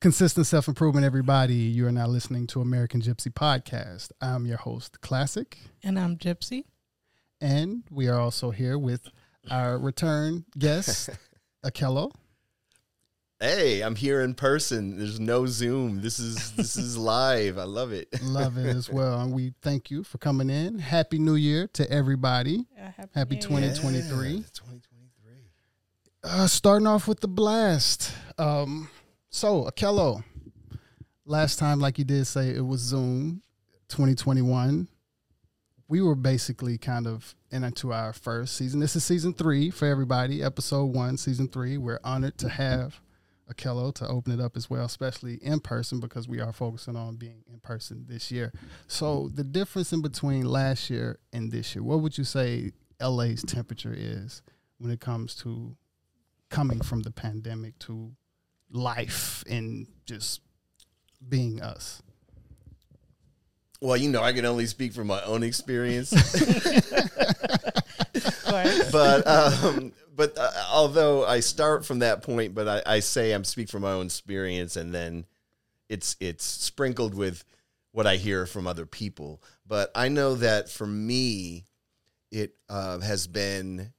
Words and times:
Consistent 0.00 0.46
self 0.46 0.66
improvement, 0.66 1.04
everybody. 1.04 1.54
You 1.54 1.86
are 1.86 1.92
now 1.92 2.06
listening 2.06 2.46
to 2.48 2.62
American 2.62 3.02
Gypsy 3.02 3.30
Podcast. 3.30 4.12
I'm 4.22 4.46
your 4.46 4.56
host, 4.56 5.02
Classic. 5.02 5.58
And 5.82 5.98
I'm 5.98 6.16
Gypsy. 6.16 6.64
And 7.38 7.82
we 7.90 8.08
are 8.08 8.18
also 8.18 8.50
here 8.50 8.78
with 8.78 9.08
our 9.50 9.78
return 9.78 10.46
guest, 10.58 11.10
Akello. 11.66 12.12
Hey, 13.40 13.82
I'm 13.82 13.94
here 13.94 14.22
in 14.22 14.32
person. 14.32 14.96
There's 14.96 15.20
no 15.20 15.44
Zoom. 15.44 16.00
This 16.00 16.18
is 16.18 16.52
this 16.52 16.76
is 16.76 16.96
live. 17.12 17.58
I 17.58 17.64
love 17.64 17.92
it. 17.92 18.08
Love 18.22 18.56
it 18.56 18.74
as 18.74 18.88
well. 18.92 19.20
And 19.20 19.34
we 19.34 19.52
thank 19.60 19.90
you 19.90 20.02
for 20.02 20.16
coming 20.16 20.48
in. 20.48 20.78
Happy 20.78 21.18
New 21.18 21.34
Year 21.34 21.66
to 21.74 21.90
everybody. 21.90 22.64
Yeah, 22.74 22.92
happy, 22.96 23.10
Happy 23.14 23.34
New 23.34 23.42
20 23.42 23.66
Year. 23.66 23.74
2023. 23.74 24.28
Yeah, 24.28 24.36
2023. 24.54 25.32
Uh, 26.24 26.46
starting 26.46 26.86
off 26.86 27.06
with 27.06 27.20
the 27.20 27.28
blast. 27.28 28.12
Um, 28.38 28.88
so, 29.30 29.64
Akello, 29.64 30.24
last 31.24 31.58
time, 31.58 31.78
like 31.78 31.98
you 31.98 32.04
did 32.04 32.26
say, 32.26 32.50
it 32.50 32.66
was 32.66 32.80
Zoom 32.80 33.42
2021. 33.88 34.88
We 35.88 36.02
were 36.02 36.16
basically 36.16 36.78
kind 36.78 37.06
of 37.06 37.34
into 37.50 37.92
our 37.92 38.12
first 38.12 38.56
season. 38.56 38.80
This 38.80 38.96
is 38.96 39.04
season 39.04 39.32
three 39.32 39.70
for 39.70 39.86
everybody, 39.86 40.42
episode 40.42 40.86
one, 40.86 41.16
season 41.16 41.48
three. 41.48 41.78
We're 41.78 42.00
honored 42.02 42.38
to 42.38 42.48
have 42.48 43.00
Akello 43.52 43.94
to 43.94 44.08
open 44.08 44.32
it 44.32 44.40
up 44.40 44.56
as 44.56 44.68
well, 44.68 44.84
especially 44.84 45.34
in 45.42 45.60
person 45.60 46.00
because 46.00 46.28
we 46.28 46.40
are 46.40 46.52
focusing 46.52 46.96
on 46.96 47.16
being 47.16 47.44
in 47.52 47.60
person 47.60 48.06
this 48.08 48.30
year. 48.30 48.52
So, 48.88 49.30
the 49.32 49.44
difference 49.44 49.92
in 49.92 50.02
between 50.02 50.44
last 50.44 50.90
year 50.90 51.18
and 51.32 51.50
this 51.52 51.74
year, 51.74 51.84
what 51.84 52.00
would 52.00 52.18
you 52.18 52.24
say 52.24 52.72
LA's 53.00 53.42
temperature 53.42 53.94
is 53.96 54.42
when 54.78 54.90
it 54.90 55.00
comes 55.00 55.34
to 55.36 55.76
coming 56.48 56.80
from 56.80 57.02
the 57.02 57.12
pandemic 57.12 57.78
to 57.80 58.12
life 58.70 59.44
and 59.48 59.86
just 60.06 60.40
being 61.28 61.60
us. 61.60 62.02
Well, 63.80 63.96
you 63.96 64.10
know, 64.10 64.22
I 64.22 64.32
can 64.32 64.44
only 64.44 64.66
speak 64.66 64.92
from 64.92 65.06
my 65.06 65.22
own 65.22 65.42
experience, 65.42 66.10
but 68.92 69.26
um, 69.26 69.92
but 70.14 70.36
uh, 70.36 70.50
although 70.70 71.24
I 71.24 71.40
start 71.40 71.86
from 71.86 72.00
that 72.00 72.22
point, 72.22 72.54
but 72.54 72.68
I, 72.68 72.82
I 72.96 73.00
say 73.00 73.32
I'm 73.32 73.44
speak 73.44 73.70
from 73.70 73.80
my 73.82 73.92
own 73.92 74.04
experience, 74.06 74.76
and 74.76 74.94
then 74.94 75.24
it's 75.88 76.14
it's 76.20 76.44
sprinkled 76.44 77.14
with 77.14 77.42
what 77.92 78.06
I 78.06 78.16
hear 78.16 78.44
from 78.44 78.66
other 78.66 78.84
people. 78.84 79.42
But 79.66 79.90
I 79.94 80.08
know 80.08 80.34
that 80.34 80.68
for 80.68 80.86
me, 80.86 81.64
it 82.30 82.54
uh, 82.68 83.00
has 83.00 83.26
been 83.26 83.92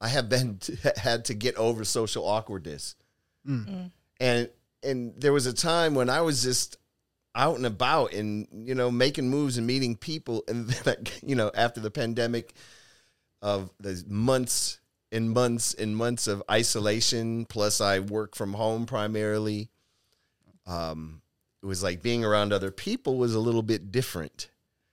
I 0.00 0.08
have 0.08 0.28
been 0.28 0.58
had 0.96 1.26
to 1.26 1.34
get 1.34 1.56
over 1.56 1.84
social 1.84 2.26
awkwardness, 2.26 2.96
Mm. 3.46 3.90
and 4.20 4.50
and 4.82 5.14
there 5.16 5.32
was 5.32 5.46
a 5.46 5.52
time 5.52 5.94
when 5.94 6.10
I 6.10 6.20
was 6.20 6.42
just 6.42 6.76
out 7.34 7.56
and 7.56 7.66
about 7.66 8.12
and 8.12 8.46
you 8.52 8.74
know 8.74 8.90
making 8.90 9.30
moves 9.30 9.56
and 9.58 9.66
meeting 9.66 9.96
people, 9.96 10.44
and 10.48 10.68
then 10.84 10.96
you 11.24 11.34
know 11.34 11.50
after 11.54 11.80
the 11.80 11.90
pandemic 11.90 12.54
of 13.42 13.70
the 13.80 14.02
months 14.08 14.80
and 15.12 15.30
months 15.30 15.74
and 15.74 15.96
months 15.96 16.26
of 16.26 16.42
isolation, 16.50 17.46
plus 17.46 17.80
I 17.80 18.00
work 18.00 18.34
from 18.34 18.54
home 18.54 18.86
primarily. 18.86 19.70
Um, 20.66 21.22
it 21.62 21.66
was 21.66 21.82
like 21.82 22.02
being 22.02 22.24
around 22.24 22.52
other 22.52 22.70
people 22.70 23.18
was 23.18 23.34
a 23.34 23.40
little 23.40 23.62
bit 23.62 23.90
different. 23.90 24.49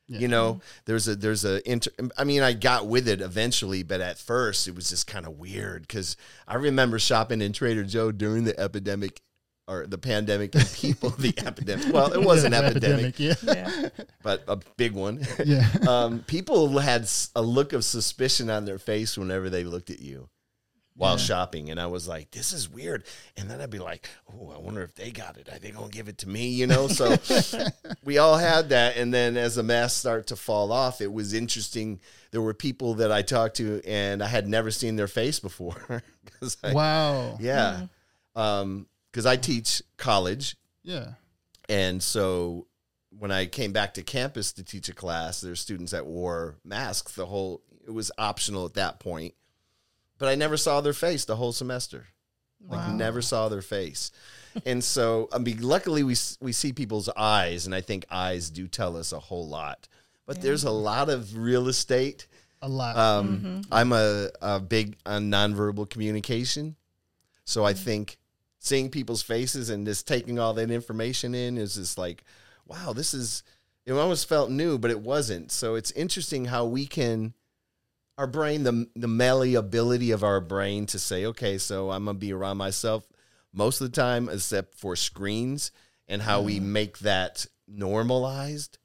Yeah. 0.08 0.20
You 0.20 0.28
know, 0.30 0.62
there's 0.86 1.08
a 1.08 1.16
there's 1.16 1.44
a 1.44 1.68
inter. 1.70 1.92
I 2.18 2.24
mean, 2.24 2.42
I 2.42 2.54
got 2.54 2.88
with 2.88 3.08
it 3.10 3.20
eventually, 3.20 3.84
but 3.84 4.00
at 4.00 4.18
first 4.18 4.68
it 4.68 4.76
was 4.76 4.90
just 4.90 5.06
kind 5.06 5.26
of 5.26 5.38
weird 5.38 5.82
because 5.82 6.16
I 6.48 6.56
remember 6.56 6.98
shopping 6.98 7.42
in 7.42 7.52
Trader 7.52 7.84
Joe 7.84 8.12
during 8.12 8.46
the 8.46 8.58
epidemic 8.58 9.22
or 9.68 9.86
the 9.86 9.98
pandemic 9.98 10.56
and 10.56 10.66
people 10.72 11.10
the 11.10 11.34
epidemic. 11.46 11.94
Well, 11.94 12.14
it 12.14 12.24
was 12.24 12.46
an 12.46 12.54
Yeah, 12.54 12.60
epidemic, 12.62 13.20
Yeah. 13.20 13.34
Yeah. 13.44 13.90
but 14.24 14.44
a 14.48 14.58
big 14.78 14.94
one. 14.94 15.26
Yeah. 15.44 15.68
um, 15.88 16.20
people 16.20 16.78
had 16.78 17.10
a 17.36 17.42
look 17.42 17.74
of 17.74 17.84
suspicion 17.84 18.50
on 18.50 18.64
their 18.64 18.80
face 18.80 19.18
whenever 19.18 19.50
they 19.50 19.66
looked 19.66 19.90
at 19.90 20.00
you 20.00 20.30
while 20.98 21.14
Yeah. 21.18 21.24
shopping, 21.24 21.70
and 21.70 21.80
I 21.80 21.86
was 21.88 22.08
like, 22.08 22.32
"This 22.32 22.52
is 22.52 22.68
weird." 22.68 23.06
And 23.38 23.50
then 23.50 23.62
I'd 23.62 23.70
be 23.70 23.80
like, 23.80 24.10
"Oh, 24.34 24.50
I 24.50 24.58
wonder 24.58 24.82
if 24.82 24.96
they 24.96 25.12
got 25.12 25.38
it. 25.38 25.48
Are 25.50 25.60
they 25.60 25.72
gonna 25.72 25.88
give 25.90 26.10
it 26.10 26.18
to 26.20 26.28
me?" 26.30 26.50
You 26.50 26.68
know. 26.68 26.88
So 26.88 27.16
we 28.04 28.18
all 28.18 28.38
had 28.38 28.70
that, 28.70 28.98
and 28.98 29.14
then 29.14 29.38
as 29.38 29.56
the 29.56 29.64
masks 29.64 30.00
start 30.00 30.28
to 30.28 30.36
fall 30.36 30.72
off, 30.72 31.00
it 31.00 31.14
was 31.14 31.34
interesting. 31.34 32.00
There 32.32 32.42
were 32.42 32.54
people 32.54 32.96
that 32.96 33.12
I 33.12 33.22
talked 33.22 33.58
to, 33.58 33.82
and 33.86 34.22
I 34.24 34.28
had 34.28 34.48
never 34.48 34.72
seen 34.72 34.96
their 34.96 35.08
face 35.08 35.40
before. 35.40 36.04
I- 36.64 36.74
wow. 36.74 37.38
Yeah. 37.40 37.88
Um, 38.36 38.88
because 39.12 39.26
I 39.26 39.36
teach 39.38 39.82
college, 39.98 40.58
Yeah. 40.84 41.14
and 41.70 42.04
so 42.04 42.68
when 43.18 43.32
I 43.32 43.46
came 43.48 43.72
back 43.72 43.96
to 43.96 44.04
campus 44.04 44.52
to 44.54 44.64
teach 44.64 44.90
a 44.90 44.94
class, 44.94 45.42
there's 45.42 45.60
students 45.60 45.92
that 45.92 46.06
wore 46.06 46.58
masks 46.64 47.14
the 47.16 47.26
whole 47.26 47.62
it 47.88 47.92
was 47.92 48.12
optional 48.18 48.66
at 48.66 48.74
that 48.76 49.00
point. 49.00 49.34
But 50.18 50.30
I 50.30 50.36
never 50.36 50.58
saw 50.58 50.82
their 50.82 50.94
face 50.94 51.26
the 51.26 51.36
whole 51.36 51.52
semester. 51.52 52.08
Like 52.68 52.92
never 52.94 53.22
saw 53.22 53.50
their 53.50 53.62
face. 53.62 54.12
and 54.66 54.84
so 54.84 55.30
I 55.32 55.38
mean 55.38 55.62
luckily 55.62 56.04
we 56.04 56.16
we 56.42 56.52
see 56.52 56.74
people's 56.74 57.08
eyes 57.16 57.66
and 57.66 57.74
I 57.76 57.82
think 57.82 58.06
eyes 58.10 58.50
do 58.50 58.68
tell 58.68 58.98
us 58.98 59.12
a 59.14 59.20
whole 59.20 59.48
lot. 59.48 59.88
But 60.26 60.42
there's 60.42 60.66
a 60.66 60.72
lot 60.72 61.10
of 61.10 61.38
real 61.38 61.68
estate. 61.70 62.28
A 62.62 62.68
lot. 62.68 62.98
Um, 62.98 63.62
I'm 63.72 63.94
a, 63.94 64.30
a 64.42 64.60
big 64.60 64.98
on 65.06 65.32
nonverbal 65.32 65.90
communication. 65.90 66.76
So 67.46 67.64
I 67.64 67.74
think 67.74 68.18
seeing 68.60 68.90
people's 68.90 69.22
faces 69.22 69.70
and 69.70 69.86
just 69.86 70.08
taking 70.08 70.38
all 70.38 70.54
that 70.56 70.70
information 70.70 71.34
in 71.34 71.58
is 71.58 71.76
just 71.76 71.98
like, 71.98 72.24
wow, 72.66 72.92
this 72.92 73.14
is, 73.14 73.44
it 73.86 73.94
almost 73.94 74.28
felt 74.28 74.50
new, 74.50 74.78
but 74.78 74.92
it 74.92 75.00
wasn't. 75.00 75.52
So 75.52 75.76
it's 75.76 75.92
interesting 75.92 76.46
how 76.46 76.66
we 76.66 76.86
can, 76.86 77.34
our 78.18 78.28
brain, 78.28 78.64
the, 78.64 78.88
the 78.96 79.08
malleability 79.08 80.12
of 80.12 80.24
our 80.24 80.42
brain 80.42 80.86
to 80.88 81.00
say, 81.00 81.26
okay, 81.28 81.58
so 81.58 81.92
I'm 81.92 82.06
going 82.06 82.16
to 82.16 82.20
be 82.20 82.34
around 82.34 82.58
myself 82.58 83.08
most 83.54 83.82
of 83.82 83.92
the 83.92 83.96
time, 83.96 84.30
except 84.30 84.76
for 84.76 84.96
screens, 84.96 85.72
and 86.08 86.22
how 86.22 86.42
we 86.42 86.60
make 86.60 87.00
that 87.00 87.46
normalized. 87.68 88.78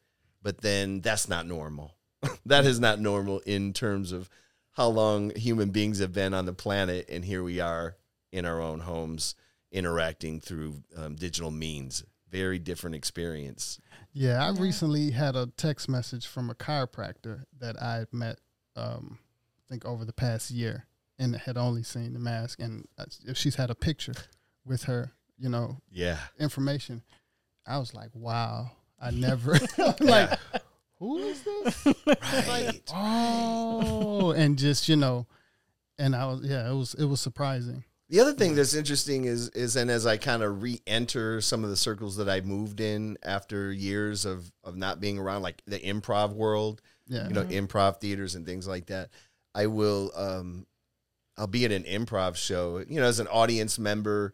But 0.43 0.61
then 0.61 1.01
that's 1.01 1.29
not 1.29 1.47
normal. 1.47 1.95
that 2.47 2.67
is 2.67 2.81
not 2.81 3.01
normal 3.01 3.41
in 3.41 3.73
terms 3.73 4.13
of 4.13 4.29
how 4.73 4.89
long 4.89 5.35
human 5.37 5.71
beings 5.71 5.99
have 5.99 6.13
been 6.13 6.35
on 6.35 6.47
the 6.47 6.53
planet, 6.53 7.09
and 7.09 7.25
here 7.25 7.43
we 7.43 7.61
are 7.61 7.97
in 8.33 8.45
our 8.45 8.61
own 8.61 8.81
homes 8.81 9.35
interacting 9.71 10.41
through 10.41 10.83
um, 10.97 11.15
digital 11.15 11.51
means. 11.51 12.05
Very 12.31 12.59
different 12.59 12.97
experience. 12.97 13.79
yeah. 14.13 14.45
I 14.45 14.51
recently 14.51 15.11
had 15.11 15.37
a 15.37 15.49
text 15.57 15.89
message 15.89 16.27
from 16.27 16.49
a 16.49 16.55
chiropractor 16.55 17.45
that 17.61 17.81
I 17.81 17.97
had 17.97 18.13
met, 18.13 18.39
um, 18.77 19.19
I 19.59 19.73
think 19.73 19.85
over 19.85 20.05
the 20.05 20.13
past 20.13 20.51
year 20.51 20.87
and 21.19 21.37
had 21.37 21.57
only 21.57 21.83
seen 21.83 22.13
the 22.13 22.19
mask. 22.19 22.59
And 22.61 22.89
uh, 22.99 23.05
if 23.27 23.37
she's 23.37 23.55
had 23.57 23.71
a 23.71 23.75
picture 23.75 24.15
with 24.65 24.85
her, 24.85 25.13
you 25.39 25.49
know, 25.49 25.79
Yeah. 25.91 26.19
information, 26.39 27.03
I 27.67 27.79
was 27.79 27.95
like, 27.95 28.11
wow. 28.15 28.73
I 29.01 29.11
never, 29.13 29.59
like, 30.01 30.39
who 30.99 31.19
is 31.19 31.43
this? 31.43 31.87
Right. 32.47 32.81
Oh, 32.95 34.31
and 34.33 34.57
just 34.59 34.89
you 34.89 34.97
know, 34.97 35.27
and 35.99 36.15
I 36.15 36.27
was 36.27 36.41
yeah, 36.45 36.71
it 36.71 36.75
was 36.75 36.95
it 36.95 37.05
was 37.05 37.21
surprising. 37.21 37.85
The 38.09 38.21
other 38.21 38.33
thing 38.35 38.55
that's 38.55 38.75
interesting 38.75 39.25
is 39.25 39.49
is 39.51 39.75
and 39.77 39.91
as 39.91 40.07
I 40.07 40.17
kind 40.19 40.43
of 40.43 40.63
re-enter 40.63 41.41
some 41.41 41.65
of 41.65 41.71
the 41.71 41.77
circles 41.77 42.17
that 42.17 42.29
I 42.29 42.41
moved 42.43 42.81
in 42.81 43.17
after 43.25 43.73
years 43.73 44.25
of 44.25 44.53
of 44.65 44.77
not 44.77 45.01
being 45.01 45.19
around, 45.19 45.43
like 45.43 45.63
the 45.67 45.79
improv 45.81 46.33
world, 46.35 46.81
Yeah, 47.07 47.29
you 47.29 47.35
know, 47.35 47.45
improv 47.45 48.01
theaters 48.01 48.35
and 48.35 48.47
things 48.47 48.67
like 48.67 48.87
that. 48.87 49.11
I 49.55 49.67
will 49.67 50.13
um 50.17 50.67
I'll 51.37 51.47
be 51.47 51.65
at 51.65 51.73
an 51.73 51.85
improv 51.85 52.37
show, 52.37 52.85
you 52.89 53.01
know, 53.01 53.07
as 53.07 53.21
an 53.21 53.29
audience 53.29 53.79
member 53.79 54.33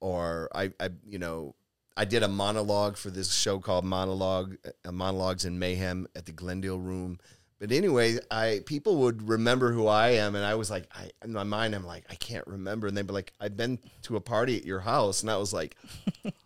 or 0.00 0.48
I 0.54 0.72
I 0.80 0.90
you 1.06 1.18
know, 1.18 1.54
I 1.96 2.04
did 2.04 2.22
a 2.22 2.28
monologue 2.28 2.96
for 2.96 3.10
this 3.10 3.32
show 3.34 3.58
called 3.58 3.84
Monologue 3.84 4.56
uh, 4.84 4.92
Monologues 4.92 5.44
in 5.44 5.58
Mayhem 5.58 6.06
at 6.14 6.26
the 6.26 6.32
Glendale 6.32 6.78
Room. 6.78 7.18
But 7.58 7.72
anyway, 7.72 8.18
I 8.30 8.60
people 8.66 8.98
would 8.98 9.28
remember 9.28 9.72
who 9.72 9.88
I 9.88 10.10
am, 10.10 10.36
and 10.36 10.44
I 10.44 10.54
was 10.54 10.70
like, 10.70 10.86
I 10.94 11.10
in 11.24 11.32
my 11.32 11.42
mind, 11.42 11.74
I'm 11.74 11.84
like, 11.84 12.04
I 12.08 12.14
can't 12.14 12.46
remember, 12.46 12.86
and 12.86 12.96
they'd 12.96 13.06
be 13.06 13.12
like, 13.12 13.32
I've 13.40 13.56
been 13.56 13.80
to 14.02 14.14
a 14.14 14.20
party 14.20 14.56
at 14.56 14.64
your 14.64 14.78
house, 14.78 15.22
and 15.22 15.30
I 15.30 15.38
was 15.38 15.52
like, 15.52 15.76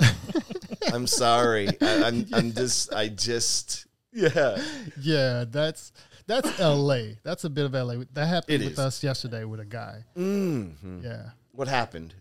I'm 0.92 1.06
sorry, 1.06 1.68
I, 1.82 2.04
I'm 2.04 2.26
I'm 2.32 2.52
just 2.52 2.94
I 2.94 3.08
just 3.08 3.86
yeah 4.12 4.62
yeah. 5.00 5.44
That's 5.48 5.92
that's 6.26 6.60
L.A. 6.60 7.18
That's 7.22 7.44
a 7.44 7.50
bit 7.50 7.64
of 7.64 7.74
L.A. 7.74 8.04
That 8.12 8.26
happened 8.26 8.62
It 8.62 8.64
with 8.64 8.72
is. 8.74 8.78
us 8.78 9.02
yesterday 9.02 9.44
with 9.44 9.60
a 9.60 9.64
guy. 9.64 10.04
Mhm. 10.16 11.02
Yeah, 11.02 11.30
What 11.52 11.68
happened? 11.68 12.14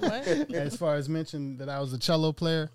What? 0.00 0.12
as 0.54 0.76
far 0.76 0.96
as 0.96 1.08
mentioned 1.08 1.58
that 1.60 1.68
I 1.68 1.78
was 1.80 1.92
a 1.92 1.98
cello 1.98 2.32
player, 2.32 2.70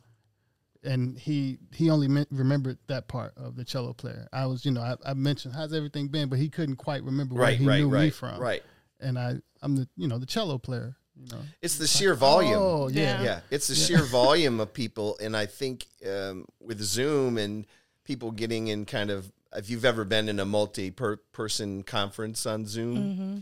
and 0.84 1.18
he 1.18 1.58
he 1.74 1.90
only 1.90 2.08
me- 2.08 2.26
remembered 2.32 2.78
that 2.88 3.08
part 3.08 3.34
of 3.38 3.56
the 3.56 3.64
cello 3.66 3.94
player. 3.94 4.28
I 4.32 4.46
was 4.46 4.66
you 4.66 4.72
know 4.72 4.82
I, 4.82 4.96
I 5.06 5.14
mentioned 5.14 5.54
how's 5.56 5.74
everything 5.74 6.08
been, 6.10 6.30
but 6.30 6.40
he 6.40 6.50
couldn't 6.50 6.76
quite 6.78 7.04
remember 7.04 7.36
where 7.36 7.52
he 7.52 7.66
right, 7.66 7.80
knew 7.80 7.90
me 7.90 8.10
from. 8.10 8.40
right. 8.40 8.62
and 9.00 9.18
I 9.18 9.36
I'm 9.62 9.76
the 9.76 9.88
you 9.98 10.08
know 10.08 10.18
the 10.20 10.26
cello 10.26 10.58
player 10.58 10.96
You 11.16 11.28
know, 11.32 11.42
It's 11.62 11.78
the 11.78 11.88
sheer 11.88 12.14
volume. 12.16 12.54
Oh 12.58 12.88
yeah, 12.90 13.02
Yeah. 13.02 13.24
yeah 13.24 13.40
it's 13.50 13.68
the 13.68 13.76
sheer 13.76 14.04
volume 14.22 14.60
of 14.60 14.74
people 14.74 15.18
and 15.22 15.36
i 15.38 15.46
think 15.46 15.86
um, 16.08 16.46
with 16.60 16.82
zoom 16.82 17.38
and 17.38 17.66
people 18.04 18.32
getting 18.32 18.68
in 18.68 18.86
kind 18.86 19.10
of 19.10 19.32
if 19.56 19.70
you've 19.70 19.86
ever 19.86 20.04
been 20.04 20.28
in 20.30 20.40
a 20.40 20.46
multi 20.46 20.92
person 20.92 21.84
conference 21.84 22.46
on 22.46 22.66
zoom 22.66 22.98
Mm-hmm. 22.98 23.38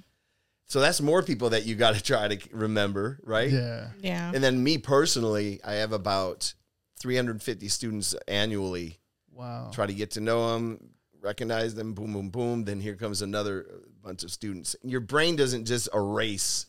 so 0.66 0.80
that's 0.82 1.02
more 1.02 1.24
people 1.24 1.50
that 1.52 1.66
you 1.66 1.76
got 1.76 1.96
to 1.96 2.04
try 2.04 2.28
to 2.28 2.38
remember 2.56 3.20
right 3.24 3.50
yeah. 3.52 3.88
Yeah. 4.02 4.32
and 4.34 4.44
then 4.44 4.64
me 4.64 4.78
personally 4.78 5.60
i 5.64 5.74
have 5.74 5.92
about 5.94 6.54
350 7.00 7.68
students 7.70 8.16
annually 8.28 8.98
Wow. 9.34 9.72
try 9.74 9.86
to 9.88 9.94
get 9.94 10.12
to 10.12 10.22
know 10.22 10.54
them 10.54 10.80
recognize 11.22 11.74
them 11.76 11.94
boom 11.94 12.14
boom 12.14 12.30
boom 12.30 12.64
then 12.66 12.80
here 12.80 12.96
comes 12.96 13.22
another 13.22 13.66
bunch 14.04 14.24
of 14.24 14.32
students 14.32 14.76
your 14.84 15.00
brain 15.00 15.36
doesn't 15.36 15.66
just 15.66 15.88
erase 15.96 16.66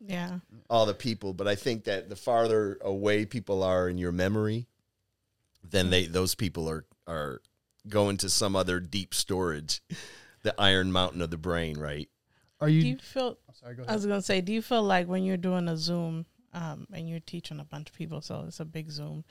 Yeah. 0.00 0.38
all 0.70 0.86
the 0.86 0.94
people, 0.94 1.32
but 1.34 1.46
I 1.46 1.54
think 1.54 1.84
that 1.84 2.08
the 2.08 2.16
farther 2.16 2.78
away 2.80 3.26
people 3.26 3.62
are 3.62 3.86
in 3.88 3.98
your 3.98 4.12
memory, 4.12 4.66
then 5.62 5.90
they 5.90 6.06
those 6.06 6.34
people 6.34 6.68
are 6.70 6.84
are 7.10 7.42
going 7.88 8.16
to 8.18 8.28
some 8.28 8.54
other 8.54 8.80
deep 8.80 9.14
storage, 9.14 9.82
the 10.42 10.54
iron 10.58 10.92
mountain 10.92 11.20
of 11.20 11.30
the 11.30 11.36
brain, 11.36 11.78
right? 11.78 12.08
Are 12.60 12.68
you? 12.68 12.80
Do 12.80 12.86
you? 12.86 12.92
you 12.94 12.98
feel? 13.00 13.38
I'm 13.48 13.54
sorry. 13.54 13.74
Go 13.74 13.84
I 13.88 13.94
was 13.94 14.06
gonna 14.06 14.22
say, 14.22 14.40
do 14.40 14.52
you 14.52 14.62
feel 14.62 14.82
like 14.82 15.08
when 15.08 15.24
you're 15.24 15.36
doing 15.36 15.68
a 15.68 15.76
Zoom, 15.76 16.26
um, 16.52 16.86
and 16.92 17.08
you're 17.08 17.20
teaching 17.20 17.60
a 17.60 17.64
bunch 17.64 17.88
of 17.90 17.96
people, 17.96 18.20
so 18.20 18.44
it's 18.46 18.60
a 18.60 18.64
big 18.64 18.90
Zoom, 18.90 19.24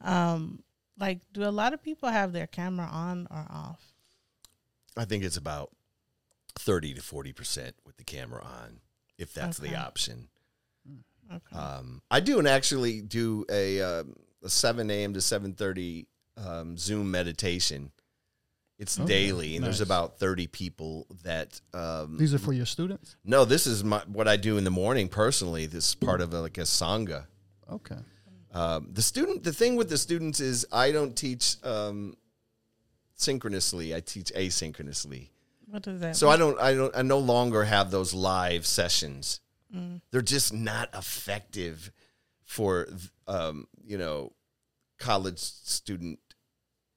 um, 0.00 0.62
like 0.98 1.20
do 1.32 1.44
a 1.44 1.50
lot 1.50 1.72
of 1.72 1.82
people 1.82 2.08
have 2.08 2.32
their 2.32 2.46
camera 2.46 2.86
on 2.86 3.26
or 3.30 3.46
off? 3.50 3.80
I 4.96 5.04
think 5.04 5.24
it's 5.24 5.36
about 5.36 5.70
thirty 6.58 6.92
to 6.94 7.02
forty 7.02 7.32
percent 7.32 7.76
with 7.86 7.96
the 7.96 8.04
camera 8.04 8.42
on, 8.42 8.80
if 9.16 9.32
that's 9.32 9.58
the 9.58 9.76
option. 9.76 10.28
Okay. 11.32 11.56
Um, 11.56 12.02
I 12.10 12.20
do 12.20 12.38
and 12.38 12.48
actually 12.48 13.00
do 13.00 13.46
a, 13.50 13.80
um, 13.80 14.16
a 14.42 14.50
seven 14.50 14.90
a.m. 14.90 15.14
to 15.14 15.20
seven 15.20 15.54
thirty 15.54 16.08
um, 16.36 16.76
Zoom 16.76 17.10
meditation. 17.10 17.92
It's 18.78 18.98
Okay, 18.98 19.06
daily, 19.06 19.54
and 19.54 19.64
there's 19.64 19.80
about 19.80 20.18
thirty 20.18 20.48
people 20.48 21.06
that 21.22 21.60
um, 21.72 22.16
These 22.18 22.34
are 22.34 22.38
for 22.38 22.52
your 22.52 22.66
students. 22.66 23.14
No, 23.24 23.44
this 23.44 23.66
is 23.66 23.84
my 23.84 24.02
what 24.06 24.26
I 24.26 24.36
do 24.36 24.56
in 24.58 24.64
the 24.64 24.70
morning 24.70 25.08
personally. 25.08 25.66
This 25.66 25.90
is 25.90 25.94
part 25.94 26.20
of 26.20 26.34
a, 26.34 26.40
like 26.40 26.58
a 26.58 26.62
sangha. 26.62 27.26
Okay. 27.70 27.98
Um, 28.52 28.88
the 28.92 29.02
student, 29.02 29.44
the 29.44 29.52
thing 29.52 29.76
with 29.76 29.88
the 29.88 29.96
students 29.98 30.40
is 30.40 30.66
I 30.72 30.90
don't 30.90 31.16
teach 31.16 31.56
um, 31.62 32.16
synchronously. 33.14 33.94
I 33.94 34.00
teach 34.00 34.32
asynchronously. 34.34 35.28
what 35.66 35.82
does 35.82 36.00
that? 36.00 36.16
So 36.16 36.28
I 36.28 36.36
don't, 36.36 36.58
I 36.60 36.74
don't, 36.74 36.96
I 36.96 37.02
no 37.02 37.18
longer 37.18 37.64
have 37.64 37.90
those 37.90 38.12
live 38.12 38.66
sessions. 38.66 39.40
Mm. 39.74 40.00
They're 40.10 40.22
just 40.22 40.52
not 40.52 40.90
effective 40.94 41.92
for 42.44 42.88
um, 43.26 43.68
you 43.86 43.96
know 43.96 44.32
college 44.98 45.38
student. 45.38 46.18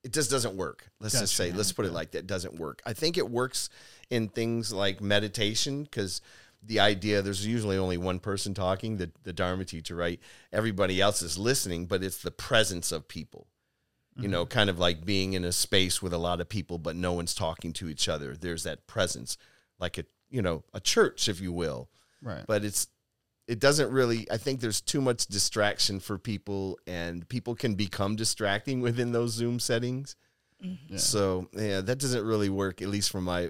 It 0.06 0.14
just 0.14 0.30
doesn't 0.30 0.56
work. 0.56 0.88
Let's 1.00 1.20
just 1.20 1.36
Gotcha. 1.36 1.52
say, 1.52 1.58
let's 1.58 1.72
put 1.72 1.86
it 1.86 1.92
like 1.92 2.12
that. 2.12 2.20
It 2.20 2.28
doesn't 2.28 2.60
work. 2.60 2.82
I 2.86 2.94
think 2.94 3.18
it 3.18 3.30
works 3.30 3.70
in 4.12 4.30
things 4.30 4.72
like 4.72 5.02
meditation 5.02 5.84
because 5.84 6.22
the 6.62 6.80
idea 6.80 7.22
there's 7.24 7.46
usually 7.46 7.78
only 7.78 7.98
one 7.98 8.20
person 8.20 8.54
talking, 8.54 8.98
the 8.98 9.12
the 9.24 9.34
Dharma 9.34 9.66
teacher, 9.66 9.96
right? 9.96 10.20
Everybody 10.54 11.02
else 11.02 11.22
is 11.24 11.38
listening, 11.38 11.88
but 11.88 12.04
it's 12.04 12.22
the 12.22 12.32
presence 12.32 12.92
of 12.92 13.08
people. 13.08 13.48
You 14.18 14.30
know, 14.30 14.46
mm-hmm. 14.46 14.58
kind 14.58 14.70
of 14.70 14.80
like 14.80 15.04
being 15.04 15.34
in 15.34 15.44
a 15.44 15.52
space 15.52 16.02
with 16.02 16.14
a 16.14 16.18
lot 16.18 16.40
of 16.40 16.48
people, 16.48 16.78
but 16.78 16.96
no 16.96 17.12
one's 17.12 17.34
talking 17.34 17.74
to 17.74 17.90
each 17.90 18.08
other. 18.08 18.34
There's 18.34 18.64
that 18.64 18.88
presence, 18.88 19.38
like 19.78 19.98
a 19.98 20.06
you 20.30 20.42
know 20.42 20.64
a 20.74 20.80
church, 20.80 21.28
if 21.28 21.42
you 21.42 21.52
will 21.52 21.90
Right. 22.22 22.44
but 22.48 22.66
it's 22.66 22.88
it 23.48 23.60
doesn't 23.60 23.92
really 23.92 24.28
i 24.32 24.38
think 24.38 24.60
there's 24.60 24.82
too 24.82 25.02
much 25.02 25.28
distraction 25.28 26.00
for 26.00 26.18
people 26.18 26.80
and 26.88 27.28
people 27.30 27.56
can 27.56 27.76
become 27.76 28.16
distracting 28.16 28.82
within 28.88 29.12
those 29.12 29.32
zoom 29.32 29.60
settings 29.60 30.16
mm-hmm. 30.64 30.94
Yeah. 30.94 30.98
so 30.98 31.48
yeah 31.54 31.82
that 31.82 32.00
doesn't 32.00 32.26
really 32.26 32.50
work 32.50 32.82
at 32.82 32.88
least 32.90 33.12
from 33.12 33.26
my 33.26 33.50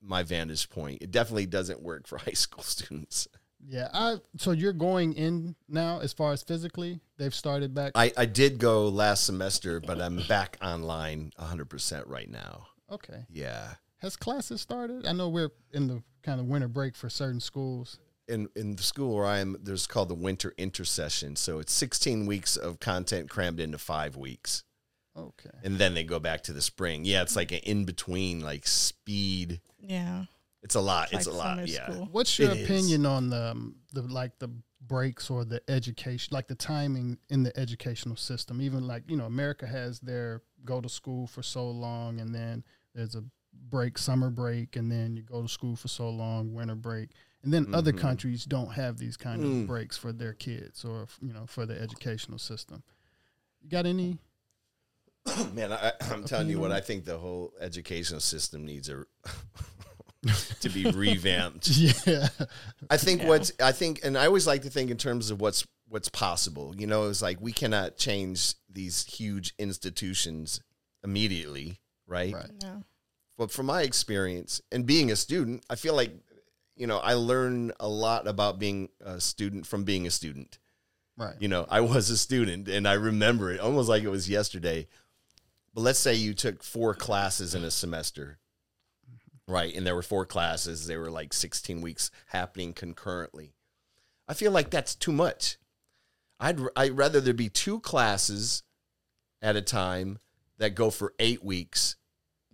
my 0.00 0.22
vantage 0.22 0.68
point 0.70 1.02
it 1.02 1.10
definitely 1.10 1.46
doesn't 1.46 1.82
work 1.82 2.06
for 2.06 2.18
high 2.26 2.32
school 2.32 2.62
students 2.62 3.28
Yeah. 3.68 3.88
I. 3.94 4.16
So 4.38 4.50
you're 4.50 4.72
going 4.72 5.12
in 5.14 5.54
now, 5.68 6.00
as 6.00 6.12
far 6.12 6.32
as 6.32 6.42
physically, 6.42 6.98
they've 7.16 7.34
started 7.34 7.72
back. 7.74 7.92
i 7.94 8.12
i 8.16 8.26
did 8.26 8.58
go 8.58 8.88
last 8.88 9.24
semester 9.24 9.78
but 9.80 10.00
i'm 10.00 10.18
back 10.28 10.56
online 10.60 11.30
100% 11.38 12.02
right 12.08 12.28
now 12.28 12.66
okay. 12.90 13.24
yeah 13.30 13.74
Has 13.98 14.16
classes 14.16 14.60
started? 14.60 15.06
I 15.06 15.12
know 15.12 15.28
we're 15.28 15.52
in 15.72 15.86
the 15.86 16.02
kind 16.24 16.40
of 16.40 16.46
winter 16.46 16.66
break 16.68 16.96
for 16.96 17.08
certain 17.08 17.38
schools. 17.40 17.98
In 18.28 18.48
in 18.54 18.76
the 18.76 18.82
school 18.82 19.16
where 19.16 19.26
I 19.26 19.38
am, 19.40 19.56
there's 19.60 19.86
called 19.86 20.08
the 20.08 20.14
winter 20.14 20.54
intersession. 20.56 21.36
So 21.36 21.58
it's 21.58 21.72
16 21.72 22.24
weeks 22.26 22.56
of 22.56 22.78
content 22.80 23.28
crammed 23.28 23.60
into 23.60 23.78
five 23.78 24.16
weeks. 24.16 24.64
Okay. 25.14 25.50
and 25.62 25.76
then 25.76 25.92
they 25.92 26.04
go 26.04 26.18
back 26.18 26.42
to 26.44 26.54
the 26.54 26.62
spring. 26.62 27.04
Yeah, 27.04 27.20
it's 27.20 27.36
like 27.36 27.52
an 27.52 27.58
in 27.64 27.84
between, 27.84 28.40
like 28.40 28.66
speed. 28.66 29.60
yeah. 29.78 30.24
It's 30.62 30.74
a 30.76 30.80
lot. 30.80 31.12
It's 31.12 31.26
It's, 31.26 31.26
like 31.26 31.34
a 31.34 31.36
lot. 31.38 31.44
summer 31.58 31.64
Yeah. 31.66 31.90
school. 31.92 32.08
What's 32.12 32.38
your 32.38 32.52
It 32.52 32.58
is. 32.58 32.64
opinion 32.64 33.04
on 33.04 33.28
the 33.28 33.50
um, 33.50 33.76
the 33.92 34.02
like 34.02 34.38
the 34.38 34.48
breaks 34.80 35.28
or 35.28 35.44
the 35.44 35.60
education, 35.68 36.28
like 36.32 36.46
the 36.48 36.54
timing 36.54 37.18
in 37.28 37.42
the 37.42 37.54
educational 37.58 38.16
system? 38.16 38.62
Even 38.62 38.86
like 38.86 39.02
you 39.10 39.16
know, 39.16 39.26
America 39.26 39.66
has 39.66 39.98
their 40.00 40.40
go 40.64 40.80
to 40.80 40.88
school 40.88 41.26
for 41.26 41.42
so 41.42 41.68
long, 41.68 42.20
and 42.20 42.32
then 42.34 42.64
there's 42.94 43.14
a 43.16 43.24
break, 43.68 43.98
summer 43.98 44.30
break, 44.30 44.76
and 44.76 44.90
then 44.90 45.14
you 45.16 45.22
go 45.22 45.42
to 45.42 45.48
school 45.48 45.74
for 45.76 45.88
so 45.88 46.08
long, 46.08 46.54
winter 46.54 46.74
break, 46.76 47.10
and 47.42 47.52
then 47.52 47.74
other 47.74 47.92
Mhm. 47.92 47.98
countries 47.98 48.44
don't 48.44 48.72
have 48.72 48.98
these 48.98 49.16
kind 49.16 49.42
Mm. 49.42 49.60
of 49.62 49.66
breaks 49.66 49.96
for 49.96 50.12
their 50.12 50.32
kids 50.32 50.84
or 50.84 51.06
you 51.20 51.32
know 51.32 51.46
for 51.46 51.66
the 51.66 51.80
educational 51.80 52.38
system. 52.38 52.82
You 53.60 53.68
got 53.70 53.86
any? 53.86 54.18
Man, 55.52 55.72
I, 55.72 55.92
I'm 56.10 56.24
telling 56.24 56.48
you 56.48 56.58
what. 56.58 56.72
I 56.72 56.80
think 56.80 57.04
the 57.04 57.18
whole 57.18 57.52
educational 57.60 58.20
system 58.20 58.64
needs 58.66 58.88
a 58.88 59.04
to 60.60 60.68
be 60.68 60.84
revamped. 60.90 61.68
Yeah, 61.68 62.28
I 62.90 62.96
think 62.96 63.22
Yeah. 63.22 63.28
what's 63.28 63.52
I 63.60 63.72
think, 63.72 64.00
and 64.04 64.16
I 64.16 64.26
always 64.26 64.46
like 64.46 64.62
to 64.62 64.70
think 64.70 64.90
in 64.90 64.96
terms 64.96 65.30
of 65.30 65.40
what's 65.40 65.66
what's 65.88 66.08
possible. 66.08 66.74
You 66.76 66.86
know, 66.86 67.08
it's 67.08 67.22
like 67.22 67.40
we 67.40 67.52
cannot 67.52 67.96
change 67.98 68.54
these 68.68 69.04
huge 69.04 69.54
institutions 69.58 70.60
immediately, 71.04 71.80
right? 72.06 72.32
right. 72.32 72.50
Yeah. 72.62 72.80
but 73.36 73.50
from 73.50 73.66
my 73.66 73.82
experience 73.82 74.60
and 74.70 74.86
being 74.86 75.10
a 75.10 75.16
student, 75.16 75.64
I 75.68 75.74
feel 75.74 75.94
like 75.94 76.12
you 76.76 76.86
know 76.86 76.98
I 76.98 77.14
learn 77.14 77.72
a 77.80 77.88
lot 77.88 78.26
about 78.26 78.58
being 78.58 78.88
a 79.00 79.20
student 79.20 79.66
from 79.66 79.84
being 79.84 80.06
a 80.06 80.10
student. 80.10 80.58
Right. 81.16 81.34
You 81.38 81.48
know, 81.48 81.66
I 81.68 81.80
was 81.80 82.10
a 82.10 82.16
student 82.16 82.68
and 82.68 82.88
I 82.88 82.94
remember 82.94 83.52
it 83.52 83.60
almost 83.60 83.88
like 83.88 84.02
it 84.02 84.08
was 84.08 84.28
yesterday. 84.28 84.88
But 85.74 85.82
let's 85.82 85.98
say 85.98 86.14
you 86.14 86.34
took 86.34 86.62
four 86.62 86.94
classes 86.94 87.54
in 87.54 87.64
a 87.64 87.70
semester, 87.70 88.38
right? 89.48 89.74
And 89.74 89.86
there 89.86 89.94
were 89.94 90.02
four 90.02 90.26
classes. 90.26 90.86
They 90.86 90.96
were 90.96 91.10
like 91.10 91.32
16 91.32 91.80
weeks 91.80 92.10
happening 92.26 92.72
concurrently. 92.72 93.54
I 94.28 94.34
feel 94.34 94.52
like 94.52 94.70
that's 94.70 94.94
too 94.94 95.12
much. 95.12 95.58
I'd, 96.40 96.60
I'd 96.76 96.96
rather 96.96 97.20
there 97.20 97.34
be 97.34 97.48
two 97.48 97.80
classes 97.80 98.62
at 99.40 99.56
a 99.56 99.62
time 99.62 100.18
that 100.58 100.74
go 100.74 100.90
for 100.90 101.14
eight 101.18 101.42
weeks, 101.42 101.96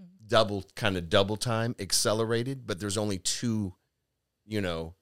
mm-hmm. 0.00 0.26
double 0.26 0.64
kind 0.76 0.96
of 0.96 1.08
double 1.08 1.36
time, 1.36 1.74
accelerated, 1.78 2.66
but 2.66 2.80
there's 2.80 2.98
only 2.98 3.18
two, 3.18 3.74
you 4.48 4.60
know, 4.60 4.94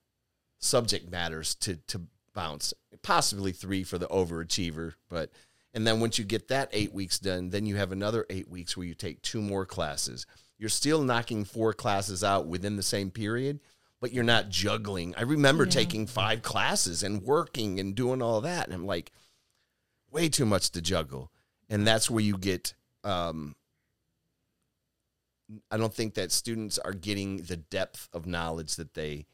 subject 0.59 1.11
matters 1.11 1.55
to 1.57 1.77
to 1.89 2.03
bounce. 2.35 2.75
Possibly 3.03 3.53
three 3.53 3.85
for 3.85 3.99
the 3.99 4.09
overachiever, 4.09 4.95
but 5.09 5.31
and 5.73 5.87
then 5.87 6.01
once 6.01 6.19
you 6.19 6.25
get 6.25 6.49
that 6.49 6.69
eight 6.73 6.93
weeks 6.93 7.19
done, 7.19 7.51
then 7.51 7.67
you 7.67 7.77
have 7.77 7.93
another 7.93 8.27
eight 8.31 8.49
weeks 8.49 8.77
where 8.77 8.87
you 8.87 8.95
take 8.95 9.23
two 9.23 9.41
more 9.41 9.65
classes. 9.67 10.27
You're 10.59 10.69
still 10.71 11.03
knocking 11.03 11.45
four 11.45 11.73
classes 11.75 12.25
out 12.25 12.47
within 12.47 12.77
the 12.77 12.83
same 12.83 13.11
period, 13.11 13.61
but 14.01 14.13
you're 14.13 14.25
not 14.25 14.49
juggling. 14.49 15.15
I 15.17 15.23
remember 15.23 15.65
Yeah. 15.65 15.71
taking 15.71 16.07
five 16.07 16.41
classes 16.43 17.03
and 17.03 17.23
working 17.23 17.79
and 17.79 17.95
doing 17.95 18.23
all 18.23 18.41
that, 18.41 18.67
and 18.67 18.75
I'm 18.75 18.87
like, 18.87 19.13
way 20.11 20.29
too 20.31 20.47
much 20.47 20.71
to 20.71 20.81
juggle. 20.81 21.31
And 21.69 21.87
that's 21.87 22.09
where 22.11 22.23
you 22.25 22.39
get 22.39 22.75
um, 23.05 23.55
I 25.71 25.77
don't 25.77 25.95
think 25.95 26.15
that 26.15 26.33
students 26.33 26.79
are 26.79 26.93
getting 26.93 27.37
the 27.43 27.57
depth 27.57 28.09
of 28.13 28.27
knowledge 28.27 28.77
that 28.77 28.95
they 28.95 29.27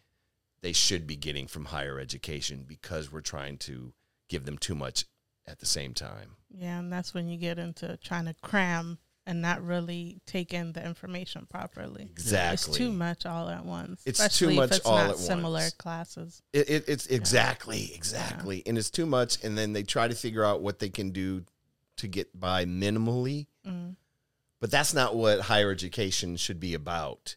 they 0.63 0.73
should 0.73 1.07
be 1.07 1.17
getting 1.17 1.47
from 1.47 1.67
higher 1.67 1.99
education 1.99 2.65
because 2.67 3.13
we're 3.13 3.21
trying 3.21 3.59
to 3.59 3.93
give 4.29 4.45
them 4.45 4.57
too 4.59 4.75
much 4.75 5.05
at 5.47 5.59
the 5.59 5.67
same 5.67 5.93
time. 5.93 6.37
Yeah, 6.51 6.79
and 6.79 6.93
that's 6.93 7.13
when 7.13 7.29
you 7.29 7.37
get 7.37 7.59
into 7.59 7.99
trying 8.03 8.27
to 8.27 8.35
cram 8.43 8.99
and 9.27 9.41
not 9.41 9.65
really 9.65 10.21
take 10.27 10.53
in 10.53 10.73
the 10.73 10.85
information 10.85 11.47
properly. 11.49 12.09
Exactly. 12.11 12.71
It's 12.71 12.79
too 12.79 12.93
much 12.93 13.25
all 13.27 13.49
at 13.49 13.65
once. 13.65 14.03
It's 14.05 14.19
too 14.19 14.25
especially 14.25 14.57
much 14.57 14.71
if 14.71 14.77
it's 14.79 14.87
all 14.87 14.97
not 14.97 15.11
at 15.11 15.19
similar 15.19 15.61
once. 15.61 15.75
classes. 15.75 16.43
It, 16.53 16.69
it, 16.69 16.85
it's 16.89 17.07
exactly, 17.07 17.93
exactly. 17.95 18.63
And 18.67 18.77
it's 18.77 18.91
too 18.91 19.07
much. 19.07 19.43
And 19.45 19.57
then 19.57 19.73
they 19.73 19.85
try 19.85 20.09
to 20.09 20.15
figure 20.15 20.45
out 20.45 20.61
what 20.61 20.81
they 20.81 20.89
can 20.89 21.11
do 21.11 21.45
to 21.99 22.09
get 22.09 22.39
by 22.39 22.65
minimally. 22.65 23.47
Mm. 23.67 23.97
But 24.61 24.71
that's 24.71 24.95
not 24.95 25.15
what 25.15 25.41
higher 25.41 25.71
education 25.71 26.37
should 26.37 26.59
be 26.59 26.75
about. 26.75 27.37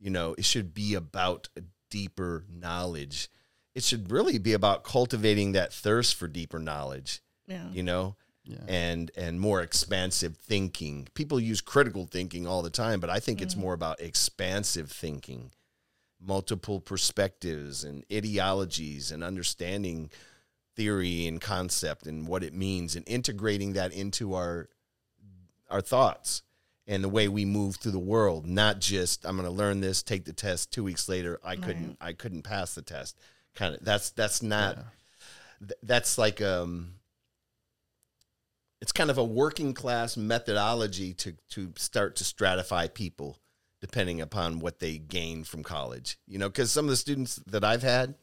You 0.00 0.10
know, 0.10 0.34
it 0.36 0.44
should 0.44 0.74
be 0.74 0.94
about 0.94 1.48
a 1.56 1.62
deeper 1.90 2.44
knowledge. 2.48 3.28
it 3.74 3.82
should 3.82 4.12
really 4.12 4.38
be 4.38 4.52
about 4.52 4.84
cultivating 4.84 5.50
that 5.50 5.72
thirst 5.72 6.14
for 6.14 6.28
deeper 6.28 6.60
knowledge, 6.60 7.20
Yeah. 7.48 7.68
you 7.72 7.82
know, 7.82 8.14
Yeah. 8.44 8.62
and 8.68 9.10
and 9.16 9.40
more 9.40 9.62
expansive 9.62 10.36
thinking. 10.36 11.08
People 11.14 11.40
use 11.40 11.60
critical 11.60 12.06
thinking 12.06 12.46
all 12.46 12.62
the 12.62 12.70
time, 12.70 13.00
but 13.00 13.10
I 13.10 13.18
think 13.18 13.42
it's 13.42 13.56
mm. 13.56 13.62
more 13.62 13.72
about 13.72 14.00
expansive 14.00 14.92
thinking, 14.92 15.50
multiple 16.20 16.80
perspectives 16.80 17.82
and 17.82 18.04
ideologies 18.12 19.10
and 19.10 19.24
understanding 19.24 20.08
theory 20.76 21.26
and 21.26 21.40
concept 21.40 22.06
and 22.06 22.28
what 22.28 22.44
it 22.44 22.54
means 22.54 22.94
and 22.94 23.08
integrating 23.08 23.72
that 23.72 23.92
into 23.92 24.34
our 24.34 24.68
our 25.68 25.80
thoughts 25.80 26.42
and 26.86 27.02
the 27.02 27.08
way 27.08 27.28
we 27.28 27.44
move 27.44 27.76
through 27.76 27.92
the 27.92 27.98
world 27.98 28.46
not 28.46 28.80
just 28.80 29.24
i'm 29.24 29.36
going 29.36 29.48
to 29.48 29.54
learn 29.54 29.80
this 29.80 30.02
take 30.02 30.24
the 30.24 30.32
test 30.32 30.72
2 30.72 30.84
weeks 30.84 31.08
later 31.08 31.40
i 31.44 31.56
couldn't 31.56 31.96
i 32.00 32.12
couldn't 32.12 32.42
pass 32.42 32.74
the 32.74 32.82
test. 32.82 33.18
Kind 33.54 33.76
of 33.76 33.84
that's 33.84 34.10
that's 34.10 34.42
not 34.42 34.76
th- 35.60 35.78
that's 35.84 36.18
like 36.18 36.42
um 36.42 36.94
it's 38.80 38.92
kind 38.92 39.10
of 39.10 39.16
a 39.16 39.24
working 39.24 39.72
class 39.72 40.16
methodology 40.16 41.14
to 41.14 41.34
to 41.50 41.72
start 41.76 42.16
to 42.16 42.24
stratify 42.24 42.92
people 42.92 43.38
depending 43.80 44.20
upon 44.20 44.58
what 44.58 44.80
they 44.80 44.98
gain 44.98 45.44
from 45.44 45.62
college 45.62 46.18
you 46.26 46.38
know 46.38 46.48
because 46.48 46.72
some 46.72 46.86
of 46.86 46.90
the 46.90 46.96
students 46.96 47.36
that 47.46 47.62
i've 47.62 47.82
had 47.82 48.14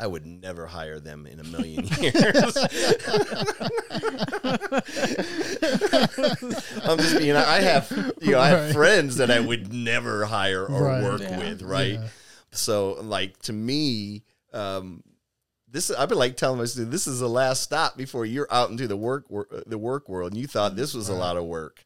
I 0.00 0.06
would 0.06 0.24
never 0.24 0.66
hire 0.66 0.98
them 0.98 1.26
in 1.26 1.38
a 1.40 1.44
million 1.44 1.84
years. 2.00 2.56
I'm 6.84 6.98
just 6.98 7.18
being. 7.18 7.36
I 7.36 7.60
have, 7.60 7.90
you 8.20 8.32
know, 8.32 8.40
I 8.40 8.48
have 8.48 8.64
Right. 8.66 8.72
friends 8.74 9.16
that 9.16 9.30
I 9.30 9.40
would 9.40 9.72
never 9.72 10.24
hire 10.24 10.64
or 10.66 10.84
Right. 10.84 11.02
work 11.02 11.20
Yeah. 11.20 11.38
with, 11.38 11.62
right? 11.62 11.94
Yeah. 12.00 12.08
So, 12.52 12.92
like 13.02 13.38
to 13.42 13.52
me, 13.52 14.22
um, 14.52 15.02
this 15.68 15.90
I've 15.90 16.08
been 16.08 16.18
like 16.18 16.36
telling 16.36 16.58
my 16.58 16.64
students, 16.64 16.92
this 16.92 17.06
is 17.06 17.20
the 17.20 17.28
last 17.28 17.62
stop 17.62 17.96
before 17.96 18.26
you're 18.26 18.48
out 18.50 18.70
into 18.70 18.88
the 18.88 18.96
work 18.96 19.28
wor- 19.30 19.48
the 19.66 19.78
work 19.78 20.08
world, 20.08 20.32
and 20.32 20.40
you 20.40 20.46
thought 20.48 20.76
this 20.76 20.94
was 20.94 21.08
a 21.08 21.14
lot 21.14 21.36
of 21.36 21.44
work. 21.44 21.84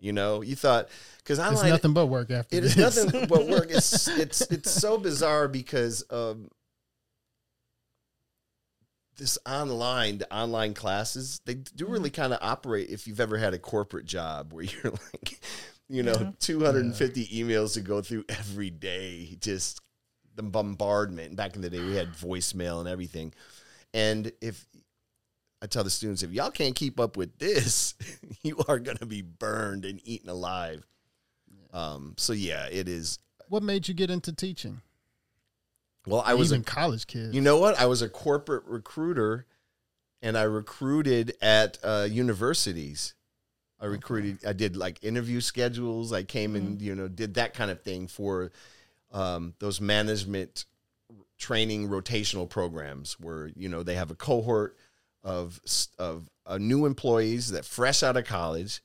You 0.00 0.12
know, 0.12 0.40
you 0.42 0.56
thought 0.56 0.88
because 1.18 1.38
I'm 1.38 1.52
It's 1.52 1.62
like 1.62 1.70
nothing 1.70 1.92
but 1.92 2.06
work 2.06 2.30
after 2.30 2.56
it 2.56 2.64
is 2.64 2.74
this. 2.74 3.04
nothing 3.04 3.28
but 3.28 3.46
work. 3.46 3.66
It's 3.70 4.08
it's 4.24 4.40
it's 4.42 4.70
so 4.70 4.96
bizarre 4.98 5.46
because 5.46 6.02
um, 6.10 6.48
this 9.20 9.38
online 9.46 10.18
the 10.18 10.34
online 10.34 10.74
classes 10.74 11.40
they 11.44 11.54
do 11.54 11.86
really 11.86 12.10
kind 12.10 12.32
of 12.32 12.38
operate. 12.42 12.90
If 12.90 13.06
you've 13.06 13.20
ever 13.20 13.38
had 13.38 13.54
a 13.54 13.58
corporate 13.58 14.06
job 14.06 14.52
where 14.52 14.64
you're 14.82 14.92
like, 14.92 15.40
you 15.88 16.02
know, 16.02 16.16
Yeah. 16.18 16.30
250 16.40 17.26
emails 17.28 17.74
to 17.74 17.80
go 17.82 18.00
through 18.02 18.24
every 18.28 18.70
day, 18.70 19.36
just 19.40 19.80
the 20.34 20.42
bombardment. 20.42 21.36
Back 21.36 21.54
in 21.54 21.62
the 21.62 21.70
day, 21.70 21.80
we 21.80 21.94
had 21.94 22.12
voicemail 22.14 22.80
and 22.80 22.88
everything, 22.88 23.32
and 23.94 24.32
if 24.40 24.66
I 25.62 25.66
tell 25.66 25.84
the 25.84 25.90
students, 25.90 26.22
if 26.22 26.32
y'all 26.32 26.50
can't 26.50 26.74
keep 26.74 26.98
up 26.98 27.16
with 27.18 27.38
this, 27.38 27.94
you 28.42 28.56
are 28.66 28.78
going 28.78 28.96
to 28.96 29.06
be 29.06 29.20
burned 29.22 29.84
and 29.84 30.00
eaten 30.04 30.30
alive. 30.30 30.86
Um, 31.72 32.14
so 32.16 32.32
yeah, 32.32 32.66
it 32.70 32.88
is. 32.88 33.18
what 33.48 33.62
made 33.62 33.86
you 33.86 33.94
get 33.94 34.10
into 34.10 34.32
teaching? 34.32 34.80
Well, 36.10 36.22
I 36.24 36.34
was 36.34 36.52
even 36.52 36.62
a, 36.62 36.64
college 36.64 37.06
kids. 37.06 37.34
you 37.34 37.40
know 37.40 37.58
what? 37.58 37.78
I 37.78 37.86
was 37.86 38.02
a 38.02 38.08
corporate 38.08 38.64
recruiter 38.66 39.46
and 40.22 40.36
I 40.36 40.42
recruited 40.42 41.34
at 41.40 41.78
uh, 41.82 42.06
universities. 42.10 43.14
I 43.80 43.86
recruited, 43.86 44.44
I 44.44 44.52
did 44.52 44.76
like 44.76 45.02
interview 45.02 45.40
schedules. 45.40 46.12
I 46.12 46.22
came 46.22 46.54
and, 46.54 46.82
you 46.82 46.94
know, 46.94 47.08
did 47.08 47.34
that 47.34 47.54
kind 47.54 47.70
of 47.70 47.82
thing 47.82 48.08
for 48.08 48.52
um, 49.12 49.54
those 49.58 49.80
management 49.80 50.66
training 51.38 51.88
rotational 51.88 52.48
programs 52.48 53.18
where, 53.18 53.50
you 53.56 53.68
know, 53.68 53.82
they 53.82 53.94
have 53.94 54.10
a 54.10 54.14
cohort 54.14 54.76
of, 55.22 55.60
of 55.98 56.28
uh, 56.44 56.58
new 56.58 56.84
employees 56.84 57.52
that 57.52 57.64
fresh 57.64 58.02
out 58.02 58.18
of 58.18 58.26
college, 58.26 58.82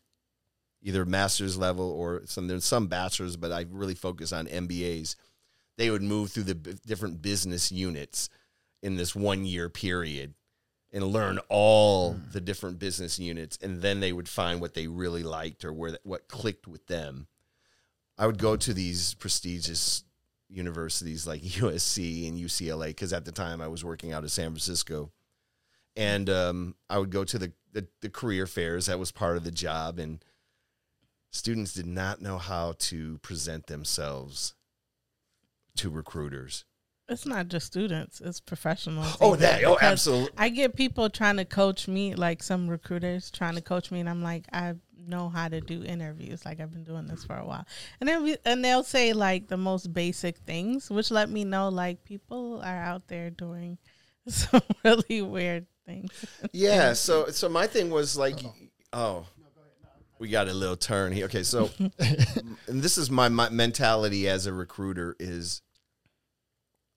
either 0.81 1.05
master's 1.05 1.57
level 1.57 1.91
or 1.91 2.21
some, 2.25 2.47
there's 2.47 2.63
some 2.63 2.87
bachelor's, 2.87 3.35
but 3.35 3.51
I 3.51 3.65
really 3.69 3.95
focus 3.95 4.31
on 4.31 4.47
MBAs 4.47 5.17
they 5.77 5.89
would 5.89 6.01
move 6.03 6.31
through 6.31 6.43
the 6.43 6.55
b- 6.55 6.75
different 6.85 7.21
business 7.21 7.71
units 7.71 8.29
in 8.81 8.95
this 8.95 9.15
one 9.15 9.45
year 9.45 9.69
period 9.69 10.33
and 10.93 11.03
learn 11.03 11.39
all 11.49 12.15
the 12.31 12.39
different 12.39 12.79
business 12.79 13.19
units 13.19 13.57
and 13.61 13.81
then 13.81 13.99
they 13.99 14.13
would 14.13 14.29
find 14.29 14.61
what 14.61 14.73
they 14.73 14.87
really 14.87 15.23
liked 15.23 15.65
or 15.65 15.73
where 15.73 15.97
what 16.03 16.27
clicked 16.27 16.67
with 16.67 16.87
them. 16.87 17.27
I 18.17 18.27
would 18.27 18.37
go 18.37 18.55
to 18.55 18.73
these 18.73 19.13
prestigious 19.15 20.03
universities 20.49 21.25
like 21.25 21.41
usc 21.41 22.27
and 22.27 22.37
ucla 22.37 22.87
because 22.87 23.11
at 23.11 23.25
the 23.25 23.31
time 23.31 23.59
i 23.59 23.67
was 23.67 23.83
working 23.83 24.13
out 24.13 24.23
of 24.23 24.31
san 24.31 24.51
francisco. 24.51 25.11
And 25.97 26.29
um, 26.29 26.75
i 26.89 26.97
would 26.97 27.09
go 27.09 27.23
to 27.23 27.37
the, 27.37 27.51
the, 27.73 27.87
the 28.01 28.09
career 28.09 28.47
fairs. 28.47 28.85
That 28.85 28.99
was 28.99 29.11
part 29.11 29.37
of 29.37 29.43
the 29.43 29.51
job 29.51 29.99
and 29.99 30.23
students 31.31 31.73
did 31.73 31.87
not 31.87 32.21
know 32.21 32.37
how 32.37 32.75
to 32.79 33.17
present 33.17 33.67
themselves 33.67 34.53
to 35.77 35.89
recruiters. 35.89 36.65
It's 37.07 37.25
not 37.25 37.49
just 37.49 37.67
students; 37.67 38.19
it's 38.19 38.39
professionals. 38.39 39.15
Oh, 39.21 39.29
even, 39.29 39.41
that 39.41 39.63
oh, 39.65 39.77
absolutely. 39.79 40.31
I 40.37 40.49
get 40.49 40.75
people 40.75 41.09
trying 41.09 41.37
to 41.37 41.45
coach 41.45 41.87
me, 41.87 42.15
like 42.15 42.41
some 42.41 42.67
recruiters 42.67 43.29
trying 43.29 43.55
to 43.55 43.61
coach 43.61 43.91
me, 43.91 43.99
and 43.99 44.09
I'm 44.09 44.23
like, 44.23 44.45
I 44.51 44.73
know 44.97 45.29
how 45.29 45.47
to 45.47 45.61
do 45.61 45.83
interviews. 45.83 46.45
Like 46.45 46.59
I've 46.59 46.71
been 46.71 46.83
doing 46.83 47.05
this 47.05 47.23
for 47.23 47.35
a 47.35 47.45
while, 47.45 47.65
and 47.99 48.09
then 48.09 48.23
we, 48.23 48.37
and 48.43 48.65
they'll 48.65 48.83
say 48.83 49.13
like 49.13 49.47
the 49.47 49.57
most 49.57 49.93
basic 49.93 50.37
things, 50.39 50.89
which 50.89 51.11
let 51.11 51.29
me 51.29 51.43
know 51.43 51.69
like 51.69 52.03
people 52.03 52.61
are 52.63 52.81
out 52.81 53.07
there 53.07 53.29
doing 53.29 53.77
some 54.27 54.63
really 54.83 55.21
weird 55.21 55.67
things. 55.85 56.11
Yeah. 56.53 56.93
So 56.95 57.27
so 57.27 57.49
my 57.49 57.67
thing 57.67 57.91
was 57.91 58.17
like, 58.17 58.39
oh, 58.93 59.27
we 60.19 60.29
got 60.29 60.47
a 60.47 60.53
little 60.53 60.75
turn 60.75 61.11
here. 61.11 61.25
Okay. 61.25 61.43
So, 61.43 61.69
and 61.99 62.81
this 62.81 62.97
is 62.97 63.11
my, 63.11 63.29
my 63.29 63.49
mentality 63.49 64.27
as 64.29 64.45
a 64.45 64.53
recruiter 64.53 65.15
is, 65.19 65.61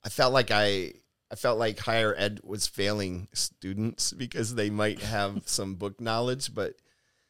I 0.09 0.11
felt 0.11 0.33
like 0.33 0.51
I. 0.51 0.95
I 1.31 1.35
felt 1.35 1.59
like 1.59 1.79
higher 1.79 2.15
ed 2.17 2.41
was 2.43 2.67
failing 2.67 3.29
students 3.35 4.15
because 4.15 4.55
they 4.55 4.71
might 4.71 5.03
have 5.03 5.43
some 5.45 5.75
book 5.75 6.01
knowledge, 6.01 6.55
but 6.55 6.77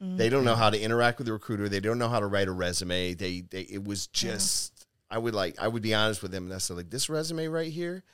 they 0.00 0.28
don't 0.28 0.44
know 0.44 0.54
how 0.54 0.70
to 0.70 0.80
interact 0.80 1.18
with 1.18 1.26
the 1.26 1.32
recruiter. 1.32 1.68
They 1.68 1.80
don't 1.80 1.98
know 1.98 2.08
how 2.08 2.20
to 2.20 2.26
write 2.26 2.46
a 2.46 2.52
resume. 2.52 3.14
They, 3.14 3.40
they 3.40 3.62
it 3.62 3.82
was 3.82 4.06
just 4.06 4.86
I 5.10 5.18
would 5.18 5.34
like 5.34 5.56
I 5.60 5.66
would 5.66 5.82
be 5.82 5.94
honest 5.94 6.22
with 6.22 6.30
them 6.30 6.44
and 6.44 6.54
I 6.54 6.58
said 6.58 6.76
like 6.76 6.90
this 6.90 7.08
resume 7.08 7.48
right 7.48 7.72
here. 7.72 8.04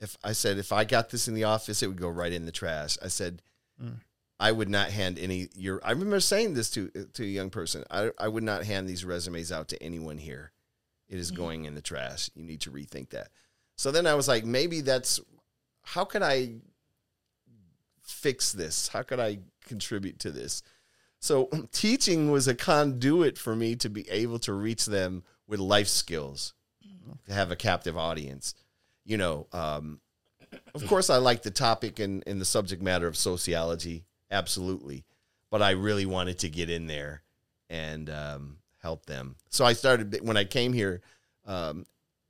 If 0.00 0.16
I 0.24 0.32
said 0.32 0.58
if 0.58 0.72
I 0.72 0.82
got 0.82 1.10
this 1.10 1.28
in 1.28 1.34
the 1.34 1.44
office, 1.44 1.84
it 1.84 1.86
would 1.86 2.00
go 2.00 2.08
right 2.08 2.32
in 2.32 2.46
the 2.46 2.52
trash. 2.52 2.98
I 3.00 3.06
said 3.06 3.42
mm. 3.80 4.00
I 4.40 4.50
would 4.50 4.68
not 4.68 4.90
hand 4.90 5.20
any 5.20 5.48
your 5.54 5.80
I 5.84 5.92
remember 5.92 6.18
saying 6.18 6.54
this 6.54 6.70
to 6.70 6.88
to 6.88 7.22
a 7.22 7.26
young 7.26 7.50
person. 7.50 7.84
I 7.92 8.10
I 8.18 8.26
would 8.26 8.42
not 8.42 8.64
hand 8.64 8.88
these 8.88 9.04
resumes 9.04 9.52
out 9.52 9.68
to 9.68 9.80
anyone 9.80 10.18
here. 10.18 10.50
It 11.08 11.20
is 11.20 11.30
mm. 11.30 11.36
going 11.36 11.64
in 11.64 11.76
the 11.76 11.80
trash. 11.80 12.28
You 12.34 12.42
need 12.42 12.62
to 12.62 12.72
rethink 12.72 13.10
that. 13.10 13.28
So 13.76 13.90
then 13.90 14.06
I 14.06 14.14
was 14.14 14.28
like, 14.28 14.44
maybe 14.44 14.80
that's 14.80 15.20
how 15.82 16.04
can 16.04 16.22
I 16.22 16.54
fix 18.00 18.52
this? 18.52 18.88
How 18.88 19.02
could 19.02 19.20
I 19.20 19.38
contribute 19.66 20.18
to 20.20 20.30
this? 20.30 20.62
So 21.20 21.48
teaching 21.72 22.30
was 22.30 22.48
a 22.48 22.54
conduit 22.54 23.38
for 23.38 23.56
me 23.56 23.76
to 23.76 23.88
be 23.88 24.08
able 24.10 24.38
to 24.40 24.52
reach 24.52 24.86
them 24.86 25.24
with 25.46 25.60
life 25.60 25.88
skills, 25.88 26.54
to 27.26 27.34
have 27.34 27.50
a 27.50 27.56
captive 27.56 27.98
audience. 27.98 28.54
You 29.04 29.18
know, 29.18 29.46
um, 29.52 30.00
of 30.74 30.86
course, 30.86 31.10
I 31.10 31.18
like 31.18 31.42
the 31.42 31.50
topic 31.50 31.98
and, 31.98 32.22
and 32.26 32.40
the 32.40 32.46
subject 32.46 32.82
matter 32.82 33.06
of 33.06 33.16
sociology, 33.16 34.04
absolutely. 34.30 35.04
But 35.50 35.62
I 35.62 35.72
really 35.72 36.06
wanted 36.06 36.38
to 36.40 36.48
get 36.48 36.70
in 36.70 36.86
there 36.86 37.22
and 37.68 38.08
um, 38.08 38.58
help 38.82 39.06
them. 39.06 39.36
So 39.50 39.64
I 39.64 39.72
started 39.74 40.18
when 40.22 40.36
I 40.36 40.44
came 40.44 40.72
here 40.72 41.02
um, 41.46 41.84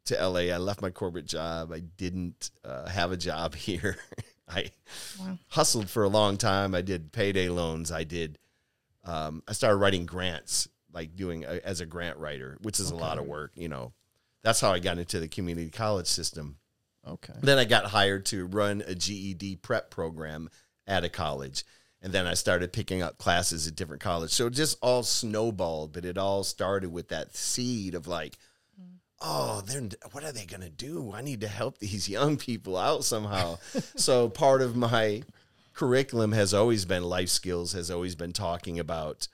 to 0.07 0.29
LA. 0.29 0.53
I 0.53 0.57
left 0.59 0.83
my 0.83 0.91
corporate 0.91 1.27
job. 1.27 1.73
I 1.73 1.81
didn't 1.81 2.51
uh, 2.65 2.89
have 2.89 3.13
a 3.13 3.17
job 3.17 3.55
here. 3.57 3.97
I 4.49 4.71
Wow. 5.19 5.39
hustled 5.49 5.89
for 5.89 6.03
a 6.05 6.09
long 6.09 6.37
time. 6.37 6.75
I 6.75 6.83
did 6.83 7.13
payday 7.13 7.49
loans. 7.49 7.91
I 7.91 8.05
did. 8.05 8.39
Um, 9.05 9.43
I 9.49 9.53
started 9.53 9.77
writing 9.77 10.07
grants, 10.07 10.69
like 10.93 11.17
doing 11.17 11.45
a, 11.45 11.61
as 11.65 11.81
a 11.81 11.87
grant 11.87 12.19
writer, 12.19 12.59
which 12.63 12.79
is 12.81 12.91
a 12.91 12.95
lot 12.97 13.19
of 13.19 13.27
work. 13.27 13.53
You 13.55 13.69
know, 13.69 13.93
that's 14.43 14.61
how 14.61 14.73
I 14.73 14.79
got 14.79 14.99
into 14.99 15.21
the 15.21 15.29
community 15.29 15.71
college 15.71 16.07
system. 16.07 16.57
Okay. 17.07 17.35
Then 17.41 17.59
I 17.59 17.65
got 17.65 17.87
hired 17.87 18.25
to 18.27 18.47
run 18.47 18.83
a 18.87 18.95
GED 18.95 19.57
prep 19.57 19.91
program 19.91 20.49
at 20.87 21.05
a 21.05 21.09
college. 21.09 21.65
And 22.01 22.13
then 22.13 22.27
I 22.27 22.35
started 22.35 22.73
picking 22.73 23.01
up 23.03 23.17
classes 23.17 23.67
at 23.67 23.77
different 23.77 24.03
colleges. 24.03 24.35
So 24.35 24.47
it 24.47 24.53
just 24.53 24.77
all 24.83 25.03
snowballed, 25.03 25.93
but 25.95 26.05
it 26.05 26.19
all 26.19 26.45
started 26.45 26.93
with 26.93 27.09
that 27.09 27.35
seed 27.35 27.95
of 27.95 28.07
like, 28.07 28.37
oh, 29.27 29.63
then 29.67 29.91
what 30.13 30.23
are 30.25 30.33
they 30.33 30.45
going 30.45 30.61
to 30.61 30.71
do? 30.71 31.13
I 31.15 31.23
need 31.23 31.41
to 31.41 31.49
help 31.49 31.79
these 31.79 32.09
young 32.17 32.37
people 32.37 32.77
out 32.77 33.05
somehow. 33.05 33.59
so 33.97 34.29
part 34.29 34.61
of 34.63 34.77
my 34.77 35.23
curriculum 35.73 36.33
has 36.33 36.53
always 36.55 36.85
been 36.85 37.03
life 37.05 37.31
skills, 37.31 37.73
has 37.73 37.91
always 37.91 38.15
been 38.15 38.33
talking 38.33 38.79
about, 38.79 39.27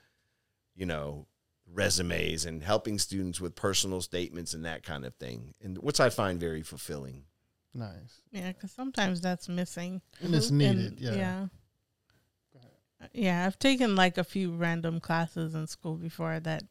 you 0.75 0.85
know, 0.85 1.27
resumes 1.73 2.45
and 2.45 2.63
helping 2.63 2.97
students 2.99 3.39
with 3.39 3.55
personal 3.55 4.01
statements 4.01 4.53
and 4.53 4.65
that 4.65 4.83
kind 4.83 5.05
of 5.05 5.13
thing, 5.15 5.53
and 5.61 5.77
which 5.77 5.99
I 5.99 6.09
find 6.09 6.39
very 6.39 6.63
fulfilling. 6.63 7.23
Nice. 7.73 8.21
Yeah, 8.31 8.51
because 8.51 8.71
sometimes 8.71 9.21
that's 9.21 9.47
missing. 9.47 10.01
And 10.19 10.33
it's 10.35 10.49
And- 10.49 10.57
needed. 10.57 10.99
yeah. 10.99 11.13
Yeah. 11.15 11.47
Yeah, 13.13 13.45
I've 13.47 13.57
taken 13.57 13.95
like 13.95 14.17
a 14.19 14.23
few 14.23 14.51
random 14.55 14.99
classes 14.99 15.55
in 15.55 15.65
school 15.67 15.95
before 15.95 16.39
that 16.41 16.63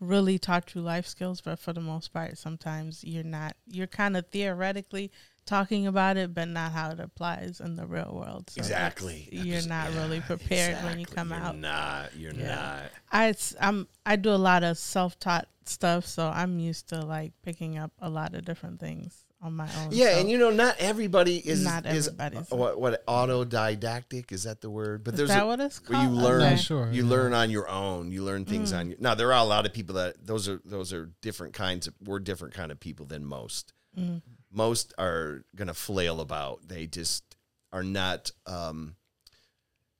really 0.00 0.38
taught 0.38 0.74
you 0.74 0.80
life 0.80 1.06
skills, 1.06 1.40
but 1.40 1.58
for 1.58 1.72
the 1.72 1.80
most 1.80 2.12
part, 2.12 2.38
sometimes 2.38 3.02
you're 3.04 3.24
not, 3.24 3.56
you're 3.66 3.86
kind 3.86 4.16
of 4.16 4.26
theoretically 4.28 5.10
talking 5.44 5.86
about 5.86 6.16
it, 6.16 6.34
but 6.34 6.46
not 6.48 6.72
how 6.72 6.90
it 6.90 7.00
applies 7.00 7.60
in 7.60 7.76
the 7.76 7.86
real 7.86 8.12
world. 8.14 8.50
So 8.50 8.60
exactly. 8.60 9.28
You're 9.32 9.66
not 9.66 9.92
really 9.94 10.20
prepared 10.20 10.76
when 10.84 10.98
you 10.98 11.02
exactly. 11.02 11.14
come 11.16 11.30
You're 11.30 11.40
out. 11.40 11.58
Not. 11.58 12.16
You're 12.16 12.34
Yeah. 12.34 12.54
not. 12.54 12.90
I, 13.10 13.34
I'm, 13.60 13.88
I 14.04 14.16
do 14.16 14.30
a 14.30 14.36
lot 14.36 14.62
of 14.62 14.76
self 14.78 15.18
taught 15.18 15.48
stuff, 15.64 16.06
so 16.06 16.28
I'm 16.28 16.58
used 16.58 16.88
to 16.90 17.00
like 17.04 17.32
picking 17.42 17.78
up 17.78 17.92
a 18.00 18.10
lot 18.10 18.34
of 18.34 18.44
different 18.44 18.78
things 18.80 19.24
on 19.40 19.54
my 19.54 19.68
own. 19.80 19.88
Yeah, 19.92 20.14
so 20.14 20.20
and 20.20 20.30
you 20.30 20.36
know, 20.38 20.50
not 20.50 20.76
everybody 20.78 21.36
is 21.38 21.64
Not 21.64 21.86
is 21.86 22.08
everybody's. 22.08 22.50
what 22.50 22.80
what 22.80 23.06
autodidactic 23.06 24.32
is 24.32 24.44
that 24.44 24.60
the 24.60 24.70
word? 24.70 25.04
But 25.04 25.14
is 25.14 25.18
there's 25.18 25.28
that 25.30 25.44
a, 25.44 25.46
what 25.46 25.60
it's 25.60 25.80
where 25.88 25.98
called? 26.00 26.12
you 26.14 26.20
learn 26.20 26.42
Okay. 26.42 26.56
sure. 26.56 26.90
you 26.92 27.04
yeah. 27.04 27.10
learn 27.10 27.32
on 27.34 27.50
your 27.50 27.68
own. 27.68 28.10
You 28.10 28.24
learn 28.24 28.44
things 28.44 28.72
Mm. 28.72 28.78
on 28.78 28.88
your. 28.90 28.98
Now 29.00 29.14
there 29.14 29.32
are 29.32 29.40
a 29.42 29.48
lot 29.48 29.66
of 29.66 29.72
people 29.72 29.94
that 29.96 30.26
those 30.26 30.48
are 30.48 30.60
those 30.64 30.92
are 30.92 31.10
different 31.22 31.54
kinds 31.54 31.86
of 31.86 31.94
we're 32.04 32.18
different 32.20 32.54
kind 32.54 32.72
of 32.72 32.80
people 32.80 33.06
than 33.06 33.24
most. 33.24 33.72
Mm. 33.98 34.22
Most 34.50 34.92
are 34.98 35.44
gonna 35.54 35.74
flail 35.74 36.20
about. 36.20 36.66
They 36.66 36.86
just 36.86 37.36
are 37.72 37.82
not 37.84 38.32
um, 38.46 38.96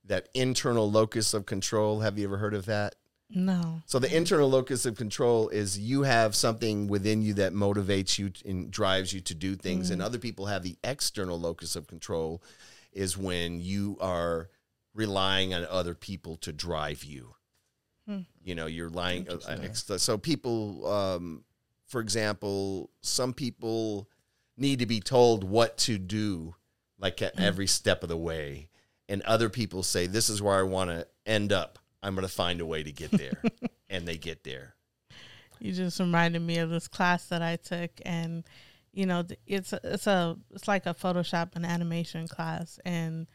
that 0.04 0.28
internal 0.34 0.90
locus 0.90 1.34
of 1.34 1.46
control. 1.46 2.00
Have 2.00 2.18
you 2.18 2.24
ever 2.26 2.38
heard 2.38 2.54
of 2.54 2.66
that? 2.66 2.94
No. 3.30 3.82
So 3.86 3.98
the 3.98 4.14
internal 4.14 4.48
locus 4.48 4.86
of 4.86 4.96
control 4.96 5.48
is 5.50 5.78
you 5.78 6.02
have 6.02 6.34
something 6.34 6.88
within 6.88 7.20
you 7.20 7.34
that 7.34 7.52
motivates 7.52 8.18
you 8.18 8.32
and 8.46 8.70
drives 8.70 9.12
you 9.12 9.20
to 9.22 9.34
do 9.34 9.54
things, 9.54 9.90
and 9.90 10.00
other 10.00 10.18
people 10.18 10.46
have 10.46 10.62
the 10.62 10.76
external 10.82 11.38
locus 11.38 11.76
of 11.76 11.86
control, 11.86 12.42
is 12.92 13.18
when 13.18 13.60
you 13.60 13.98
are 14.00 14.48
relying 14.94 15.52
on 15.52 15.66
other 15.70 15.94
people 15.94 16.36
to 16.38 16.52
drive 16.52 17.04
you. 17.04 17.34
Hmm. 18.06 18.20
You 18.42 18.54
know, 18.54 18.66
you're 18.66 18.88
lying. 18.88 19.28
uh, 19.28 19.98
so 19.98 20.16
people, 20.16 20.86
um, 20.86 21.44
for 21.86 22.00
example, 22.00 22.90
some 23.02 23.34
people 23.34 24.08
need 24.56 24.78
to 24.78 24.86
be 24.86 25.00
told 25.00 25.44
what 25.44 25.76
to 25.78 25.98
do, 25.98 26.54
like 26.98 27.20
at 27.20 27.38
every 27.38 27.66
step 27.66 28.02
of 28.02 28.08
the 28.08 28.16
way, 28.16 28.70
and 29.06 29.20
other 29.22 29.50
people 29.50 29.82
say, 29.82 30.06
"This 30.06 30.30
is 30.30 30.40
where 30.40 30.58
I 30.58 30.62
want 30.62 30.88
to 30.90 31.06
end 31.26 31.52
up." 31.52 31.78
I'm 32.02 32.14
going 32.14 32.26
to 32.26 32.32
find 32.32 32.60
a 32.60 32.66
way 32.66 32.82
to 32.82 32.92
get 32.92 33.10
there. 33.10 33.42
and 33.90 34.06
they 34.06 34.16
get 34.16 34.44
there. 34.44 34.74
You 35.60 35.72
just 35.72 35.98
reminded 35.98 36.42
me 36.42 36.58
of 36.58 36.70
this 36.70 36.88
class 36.88 37.26
that 37.26 37.42
I 37.42 37.56
took, 37.56 37.90
and 38.04 38.44
you 38.92 39.06
know, 39.06 39.24
it's 39.46 39.72
it's 39.82 40.06
a 40.06 40.36
it's 40.54 40.68
like 40.68 40.86
a 40.86 40.94
Photoshop 40.94 41.56
and 41.56 41.66
animation 41.66 42.28
class, 42.28 42.78
and 42.84 43.26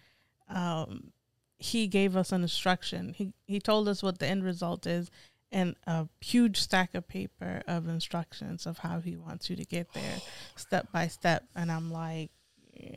um, 0.50 1.12
he 1.58 1.88
gave 1.88 2.16
us 2.16 2.32
an 2.32 2.42
instruction. 2.44 3.14
He 3.14 3.34
he 3.46 3.60
told 3.60 3.90
us 3.90 4.02
what 4.02 4.20
the 4.20 4.28
end 4.28 4.46
result 4.46 4.88
is, 4.88 5.12
and 5.52 5.76
a 5.86 6.08
huge 6.22 6.60
stack 6.60 6.96
of 6.96 7.08
paper 7.08 7.62
of 7.68 7.88
instructions 7.88 8.66
of 8.66 8.80
how 8.80 9.00
he 9.00 9.18
wants 9.18 9.50
you 9.50 9.56
to 9.58 9.66
get 9.66 9.94
there, 9.94 10.22
step 10.56 10.92
by 10.92 11.08
step. 11.08 11.44
And 11.56 11.72
I'm 11.72 11.92
like, 11.92 12.32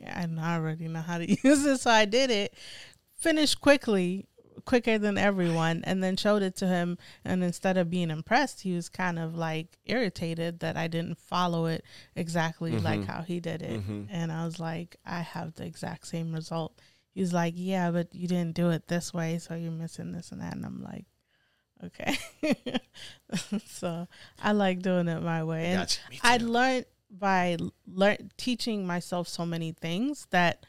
I 0.05 0.27
already 0.39 0.87
know 0.87 1.01
how 1.01 1.17
to 1.17 1.29
use 1.43 1.65
it, 1.65 1.79
so 1.79 1.91
I 1.91 2.05
did 2.05 2.31
it. 2.31 2.53
Finished 3.15 3.61
quickly, 3.61 4.25
quicker 4.67 4.97
than 4.97 5.17
everyone, 5.17 5.81
and 5.85 6.03
then 6.03 6.17
showed 6.17 6.43
it 6.43 6.55
to 6.57 6.67
him 6.67 6.97
and 7.23 7.41
instead 7.43 7.77
of 7.77 7.89
being 7.89 8.11
impressed, 8.11 8.61
he 8.61 8.73
was 8.75 8.89
kind 8.89 9.17
of 9.17 9.33
like 9.33 9.77
irritated 9.85 10.59
that 10.59 10.75
I 10.75 10.87
didn't 10.87 11.17
follow 11.17 11.65
it 11.65 11.83
exactly 12.15 12.77
like 12.77 13.05
how 13.05 13.21
he 13.21 13.39
did 13.39 13.61
it. 13.61 13.81
Mhm. 13.81 14.07
And 14.11 14.31
I 14.31 14.45
was 14.45 14.59
like, 14.59 14.97
I 15.05 15.21
have 15.21 15.55
the 15.55 15.65
exact 15.65 16.05
same 16.07 16.33
result. 16.33 16.79
He's 17.13 17.33
like, 17.33 17.53
Yeah, 17.55 17.89
but 17.91 18.13
you 18.13 18.27
didn't 18.27 18.55
do 18.55 18.69
it 18.69 18.87
this 18.87 19.13
way, 19.13 19.39
so 19.39 19.55
you're 19.55 19.71
missing 19.71 20.11
this 20.11 20.31
and 20.31 20.41
that. 20.41 20.53
And 20.55 20.65
I'm 20.65 20.83
like, 20.83 21.05
Okay. 21.83 22.17
so 23.65 24.07
I 24.43 24.51
like 24.51 24.81
doing 24.81 25.07
it 25.07 25.21
my 25.21 25.43
way. 25.43 25.67
And 25.67 25.79
Gotcha. 25.81 25.99
I 26.23 26.37
learned 26.37 26.85
by 27.09 27.55
learn 27.87 28.31
teaching 28.35 28.85
myself 28.85 29.27
so 29.29 29.45
many 29.45 29.71
things 29.71 30.27
that 30.31 30.65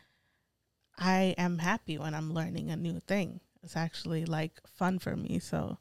I 0.96 1.34
am 1.36 1.58
happy 1.58 1.98
when 1.98 2.14
I'm 2.14 2.32
learning 2.32 2.70
a 2.70 2.76
new 2.76 3.00
thing. 3.00 3.40
It's 3.68 3.76
actually 3.76 4.24
like 4.24 4.52
fun 4.66 4.98
for 4.98 5.14
me. 5.14 5.38
So, 5.40 5.76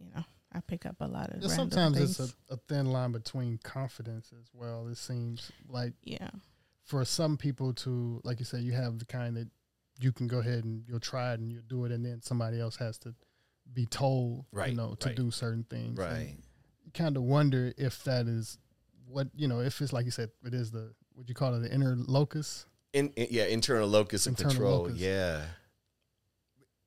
you 0.00 0.06
know, 0.14 0.24
I 0.50 0.60
pick 0.60 0.86
up 0.86 0.96
a 1.00 1.06
lot 1.06 1.28
of 1.28 1.42
Yeah, 1.42 1.48
sometimes 1.48 1.98
things. 1.98 2.18
it's 2.18 2.34
a, 2.50 2.54
a 2.54 2.56
thin 2.68 2.86
line 2.90 3.12
between 3.12 3.58
confidence 3.62 4.32
as 4.32 4.48
well. 4.54 4.88
It 4.88 4.96
seems 4.96 5.52
like 5.68 5.92
yeah. 6.04 6.30
for 6.86 7.04
some 7.04 7.36
people 7.36 7.74
to, 7.74 8.22
like 8.24 8.38
you 8.38 8.46
said, 8.46 8.62
you 8.62 8.72
have 8.72 8.98
the 8.98 9.04
kind 9.04 9.36
that 9.36 9.48
you 10.00 10.10
can 10.10 10.26
go 10.26 10.38
ahead 10.38 10.64
and 10.64 10.84
you'll 10.88 11.00
try 11.00 11.32
it 11.34 11.40
and 11.40 11.52
you'll 11.52 11.60
do 11.68 11.84
it, 11.84 11.92
and 11.92 12.02
then 12.02 12.22
somebody 12.22 12.58
else 12.58 12.76
has 12.76 12.96
to 13.00 13.14
be 13.74 13.84
told, 13.84 14.46
Right, 14.52 14.70
you 14.70 14.76
know, 14.76 14.94
to 15.00 15.08
right. 15.08 15.16
do 15.16 15.30
certain 15.30 15.64
things. 15.68 15.98
And 15.98 15.98
Right. 15.98 16.34
You 16.86 16.92
kind 16.94 17.18
of 17.18 17.24
wonder 17.24 17.74
if 17.76 18.02
that 18.04 18.26
is 18.26 18.56
what 19.06 19.28
you 19.36 19.48
know. 19.48 19.60
If 19.60 19.82
it's 19.82 19.92
like 19.92 20.06
you 20.06 20.10
said, 20.12 20.30
it 20.46 20.54
is 20.54 20.70
the 20.70 20.94
what 21.12 21.28
you 21.28 21.34
call 21.34 21.52
it, 21.56 21.58
the 21.60 21.70
inner 21.74 21.94
locus. 21.98 22.64
In, 22.94 23.10
in- 23.16 23.28
yeah, 23.30 23.44
internal 23.44 23.86
locus 23.86 24.26
of 24.26 24.30
Internal 24.30 24.50
control. 24.54 24.78
locus. 24.84 24.96
Yeah. 24.96 25.42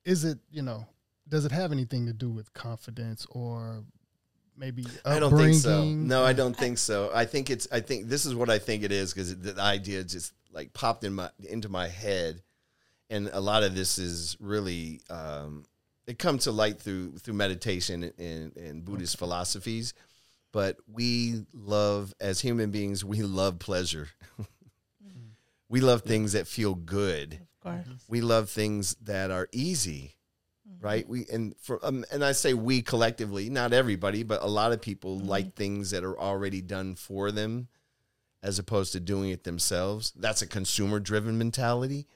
Is 0.04 0.24
it 0.24 0.38
you 0.50 0.62
know? 0.62 0.86
Does 1.28 1.44
it 1.44 1.52
have 1.52 1.72
anything 1.72 2.06
to 2.06 2.12
do 2.12 2.30
with 2.30 2.52
confidence 2.52 3.26
or 3.30 3.84
maybe 4.56 4.86
I 5.04 5.18
don't 5.18 5.36
think 5.36 5.54
so. 5.54 5.84
No, 5.84 6.24
I 6.24 6.32
don't 6.32 6.56
think 6.56 6.78
so. 6.78 7.10
I 7.14 7.24
think 7.24 7.50
it's. 7.50 7.68
I 7.72 7.80
think 7.80 8.08
this 8.08 8.26
is 8.26 8.34
what 8.34 8.50
I 8.50 8.58
think 8.58 8.82
it 8.82 8.92
is 8.92 9.12
because 9.12 9.36
the 9.36 9.60
idea 9.60 10.04
just 10.04 10.32
like 10.52 10.72
popped 10.72 11.04
in 11.04 11.14
my 11.14 11.30
into 11.48 11.68
my 11.68 11.88
head, 11.88 12.42
and 13.10 13.28
a 13.32 13.40
lot 13.40 13.62
of 13.62 13.74
this 13.74 13.98
is 13.98 14.36
really 14.40 15.00
um, 15.10 15.64
it 16.06 16.18
comes 16.18 16.44
to 16.44 16.52
light 16.52 16.80
through 16.80 17.18
through 17.18 17.34
meditation 17.34 18.12
and, 18.18 18.56
and 18.56 18.84
Buddhist 18.84 19.18
philosophies. 19.18 19.94
But 20.52 20.76
we 20.86 21.46
love 21.54 22.12
as 22.20 22.40
human 22.40 22.70
beings, 22.70 23.04
we 23.04 23.22
love 23.22 23.58
pleasure. 23.58 24.08
we 25.68 25.80
love 25.80 26.02
things 26.02 26.32
that 26.32 26.46
feel 26.46 26.74
good. 26.74 27.40
Of 27.64 27.84
course. 27.84 28.04
We 28.08 28.20
love 28.20 28.50
things 28.50 28.94
that 29.02 29.30
are 29.30 29.48
easy 29.52 30.16
mm-hmm. 30.68 30.84
right? 30.84 31.08
We 31.08 31.26
and 31.32 31.54
for 31.60 31.84
um, 31.84 32.04
and 32.12 32.24
i 32.24 32.32
say 32.32 32.54
we 32.54 32.82
collectively 32.82 33.50
not 33.50 33.72
everybody 33.72 34.22
but 34.22 34.42
a 34.42 34.46
lot 34.46 34.72
of 34.72 34.80
people 34.80 35.18
mm-hmm. 35.18 35.28
like 35.28 35.54
things 35.54 35.90
that 35.90 36.04
are 36.04 36.18
already 36.18 36.60
done 36.60 36.94
for 36.94 37.30
them 37.30 37.68
as 38.42 38.58
opposed 38.58 38.92
to 38.92 39.00
doing 39.00 39.30
it 39.30 39.44
themselves. 39.44 40.12
That's 40.16 40.42
a 40.42 40.46
consumer 40.46 41.00
driven 41.00 41.38
mentality 41.38 42.06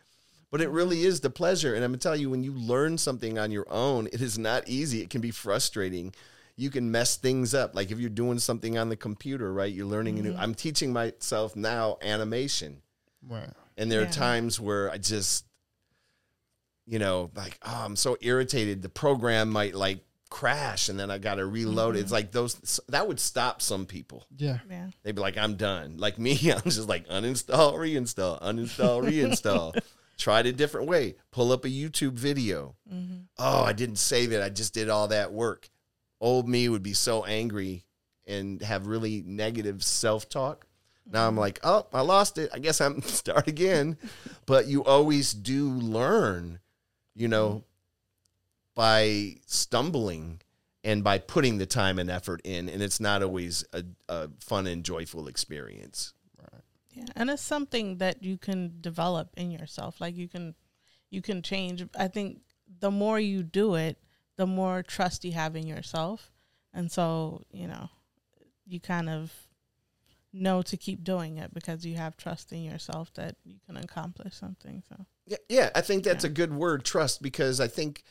but 0.53 0.61
it 0.61 0.71
really 0.71 1.03
is 1.03 1.21
the 1.21 1.31
pleasure. 1.31 1.75
And 1.75 1.85
i'm 1.85 1.91
going 1.91 1.99
to 1.99 2.03
tell 2.03 2.17
you 2.17 2.31
when 2.31 2.45
you 2.45 2.53
learn 2.53 2.99
something 2.99 3.39
on 3.39 3.51
your 3.51 3.67
own 3.71 4.07
it 4.09 4.21
is 4.21 4.39
not 4.39 4.69
easy. 4.69 5.03
It 5.03 5.11
can 5.11 5.21
be 5.21 5.31
frustrating. 5.31 6.15
You 6.59 6.71
can 6.71 6.91
mess 6.91 7.17
things 7.17 7.53
up. 7.53 7.75
Like 7.75 7.91
if 7.91 7.99
you're 7.99 8.09
doing 8.09 8.39
something 8.39 8.79
on 8.79 8.89
the 8.89 8.97
computer 8.97 9.53
right 9.53 9.73
you're 9.73 9.87
learning 9.87 10.19
a 10.19 10.23
new 10.23 10.33
mm-hmm. 10.33 10.41
i'm 10.41 10.55
teaching 10.55 10.93
myself 10.93 11.57
now 11.57 11.99
animation. 12.03 12.83
Right. 13.29 13.51
And 13.77 13.91
there 13.91 14.03
Yeah. 14.03 14.09
are 14.09 14.12
times 14.12 14.59
where 14.59 14.91
I 14.91 14.99
just, 14.99 15.45
you 16.87 16.99
know, 16.99 17.31
like, 17.35 17.59
oh, 17.62 17.83
I'm 17.85 17.97
so 17.97 18.17
irritated. 18.21 18.83
The 18.83 18.89
program 18.89 19.51
might 19.51 19.75
like 19.75 20.01
crash 20.31 20.89
and 20.89 20.99
then 20.99 21.11
I 21.11 21.19
got 21.19 21.37
to 21.37 21.47
reload 21.47 21.97
it. 21.97 22.01
It's 22.01 22.07
mm-hmm. 22.07 22.15
like 22.15 22.33
those, 22.33 22.81
that 22.89 23.07
would 23.07 23.21
stop 23.21 23.62
some 23.62 23.87
people. 23.87 24.27
Yeah. 24.37 24.59
Yeah. 24.69 24.89
They'd 25.03 25.15
be 25.15 25.21
like, 25.21 25.39
I'm 25.39 25.57
done. 25.57 25.97
Like 25.99 26.19
me, 26.19 26.33
I'm 26.53 26.62
just 26.62 26.89
like, 26.89 27.07
uninstall, 27.09 27.75
reinstall, 27.75 28.41
uninstall, 28.43 29.03
reinstall. 29.09 29.79
Try 30.19 30.41
it 30.41 30.47
a 30.47 30.53
different 30.53 30.89
way. 30.89 31.17
Pull 31.31 31.53
up 31.53 31.65
a 31.65 31.69
YouTube 31.69 32.15
video. 32.15 32.75
Mm-hmm. 32.93 33.17
Oh, 33.39 33.62
I 33.62 33.73
didn't 33.73 33.97
save 33.97 34.33
it. 34.33 34.43
I 34.43 34.49
just 34.49 34.73
did 34.73 34.89
all 34.89 35.09
that 35.09 35.33
work. 35.33 35.69
Old 36.21 36.49
me 36.49 36.69
would 36.69 36.83
be 36.83 36.95
so 36.95 37.25
angry 37.25 37.85
and 38.27 38.62
have 38.62 38.87
really 38.87 39.23
negative 39.27 39.85
self 39.85 40.29
talk. 40.29 40.67
Now 41.11 41.29
I'm 41.29 41.37
like, 41.37 41.61
oh, 41.62 41.87
I 41.92 42.01
lost 42.01 42.38
it. 42.38 42.51
I 42.53 42.59
guess 42.59 42.81
I'm 42.81 43.03
start 43.03 43.47
again. 43.49 43.97
But 44.45 44.66
you 44.66 44.85
always 44.85 45.33
do 45.33 45.71
learn, 45.71 46.61
you 47.14 47.29
know, 47.29 47.64
by 48.75 49.37
stumbling 49.47 50.40
and 50.85 51.03
by 51.03 51.19
putting 51.19 51.59
the 51.59 51.66
time 51.66 51.99
and 51.99 52.11
effort 52.11 52.40
in. 52.45 52.69
And 52.69 52.83
it's 52.83 53.01
not 53.01 53.23
always 53.23 53.64
a, 53.73 53.85
a 54.09 54.29
fun 54.40 54.66
and 54.66 54.85
joyful 54.85 55.29
experience. 55.29 56.12
Yeah, 56.97 57.05
and 57.14 57.29
it's 57.29 57.42
something 57.42 57.99
that 57.99 58.23
you 58.23 58.38
can 58.38 58.79
develop 58.81 59.29
in 59.37 59.51
yourself. 59.51 60.01
Like 60.01 60.16
you 60.16 60.29
can, 60.29 60.55
you 61.11 61.21
can 61.21 61.42
change. 61.42 61.85
I 61.97 62.09
think 62.09 62.40
the 62.81 62.90
more 62.90 63.21
you 63.21 63.42
do 63.42 63.75
it, 63.75 63.99
the 64.37 64.47
more 64.47 64.83
trust 64.83 65.25
you 65.25 65.33
have 65.33 65.57
in 65.57 65.66
yourself, 65.66 66.33
and 66.73 66.90
so 66.90 67.42
you 67.51 67.69
know, 67.69 67.90
you 68.66 68.81
kind 68.81 69.11
of 69.11 69.31
know 70.42 70.62
to 70.62 70.77
keep 70.77 71.03
doing 71.05 71.38
it 71.38 71.53
because 71.55 71.85
you 71.85 71.96
have 71.96 72.16
trust 72.16 72.53
in 72.53 72.62
yourself 72.62 73.12
that 73.14 73.37
you 73.44 73.57
can 73.66 73.77
accomplish 73.77 74.35
something. 74.35 74.83
So 74.88 75.07
Yeah, 75.27 75.37
yeah, 75.49 75.70
I 75.75 75.81
think 75.81 76.05
that's 76.05 76.25
Yeah. 76.25 76.31
a 76.31 76.33
good 76.33 76.53
word, 76.53 76.85
trust, 76.85 77.20
because 77.22 77.61
I 77.61 77.66
think 77.68 78.05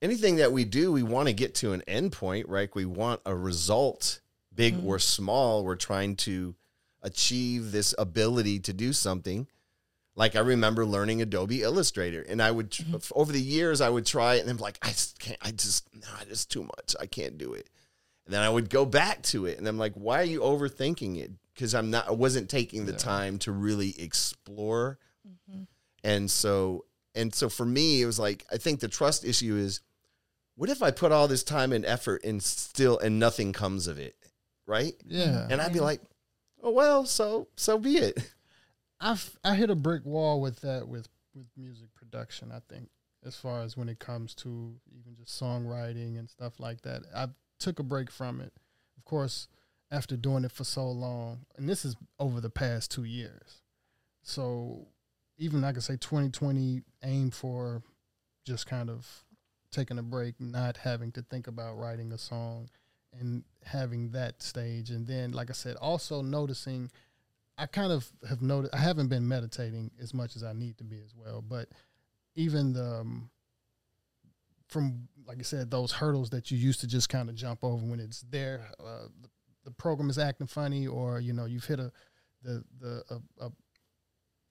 anything 0.00 0.36
that 0.36 0.52
we 0.52 0.64
do, 0.64 0.92
we 0.92 1.02
want 1.02 1.28
to 1.28 1.32
get 1.32 1.54
to 1.56 1.72
an 1.72 1.82
end 1.86 2.12
point, 2.12 2.48
right? 2.48 2.72
We 2.74 2.84
want 2.84 3.20
a 3.24 3.34
result, 3.34 4.20
big 4.54 4.74
Mhm. 4.76 4.84
or 4.84 4.98
small. 4.98 5.64
We're 5.64 5.76
trying 5.76 6.16
to 6.16 6.54
achieve 7.02 7.72
this 7.72 7.94
ability 7.98 8.60
to 8.60 8.72
do 8.72 8.92
something. 8.92 9.48
Like 10.14 10.36
I 10.36 10.40
remember 10.40 10.84
learning 10.84 11.22
Adobe 11.22 11.62
Illustrator, 11.62 12.22
and 12.22 12.42
I 12.42 12.50
would 12.50 12.70
tr- 12.70 12.82
over 13.14 13.32
the 13.32 13.40
years 13.40 13.80
I 13.80 13.88
would 13.88 14.04
try 14.06 14.34
it, 14.34 14.40
and 14.42 14.50
I'm 14.50 14.58
like, 14.58 14.78
I 14.82 14.90
just 14.90 15.18
can't. 15.18 15.38
I 15.40 15.52
just 15.52 15.92
no, 15.94 16.06
it's 16.28 16.44
too 16.44 16.62
much. 16.64 16.94
I 17.00 17.06
can't 17.06 17.38
do 17.38 17.54
it. 17.54 17.68
And 18.24 18.32
then 18.34 18.42
I 18.42 18.48
would 18.48 18.70
go 18.70 18.84
back 18.86 19.22
to 19.24 19.46
it, 19.46 19.58
and 19.58 19.66
I'm 19.66 19.78
like, 19.78 19.94
why 19.94 20.20
are 20.20 20.24
you 20.24 20.40
overthinking 20.40 21.18
it? 21.18 21.32
Because 21.54 21.74
I'm 21.74 21.90
not. 21.90 22.08
I 22.08 22.12
wasn't 22.12 22.48
taking 22.48 22.86
the 22.86 22.92
Yeah. 22.92 22.98
time 22.98 23.38
to 23.40 23.52
really 23.52 23.94
explore. 24.00 24.98
Mm-hmm. 25.28 25.62
And 26.04 26.30
so, 26.30 26.84
and 27.14 27.34
so 27.34 27.48
for 27.48 27.66
me, 27.66 28.00
it 28.02 28.06
was 28.06 28.18
like 28.18 28.44
I 28.52 28.56
think 28.58 28.80
the 28.80 28.88
trust 28.88 29.24
issue 29.24 29.56
is, 29.56 29.80
what 30.54 30.70
if 30.70 30.82
I 30.82 30.90
put 30.92 31.12
all 31.12 31.28
this 31.28 31.42
time 31.44 31.72
and 31.72 31.84
effort 31.84 32.24
and 32.24 32.42
still 32.42 32.98
and 32.98 33.18
nothing 33.18 33.52
comes 33.52 33.86
of 33.88 33.98
it, 33.98 34.14
right? 34.66 34.94
Yeah. 35.04 35.46
And 35.50 35.60
I'd 35.60 35.72
be 35.72 35.78
Yeah. 35.78 35.84
like, 35.84 36.00
oh 36.62 36.70
well, 36.70 37.04
so 37.06 37.48
so 37.56 37.76
be 37.78 37.96
it. 37.98 38.32
I've 39.00 39.36
I 39.44 39.56
hit 39.56 39.68
a 39.70 39.74
brick 39.74 40.04
wall 40.06 40.40
with 40.40 40.60
that 40.60 40.86
with 40.88 41.08
with 41.34 41.46
music 41.56 41.88
production. 41.94 42.52
I 42.52 42.60
think 42.72 42.88
as 43.24 43.34
far 43.36 43.62
as 43.62 43.76
when 43.76 43.88
it 43.88 43.98
comes 43.98 44.34
to 44.36 44.74
even 44.90 45.16
just 45.16 45.40
songwriting 45.40 46.18
and 46.18 46.30
stuff 46.30 46.60
like 46.60 46.82
that, 46.82 47.02
I 47.14 47.28
took 47.62 47.78
a 47.78 47.84
break 47.84 48.10
from 48.10 48.40
it. 48.40 48.52
Of 48.96 49.04
course, 49.04 49.48
after 49.90 50.16
doing 50.16 50.44
it 50.44 50.52
for 50.52 50.64
so 50.64 50.90
long, 50.90 51.46
and 51.56 51.68
this 51.68 51.84
is 51.84 51.96
over 52.18 52.40
the 52.40 52.50
past 52.50 52.90
two 52.90 53.04
years. 53.04 53.62
So 54.22 54.88
even 55.38 55.64
I 55.64 55.72
could 55.72 55.82
say 55.82 55.94
2020 55.94 56.82
aim 57.04 57.30
for 57.30 57.82
just 58.44 58.66
kind 58.66 58.90
of 58.90 59.24
taking 59.70 59.98
a 59.98 60.02
break, 60.02 60.40
not 60.40 60.76
having 60.76 61.12
to 61.12 61.22
think 61.22 61.46
about 61.46 61.78
writing 61.78 62.12
a 62.12 62.18
song 62.18 62.68
and 63.18 63.44
having 63.64 64.10
that 64.10 64.42
stage. 64.42 64.90
And 64.90 65.06
then, 65.06 65.32
like 65.32 65.50
I 65.50 65.54
said, 65.54 65.76
also 65.76 66.22
noticing 66.22 66.90
I 67.58 67.66
kind 67.66 67.92
of 67.92 68.10
have 68.28 68.42
noticed 68.42 68.74
I 68.74 68.78
haven't 68.78 69.08
been 69.08 69.28
meditating 69.28 69.90
as 70.00 70.14
much 70.14 70.36
as 70.36 70.42
I 70.42 70.52
need 70.52 70.78
to 70.78 70.84
be 70.84 70.98
as 70.98 71.14
well, 71.14 71.42
but 71.42 71.68
even 72.34 72.72
the 72.72 73.00
um, 73.00 73.30
from 74.72 75.08
like 75.26 75.38
I 75.38 75.42
said, 75.42 75.70
those 75.70 75.92
hurdles 75.92 76.30
that 76.30 76.50
you 76.50 76.58
used 76.58 76.80
to 76.80 76.86
just 76.86 77.08
kind 77.08 77.28
of 77.28 77.34
jump 77.34 77.62
over 77.62 77.84
when 77.84 78.00
it's 78.00 78.22
there, 78.30 78.68
uh, 78.80 79.06
the, 79.20 79.28
the 79.64 79.70
program 79.70 80.10
is 80.10 80.18
acting 80.18 80.46
funny, 80.46 80.86
or 80.86 81.20
you 81.20 81.32
know 81.32 81.44
you've 81.44 81.64
hit 81.64 81.78
a 81.78 81.92
the 82.42 82.64
the 82.80 83.02
a, 83.10 83.46
a, 83.46 83.50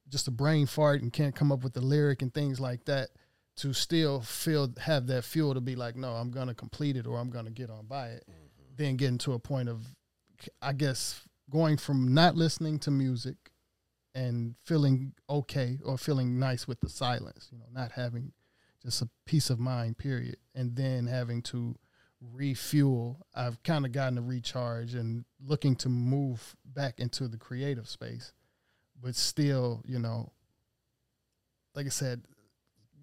just 0.10 0.28
a 0.28 0.32
brain 0.32 0.66
fart 0.66 1.02
and 1.02 1.12
can't 1.12 1.36
come 1.36 1.52
up 1.52 1.64
with 1.64 1.74
the 1.74 1.82
lyric 1.82 2.22
and 2.22 2.34
things 2.34 2.60
like 2.60 2.86
that. 2.86 3.10
To 3.58 3.74
still 3.74 4.22
feel 4.22 4.74
have 4.80 5.08
that 5.08 5.26
fuel 5.26 5.54
to 5.54 5.62
be 5.62 5.76
like, 5.76 5.96
no, 5.96 6.14
I'm 6.14 6.32
gonna 6.32 6.54
complete 6.54 6.96
it 6.96 7.06
or 7.06 7.20
I'm 7.20 7.30
gonna 7.30 7.52
get 7.52 7.70
on 7.70 7.86
by 7.86 8.08
it. 8.10 8.26
Then 8.78 8.96
getting 8.96 9.18
to 9.20 9.34
a 9.34 9.40
point 9.40 9.68
of, 9.68 9.86
I 10.62 10.72
guess, 10.72 11.22
going 11.50 11.76
from 11.76 12.14
not 12.14 12.36
listening 12.36 12.80
to 12.80 12.92
music 12.92 13.36
and 14.16 14.56
feeling 14.64 15.14
okay 15.30 15.78
or 15.84 15.98
feeling 15.98 16.40
nice 16.40 16.66
with 16.68 16.80
the 16.80 16.90
silence, 16.90 17.50
you 17.52 17.58
know, 17.60 17.66
not 17.72 17.92
having 17.92 18.32
just 18.84 19.02
a 19.02 19.10
peace 19.26 19.50
of 19.50 19.60
mind, 19.60 19.98
period, 19.98 20.38
and 20.56 20.76
then 20.76 21.08
having 21.08 21.42
to 21.44 21.76
refuel. 22.34 23.26
I've 23.36 23.62
kind 23.64 23.86
of 23.86 23.92
gotten 23.92 24.18
a 24.18 24.22
recharge 24.22 24.94
and 24.94 25.26
looking 25.44 25.76
to 25.78 25.90
move 25.90 26.56
back 26.66 27.00
into 27.00 27.28
the 27.28 27.38
creative 27.38 27.88
space, 27.88 28.34
but 29.02 29.16
still, 29.16 29.82
you 29.86 30.00
know, 30.00 30.32
like 31.76 31.86
I 31.86 31.90
said, 31.90 32.24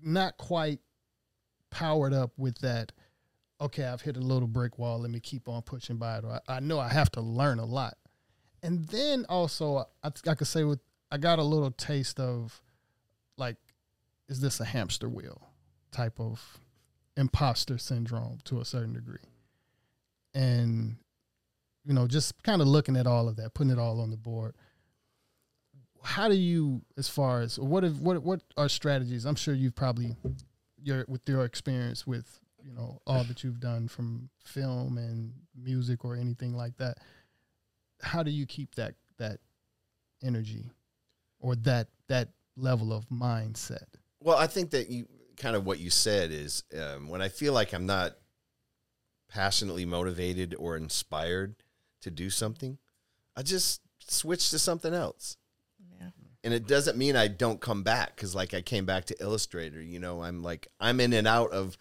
not 0.02 0.36
quite 0.36 0.80
powered 1.70 2.12
up 2.12 2.32
with 2.36 2.58
that. 2.58 2.92
Okay, 3.60 3.84
I've 3.84 4.02
hit 4.02 4.16
a 4.16 4.20
little 4.20 4.46
brick 4.46 4.78
wall. 4.78 5.00
Let 5.00 5.10
me 5.10 5.20
keep 5.20 5.48
on 5.48 5.62
pushing 5.62 5.96
by 5.96 6.18
it. 6.18 6.24
Or 6.24 6.40
I, 6.48 6.56
I 6.56 6.60
know 6.60 6.78
I 6.78 6.88
have 6.88 7.10
to 7.12 7.20
learn 7.20 7.58
a 7.58 7.64
lot. 7.64 7.96
And 8.62 8.86
then 8.88 9.26
also, 9.28 9.86
I, 10.02 10.10
I 10.26 10.34
could 10.34 10.46
say 10.46 10.64
with 10.64 10.80
I 11.10 11.18
got 11.18 11.38
a 11.38 11.42
little 11.44 11.70
taste 11.70 12.20
of 12.20 12.60
like, 13.36 13.56
is 14.28 14.40
this 14.40 14.60
a 14.60 14.64
hamster 14.64 15.08
wheel 15.08 15.47
type 15.90 16.18
of 16.18 16.58
imposter 17.16 17.78
syndrome 17.78 18.38
to 18.44 18.60
a 18.60 18.64
certain 18.64 18.94
degree? 18.94 19.18
And, 20.34 20.96
you 21.84 21.94
know, 21.94 22.06
just 22.06 22.42
kind 22.42 22.60
of 22.60 22.68
looking 22.68 22.96
at 22.96 23.06
all 23.06 23.28
of 23.28 23.36
that, 23.36 23.54
putting 23.54 23.72
it 23.72 23.78
all 23.78 24.00
on 24.00 24.10
the 24.10 24.16
board. 24.16 24.54
How 26.02 26.28
do 26.28 26.34
you, 26.34 26.82
as 26.96 27.08
far 27.08 27.40
as 27.40 27.58
what 27.58 27.82
if, 27.82 27.94
what 27.94 28.22
what 28.22 28.42
are 28.56 28.68
strategies? 28.68 29.24
I'm 29.24 29.34
sure 29.34 29.52
you've 29.52 29.74
probably 29.74 30.14
your 30.82 31.04
with 31.08 31.28
your 31.28 31.44
experience 31.44 32.06
with 32.06 32.40
you 32.62 32.72
know 32.72 33.00
all 33.06 33.24
that 33.24 33.42
you've 33.42 33.60
done 33.60 33.88
from 33.88 34.28
film 34.44 34.98
and 34.98 35.32
music 35.56 36.04
or 36.04 36.16
anything 36.16 36.54
like 36.54 36.76
that. 36.76 36.98
How 38.00 38.22
do 38.22 38.30
you 38.30 38.46
keep 38.46 38.74
that 38.76 38.94
that 39.18 39.40
energy 40.22 40.70
or 41.40 41.56
that 41.56 41.88
that 42.08 42.28
level 42.56 42.92
of 42.92 43.08
mindset? 43.08 43.86
Well, 44.20 44.36
I 44.36 44.46
think 44.46 44.70
that 44.70 44.88
you 44.88 45.06
kind 45.38 45.56
of 45.56 45.64
what 45.64 45.78
you 45.78 45.90
said 45.90 46.30
is 46.30 46.64
um, 46.78 47.08
when 47.08 47.22
I 47.22 47.28
feel 47.28 47.52
like 47.52 47.72
I'm 47.72 47.86
not 47.86 48.16
passionately 49.28 49.84
motivated 49.84 50.54
or 50.58 50.76
inspired 50.76 51.56
to 52.00 52.10
do 52.10 52.30
something, 52.30 52.78
I 53.36 53.42
just 53.42 53.80
switch 54.00 54.50
to 54.50 54.58
something 54.58 54.94
else. 54.94 55.36
Yeah. 56.00 56.08
And 56.44 56.54
it 56.54 56.66
doesn't 56.66 56.98
mean 56.98 57.16
I 57.16 57.28
don't 57.28 57.60
come 57.60 57.82
back 57.82 58.16
because, 58.16 58.34
like, 58.34 58.54
I 58.54 58.62
came 58.62 58.86
back 58.86 59.06
to 59.06 59.16
Illustrator. 59.20 59.82
You 59.82 59.98
know, 59.98 60.22
I'm 60.22 60.42
like 60.42 60.68
I'm 60.80 61.00
in 61.00 61.12
and 61.12 61.26
out 61.26 61.52
of 61.52 61.76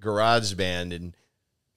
GarageBand 0.00 0.94
and 0.94 1.16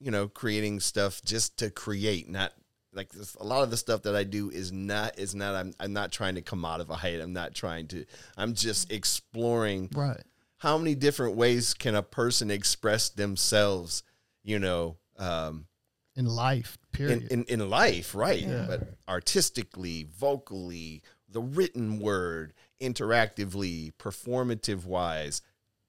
you 0.00 0.10
know 0.10 0.28
creating 0.28 0.80
stuff 0.80 1.22
just 1.24 1.58
to 1.58 1.70
create, 1.70 2.28
not 2.28 2.52
like 2.92 3.12
this, 3.12 3.34
a 3.36 3.44
lot 3.44 3.62
of 3.62 3.70
the 3.70 3.76
stuff 3.76 4.02
that 4.02 4.16
I 4.16 4.24
do 4.24 4.50
is 4.50 4.72
not 4.72 5.18
is 5.18 5.34
not 5.34 5.54
I'm 5.54 5.74
I'm 5.78 5.92
not 5.92 6.12
trying 6.12 6.34
to 6.36 6.42
commodify 6.42 7.04
it. 7.04 7.20
I'm 7.20 7.32
not 7.32 7.54
trying 7.54 7.88
to. 7.88 8.04
I'm 8.36 8.54
just 8.54 8.90
exploring 8.90 9.90
Right. 9.94 10.22
How 10.58 10.78
many 10.78 10.94
different 10.94 11.36
ways 11.36 11.74
can 11.74 11.94
a 11.94 12.02
person 12.02 12.50
express 12.50 13.08
themselves. 13.10 14.02
You 14.42 14.58
know, 14.58 14.96
um, 15.18 15.66
In 16.14 16.26
life, 16.26 16.78
period. 16.92 17.28
in, 17.30 17.44
in, 17.44 17.60
in 17.60 17.70
life, 17.70 18.14
right? 18.14 18.40
Yeah. 18.40 18.64
But 18.68 18.88
artistically, 19.08 20.06
vocally, 20.18 21.02
the 21.28 21.40
written 21.40 21.98
word, 21.98 22.54
interactively, 22.80 23.92
performative 23.98 24.84
wise, 24.84 25.42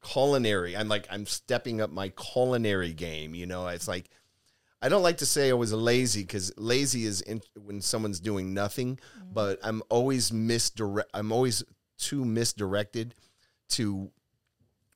culinary. 0.03 0.75
I'm 0.75 0.87
like, 0.89 1.07
I'm 1.11 1.25
stepping 1.25 1.81
up 1.81 1.91
my 1.91 2.09
culinary 2.09 2.93
game. 2.93 3.35
You 3.35 3.45
know, 3.45 3.67
it's 3.67 3.87
like, 3.87 4.09
I 4.81 4.89
don't 4.89 5.03
like 5.03 5.17
to 5.17 5.25
say 5.25 5.49
I 5.49 5.53
was 5.53 5.73
lazy 5.73 6.21
because 6.21 6.51
lazy 6.57 7.05
is 7.05 7.21
in, 7.21 7.41
when 7.55 7.81
someone's 7.81 8.19
doing 8.19 8.53
nothing, 8.53 8.99
but 9.31 9.59
I'm 9.63 9.81
always 9.89 10.31
misdirect. 10.31 11.09
I'm 11.13 11.31
always 11.31 11.63
too 11.97 12.25
misdirected 12.25 13.15
to 13.69 14.11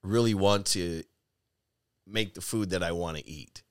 really 0.04 0.34
want 0.34 0.68
to 0.68 1.04
make 2.08 2.34
the 2.34 2.42
food 2.42 2.72
that 2.72 2.84
I 2.84 2.92
want 2.92 3.18
to 3.18 3.28
eat. 3.28 3.64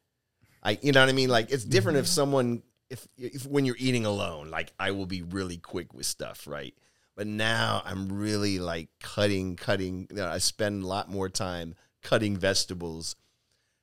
I, 0.62 0.79
you 0.83 0.93
know 0.93 1.01
what 1.01 1.09
I 1.09 1.12
mean? 1.12 1.31
Like 1.31 1.51
it's 1.51 1.64
different 1.64 1.99
if 1.99 2.07
someone, 2.07 2.62
if, 2.88 3.07
if 3.16 3.47
when 3.47 3.64
you're 3.64 3.77
eating 3.79 4.07
alone, 4.07 4.51
like 4.51 4.73
I 4.79 4.90
will 4.90 5.07
be 5.07 5.23
really 5.23 5.57
quick 5.57 5.95
with 5.95 6.07
stuff, 6.07 6.47
right? 6.47 6.75
But 7.16 7.27
now 7.27 7.83
I'm 7.85 8.11
really 8.11 8.59
like 8.59 8.88
cutting, 9.01 9.57
cutting. 9.57 10.07
You 10.11 10.16
know, 10.16 10.29
I 10.29 10.38
spend 10.38 10.83
a 10.83 10.87
lot 10.87 11.11
more 11.11 11.29
time 11.29 11.75
cutting 12.03 12.37
vegetables 12.37 13.16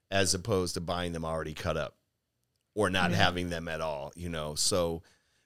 as 0.09 0.33
opposed 0.33 0.73
to 0.75 0.81
buying 0.81 1.11
them 1.11 1.25
already 1.25 1.53
cut 1.53 1.77
up 1.77 1.95
or 2.75 2.89
not 2.89 3.11
having 3.11 3.49
them 3.49 3.67
at 3.67 3.81
all, 3.81 4.13
you 4.15 4.29
know? 4.29 4.55
So, 4.55 5.01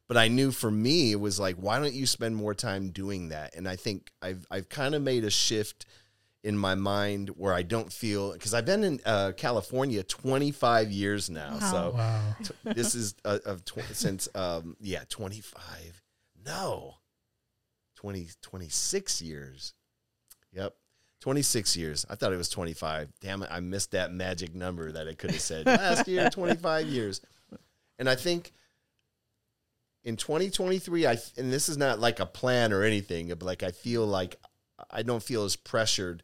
but 0.08 0.18
I 0.18 0.28
knew 0.28 0.52
for 0.52 0.70
me, 0.70 1.12
it 1.12 1.20
was 1.20 1.40
like, 1.40 1.56
why 1.56 1.80
don't 1.80 1.94
you 1.94 2.06
spend 2.06 2.36
more 2.36 2.54
time 2.54 2.90
doing 2.90 3.30
that? 3.30 3.56
And 3.56 3.68
I 3.68 3.78
think 3.78 4.12
I've, 4.22 4.46
I've 4.52 4.70
kind 4.70 4.94
of 4.94 5.02
made 5.02 5.24
a 5.24 5.30
shift 5.30 5.86
in 6.44 6.58
my 6.58 6.76
mind 6.76 7.30
where 7.30 7.54
I 7.54 7.62
don't 7.62 7.92
feel, 7.92 8.34
because 8.34 8.54
I've 8.54 8.66
been 8.66 8.84
in 8.84 9.00
uh, 9.06 9.32
California 9.38 10.04
25 10.04 10.92
years 10.92 11.30
now. 11.30 11.60
So 11.60 11.94
wow. 11.96 12.36
t- 12.44 12.54
this 12.64 12.96
is 12.96 13.16
uh, 13.24 13.40
of 13.46 13.64
tw- 13.64 13.82
since, 13.94 14.28
um, 14.34 14.76
yeah, 14.80 15.04
25. 15.10 16.02
No, 16.46 16.96
20, 17.98 18.30
26 18.42 19.22
years. 19.22 19.74
Yep. 20.54 20.74
26 21.22 21.78
years. 21.78 22.06
I 22.10 22.16
thought 22.16 22.34
it 22.34 22.38
was 22.38 22.50
25. 22.50 23.10
Damn 23.22 23.44
it. 23.44 23.50
I 23.52 23.60
missed 23.60 23.92
that 23.92 24.12
magic 24.12 24.56
number 24.56 24.92
that 24.92 25.08
I 25.08 25.14
could 25.14 25.32
have 25.32 25.42
said 25.42 25.68
last 25.68 26.08
year, 26.08 26.30
25 26.32 26.88
years. 26.88 27.22
And 28.00 28.10
I 28.10 28.16
think 28.16 28.52
in 30.04 30.16
2023, 30.16 31.06
I, 31.06 31.18
and 31.38 31.54
this 31.54 31.70
is 31.70 31.78
not 31.78 32.00
like 32.00 32.20
a 32.20 32.26
plan 32.26 32.74
or 32.74 32.82
anything, 32.82 33.28
but 33.28 33.44
like 33.44 33.62
I 33.62 33.70
feel 33.70 34.08
like 34.08 34.38
I 34.90 35.04
don't 35.04 35.24
feel 35.24 35.44
as 35.44 35.56
pressured 35.56 36.24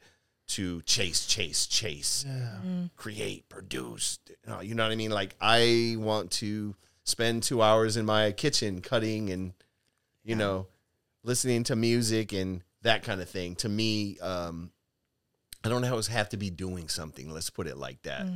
to 0.50 0.82
chase, 0.84 1.26
chase, 1.28 1.66
chase 1.68 2.24
Yeah. 2.28 2.60
create, 2.96 3.50
produce. 3.50 4.20
You 4.30 4.36
know, 4.48 4.62
you 4.62 4.76
know 4.76 4.84
what 4.84 4.92
I 4.92 4.96
mean? 4.96 5.12
Like 5.12 5.36
I 5.42 5.96
want 5.98 6.32
to 6.34 6.76
spend 7.04 7.44
two 7.44 7.62
hours 7.62 7.98
in 7.98 8.06
my 8.06 8.32
kitchen 8.32 8.82
cutting 8.82 9.30
and, 9.30 9.54
you 10.24 10.32
Yeah. 10.32 10.38
know, 10.38 10.68
listening 11.24 11.64
to 11.66 11.76
music 11.76 12.32
and 12.32 12.64
that 12.84 13.04
kind 13.04 13.20
of 13.22 13.30
thing. 13.30 13.56
To 13.58 13.68
me, 13.70 14.18
um, 14.20 14.72
I 15.64 15.70
don't 15.70 15.84
always 15.84 16.08
have 16.08 16.30
to 16.30 16.38
be 16.38 16.50
doing 16.50 16.88
something. 16.88 17.30
Let's 17.30 17.50
put 17.50 17.68
it 17.68 17.76
like 17.78 18.02
that 18.04 18.28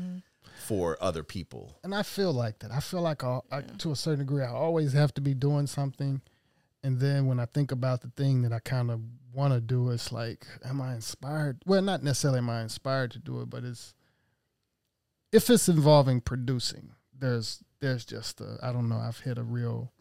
for 0.68 0.98
other 1.02 1.24
people. 1.24 1.78
And 1.84 1.96
I 1.96 2.04
feel 2.04 2.34
like 2.34 2.60
that. 2.60 2.72
I 2.72 2.82
feel 2.82 3.02
like 3.02 3.24
I, 3.24 3.40
I, 3.52 3.62
to 3.62 3.92
a 3.92 3.96
certain 3.96 4.20
degree, 4.20 4.44
I 4.44 4.50
always 4.50 4.92
have 4.94 5.14
to 5.14 5.22
be 5.22 5.34
doing 5.34 5.68
something. 5.68 6.22
And 6.84 7.00
then 7.00 7.28
when 7.28 7.40
I 7.40 7.46
think 7.46 7.72
about 7.72 8.02
the 8.02 8.10
thing 8.10 8.42
that 8.42 8.52
I 8.52 8.60
kind 8.60 8.92
of 8.92 9.00
want 9.34 9.54
to 9.54 9.62
do, 9.62 9.90
it's 9.92 10.12
like, 10.12 10.46
am 10.64 10.82
I 10.82 10.94
inspired? 10.96 11.62
Well, 11.66 11.82
not 11.82 12.04
necessarily 12.04 12.40
am 12.40 12.50
I 12.50 12.62
inspired 12.62 13.12
to 13.12 13.20
do 13.20 13.42
it, 13.42 13.50
but 13.50 13.64
it's 13.64 13.94
if 15.32 15.50
it's 15.50 15.70
involving 15.70 16.22
producing, 16.22 16.92
there's 17.18 17.64
there's 17.80 18.06
just 18.06 18.42
a 18.42 18.58
I 18.62 18.72
don't 18.72 18.90
know. 18.90 18.98
I've 18.98 19.20
hit 19.20 19.38
a 19.38 19.44
real 19.44 19.92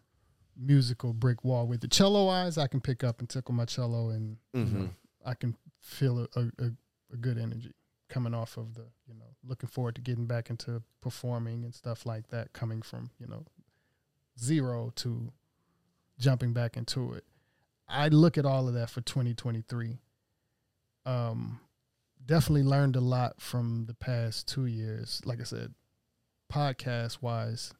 musical 0.57 1.13
brick 1.13 1.43
wall 1.43 1.65
with 1.67 1.81
the 1.81 1.87
cello 1.87 2.25
wise. 2.25 2.57
I 2.57 2.67
can 2.67 2.81
pick 2.81 3.03
up 3.03 3.19
and 3.19 3.29
tickle 3.29 3.53
my 3.55 3.65
cello, 3.65 4.09
and 4.09 4.37
you 4.53 4.61
Mhm. 4.65 4.73
know, 4.73 4.89
I 5.25 5.33
can 5.33 5.55
feel 5.79 6.27
a, 6.35 6.39
a, 6.59 6.71
a 7.13 7.17
good 7.17 7.37
energy 7.37 7.73
coming 8.09 8.33
off 8.33 8.57
of 8.57 8.73
the 8.73 8.85
you 9.07 9.13
know 9.13 9.33
looking 9.43 9.69
forward 9.69 9.95
to 9.95 10.01
getting 10.01 10.25
back 10.25 10.49
into 10.49 10.83
performing 10.99 11.63
and 11.63 11.73
stuff 11.73 12.05
like 12.05 12.27
that. 12.29 12.51
Coming 12.53 12.81
from 12.81 13.11
you 13.19 13.27
know 13.27 13.45
zero 14.37 14.91
to 14.97 15.31
jumping 16.19 16.53
back 16.53 16.75
into 16.77 17.13
it. 17.13 17.23
I 17.91 18.07
look 18.07 18.37
at 18.37 18.45
all 18.45 18.67
of 18.67 18.73
that 18.75 18.89
for 18.89 19.01
2023. 19.01 19.99
Um, 21.05 21.59
definitely 22.25 22.63
learned 22.63 22.95
a 22.95 23.01
lot 23.01 23.41
from 23.41 23.85
the 23.87 23.93
past 23.93 24.47
two 24.47 24.65
years. 24.65 25.21
Like 25.25 25.41
I 25.41 25.43
said, 25.43 25.73
podcast 26.51 27.21
wise, 27.21 27.73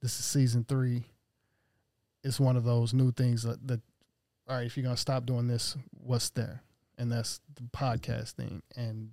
this 0.00 0.18
is 0.18 0.24
season 0.24 0.64
three. 0.64 1.04
It's 2.24 2.40
one 2.40 2.56
of 2.56 2.64
those 2.64 2.94
new 2.94 3.12
things 3.12 3.42
that, 3.42 3.66
that 3.66 3.80
all 4.48 4.56
right, 4.56 4.66
if 4.66 4.76
you're 4.76 4.84
gonna 4.84 4.96
stop 4.96 5.26
doing 5.26 5.48
this, 5.48 5.76
what's 5.90 6.30
there? 6.30 6.62
And 6.98 7.10
that's 7.10 7.40
the 7.54 7.62
podcast 7.76 8.32
thing. 8.32 8.62
And 8.76 9.10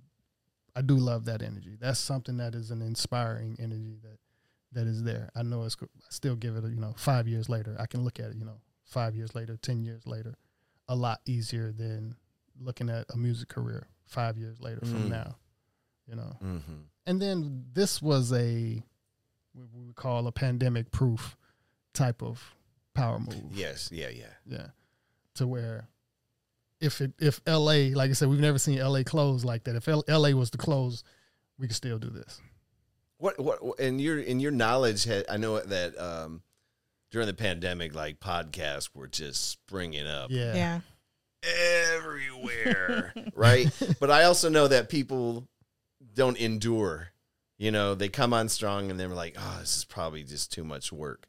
I 0.76 0.82
do 0.82 0.96
love 0.96 1.24
that 1.26 1.42
energy. 1.42 1.76
That's 1.78 1.98
something 1.98 2.36
that 2.38 2.54
is 2.54 2.70
an 2.70 2.82
inspiring 2.82 3.56
energy 3.58 3.96
that 4.02 4.18
that 4.72 4.86
is 4.86 5.02
there. 5.02 5.30
I 5.34 5.42
know 5.42 5.64
it's 5.64 5.76
I 5.82 5.86
still 6.10 6.36
give 6.36 6.56
it 6.56 6.64
a, 6.64 6.68
you 6.68 6.80
know 6.80 6.94
five 6.96 7.26
years 7.26 7.48
later. 7.48 7.76
I 7.78 7.86
can 7.86 8.04
look 8.04 8.20
at 8.20 8.30
it 8.30 8.36
you 8.36 8.44
know 8.44 8.60
five 8.90 9.14
years 9.14 9.34
later, 9.34 9.56
ten 9.56 9.82
years 9.82 10.06
later, 10.06 10.36
a 10.88 10.94
lot 10.94 11.20
easier 11.24 11.72
than 11.72 12.16
looking 12.60 12.90
at 12.90 13.06
a 13.12 13.16
music 13.16 13.48
career 13.48 13.86
five 14.06 14.36
years 14.36 14.60
later 14.60 14.80
from 14.80 15.04
Mm. 15.04 15.08
now. 15.10 15.36
You 16.06 16.16
know, 16.16 16.36
Mm-hmm. 16.42 16.80
and 17.06 17.22
then 17.22 17.64
this 17.72 18.02
was 18.02 18.32
a 18.32 18.82
what 19.52 19.66
we 19.72 19.84
would 19.86 19.94
call 19.96 20.26
a 20.26 20.32
pandemic 20.32 20.90
proof 20.90 21.36
type 21.94 22.22
of 22.22 22.54
power 22.94 23.18
move. 23.20 23.52
Yes. 23.52 23.90
Yeah. 23.92 24.08
Yeah. 24.08 24.32
Yeah. 24.46 24.66
To 25.34 25.46
where 25.46 25.88
if 26.80 27.00
it 27.00 27.12
if 27.20 27.40
LA, 27.46 27.90
like 27.94 28.10
I 28.10 28.14
said, 28.14 28.28
we've 28.28 28.40
never 28.40 28.58
seen 28.58 28.78
LA 28.80 29.02
close 29.04 29.44
like 29.44 29.64
that. 29.64 29.76
If 29.76 29.86
L- 29.88 30.04
LA 30.08 30.30
was 30.30 30.50
to 30.50 30.58
close, 30.58 31.04
we 31.58 31.66
could 31.68 31.76
still 31.76 31.98
do 31.98 32.10
this. 32.10 32.40
What 33.18 33.38
what 33.38 33.60
in 33.78 33.98
your 34.00 34.18
in 34.18 34.40
your 34.40 34.50
knowledge? 34.50 35.04
Had, 35.04 35.26
I 35.28 35.36
know 35.36 35.60
that 35.60 35.96
um, 36.00 36.42
during 37.10 37.26
the 37.26 37.34
pandemic, 37.34 37.94
like 37.94 38.20
podcasts 38.20 38.90
were 38.94 39.08
just 39.08 39.50
springing 39.50 40.06
up 40.06 40.30
Yeah. 40.30 40.54
Yeah. 40.54 40.80
everywhere, 41.92 43.12
right? 43.34 43.68
But 43.98 44.10
I 44.10 44.24
also 44.24 44.48
know 44.48 44.68
that 44.68 44.88
people 44.88 45.48
don't 46.14 46.36
endure. 46.38 47.08
You 47.58 47.70
know, 47.70 47.94
they 47.94 48.08
come 48.08 48.32
on 48.32 48.48
strong 48.48 48.90
and 48.90 48.98
they're 48.98 49.08
like, 49.08 49.36
"Oh, 49.38 49.58
this 49.60 49.76
is 49.76 49.84
probably 49.84 50.22
just 50.22 50.50
too 50.52 50.64
much 50.64 50.92
work," 50.92 51.26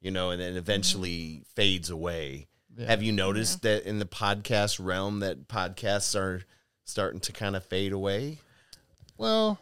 you 0.00 0.10
know, 0.10 0.30
and 0.30 0.40
then 0.40 0.50
mm-hmm. 0.50 0.58
eventually 0.58 1.42
fades 1.54 1.90
away. 1.90 2.46
Yeah. 2.76 2.86
Have 2.86 3.02
you 3.02 3.12
noticed 3.12 3.62
that 3.62 3.84
in 3.84 3.98
the 3.98 4.06
podcast 4.06 4.82
realm 4.82 5.20
that 5.20 5.48
podcasts 5.48 6.18
are 6.18 6.42
starting 6.84 7.20
to 7.20 7.32
kind 7.32 7.56
of 7.56 7.64
fade 7.64 7.92
away? 7.92 8.38
Well, 9.18 9.58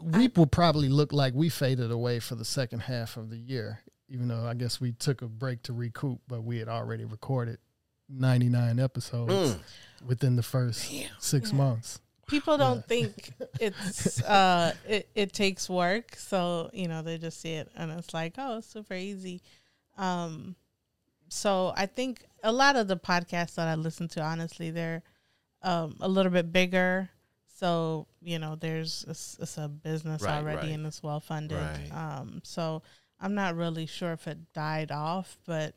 we 0.00 0.28
will 0.34 0.46
probably 0.46 0.88
look 0.88 1.12
like 1.12 1.34
we 1.34 1.48
faded 1.48 1.90
away 1.90 2.20
for 2.20 2.34
the 2.34 2.44
second 2.44 2.80
half 2.80 3.16
of 3.16 3.30
the 3.30 3.38
year, 3.38 3.80
even 4.08 4.28
though 4.28 4.46
I 4.46 4.54
guess 4.54 4.80
we 4.80 4.92
took 4.92 5.22
a 5.22 5.26
break 5.28 5.62
to 5.64 5.72
recoup, 5.72 6.20
but 6.28 6.42
we 6.44 6.58
had 6.58 6.68
already 6.68 7.04
recorded 7.04 7.58
99 8.08 8.78
episodes 8.78 9.30
Mm. 9.56 10.06
within 10.06 10.36
the 10.36 10.42
first 10.42 10.90
six 11.18 11.50
Yeah. 11.50 11.56
months. 11.58 12.00
People 12.28 12.56
don't 12.58 12.84
think 12.86 13.32
it's 13.60 14.20
uh 14.24 14.72
it, 14.86 15.08
it 15.14 15.32
takes 15.32 15.68
work, 15.70 16.16
so 16.16 16.70
you 16.72 16.88
know 16.88 17.02
they 17.02 17.18
just 17.18 17.40
see 17.40 17.54
it 17.54 17.70
and 17.76 17.90
it's 17.92 18.12
like 18.14 18.34
oh 18.38 18.58
it's 18.58 18.66
super 18.68 18.94
easy. 18.94 19.42
Um, 19.96 20.56
so 21.28 21.72
I 21.76 21.86
think 21.86 22.24
a 22.42 22.52
lot 22.52 22.76
of 22.76 22.86
the 22.88 22.96
podcasts 22.96 23.54
that 23.56 23.66
I 23.68 23.74
listen 23.74 24.08
to, 24.08 24.20
honestly, 24.22 24.70
they're 24.70 25.02
um 25.62 25.96
a 26.00 26.08
little 26.08 26.32
bit 26.32 26.52
bigger. 26.52 27.08
So 27.58 28.06
you 28.20 28.38
know 28.38 28.54
there's 28.56 29.04
it's, 29.08 29.36
it's 29.40 29.56
a 29.58 29.68
business 29.68 30.22
Right, 30.22 30.36
already 30.38 30.68
right. 30.68 30.74
and 30.74 30.86
it's 30.86 31.02
well 31.02 31.20
funded. 31.20 31.58
Right. 31.58 31.90
Um, 31.92 32.40
so 32.44 32.82
I'm 33.20 33.34
not 33.34 33.56
really 33.56 33.86
sure 33.86 34.12
if 34.12 34.26
it 34.26 34.52
died 34.52 34.90
off, 34.92 35.38
but 35.46 35.74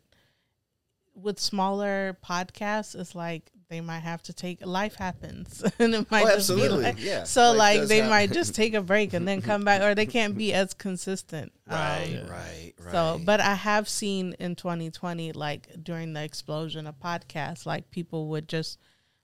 with 1.15 1.39
smaller 1.39 2.17
podcasts, 2.25 2.95
it's 2.99 3.15
like 3.15 3.51
they 3.69 3.81
might 3.81 3.99
have 3.99 4.21
to 4.23 4.33
take 4.33 4.65
life 4.65 4.95
happens, 4.95 5.63
and 5.79 5.93
it 5.93 6.09
might 6.09 6.25
Oh, 6.25 6.35
just 6.35 6.49
be 6.49 6.67
like 6.69 6.95
yeah. 6.99 7.23
so. 7.23 7.51
Life 7.53 7.79
Like 7.81 7.87
they 7.87 7.97
happen. 7.97 8.09
might 8.09 8.31
just 8.31 8.55
take 8.55 8.73
a 8.73 8.81
break 8.81 9.13
and 9.13 9.27
then 9.27 9.41
come 9.41 9.63
back, 9.63 9.81
or 9.81 9.93
they 9.95 10.05
can't 10.05 10.37
be 10.37 10.53
as 10.53 10.73
consistent. 10.73 11.51
Right, 11.69 12.19
Um, 12.23 12.29
right, 12.29 12.73
right. 12.79 12.91
So, 12.91 13.21
but 13.23 13.39
I 13.39 13.53
have 13.53 13.87
seen 13.87 14.33
in 14.39 14.55
2020, 14.55 15.33
like 15.33 15.67
during 15.83 16.13
the 16.13 16.23
explosion 16.23 16.87
of 16.87 16.99
podcasts, 16.99 17.65
like 17.67 17.91
people 17.91 18.27
would 18.29 18.47
just 18.49 18.79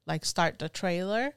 like 0.06 0.24
start 0.26 0.60
the 0.60 0.70
trailer, 0.70 1.34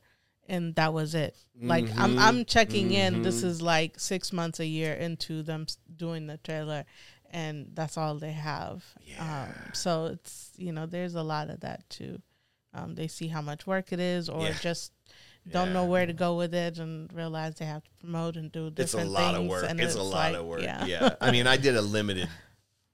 and 0.49 0.75
that 0.77 0.93
was 0.93 1.15
it. 1.15 1.37
Like 1.61 1.85
I'm 1.97 2.17
Mhm, 2.17 2.19
I'm 2.19 2.45
checking 2.45 2.93
in. 2.93 3.23
This 3.23 3.43
mhm. 3.43 3.47
is 3.47 3.63
like 3.63 4.01
six 4.01 4.33
months 4.33 4.61
a 4.61 4.67
year 4.67 4.95
into 4.95 5.43
them 5.43 5.67
doing 5.95 6.27
the 6.27 6.39
trailer, 6.39 6.85
and 7.31 7.71
that's 7.75 7.97
all 7.97 8.15
they 8.17 8.33
have. 8.33 8.85
Um, 9.19 9.49
so 9.73 10.07
it's 10.07 10.53
you 10.57 10.73
know 10.73 10.87
there's 10.87 11.15
a 11.15 11.23
lot 11.23 11.51
of 11.51 11.61
that 11.61 11.89
too. 11.91 12.21
Um, 12.75 12.95
they 12.95 13.09
see 13.09 13.29
how 13.29 13.43
much 13.43 13.67
work 13.67 13.93
it 13.93 14.01
is, 14.01 14.29
or 14.29 14.45
Yeah. 14.45 14.57
just 14.61 14.93
don't 15.51 15.73
know 15.73 15.87
where 15.87 16.05
to 16.07 16.13
go 16.13 16.37
with 16.37 16.55
it, 16.55 16.79
and 16.79 17.11
realize 17.13 17.55
they 17.57 17.65
have 17.65 17.83
to 17.83 17.91
promote 18.01 18.37
and 18.37 18.53
do 18.53 18.71
different. 18.71 18.81
It's 18.81 18.95
a 18.95 19.05
lot 19.21 19.35
things. 19.35 19.45
of 19.45 19.51
work. 19.51 19.65
And 19.71 19.81
It's, 19.81 19.95
a 19.95 20.03
lot 20.03 20.33
like, 20.33 20.35
of 20.37 20.47
work. 20.47 20.63
Yeah. 20.63 20.85
Yeah. 20.85 21.15
I 21.21 21.31
mean, 21.31 21.47
I 21.47 21.57
did 21.57 21.75
a 21.77 21.81
limited 21.97 22.29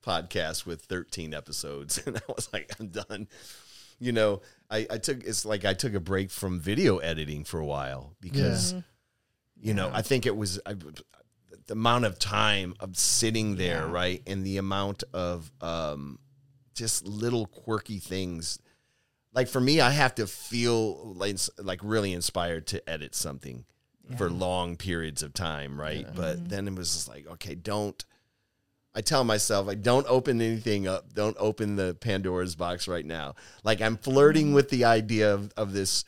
podcast 0.04 0.64
with 0.66 0.82
13 0.82 1.34
episodes 1.34 1.98
and 2.06 2.16
I 2.16 2.20
was 2.28 2.48
like, 2.52 2.70
I'm 2.78 2.88
done. 2.88 3.26
You 4.04 4.12
know, 4.12 4.42
I, 4.70 4.86
I 4.90 4.98
took, 4.98 5.24
it's 5.24 5.46
like 5.46 5.64
I 5.64 5.72
took 5.72 5.94
a 5.94 6.00
break 6.00 6.30
from 6.30 6.60
video 6.60 6.98
editing 6.98 7.42
for 7.44 7.58
a 7.58 7.64
while 7.64 8.14
because, 8.20 8.74
Mhm. 8.74 8.84
you 9.56 9.72
know, 9.72 9.90
I 9.94 10.02
think 10.02 10.26
it 10.26 10.36
was 10.36 10.60
I, 10.66 10.74
the 10.74 11.72
amount 11.72 12.04
of 12.04 12.18
time 12.18 12.74
of 12.80 12.98
sitting 12.98 13.56
there, 13.56 13.86
Yeah. 13.86 13.90
right? 13.90 14.22
And 14.26 14.44
the 14.44 14.58
amount 14.58 15.04
of 15.14 15.50
um, 15.62 16.18
just 16.74 17.06
little 17.06 17.46
quirky 17.46 17.98
things. 17.98 18.58
Like 19.32 19.48
for 19.48 19.60
me, 19.60 19.80
I 19.80 19.90
have 19.90 20.14
to 20.16 20.26
feel 20.26 21.14
like, 21.14 21.38
like 21.58 21.80
really 21.82 22.12
inspired 22.12 22.66
to 22.68 22.86
edit 22.88 23.14
something 23.14 23.64
for 24.18 24.28
long 24.28 24.76
periods 24.76 25.22
of 25.22 25.32
time, 25.32 25.80
right? 25.80 26.04
Yeah. 26.06 26.12
But 26.14 26.50
then 26.50 26.68
it 26.68 26.74
was 26.74 26.92
just 26.92 27.08
like, 27.08 27.26
okay, 27.26 27.54
don't. 27.54 28.04
I 28.94 29.00
tell 29.00 29.24
myself, 29.24 29.66
like, 29.66 29.82
don't 29.82 30.06
open 30.08 30.40
anything 30.40 30.86
up. 30.86 31.12
Don't 31.14 31.36
open 31.40 31.76
the 31.76 31.94
Pandora's 31.94 32.54
box 32.54 32.86
right 32.86 33.04
now. 33.04 33.34
Like, 33.64 33.80
I'm 33.80 33.96
flirting 33.96 34.52
with 34.54 34.68
the 34.70 34.84
idea 34.84 35.34
of, 35.34 35.52
of 35.56 35.72
this. 35.72 36.04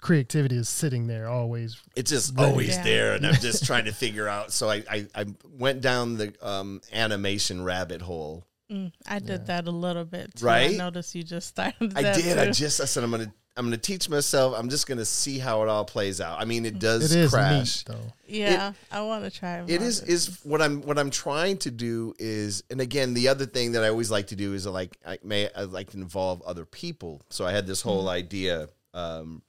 Creativity 0.00 0.56
is 0.56 0.68
sitting 0.68 1.06
there 1.08 1.28
always. 1.28 1.76
It's 1.96 2.10
just 2.10 2.36
Right. 2.36 2.46
always 2.46 2.68
Yeah. 2.76 2.82
there, 2.84 3.12
and 3.14 3.26
I'm 3.26 3.34
just 3.40 3.66
trying 3.66 3.84
to 3.86 3.92
figure 3.92 4.28
out. 4.28 4.52
So 4.52 4.70
I, 4.70 4.84
I, 4.90 5.06
I 5.14 5.26
went 5.50 5.80
down 5.80 6.16
the 6.16 6.32
um, 6.40 6.80
animation 6.92 7.62
rabbit 7.62 8.00
hole. 8.00 8.44
Mm, 8.70 8.92
I 9.06 9.18
did 9.18 9.46
that 9.46 9.66
a 9.66 9.70
little 9.70 10.04
bit. 10.04 10.34
Too. 10.36 10.44
Right? 10.46 10.70
I 10.74 10.76
noticed 10.76 11.14
you 11.14 11.22
just 11.24 11.48
started. 11.48 11.92
I 11.96 12.02
that 12.02 12.16
did. 12.16 12.38
I 12.38 12.50
just. 12.50 12.80
I 12.80 12.84
said 12.84 13.02
I'm 13.02 13.10
gonna. 13.10 13.32
I'm 13.58 13.66
gonna 13.66 13.76
teach 13.76 14.08
myself. 14.08 14.54
I'm 14.56 14.68
just 14.68 14.86
gonna 14.86 15.04
see 15.04 15.38
how 15.38 15.62
it 15.64 15.68
all 15.68 15.84
plays 15.84 16.20
out. 16.20 16.40
I 16.40 16.44
mean, 16.44 16.64
it 16.64 16.78
does 16.78 17.12
It 17.12 17.18
is 17.24 17.30
crash. 17.32 17.84
neat 17.88 17.94
though. 17.94 18.12
yeah, 18.26 18.72
I 18.92 19.02
want 19.02 19.24
to 19.24 19.30
try. 19.30 19.58
It 19.66 19.80
more 19.80 19.88
is 19.88 20.38
what 20.44 20.62
I'm 20.62 20.80
what 20.82 20.96
I'm 20.98 21.10
trying 21.10 21.58
to 21.58 21.70
do 21.72 22.14
is 22.20 22.62
and 22.70 22.80
again 22.80 23.14
the 23.14 23.26
other 23.28 23.46
thing 23.46 23.72
that 23.72 23.82
I 23.82 23.88
always 23.88 24.10
like 24.10 24.28
to 24.28 24.36
do 24.36 24.54
is 24.54 24.64
like 24.64 24.96
I 25.04 25.18
may 25.24 25.50
I 25.54 25.64
like 25.64 25.90
to 25.90 25.96
involve 25.96 26.40
other 26.42 26.64
people. 26.64 27.20
So 27.30 27.44
I 27.44 27.50
had 27.52 27.66
this 27.66 27.82
whole 27.82 28.08
idea 28.08 28.68
um, 28.94 29.42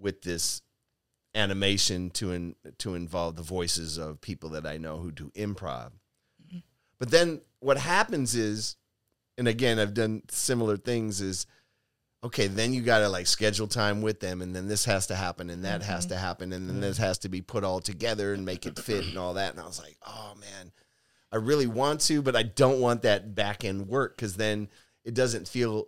with 0.00 0.22
this 0.22 0.60
animation 1.34 2.10
to 2.10 2.32
in, 2.32 2.54
to 2.78 2.94
involve 2.94 3.36
the 3.36 3.42
voices 3.42 3.98
of 3.98 4.20
people 4.20 4.50
that 4.50 4.66
I 4.66 4.76
know 4.78 4.98
who 4.98 5.10
do 5.10 5.30
improv. 5.36 5.92
But 6.98 7.10
then 7.10 7.40
what 7.60 7.76
happens 7.76 8.34
is 8.34 8.76
and 9.38 9.48
again 9.48 9.78
I've 9.78 9.94
done 9.94 10.22
similar 10.28 10.76
things 10.76 11.20
is 11.20 11.46
okay, 12.24 12.46
then 12.46 12.72
you 12.72 12.80
got 12.80 13.00
to 13.00 13.08
like 13.08 13.26
schedule 13.26 13.68
time 13.68 14.00
with 14.00 14.18
them, 14.18 14.40
and 14.40 14.56
then 14.56 14.66
this 14.66 14.86
has 14.86 15.06
to 15.08 15.14
happen, 15.14 15.50
and 15.50 15.64
that 15.64 15.82
has 15.82 16.06
mm-hmm. 16.06 16.14
to 16.14 16.20
happen, 16.20 16.52
and 16.52 16.68
then 16.68 16.80
this 16.80 16.96
mm-hmm. 16.96 17.04
has 17.04 17.18
to 17.18 17.28
be 17.28 17.42
put 17.42 17.62
all 17.62 17.80
together 17.80 18.32
and 18.32 18.44
make 18.44 18.64
it 18.66 18.78
fit 18.78 19.04
and 19.04 19.18
all 19.18 19.34
that. 19.34 19.52
And 19.52 19.60
I 19.60 19.66
was 19.66 19.78
like, 19.78 19.96
oh 20.06 20.34
man, 20.40 20.72
I 21.30 21.36
really 21.36 21.66
want 21.66 22.00
to, 22.02 22.22
but 22.22 22.34
I 22.34 22.42
don't 22.42 22.80
want 22.80 23.02
that 23.02 23.34
back 23.34 23.64
end 23.64 23.88
work 23.88 24.16
because 24.16 24.36
then 24.36 24.68
it 25.04 25.14
doesn't 25.14 25.46
feel 25.46 25.86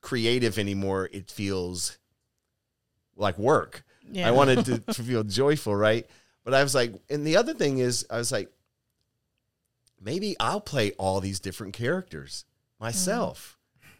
creative 0.00 0.58
anymore. 0.58 1.08
It 1.12 1.30
feels 1.30 1.98
like 3.16 3.38
work. 3.38 3.84
Yeah. 4.10 4.28
I 4.28 4.32
wanted 4.32 4.64
to, 4.64 4.78
to 4.94 5.02
feel 5.02 5.22
joyful, 5.22 5.74
right? 5.74 6.06
But 6.44 6.54
I 6.54 6.62
was 6.62 6.74
like, 6.74 6.94
and 7.08 7.26
the 7.26 7.36
other 7.36 7.54
thing 7.54 7.78
is, 7.78 8.06
I 8.10 8.18
was 8.18 8.32
like, 8.32 8.50
maybe 10.00 10.36
I'll 10.40 10.60
play 10.60 10.92
all 10.92 11.20
these 11.20 11.40
different 11.40 11.74
characters 11.74 12.44
mm-hmm. 12.74 12.84
myself. 12.86 13.55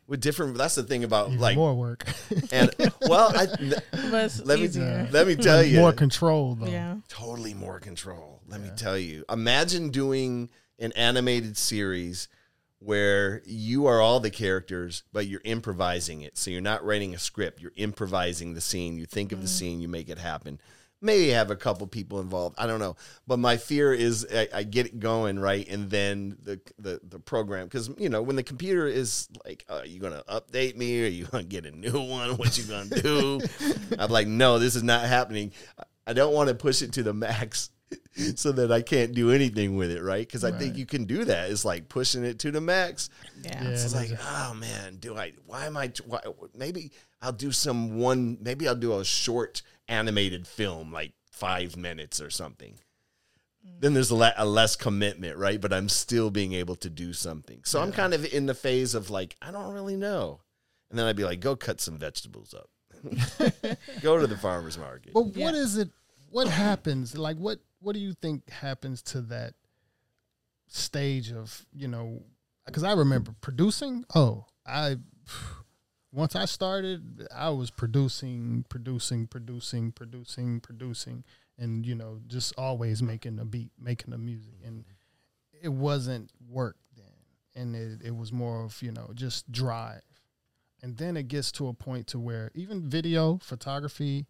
With 0.07 0.21
different. 0.21 0.57
That's 0.57 0.75
the 0.75 0.83
thing 0.83 1.05
about 1.05 1.29
Even 1.29 1.41
like 1.41 1.57
more 1.57 1.75
work. 1.75 2.07
and 2.53 2.71
well, 3.03 3.33
I, 3.37 3.47
But 4.11 4.25
it's 4.25 4.45
let 4.45 4.59
me 4.59 4.69
let 5.11 5.27
me 5.27 5.37
tell 5.37 5.63
you, 5.63 5.81
more 5.81 5.93
control 5.93 6.55
though. 6.55 6.67
yeah. 6.67 6.97
totally 7.09 7.55
more 7.55 7.81
control. 7.81 8.41
Let 8.49 8.61
me 8.61 8.71
tell 8.77 8.99
you. 8.99 9.25
Imagine 9.29 9.91
doing 9.91 10.51
an 10.79 10.93
animated 10.93 11.57
series 11.57 12.29
where 12.79 13.43
you 13.45 13.87
are 13.87 14.01
all 14.01 14.21
the 14.21 14.31
characters, 14.31 15.03
but 15.13 15.27
you're 15.27 15.41
improvising 15.45 16.23
it. 16.23 16.37
So 16.39 16.51
you're 16.51 16.61
not 16.61 16.85
writing 16.85 17.15
a 17.15 17.19
script, 17.19 17.61
you're 17.61 17.73
improvising 17.77 18.55
the 18.55 18.61
scene. 18.61 18.97
You 18.97 19.07
think 19.07 19.33
of 19.33 19.41
the 19.41 19.47
mm-hmm. 19.47 19.57
scene, 19.57 19.81
you 19.81 19.89
make 19.89 20.09
it 20.09 20.19
happen. 20.19 20.61
Maybe 21.03 21.29
have 21.29 21.51
a 21.51 21.57
couple 21.57 21.87
people 21.87 22.21
involved. 22.21 22.57
I 22.59 22.67
don't 22.67 22.81
know. 22.81 22.97
But 23.27 23.39
my 23.39 23.59
fear 23.59 23.93
is 23.93 24.27
I, 24.33 24.49
I 24.53 24.63
get 24.63 24.87
it 24.87 24.99
going, 24.99 25.39
right? 25.39 25.69
And 25.69 25.91
then 25.91 26.37
the 26.43 26.61
the, 26.79 27.01
the 27.07 27.19
program, 27.19 27.67
because, 27.67 27.91
you 27.99 28.09
know, 28.09 28.23
when 28.23 28.37
the 28.37 28.43
computer 28.43 28.87
is 28.87 29.29
like, 29.45 29.65
are 29.69 29.85
you 29.85 30.01
going 30.01 30.15
to 30.15 30.25
update 30.25 30.77
me? 30.77 31.05
Are 31.05 31.09
you 31.09 31.27
going 31.27 31.45
to 31.45 31.49
get 31.49 31.67
a 31.67 31.77
new 31.77 32.01
one? 32.01 32.37
What 32.37 32.57
you 32.57 32.65
going 32.65 32.89
to 32.91 33.03
do? 33.03 33.41
I'm 33.99 34.11
like, 34.11 34.27
no, 34.27 34.59
this 34.59 34.75
is 34.75 34.83
not 34.83 35.03
happening. 35.03 35.53
I 36.07 36.13
don't 36.13 36.33
want 36.33 36.49
to 36.49 36.55
push 36.55 36.83
it 36.83 36.93
to 36.95 37.03
the 37.03 37.13
max 37.13 37.71
so 38.37 38.53
that 38.53 38.73
I 38.73 38.83
can't 38.83 39.13
do 39.13 39.31
anything 39.31 39.77
with 39.77 39.91
it, 39.91 40.03
right? 40.03 40.27
Because 40.27 40.45
I 40.45 40.53
think 40.53 40.77
you 40.77 40.87
can 40.87 41.05
do 41.05 41.25
that. 41.25 41.51
It's 41.51 41.65
like 41.65 41.89
pushing 41.89 42.25
it 42.25 42.39
to 42.41 42.51
the 42.51 42.61
max. 42.61 43.11
Yeah. 43.43 43.63
Yeah. 43.63 43.71
It's 43.71 43.93
it 43.93 43.97
like, 43.97 44.11
is. 44.13 44.19
oh 44.21 44.55
man, 44.55 44.97
do 44.97 45.17
I? 45.17 45.33
Why 45.47 45.67
am 45.67 45.77
I? 45.77 45.93
Why, 46.07 46.21
maybe 46.55 46.93
I'll 47.23 47.33
do 47.33 47.53
some 47.53 47.99
one. 47.99 48.39
Maybe 48.41 48.67
I'll 48.69 48.75
do 48.75 48.99
a 48.99 49.05
short 49.05 49.63
animated 49.89 50.47
film, 50.47 50.93
like 50.93 51.13
five 51.31 51.77
minutes 51.77 52.21
or 52.21 52.31
something. 52.31 52.79
Then 53.81 53.95
there's 53.95 54.11
a, 54.13 54.15
le- 54.17 54.35
a 54.37 54.47
less 54.47 54.77
commitment, 54.77 55.37
right? 55.37 55.61
But 55.61 55.73
I'm 55.73 55.89
still 55.89 56.31
being 56.31 56.53
able 56.53 56.77
to 56.77 56.89
do 56.89 57.13
something. 57.13 57.63
So 57.65 57.83
I'm 57.83 57.91
kind 57.91 58.15
of 58.15 58.25
in 58.33 58.47
the 58.47 58.55
phase 58.55 58.95
of 58.95 59.11
like, 59.11 59.35
I 59.43 59.51
don't 59.51 59.73
really 59.75 59.97
know. 59.97 60.41
And 60.89 60.97
then 60.99 61.07
I'd 61.07 61.17
be 61.17 61.25
like, 61.25 61.41
go 61.41 61.57
cut 61.57 61.81
some 61.81 61.99
vegetables 61.99 62.55
up. 62.55 62.71
go 64.03 64.19
to 64.21 64.27
the 64.29 64.37
farmer's 64.37 64.79
market. 64.79 65.13
But 65.15 65.27
what 65.27 65.37
Yeah. 65.55 65.61
is 65.61 65.77
it? 65.79 65.91
What 66.31 66.47
happens? 66.49 67.19
Like, 67.19 67.39
what 67.39 67.59
what 67.81 67.95
do 67.95 67.99
you 67.99 68.13
think 68.15 68.49
happens 68.51 69.03
to 69.03 69.21
that 69.23 69.55
stage 70.69 71.33
of 71.33 71.67
you 71.75 71.89
know? 71.89 72.23
Because 72.67 72.85
I 72.85 72.93
remember 72.93 73.35
producing. 73.41 74.05
Oh, 74.15 74.47
I 74.67 74.97
once 76.17 76.35
I 76.35 76.47
started, 76.47 77.29
I 77.35 77.51
was 77.51 77.71
producing, 77.71 78.65
producing, 78.71 79.27
producing, 79.27 79.93
producing, 79.93 80.61
producing, 80.61 81.25
and 81.59 81.85
you 81.85 81.95
know, 81.95 82.21
just 82.27 82.55
always 82.57 83.03
making 83.03 83.39
a 83.39 83.45
beat, 83.45 83.71
making 83.79 84.13
the 84.13 84.19
music, 84.19 84.55
and 84.65 84.87
it 85.63 85.69
wasn't 85.69 86.31
work 86.49 86.77
then, 86.97 87.63
and 87.63 87.77
it 87.77 88.07
it 88.07 88.17
was 88.17 88.33
more 88.33 88.65
of 88.65 88.81
you 88.81 88.93
know 88.93 89.11
just 89.15 89.53
drive, 89.53 90.01
and 90.83 90.97
then 90.97 91.19
it 91.19 91.29
gets 91.29 91.53
to 91.53 91.69
a 91.69 91.75
point 91.75 92.07
to 92.09 92.19
where 92.19 92.51
even 92.55 92.89
video 92.89 93.39
photography 93.43 94.27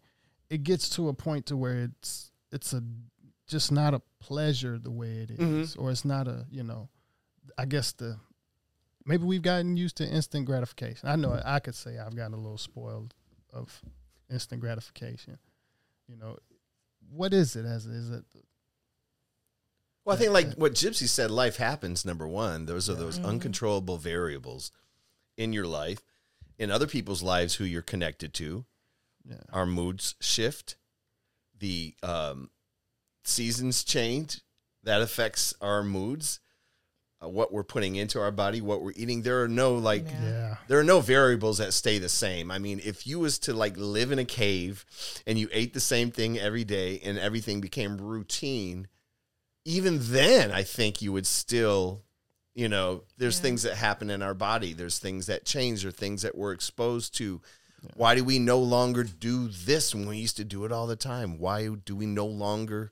it 0.49 0.63
gets 0.63 0.89
to 0.89 1.07
a 1.07 1.13
point 1.13 1.45
to 1.45 1.55
where 1.55 1.83
it's 1.83 2.31
it's 2.51 2.73
a 2.73 2.83
just 3.47 3.71
not 3.71 3.93
a 3.93 4.01
pleasure 4.19 4.77
the 4.77 4.91
way 4.91 5.07
it 5.07 5.37
mm-hmm. 5.37 5.61
is, 5.61 5.77
or 5.77 5.89
it's 5.89 6.03
not 6.03 6.27
a 6.27 6.45
you 6.51 6.63
know 6.63 6.89
i 7.57 7.63
guess 7.65 7.93
the 7.93 8.17
maybe 9.07 9.23
we've 9.23 9.41
gotten 9.41 9.77
used 9.77 9.97
to 9.97 10.05
instant 10.07 10.45
gratification 10.45 11.07
i 11.09 11.15
know 11.15 11.39
i 11.45 11.59
could 11.59 11.75
say 11.75 11.97
i've 11.97 12.15
gotten 12.15 12.33
a 12.33 12.37
little 12.37 12.57
spoiled 12.57 13.13
of 13.53 13.81
instant 14.29 14.61
gratification 14.61 15.37
you 16.07 16.15
know 16.17 16.37
what 17.09 17.33
is 17.33 17.55
it 17.55 17.65
as 17.65 17.85
is 17.85 18.09
it 18.11 18.23
Well, 20.05 20.15
I 20.15 20.19
think 20.19 20.31
like 20.31 20.53
what 20.55 20.73
Gypsy 20.73 21.07
said, 21.07 21.31
life 21.31 21.57
happens. 21.57 22.05
Number 22.05 22.25
one, 22.27 22.65
those 22.65 22.89
are 22.89 22.95
those 22.95 23.19
Mhm. 23.19 23.25
uncontrollable 23.25 23.97
variables 23.97 24.71
in 25.35 25.51
your 25.51 25.67
life, 25.67 26.01
in 26.57 26.71
other 26.71 26.87
people's 26.87 27.21
lives 27.21 27.55
who 27.55 27.65
you're 27.65 27.81
connected 27.81 28.33
to. 28.35 28.65
yeah 29.25 29.41
Our 29.49 29.65
moods 29.65 30.15
shift, 30.21 30.77
the 31.57 31.95
um, 32.03 32.51
seasons 33.25 33.83
change. 33.83 34.41
That 34.83 35.01
affects 35.01 35.53
our 35.59 35.83
moods, 35.83 36.39
uh, 37.23 37.27
what 37.27 37.51
we're 37.51 37.63
putting 37.63 37.95
into 37.95 38.19
our 38.19 38.31
body, 38.31 38.61
what 38.61 38.81
we're 38.81 38.93
eating. 38.95 39.21
There 39.23 39.41
are 39.43 39.47
no 39.47 39.75
like 39.75 40.05
Yeah. 40.05 40.21
yeah 40.23 40.55
there 40.67 40.79
are 40.79 40.83
no 40.83 40.99
variables 40.99 41.57
that 41.57 41.73
stay 41.73 41.97
the 41.97 42.09
same. 42.09 42.51
I 42.51 42.59
mean, 42.59 42.79
if 42.83 43.07
you 43.07 43.19
was 43.19 43.39
to 43.39 43.53
like 43.53 43.75
live 43.77 44.11
in 44.11 44.19
a 44.19 44.25
cave 44.25 44.85
and 45.25 45.39
you 45.39 45.49
ate 45.51 45.73
the 45.73 45.79
same 45.79 46.11
thing 46.11 46.37
every 46.37 46.63
day 46.63 46.99
and 47.03 47.17
everything 47.17 47.59
became 47.61 47.97
routine, 47.97 48.87
even 49.65 49.99
then 50.01 50.51
I 50.51 50.63
think 50.63 51.01
you 51.01 51.11
would 51.13 51.27
still, 51.27 52.03
you 52.53 52.69
know, 52.69 53.03
there's 53.17 53.37
Yeah. 53.37 53.43
things 53.43 53.63
that 53.63 53.75
happen 53.75 54.09
in 54.09 54.21
our 54.21 54.33
body, 54.33 54.73
there's 54.73 54.99
things 54.99 55.25
that 55.27 55.45
change 55.45 55.85
or 55.85 55.91
things 55.91 56.21
that 56.21 56.37
we're 56.37 56.53
exposed 56.53 57.15
to. 57.17 57.41
Why 57.95 58.15
do 58.15 58.23
we 58.23 58.39
no 58.39 58.59
longer 58.59 59.03
do 59.03 59.47
this 59.47 59.93
when 59.93 60.07
we 60.07 60.17
used 60.17 60.37
to 60.37 60.43
do 60.43 60.65
it 60.65 60.71
all 60.71 60.87
the 60.87 60.95
time? 60.95 61.37
Why 61.37 61.67
do 61.67 61.95
we 61.95 62.05
no 62.05 62.25
longer 62.25 62.91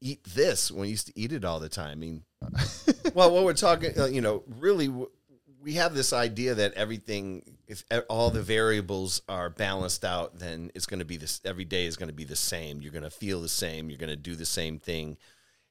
eat 0.00 0.24
this 0.24 0.70
when 0.70 0.82
we 0.82 0.88
used 0.88 1.06
to 1.08 1.18
eat 1.18 1.32
it 1.32 1.44
all 1.44 1.60
the 1.60 1.68
time? 1.68 1.90
I 1.90 1.94
mean, 1.94 2.22
well, 3.14 3.32
what 3.32 3.44
we're 3.44 3.52
talking, 3.54 3.98
uh, 3.98 4.06
you 4.06 4.20
know, 4.20 4.42
really, 4.58 4.88
we 5.60 5.74
have 5.74 5.94
this 5.94 6.12
idea 6.12 6.54
that 6.54 6.74
everything, 6.74 7.56
if 7.66 7.84
all 8.08 8.30
the 8.30 8.42
variables 8.42 9.22
are 9.28 9.50
balanced 9.50 10.04
out, 10.04 10.38
then 10.38 10.70
it's 10.74 10.86
going 10.86 11.00
to 11.00 11.04
be 11.04 11.16
this. 11.16 11.40
Every 11.44 11.64
day 11.64 11.86
is 11.86 11.96
going 11.96 12.08
to 12.08 12.14
be 12.14 12.24
the 12.24 12.36
same. 12.36 12.80
You're 12.80 12.92
going 12.92 13.02
to 13.04 13.10
feel 13.10 13.40
the 13.40 13.48
same. 13.48 13.90
You're 13.90 13.98
going 13.98 14.10
to 14.10 14.16
do 14.16 14.34
the 14.36 14.46
same 14.46 14.78
thing. 14.78 15.16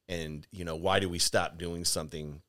And 0.09 0.45
you 0.51 0.65
know, 0.65 0.75
why 0.75 0.99
do 0.99 1.09
we 1.09 1.19
stop 1.19 1.57
doing 1.57 1.83
something 1.85 2.41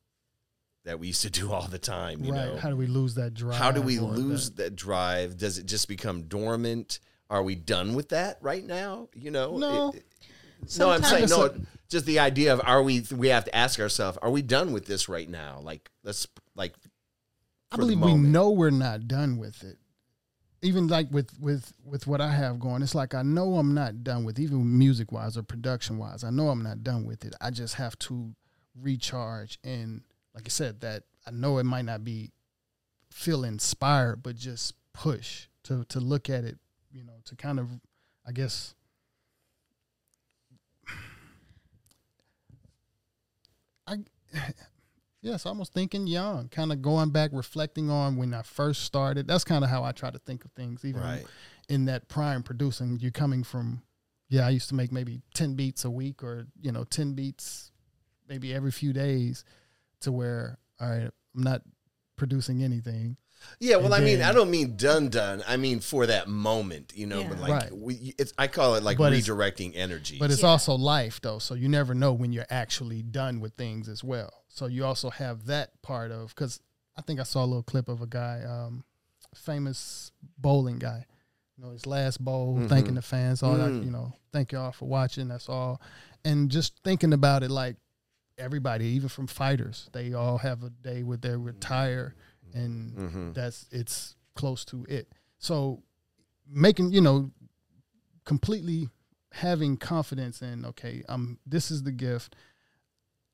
that 0.85 0.99
we 0.99 1.07
used 1.07 1.21
to 1.23 1.29
do 1.29 1.51
all 1.51 1.67
the 1.67 1.79
time? 1.79 2.23
You 2.23 2.31
right 2.33 2.45
know, 2.53 2.57
how 2.57 2.69
do 2.69 2.75
we 2.77 2.87
lose 2.87 3.15
that 3.15 3.33
drive 3.33 3.57
how 3.57 3.71
do 3.71 3.81
we 3.81 3.99
lose 3.99 4.51
that- 4.51 4.57
that 4.63 4.75
drive? 4.75 5.37
Does 5.37 5.57
it 5.57 5.65
just 5.65 5.87
become 5.87 6.23
dormant? 6.23 6.99
Are 7.29 7.43
we 7.43 7.55
done 7.55 7.93
with 7.93 8.09
that 8.09 8.37
right 8.41 8.65
now? 8.65 9.09
You 9.13 9.31
know, 9.31 9.57
No. 9.57 9.91
It- 9.93 10.05
it- 10.63 10.77
no, 10.79 10.89
I'm 10.91 11.03
saying 11.03 11.29
no. 11.29 11.53
Just 11.89 12.05
the 12.05 12.19
idea 12.19 12.53
of 12.53 12.61
are 12.63 12.83
we? 12.83 13.03
We 13.15 13.29
have 13.29 13.45
to 13.45 13.55
ask 13.55 13.79
ourselves: 13.79 14.17
Are 14.21 14.29
we 14.29 14.41
done 14.41 14.71
with 14.73 14.85
this 14.85 15.09
right 15.09 15.27
now? 15.29 15.59
Like 15.61 15.89
let's 16.03 16.27
like. 16.55 16.75
I 17.71 17.77
believe 17.77 17.99
we 17.99 18.13
know 18.15 18.49
we're 18.51 18.69
not 18.71 19.07
done 19.07 19.37
with 19.37 19.63
it. 19.63 19.77
Even 20.61 20.87
like 20.87 21.07
with 21.11 21.39
with 21.39 21.71
with 21.83 22.05
what 22.05 22.19
I 22.21 22.31
have 22.31 22.59
going, 22.59 22.81
it's 22.83 22.93
like 22.95 23.15
I 23.15 23.21
know 23.23 23.55
I'm 23.57 23.73
not 23.73 24.03
done 24.03 24.23
with 24.23 24.39
even 24.39 24.77
music 24.77 25.11
wise 25.11 25.37
or 25.37 25.43
production 25.43 25.97
wise. 25.97 26.23
I 26.23 26.29
know 26.31 26.49
I'm 26.49 26.61
not 26.61 26.83
done 26.83 27.05
with 27.05 27.25
it. 27.25 27.33
I 27.41 27.49
just 27.51 27.75
have 27.75 27.97
to 27.99 28.33
recharge 28.79 29.57
and 29.63 30.01
like 30.33 30.43
I 30.45 30.49
said 30.49 30.81
that 30.81 31.03
I 31.25 31.31
know 31.31 31.57
it 31.57 31.63
might 31.65 31.85
not 31.85 32.03
be 32.03 32.31
feel 33.11 33.43
inspired, 33.43 34.21
but 34.23 34.35
just 34.35 34.73
push 34.93 35.47
to 35.63 35.85
to 35.85 35.99
look 35.99 36.29
at 36.29 36.43
it, 36.43 36.57
you 36.91 37.03
know, 37.03 37.13
to 37.25 37.35
kind 37.35 37.59
of 37.59 37.69
I 38.27 38.31
guess 38.31 38.75
I 43.89 43.97
yes, 45.21 45.45
almost 45.45 45.73
thinking 45.73 46.07
young, 46.07 46.47
kind 46.49 46.71
of 46.71 46.81
going 46.81 47.09
back, 47.09 47.31
reflecting 47.33 47.89
on 47.89 48.15
when 48.17 48.33
I 48.33 48.41
first 48.41 48.83
started. 48.83 49.27
That's 49.27 49.43
kind 49.43 49.63
of 49.63 49.69
how 49.69 49.83
I 49.83 49.91
try 49.91 50.11
to 50.11 50.19
think 50.19 50.45
of 50.45 50.51
things, 50.51 50.85
even 50.85 51.01
Right. 51.01 51.25
in 51.67 51.85
that 51.85 52.07
prime 52.07 52.43
producing. 52.43 52.99
You're 52.99 53.11
coming 53.11 53.43
from, 53.43 53.81
yeah, 54.29 54.45
I 54.45 54.49
used 54.51 54.69
to 54.69 54.75
make 54.75 54.91
maybe 54.91 55.21
10 55.33 55.55
beats 55.55 55.83
a 55.85 55.89
week 55.89 56.23
or, 56.23 56.47
you 56.61 56.71
know, 56.71 56.83
10 56.83 57.13
beats 57.13 57.71
maybe 58.27 58.53
every 58.53 58.71
few 58.71 58.93
days 58.93 59.43
to 60.01 60.11
where, 60.11 60.59
all 60.79 60.89
right, 60.89 61.09
I'm 61.35 61.43
not 61.43 61.63
producing 62.15 62.63
anything. 62.63 63.17
Yeah, 63.59 63.77
well, 63.77 63.87
And 63.93 63.95
I 63.95 63.99
mean, 64.01 64.19
then- 64.19 64.29
I 64.29 64.33
don't 64.33 64.51
mean 64.51 64.75
done 64.75 65.09
done. 65.09 65.43
I 65.47 65.57
mean 65.57 65.79
for 65.79 66.05
that 66.05 66.27
moment, 66.27 66.93
you 66.95 67.05
know. 67.05 67.21
Yeah. 67.21 67.29
But 67.29 67.39
like, 67.39 67.51
Right. 67.51 67.77
we, 67.77 68.13
it's 68.17 68.33
I 68.37 68.47
call 68.47 68.75
it 68.75 68.83
like 68.83 68.97
But 68.97 69.13
redirecting 69.13 69.73
energy. 69.75 70.17
But 70.19 70.31
it's 70.31 70.41
Yeah. 70.41 70.49
also 70.49 70.75
life 70.75 71.19
though, 71.21 71.39
so 71.39 71.53
you 71.55 71.67
never 71.69 71.93
know 71.93 72.13
when 72.13 72.31
you're 72.33 72.45
actually 72.49 73.01
done 73.01 73.39
with 73.39 73.53
things 73.55 73.87
as 73.89 74.03
well. 74.03 74.43
So 74.49 74.65
you 74.67 74.85
also 74.85 75.09
have 75.09 75.45
that 75.45 75.81
part 75.81 76.11
of 76.11 76.29
because 76.35 76.59
I 76.97 77.01
think 77.01 77.19
I 77.19 77.23
saw 77.23 77.43
a 77.43 77.47
little 77.47 77.63
clip 77.63 77.87
of 77.87 78.01
a 78.01 78.07
guy, 78.07 78.43
um, 78.43 78.83
famous 79.35 80.11
bowling 80.37 80.79
guy. 80.79 81.05
You 81.57 81.65
know, 81.65 81.71
his 81.71 81.85
last 81.85 82.23
bowl, 82.23 82.57
Mhm. 82.57 82.69
thanking 82.69 82.95
the 82.95 83.01
fans, 83.01 83.43
all 83.43 83.55
that. 83.57 83.69
Mm. 83.69 83.85
You 83.85 83.91
know, 83.91 84.13
thank 84.31 84.51
y'all 84.51 84.71
for 84.71 84.87
watching. 84.87 85.27
That's 85.27 85.49
all, 85.49 85.81
and 86.23 86.49
just 86.49 86.73
thinking 86.83 87.13
about 87.13 87.43
it, 87.43 87.51
like 87.51 87.75
everybody, 88.37 88.85
even 88.85 89.09
from 89.09 89.27
fighters, 89.27 89.89
they 89.91 90.13
all 90.13 90.37
have 90.37 90.63
a 90.63 90.69
day 90.69 91.03
where 91.03 91.17
they 91.17 91.35
retire, 91.35 92.15
and 92.53 92.97
Mhm. 92.97 93.33
that's 93.33 93.65
it's 93.71 94.15
close 94.35 94.63
to 94.65 94.85
it. 94.89 95.11
So 95.37 95.83
making 96.47 96.91
you 96.91 97.01
know 97.01 97.31
completely 98.25 98.89
having 99.31 99.77
confidence 99.77 100.41
in 100.41 100.65
okay, 100.65 101.03
I'm 101.09 101.39
this 101.45 101.71
is 101.71 101.83
the 101.83 101.91
gift. 101.91 102.35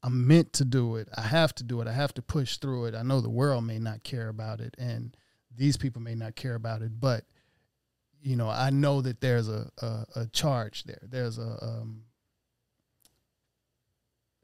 I'm 0.04 0.28
meant 0.28 0.54
to 0.54 0.66
do 0.66 0.98
it. 0.98 1.10
I 1.18 1.22
have 1.22 1.56
to 1.56 1.64
do 1.64 1.82
it. 1.82 1.88
I 1.88 1.92
have 1.94 2.14
to 2.14 2.22
push 2.22 2.58
through 2.58 2.86
it. 2.86 2.94
I 2.96 3.02
know 3.02 3.22
the 3.22 3.30
world 3.30 3.64
may 3.66 3.80
not 3.80 4.04
care 4.04 4.28
about 4.30 4.62
it 4.62 4.76
and 4.78 5.16
these 5.56 5.78
people 5.78 6.02
may 6.02 6.14
not 6.16 6.36
care 6.36 6.54
about 6.56 6.82
it, 6.84 7.00
but 7.00 7.26
you 8.22 8.36
know, 8.36 8.50
I 8.50 8.70
know 8.72 9.02
that 9.02 9.22
there's 9.22 9.48
a 9.50 9.72
a, 9.82 10.06
a 10.16 10.26
charge 10.28 10.84
there. 10.84 11.02
There's 11.10 11.38
a 11.38 11.58
um 11.64 12.04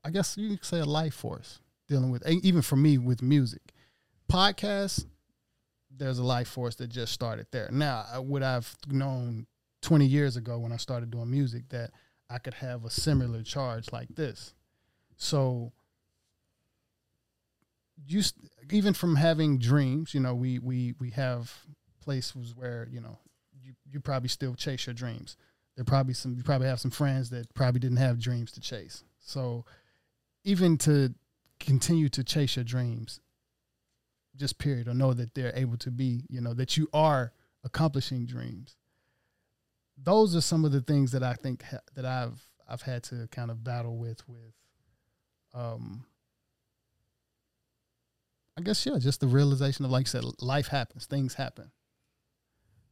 I 0.03 0.09
guess 0.09 0.37
you 0.37 0.57
could 0.57 0.65
say 0.65 0.79
a 0.79 0.85
life 0.85 1.13
force 1.13 1.59
dealing 1.87 2.09
with 2.11 2.25
even 2.27 2.61
for 2.61 2.75
me 2.75 2.97
with 2.97 3.21
music. 3.21 3.70
Podcasts 4.31 5.05
there's 5.97 6.19
a 6.19 6.23
life 6.23 6.47
force 6.47 6.75
that 6.75 6.87
just 6.87 7.13
started 7.13 7.47
there. 7.51 7.69
Now, 7.71 7.99
uh, 7.99 8.15
I 8.15 8.19
would 8.19 8.43
I've 8.43 8.75
known 8.87 9.45
20 9.81 10.05
years 10.05 10.37
ago 10.37 10.57
when 10.59 10.71
I 10.71 10.77
started 10.77 11.11
doing 11.11 11.29
music 11.29 11.69
that 11.69 11.91
I 12.29 12.37
could 12.37 12.55
have 12.55 12.85
a 12.85 12.89
similar 12.89 13.43
charge 13.43 13.91
like 13.91 14.07
this. 14.15 14.53
So 15.17 15.73
you 18.07 18.23
even 18.71 18.93
from 18.93 19.15
having 19.15 19.59
dreams, 19.59 20.13
you 20.13 20.19
know, 20.19 20.33
we 20.33 20.59
we 20.59 20.95
we 20.99 21.11
have 21.11 21.53
places 22.01 22.55
where, 22.55 22.87
you 22.89 23.01
know, 23.01 23.19
you 23.61 23.73
you 23.91 23.99
probably 23.99 24.29
still 24.29 24.55
chase 24.55 24.87
your 24.87 24.93
dreams. 24.93 25.37
There 25.75 25.85
probably 25.85 26.13
some 26.13 26.35
you 26.35 26.43
probably 26.43 26.67
have 26.67 26.79
some 26.79 26.91
friends 26.91 27.29
that 27.31 27.53
probably 27.53 27.79
didn't 27.79 27.97
have 27.97 28.19
dreams 28.19 28.51
to 28.53 28.61
chase. 28.61 29.03
So 29.19 29.65
even 30.43 30.77
to 30.79 31.13
continue 31.59 32.09
to 32.09 32.23
chase 32.23 32.55
your 32.55 32.65
dreams 32.65 33.19
just 34.35 34.57
period 34.57 34.87
or 34.87 34.93
know 34.93 35.13
that 35.13 35.33
they're 35.33 35.53
able 35.55 35.77
to 35.77 35.91
be 35.91 36.23
you 36.29 36.41
know 36.41 36.53
that 36.53 36.77
you 36.77 36.87
are 36.93 37.33
accomplishing 37.63 38.25
dreams. 38.25 38.75
Those 40.01 40.35
are 40.35 40.41
some 40.41 40.65
of 40.65 40.71
the 40.71 40.81
things 40.81 41.11
that 41.11 41.21
i 41.23 41.33
think 41.33 41.63
ha- 41.63 41.77
that 41.95 42.05
i've 42.05 42.41
i've 42.67 42.81
had 42.81 43.03
to 43.03 43.27
kind 43.31 43.51
of 43.51 43.63
battle 43.63 43.97
with 43.97 44.27
with 44.27 44.53
um 45.53 46.05
i 48.57 48.61
guess 48.61 48.83
yeah 48.85 48.97
just 48.97 49.19
the 49.19 49.27
realization 49.27 49.85
of 49.85 49.91
like 49.91 50.07
I 50.07 50.09
said 50.09 50.23
life 50.41 50.67
happens 50.67 51.05
things 51.05 51.35
happen. 51.35 51.71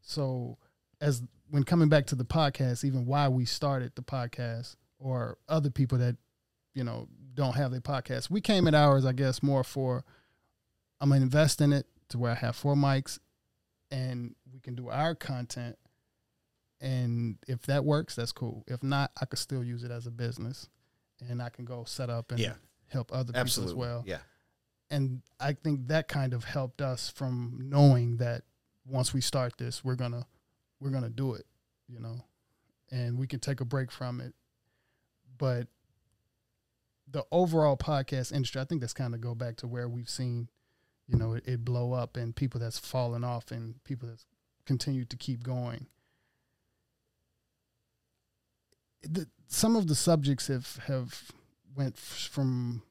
So 0.01 0.57
as 1.01 1.23
when 1.49 1.63
coming 1.63 1.89
back 1.89 2.05
to 2.07 2.15
the 2.15 2.25
podcast 2.25 2.83
even 2.83 3.05
why 3.05 3.27
we 3.27 3.45
started 3.45 3.93
the 3.95 4.01
podcast 4.01 4.75
or 4.99 5.37
other 5.47 5.69
people 5.69 5.97
that 5.97 6.17
you 6.73 6.83
know 6.83 7.07
don't 7.33 7.55
have 7.55 7.71
their 7.71 7.81
podcast 7.81 8.29
we 8.29 8.41
came 8.41 8.67
at 8.67 8.75
ours 8.75 9.05
i 9.05 9.11
guess 9.13 9.41
more 9.41 9.63
for 9.63 10.03
I'm 11.01 11.09
gonna 11.09 11.21
invest 11.21 11.61
in 11.61 11.73
it 11.73 11.85
to 12.09 12.17
where 12.17 12.31
I 12.31 12.35
have 12.35 12.55
four 12.55 12.75
mics, 12.75 13.19
and 13.91 14.35
we 14.51 14.59
can 14.59 14.75
do 14.75 14.89
our 14.89 15.15
content. 15.15 15.77
And 16.81 17.37
if 17.47 17.63
that 17.63 17.83
works, 17.85 18.15
that's 18.15 18.31
cool. 18.31 18.63
If 18.67 18.81
not, 18.83 19.11
I 19.21 19.25
could 19.25 19.39
still 19.39 19.63
use 19.63 19.83
it 19.83 19.91
as 19.91 20.07
a 20.07 20.11
business, 20.11 20.69
and 21.27 21.41
I 21.41 21.49
can 21.49 21.65
go 21.65 21.83
set 21.83 22.09
up 22.09 22.31
and 22.31 22.39
Yeah. 22.39 22.55
help 22.87 23.11
other 23.13 23.33
Absolutely. 23.35 23.73
people 23.75 23.83
as 23.83 23.87
well. 23.89 24.03
Yeah. 24.05 24.21
And 24.89 25.21
I 25.39 25.53
think 25.53 25.87
that 25.87 26.07
kind 26.07 26.33
of 26.33 26.43
helped 26.45 26.81
us 26.81 27.09
from 27.09 27.59
knowing 27.61 28.17
that 28.17 28.43
once 28.85 29.13
we 29.13 29.21
start 29.21 29.57
this, 29.57 29.83
we're 29.83 29.95
gonna 29.95 30.25
we're 30.79 30.89
gonna 30.91 31.09
do 31.09 31.33
it, 31.33 31.45
you 31.89 31.99
know, 31.99 32.23
and 32.89 33.19
we 33.19 33.27
can 33.27 33.39
take 33.41 33.59
a 33.59 33.65
break 33.65 33.91
from 33.91 34.21
it. 34.21 34.33
But 35.37 35.67
the 37.05 37.25
overall 37.31 37.75
podcast 37.75 38.31
industry, 38.31 38.61
I 38.61 38.65
think 38.65 38.79
that's 38.81 38.93
kind 38.93 39.13
of 39.13 39.19
go 39.19 39.35
back 39.35 39.57
to 39.57 39.67
where 39.67 39.89
we've 39.89 40.09
seen, 40.09 40.47
you 41.09 41.17
know, 41.17 41.33
it, 41.33 41.47
it 41.47 41.65
blow 41.65 41.93
up 41.93 42.15
and 42.15 42.35
people 42.35 42.59
that's 42.59 42.77
fallen 42.77 43.23
off 43.23 43.51
and 43.51 43.83
people 43.83 44.07
that's 44.07 44.25
continued 44.65 45.09
to 45.09 45.17
keep 45.17 45.43
going. 45.43 45.87
The, 49.01 49.27
some 49.47 49.75
of 49.75 49.87
the 49.87 49.95
subjects 49.95 50.47
have 50.47 50.77
have 50.85 51.31
went 51.75 51.95
f- 51.95 52.29
from 52.31 52.83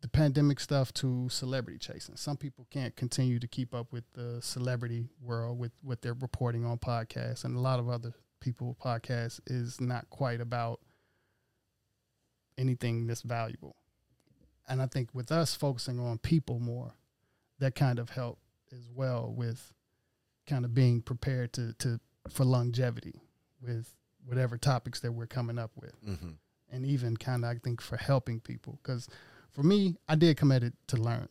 the 0.00 0.08
pandemic 0.08 0.60
stuff 0.60 0.94
to 0.94 1.28
celebrity 1.28 1.78
chasing. 1.78 2.16
Some 2.16 2.38
people 2.38 2.66
can't 2.70 2.96
continue 2.96 3.38
to 3.38 3.48
keep 3.48 3.74
up 3.74 3.92
with 3.92 4.04
the 4.14 4.40
celebrity 4.40 5.10
world 5.20 5.58
with 5.58 5.72
what 5.82 6.00
they're 6.00 6.14
reporting 6.14 6.64
on 6.64 6.78
podcasts, 6.78 7.44
and 7.44 7.54
a 7.54 7.60
lot 7.60 7.80
of 7.80 7.90
other 7.90 8.14
people 8.40 8.76
podcasts 8.82 9.40
is 9.46 9.80
not 9.80 10.08
quite 10.08 10.40
about 10.40 10.80
anything 12.56 13.06
that's 13.06 13.22
valuable. 13.22 13.76
And 14.70 14.80
I 14.80 14.86
think 14.86 15.10
with 15.12 15.30
us 15.32 15.54
focusing 15.54 15.98
on 16.00 16.18
people 16.18 16.58
more, 16.60 16.94
that 17.58 17.74
kind 17.74 17.98
of 17.98 18.08
helped 18.10 18.42
as 18.72 18.88
well 18.94 19.32
with 19.36 19.72
kind 20.46 20.64
of 20.64 20.72
being 20.74 21.02
prepared 21.02 21.52
to 21.54 21.72
to 21.74 22.00
for 22.28 22.44
longevity 22.44 23.20
with 23.60 23.94
whatever 24.24 24.56
topics 24.56 25.00
that 25.00 25.12
we're 25.12 25.26
coming 25.26 25.58
up 25.58 25.70
with 25.76 25.94
Mm-hmm. 26.06 26.30
and 26.70 26.86
even 26.86 27.16
kind 27.16 27.44
of 27.44 27.50
I 27.50 27.58
think 27.58 27.80
for 27.80 27.96
helping 27.96 28.40
people 28.40 28.78
because 28.82 29.08
for 29.52 29.62
me 29.62 29.96
I 30.08 30.14
did 30.14 30.36
come 30.36 30.52
at 30.52 30.62
it 30.62 30.74
to 30.88 30.96
learn 30.96 31.28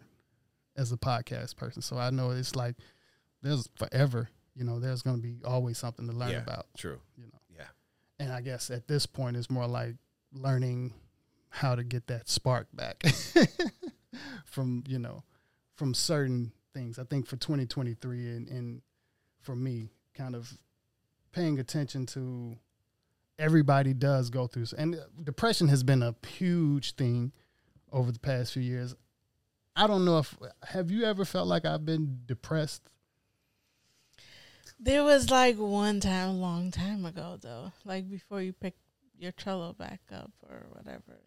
as 0.75 0.91
a 0.91 0.97
podcast 0.97 1.55
person 1.55 1.81
so 1.81 1.97
I 1.97 2.09
know 2.11 2.31
it's 2.31 2.55
like 2.55 2.75
there's 3.41 3.67
forever 3.75 4.29
you 4.55 4.63
know 4.63 4.79
there's 4.79 5.01
going 5.01 5.15
to 5.17 5.21
be 5.21 5.37
always 5.45 5.77
something 5.77 6.07
to 6.07 6.13
learn 6.13 6.31
Yeah. 6.31 6.43
about 6.43 6.65
True. 6.77 6.99
you 7.17 7.25
know 7.25 7.39
Yeah. 7.57 7.67
and 8.19 8.31
I 8.33 8.41
guess 8.41 8.69
at 8.69 8.87
this 8.87 9.05
point 9.05 9.37
it's 9.37 9.49
more 9.49 9.67
like 9.67 9.95
learning 10.33 10.93
how 11.49 11.75
to 11.75 11.83
get 11.83 12.07
that 12.07 12.29
spark 12.29 12.67
back 12.73 13.03
from 14.45 14.83
you 14.87 14.99
know 14.99 15.23
from 15.75 15.93
certain 15.93 16.51
things. 16.73 16.99
I 16.99 17.03
think 17.03 17.25
for 17.25 17.37
2023 17.37 18.27
and, 18.29 18.47
and 18.47 18.81
for 19.41 19.55
me 19.55 19.89
kind 20.13 20.35
of 20.35 20.57
paying 21.31 21.59
attention 21.59 22.05
to 22.07 22.57
everybody 23.37 23.93
does 23.93 24.29
go 24.29 24.47
through 24.47 24.65
and 24.77 24.95
uh, 24.95 24.99
depression 25.23 25.69
has 25.69 25.83
been 25.83 26.03
a 26.03 26.13
huge 26.27 26.95
thing 26.95 27.31
over 27.91 28.11
the 28.11 28.19
past 28.19 28.53
few 28.53 28.61
years. 28.61 28.95
I 29.75 29.87
don't 29.87 30.03
know 30.03 30.19
if 30.19 30.37
have 30.63 30.91
you 30.91 31.05
ever 31.05 31.23
felt 31.23 31.47
like 31.47 31.65
i've 31.65 31.85
been 31.85 32.19
depressed? 32.25 32.89
There 34.81 35.03
was 35.03 35.29
like 35.29 35.57
one 35.57 35.99
time, 35.99 36.39
long 36.39 36.71
time 36.71 37.03
ago, 37.03 37.37
though, 37.41 37.73
like 37.83 38.09
before 38.09 38.41
you 38.41 38.53
picked 38.53 38.79
your 39.17 39.33
cello 39.33 39.73
back 39.73 39.99
up 40.09 40.31
or 40.49 40.67
whatever. 40.69 41.19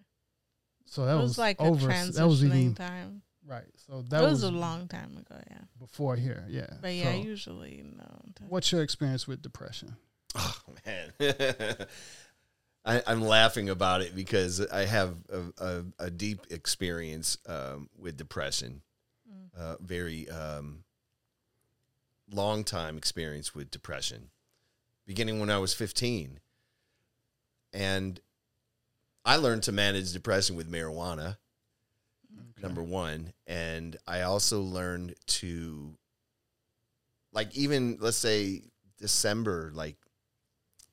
So 0.86 1.06
that 1.06 1.14
it 1.14 1.16
was, 1.16 1.30
was, 1.30 1.38
like 1.38 1.60
over 1.60 1.90
a 1.90 1.92
transitioning 1.92 2.14
that 2.14 2.26
was 2.26 2.44
even 2.44 2.74
time. 2.74 3.22
right 3.46 3.64
so 3.86 4.02
that 4.08 4.20
it 4.20 4.24
was, 4.24 4.42
was, 4.42 4.44
a 4.44 4.50
long 4.50 4.88
time 4.88 5.16
ago, 5.16 5.40
yeah. 5.50 5.58
before 5.78 6.16
here 6.16 6.44
yeah 6.48 6.66
But 6.80 6.94
yeah, 6.94 7.12
So 7.12 7.18
usually 7.18 7.84
no. 7.96 8.04
what's 8.48 8.70
your 8.72 8.82
experience 8.82 9.26
with 9.26 9.42
depression 9.42 9.96
Oh 10.34 10.56
man, 10.86 11.12
I, 12.84 13.02
I'm 13.06 13.22
laughing 13.22 13.68
about 13.68 14.00
it 14.00 14.14
because 14.14 14.66
I 14.66 14.86
have 14.86 15.14
a, 15.30 15.64
a, 15.64 15.84
a 16.06 16.10
deep 16.10 16.46
experience 16.50 17.38
um, 17.46 17.88
with 17.98 18.16
depression. 18.16 18.82
Mm. 19.30 19.60
Uh, 19.60 19.76
very 19.80 20.28
um, 20.30 20.84
long 22.32 22.64
time 22.64 22.96
experience 22.96 23.54
with 23.54 23.70
depression, 23.70 24.30
beginning 25.06 25.38
when 25.38 25.50
I 25.50 25.58
was 25.58 25.74
15, 25.74 26.40
and 27.74 28.20
I 29.24 29.36
learned 29.36 29.64
to 29.64 29.72
manage 29.72 30.12
depression 30.12 30.56
with 30.56 30.70
marijuana. 30.70 31.36
Number 32.60 32.82
one, 32.82 33.32
and 33.46 33.96
I 34.06 34.22
also 34.22 34.60
learned 34.60 35.16
to, 35.26 35.96
like, 37.32 37.56
even 37.56 37.98
let's 38.00 38.16
say 38.16 38.62
December, 38.98 39.72
like 39.74 39.96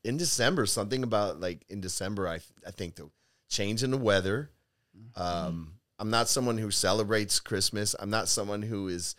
in 0.04 0.18
December, 0.18 0.66
something 0.66 1.04
about 1.04 1.40
like 1.40 1.64
in 1.70 1.80
December, 1.80 2.28
I 2.28 2.40
I 2.66 2.72
think 2.72 2.96
the 2.96 3.10
change 3.50 3.84
in 3.84 3.92
the 3.92 3.98
weather. 3.98 4.50
Um, 5.16 5.74
I'm 6.00 6.10
not 6.10 6.28
someone 6.28 6.58
who 6.58 6.72
celebrates 6.72 7.40
Christmas. 7.40 7.96
I'm 8.00 8.10
not 8.10 8.28
someone 8.28 8.64
who 8.64 8.88
is 8.88 9.16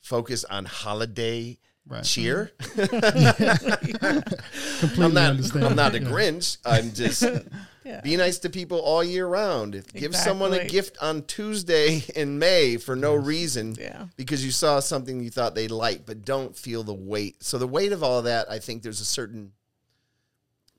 focused 0.00 0.44
on 0.50 0.64
holiday 0.64 1.58
right 1.88 2.04
cheer. 2.04 2.50
Mm-hmm. 2.60 4.18
completely 4.80 5.04
I'm 5.04 5.14
not. 5.14 5.30
understand 5.30 5.64
I'm 5.64 5.76
not 5.76 5.94
a 5.94 5.98
Grinch. 6.00 6.58
I'm 6.64 6.92
just 6.92 7.22
Yeah. 7.84 8.02
be 8.02 8.16
nice 8.16 8.38
to 8.40 8.50
people 8.50 8.80
all 8.80 9.02
year 9.02 9.26
round. 9.26 9.82
Give 9.94 10.14
someone 10.14 10.52
a 10.52 10.66
gift 10.66 10.98
on 11.00 11.22
Tuesday 11.22 12.04
in 12.14 12.38
May 12.38 12.76
for 12.76 12.94
no 12.94 13.14
reason 13.14 13.76
Yeah. 13.80 14.08
because 14.16 14.44
you 14.44 14.50
saw 14.50 14.80
something 14.80 15.20
you 15.20 15.30
thought 15.30 15.54
they'd 15.54 15.70
like, 15.70 16.04
but 16.04 16.22
don't 16.22 16.54
feel 16.54 16.82
the 16.82 16.92
weight. 16.92 17.42
So 17.42 17.56
the 17.56 17.66
weight 17.66 17.92
of 17.92 18.02
all 18.02 18.20
that, 18.22 18.50
I 18.50 18.58
think 18.58 18.82
there's 18.82 19.00
a 19.00 19.06
certain 19.06 19.52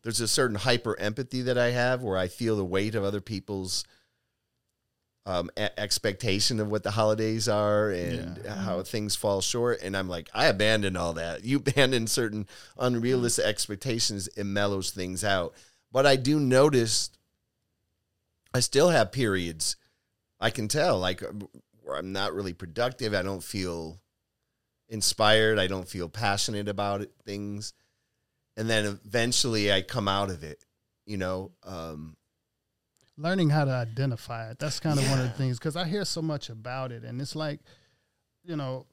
there's 0.03 0.21
a 0.21 0.27
certain 0.27 0.55
hyper 0.55 0.97
empathy 0.99 1.41
that 1.43 1.57
I 1.57 1.71
have 1.71 2.03
where 2.03 2.17
I 2.17 2.27
feel 2.27 2.55
the 2.55 2.63
weight 2.63 2.93
of 2.95 3.03
other 3.03 3.21
people's 3.21 3.83
um, 5.29 5.49
e- 5.57 5.67
expectation 5.77 6.59
of 6.59 6.69
what 6.71 6.81
the 6.81 6.91
holidays 6.91 7.47
are 7.47 7.91
and 7.91 8.39
Yeah. 8.43 8.55
how 8.55 8.81
things 8.81 9.15
fall 9.15 9.41
short. 9.41 9.81
And 9.83 9.95
I'm 9.95 10.09
like, 10.09 10.27
I 10.33 10.47
abandon 10.47 10.97
all 10.97 11.13
that. 11.13 11.43
You 11.43 11.57
abandon 11.65 12.07
certain 12.07 12.47
unrealistic 12.77 13.45
expectations, 13.45 14.27
it 14.35 14.45
mellows 14.45 14.89
things 14.91 15.23
out. 15.23 15.53
But 15.91 16.05
I 16.07 16.15
do 16.15 16.39
notice 16.39 17.11
I 18.53 18.59
still 18.61 18.89
have 18.89 19.11
periods 19.11 19.75
I 20.39 20.49
can 20.49 20.67
tell, 20.67 20.97
like 20.99 21.21
where 21.83 21.97
I'm 21.97 22.11
not 22.11 22.33
really 22.33 22.53
productive. 22.53 23.13
I 23.13 23.21
don't 23.21 23.43
feel 23.43 23.99
inspired. 24.87 25.59
I 25.59 25.67
don't 25.67 25.87
feel 25.87 26.09
passionate 26.09 26.67
about 26.67 27.01
it, 27.01 27.11
things. 27.25 27.73
And 28.57 28.69
then 28.69 28.85
eventually 28.85 29.71
I 29.71 29.81
come 29.83 30.07
out 30.07 30.29
of 30.31 30.43
it, 30.43 30.65
you 31.05 31.17
know. 31.17 31.51
Um, 31.63 32.15
learning 33.19 33.49
how 33.49 33.65
to 33.65 33.71
identify 33.71 34.49
it 34.49 34.57
that's 34.59 34.79
kind 34.79 34.97
of 34.97 35.09
one 35.09 35.19
of 35.19 35.25
the 35.25 35.37
things 35.37 35.59
because 35.59 35.75
i 35.75 35.85
hear 35.85 36.05
so 36.05 36.21
much 36.21 36.49
about 36.49 36.91
it 36.91 37.03
and 37.03 37.19
it's 37.21 37.35
like 37.35 37.59
you 38.45 38.55
know 38.55 38.85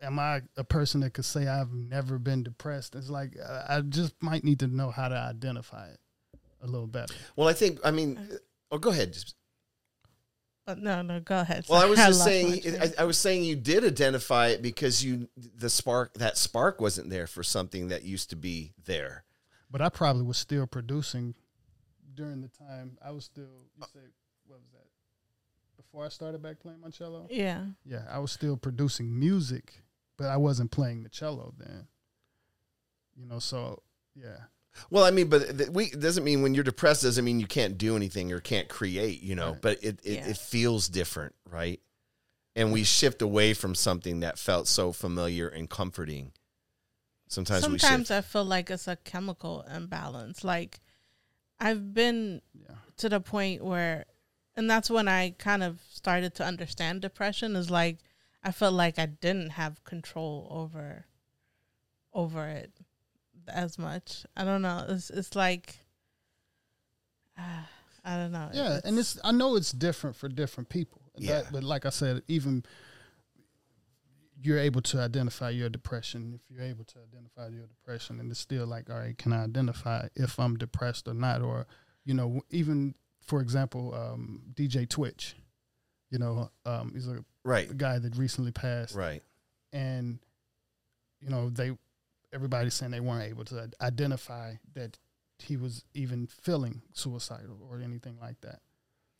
am 0.00 0.18
i 0.18 0.40
a 0.56 0.64
person 0.64 1.00
that 1.00 1.12
could 1.12 1.24
say 1.24 1.46
i've 1.46 1.72
never 1.72 2.18
been 2.18 2.42
depressed 2.42 2.94
it's 2.94 3.10
like 3.10 3.36
uh, 3.46 3.62
i 3.68 3.80
just 3.80 4.14
might 4.22 4.42
need 4.42 4.58
to 4.58 4.66
know 4.66 4.90
how 4.90 5.08
to 5.08 5.16
identify 5.16 5.86
it 5.88 5.98
a 6.62 6.66
little 6.66 6.86
better 6.86 7.14
well, 7.36 7.48
I 7.48 7.52
think, 7.52 7.80
I 7.84 7.90
mean, 7.90 8.18
oh, 8.70 8.78
go 8.78 8.90
ahead. 8.90 9.16
But 10.66 10.78
no, 10.78 11.02
no, 11.02 11.20
go 11.20 11.40
ahead. 11.40 11.66
Well, 11.68 11.82
I 11.82 11.86
was 11.90 11.98
just 11.98 12.20
lost 12.20 12.30
my 12.30 12.30
saying. 12.30 12.80
I, 12.80 13.02
I 13.02 13.04
was 13.04 13.18
saying 13.18 13.44
you 13.44 13.56
did 13.56 13.84
identify 13.84 14.48
it 14.48 14.62
because 14.62 15.04
you 15.04 15.28
the 15.36 15.68
spark 15.68 16.14
that 16.14 16.38
spark 16.38 16.80
wasn't 16.80 17.10
there 17.10 17.26
for 17.26 17.42
something 17.42 17.88
that 17.88 18.02
used 18.04 18.30
to 18.30 18.36
be 18.36 18.72
there. 18.84 19.24
But 19.70 19.82
I 19.82 19.88
probably 19.88 20.22
was 20.22 20.38
still 20.38 20.66
producing 20.66 21.34
during 22.14 22.40
the 22.40 22.48
time 22.48 22.98
I 23.04 23.10
was 23.10 23.24
still. 23.24 23.66
You 23.76 23.82
uh, 23.82 23.86
say 23.86 24.00
what 24.46 24.58
was 24.60 24.68
that? 24.72 24.86
Before 25.76 26.04
I 26.04 26.08
started 26.08 26.42
back 26.42 26.60
playing 26.60 26.80
my 26.80 26.90
cello. 26.90 27.26
yeah. 27.30 27.64
Yeah, 27.84 28.02
I 28.10 28.18
was 28.18 28.30
still 28.32 28.56
producing 28.56 29.18
music, 29.18 29.82
but 30.16 30.26
I 30.28 30.36
wasn't 30.36 30.70
playing 30.70 31.02
the 31.02 31.08
cello 31.08 31.52
then. 31.58 31.88
You 33.16 33.26
know, 33.26 33.38
so 33.38 33.82
yeah, 34.14 34.36
Well, 34.90 35.04
I 35.04 35.10
mean, 35.10 35.28
but 35.28 35.56
th- 35.58 35.70
we 35.70 35.86
it 35.86 36.00
doesn't 36.00 36.24
mean 36.24 36.42
when 36.42 36.54
you're 36.54 36.64
depressed 36.64 37.02
doesn't 37.02 37.24
mean 37.24 37.38
you 37.40 37.46
can't 37.46 37.76
do 37.78 37.96
anything 37.96 38.32
or 38.32 38.40
can't 38.40 38.68
create. 38.68 39.22
You 39.22 39.34
know, 39.34 39.50
Right. 39.52 39.60
but 39.62 39.84
it 39.84 40.00
it, 40.04 40.12
Yeah. 40.14 40.28
it 40.28 40.36
feels 40.36 40.88
different, 40.88 41.34
right? 41.48 41.80
And 42.56 42.72
we 42.72 42.84
shift 42.84 43.20
away 43.22 43.52
from 43.54 43.74
something 43.74 44.20
that 44.20 44.38
felt 44.38 44.68
so 44.68 44.92
familiar 44.92 45.48
and 45.48 45.68
comforting. 45.68 46.32
Sometimes, 47.28 47.68
we 47.68 47.78
Sometimes 47.78 48.08
shift. 48.08 48.10
I 48.12 48.20
feel 48.20 48.44
like 48.44 48.70
it's 48.70 48.86
a 48.86 48.94
chemical 48.96 49.62
imbalance. 49.62 50.44
Like 50.44 50.78
I've 51.64 51.94
been 51.94 52.42
yeah, 52.52 52.76
to 52.98 53.08
the 53.08 53.20
point 53.20 53.64
where 53.64 54.04
and 54.54 54.70
that's 54.70 54.90
when 54.90 55.08
I 55.08 55.30
kind 55.38 55.62
of 55.62 55.80
started 55.90 56.34
to 56.36 56.44
understand 56.44 57.00
depression 57.00 57.56
is 57.56 57.70
like 57.70 57.98
I 58.42 58.52
felt 58.52 58.74
like 58.74 58.98
I 58.98 59.06
didn't 59.06 59.50
have 59.50 59.82
control 59.84 60.46
over 60.50 61.06
over 62.12 62.46
it 62.46 62.70
as 63.48 63.78
much. 63.78 64.24
I 64.36 64.44
don't 64.44 64.62
know. 64.62 64.84
It's 64.88 65.08
it's 65.10 65.34
like 65.34 65.78
uh, 67.38 67.42
I 68.04 68.16
don't 68.16 68.32
know. 68.32 68.50
yeah, 68.52 68.80
and 68.84 68.98
it's 68.98 69.18
I 69.24 69.32
know 69.32 69.56
it's 69.56 69.72
different 69.72 70.16
for 70.16 70.28
different 70.28 70.68
people. 70.68 71.00
Yeah. 71.16 71.42
that- 71.42 71.52
but 71.52 71.64
like 71.64 71.86
I 71.86 71.90
said, 71.90 72.22
even 72.28 72.64
you're 74.44 74.58
able 74.58 74.82
to 74.82 75.00
identify 75.00 75.50
your 75.50 75.68
depression. 75.68 76.34
If 76.34 76.50
you're 76.50 76.64
able 76.64 76.84
to 76.84 76.98
identify 76.98 77.48
your 77.48 77.66
depression, 77.66 78.20
and 78.20 78.30
it's 78.30 78.40
still 78.40 78.66
like, 78.66 78.90
all 78.90 78.98
right, 78.98 79.16
can 79.16 79.32
I 79.32 79.44
identify 79.44 80.08
if 80.14 80.38
I'm 80.38 80.56
depressed 80.56 81.08
or 81.08 81.14
not? 81.14 81.42
Or 81.42 81.66
you 82.04 82.14
know, 82.14 82.42
even 82.50 82.94
for 83.22 83.40
example, 83.40 83.94
um, 83.94 84.42
DJ 84.54 84.88
Twitch. 84.88 85.34
You 86.10 86.18
know, 86.18 86.50
um, 86.64 86.92
he's 86.94 87.08
a 87.08 87.24
right, 87.44 87.76
guy 87.76 87.98
that 87.98 88.16
recently 88.16 88.52
passed. 88.52 88.94
right. 88.94 89.22
and 89.72 90.20
you 91.24 91.30
know 91.30 91.50
they 91.50 91.76
everybody's 92.32 92.74
saying 92.74 92.92
they 92.92 93.00
weren't 93.00 93.28
able 93.28 93.44
to 93.44 93.70
identify 93.80 94.54
that 94.74 94.98
he 95.38 95.56
was 95.56 95.84
even 95.94 96.26
feeling 96.26 96.82
suicidal 96.92 97.58
or 97.68 97.80
anything 97.80 98.16
like 98.20 98.40
that 98.42 98.60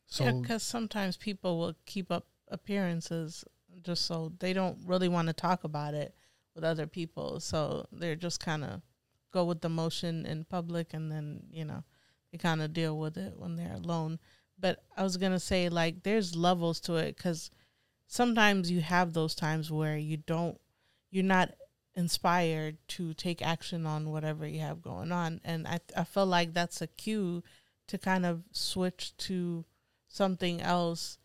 so 0.05 0.41
because 0.41 0.63
sometimes 0.63 1.17
people 1.17 1.57
will 1.57 1.75
keep 1.85 2.11
up 2.11 2.27
appearances 2.49 3.43
just 3.81 4.05
so 4.05 4.31
they 4.39 4.53
don't 4.53 4.77
really 4.85 5.07
want 5.07 5.27
to 5.27 5.33
talk 5.33 5.63
about 5.63 5.93
it 5.93 6.15
with 6.53 6.63
other 6.63 6.87
people. 6.87 7.39
So 7.39 7.85
they're 7.91 8.15
just 8.15 8.39
kind 8.39 8.63
of 8.63 8.81
go 9.31 9.43
with 9.43 9.61
the 9.61 9.69
motion 9.69 10.25
in 10.25 10.45
public, 10.45 10.93
and 10.93 11.11
then 11.11 11.43
you 11.51 11.65
know 11.65 11.83
they 12.31 12.37
kind 12.37 12.61
of 12.61 12.73
deal 12.73 12.97
with 12.97 13.17
it 13.17 13.33
when 13.37 13.55
they're 13.55 13.75
alone. 13.75 14.19
But 14.57 14.83
I 14.95 15.03
was 15.03 15.17
gonna 15.17 15.39
say 15.39 15.69
like 15.69 16.03
there's 16.03 16.35
levels 16.35 16.79
to 16.81 16.95
it 16.95 17.17
because 17.17 17.51
sometimes 18.07 18.71
you 18.71 18.81
have 18.81 19.13
those 19.13 19.35
times 19.35 19.71
where 19.71 19.97
you 19.97 20.17
don't, 20.17 20.59
you're 21.11 21.23
not 21.23 21.53
inspired 21.95 22.77
to 22.87 23.13
take 23.13 23.41
action 23.41 23.85
on 23.85 24.11
whatever 24.11 24.47
you 24.47 24.59
have 24.59 24.81
going 24.81 25.11
on, 25.11 25.41
and 25.43 25.67
I 25.67 25.79
I 25.95 26.03
feel 26.05 26.25
like 26.25 26.53
that's 26.53 26.81
a 26.81 26.87
cue 26.87 27.43
to 27.87 27.97
kind 27.97 28.25
of 28.25 28.43
switch 28.51 29.15
to 29.17 29.65
something 30.07 30.61
else 30.61 31.17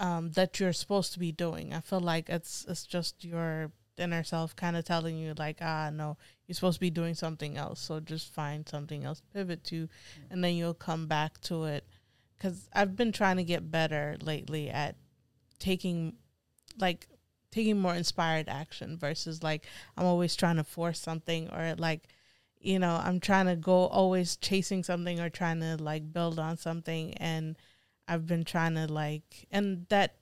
um, 0.00 0.32
that 0.32 0.58
you're 0.58 0.72
supposed 0.72 1.12
to 1.12 1.20
be 1.20 1.30
doing. 1.30 1.72
I 1.72 1.80
feel 1.80 2.00
like 2.00 2.28
it's 2.28 2.64
it's 2.68 2.84
just 2.84 3.24
your 3.24 3.70
inner 3.98 4.24
self 4.24 4.56
kind 4.56 4.76
of 4.76 4.84
telling 4.84 5.16
you 5.16 5.34
like, 5.38 5.58
ah, 5.60 5.90
no, 5.92 6.16
you're 6.46 6.54
supposed 6.54 6.76
to 6.76 6.80
be 6.80 6.90
doing 6.90 7.14
something 7.14 7.56
else. 7.56 7.80
So 7.80 8.00
just 8.00 8.32
find 8.32 8.68
something 8.68 9.04
else, 9.04 9.22
pivot 9.32 9.62
to, 9.64 9.88
and 10.30 10.42
then 10.42 10.54
you'll 10.54 10.74
come 10.74 11.06
back 11.06 11.40
to 11.42 11.64
it. 11.64 11.84
Because 12.36 12.68
I've 12.72 12.96
been 12.96 13.12
trying 13.12 13.36
to 13.36 13.44
get 13.44 13.70
better 13.70 14.16
lately 14.22 14.70
at 14.70 14.96
taking, 15.58 16.14
like, 16.78 17.06
taking 17.50 17.78
more 17.78 17.94
inspired 17.94 18.48
action 18.48 18.96
versus 18.96 19.42
like 19.42 19.66
I'm 19.96 20.06
always 20.06 20.36
trying 20.36 20.56
to 20.56 20.64
force 20.64 20.98
something 21.00 21.50
or 21.50 21.74
like 21.76 22.08
you 22.60 22.78
know, 22.78 23.00
I'm 23.02 23.20
trying 23.20 23.46
to 23.46 23.56
go 23.56 23.86
always 23.86 24.36
chasing 24.36 24.84
something 24.84 25.18
or 25.18 25.30
trying 25.30 25.60
to 25.60 25.76
like 25.82 26.12
build 26.12 26.38
on 26.38 26.58
something 26.58 27.14
and 27.14 27.56
I've 28.10 28.26
been 28.26 28.44
trying 28.44 28.74
to 28.74 28.92
like 28.92 29.46
and 29.52 29.86
that 29.88 30.16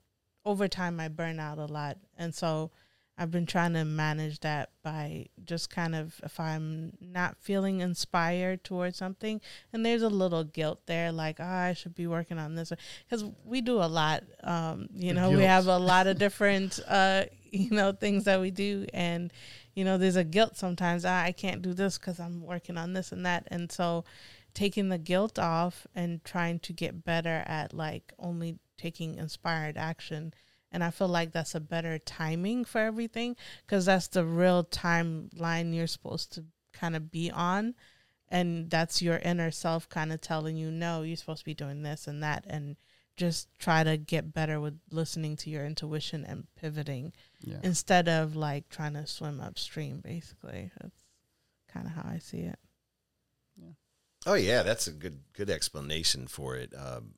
over 0.45 0.67
time 0.67 0.99
I 0.99 1.07
burn 1.07 1.39
out 1.39 1.57
a 1.57 1.65
lot. 1.65 1.97
And 2.15 2.35
so 2.35 2.69
I've 3.17 3.31
been 3.31 3.47
trying 3.47 3.73
to 3.73 3.83
manage 3.83 4.39
that 4.41 4.69
by 4.83 5.25
just 5.43 5.71
kind 5.71 5.95
of 5.95 6.21
if 6.23 6.39
I'm 6.39 6.93
not 7.01 7.35
feeling 7.41 7.81
inspired 7.81 8.63
towards 8.63 8.95
something 8.95 9.41
and 9.73 9.83
there's 9.83 10.03
a 10.03 10.09
little 10.09 10.43
guilt 10.43 10.81
there 10.85 11.11
like 11.11 11.37
oh, 11.39 11.43
I 11.43 11.73
should 11.73 11.95
be 11.95 12.05
working 12.05 12.37
on 12.37 12.53
this 12.53 12.71
cuz 13.09 13.25
we 13.43 13.59
do 13.59 13.79
a 13.81 13.89
lot 13.89 14.23
um 14.43 14.87
you 14.93 15.13
The 15.13 15.21
know 15.21 15.31
we 15.31 15.43
have 15.43 15.67
a 15.67 15.79
lot 15.79 16.05
of 16.05 16.17
different 16.25 16.79
uh 16.87 17.25
you 17.51 17.71
know 17.71 17.91
things 17.91 18.25
that 18.25 18.39
we 18.39 18.51
do. 18.51 18.85
And 18.93 19.33
you 19.73 19.83
know 19.83 19.97
there's 19.97 20.15
a 20.15 20.23
guilt 20.23 20.57
sometimes 20.57 21.05
ah, 21.05 21.23
I 21.23 21.31
can't 21.31 21.63
do 21.63 21.73
this 21.73 21.97
cuz 21.97 22.19
I'm 22.19 22.41
working 22.43 22.77
on 22.77 22.93
this 22.93 23.11
and 23.11 23.25
that. 23.25 23.47
And 23.47 23.71
so 23.71 24.05
taking 24.59 24.89
the 24.89 24.97
guilt 24.97 25.39
off 25.39 25.87
and 25.95 26.21
trying 26.25 26.59
to 26.59 26.73
get 26.73 27.05
better 27.05 27.43
at 27.45 27.73
like 27.73 28.11
only 28.19 28.59
taking 28.77 29.15
inspired 29.15 29.77
action. 29.77 30.33
And 30.69 30.83
i 30.83 30.91
feel 30.91 31.07
like 31.07 31.31
that's 31.31 31.55
a 31.55 31.61
better 31.61 31.97
timing 31.97 32.65
for 32.65 32.81
everything 32.81 33.37
because 33.65 33.85
that's 33.85 34.09
the 34.09 34.25
real 34.25 34.65
timeline 34.65 35.73
you're 35.73 35.87
supposed 35.87 36.33
to 36.33 36.43
kind 36.73 36.97
of 36.97 37.09
be 37.09 37.31
on. 37.31 37.73
And 38.27 38.69
that's 38.69 39.01
your 39.01 39.19
inner 39.19 39.49
self 39.49 39.87
kind 39.87 40.11
of 40.11 40.19
telling 40.19 40.57
you 40.57 40.71
no 40.71 41.03
you're 41.03 41.15
supposed 41.15 41.39
to 41.39 41.45
be 41.45 41.53
doing 41.53 41.83
this 41.83 42.05
and 42.05 42.21
that 42.21 42.43
and 42.45 42.75
just 43.15 43.47
try 43.59 43.85
to 43.85 43.95
get 43.95 44.33
better 44.33 44.59
with 44.59 44.77
listening 44.91 45.37
to 45.37 45.49
your 45.49 45.65
intuition 45.65 46.25
and 46.25 46.47
pivoting 46.59 47.13
yeah. 47.39 47.59
instead 47.63 48.09
of 48.09 48.35
like 48.35 48.67
trying 48.67 48.95
to 48.95 49.07
swim 49.07 49.39
upstream 49.39 50.01
basically. 50.03 50.69
That's 50.81 51.05
kind 51.73 51.85
of 51.85 51.93
how 51.93 52.09
i 52.09 52.17
see 52.17 52.39
it 52.39 52.57
Oh 54.29 54.35
yeah, 54.35 54.61
that's 54.61 54.85
a 54.85 54.91
good 54.91 55.21
good 55.33 55.49
explanation 55.49 56.27
for 56.27 56.55
it. 56.55 56.71
Um, 56.77 57.15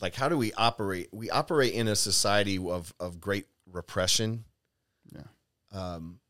like, 0.00 0.14
how 0.14 0.30
do 0.30 0.38
we 0.38 0.54
operate? 0.54 1.10
We 1.12 1.28
operate 1.28 1.74
in 1.74 1.88
a 1.88 1.94
society 1.94 2.56
of 2.56 2.94
of 2.98 3.20
great 3.20 3.48
repression. 3.70 4.46
Yeah. 5.14 5.28
Um, 5.70 6.20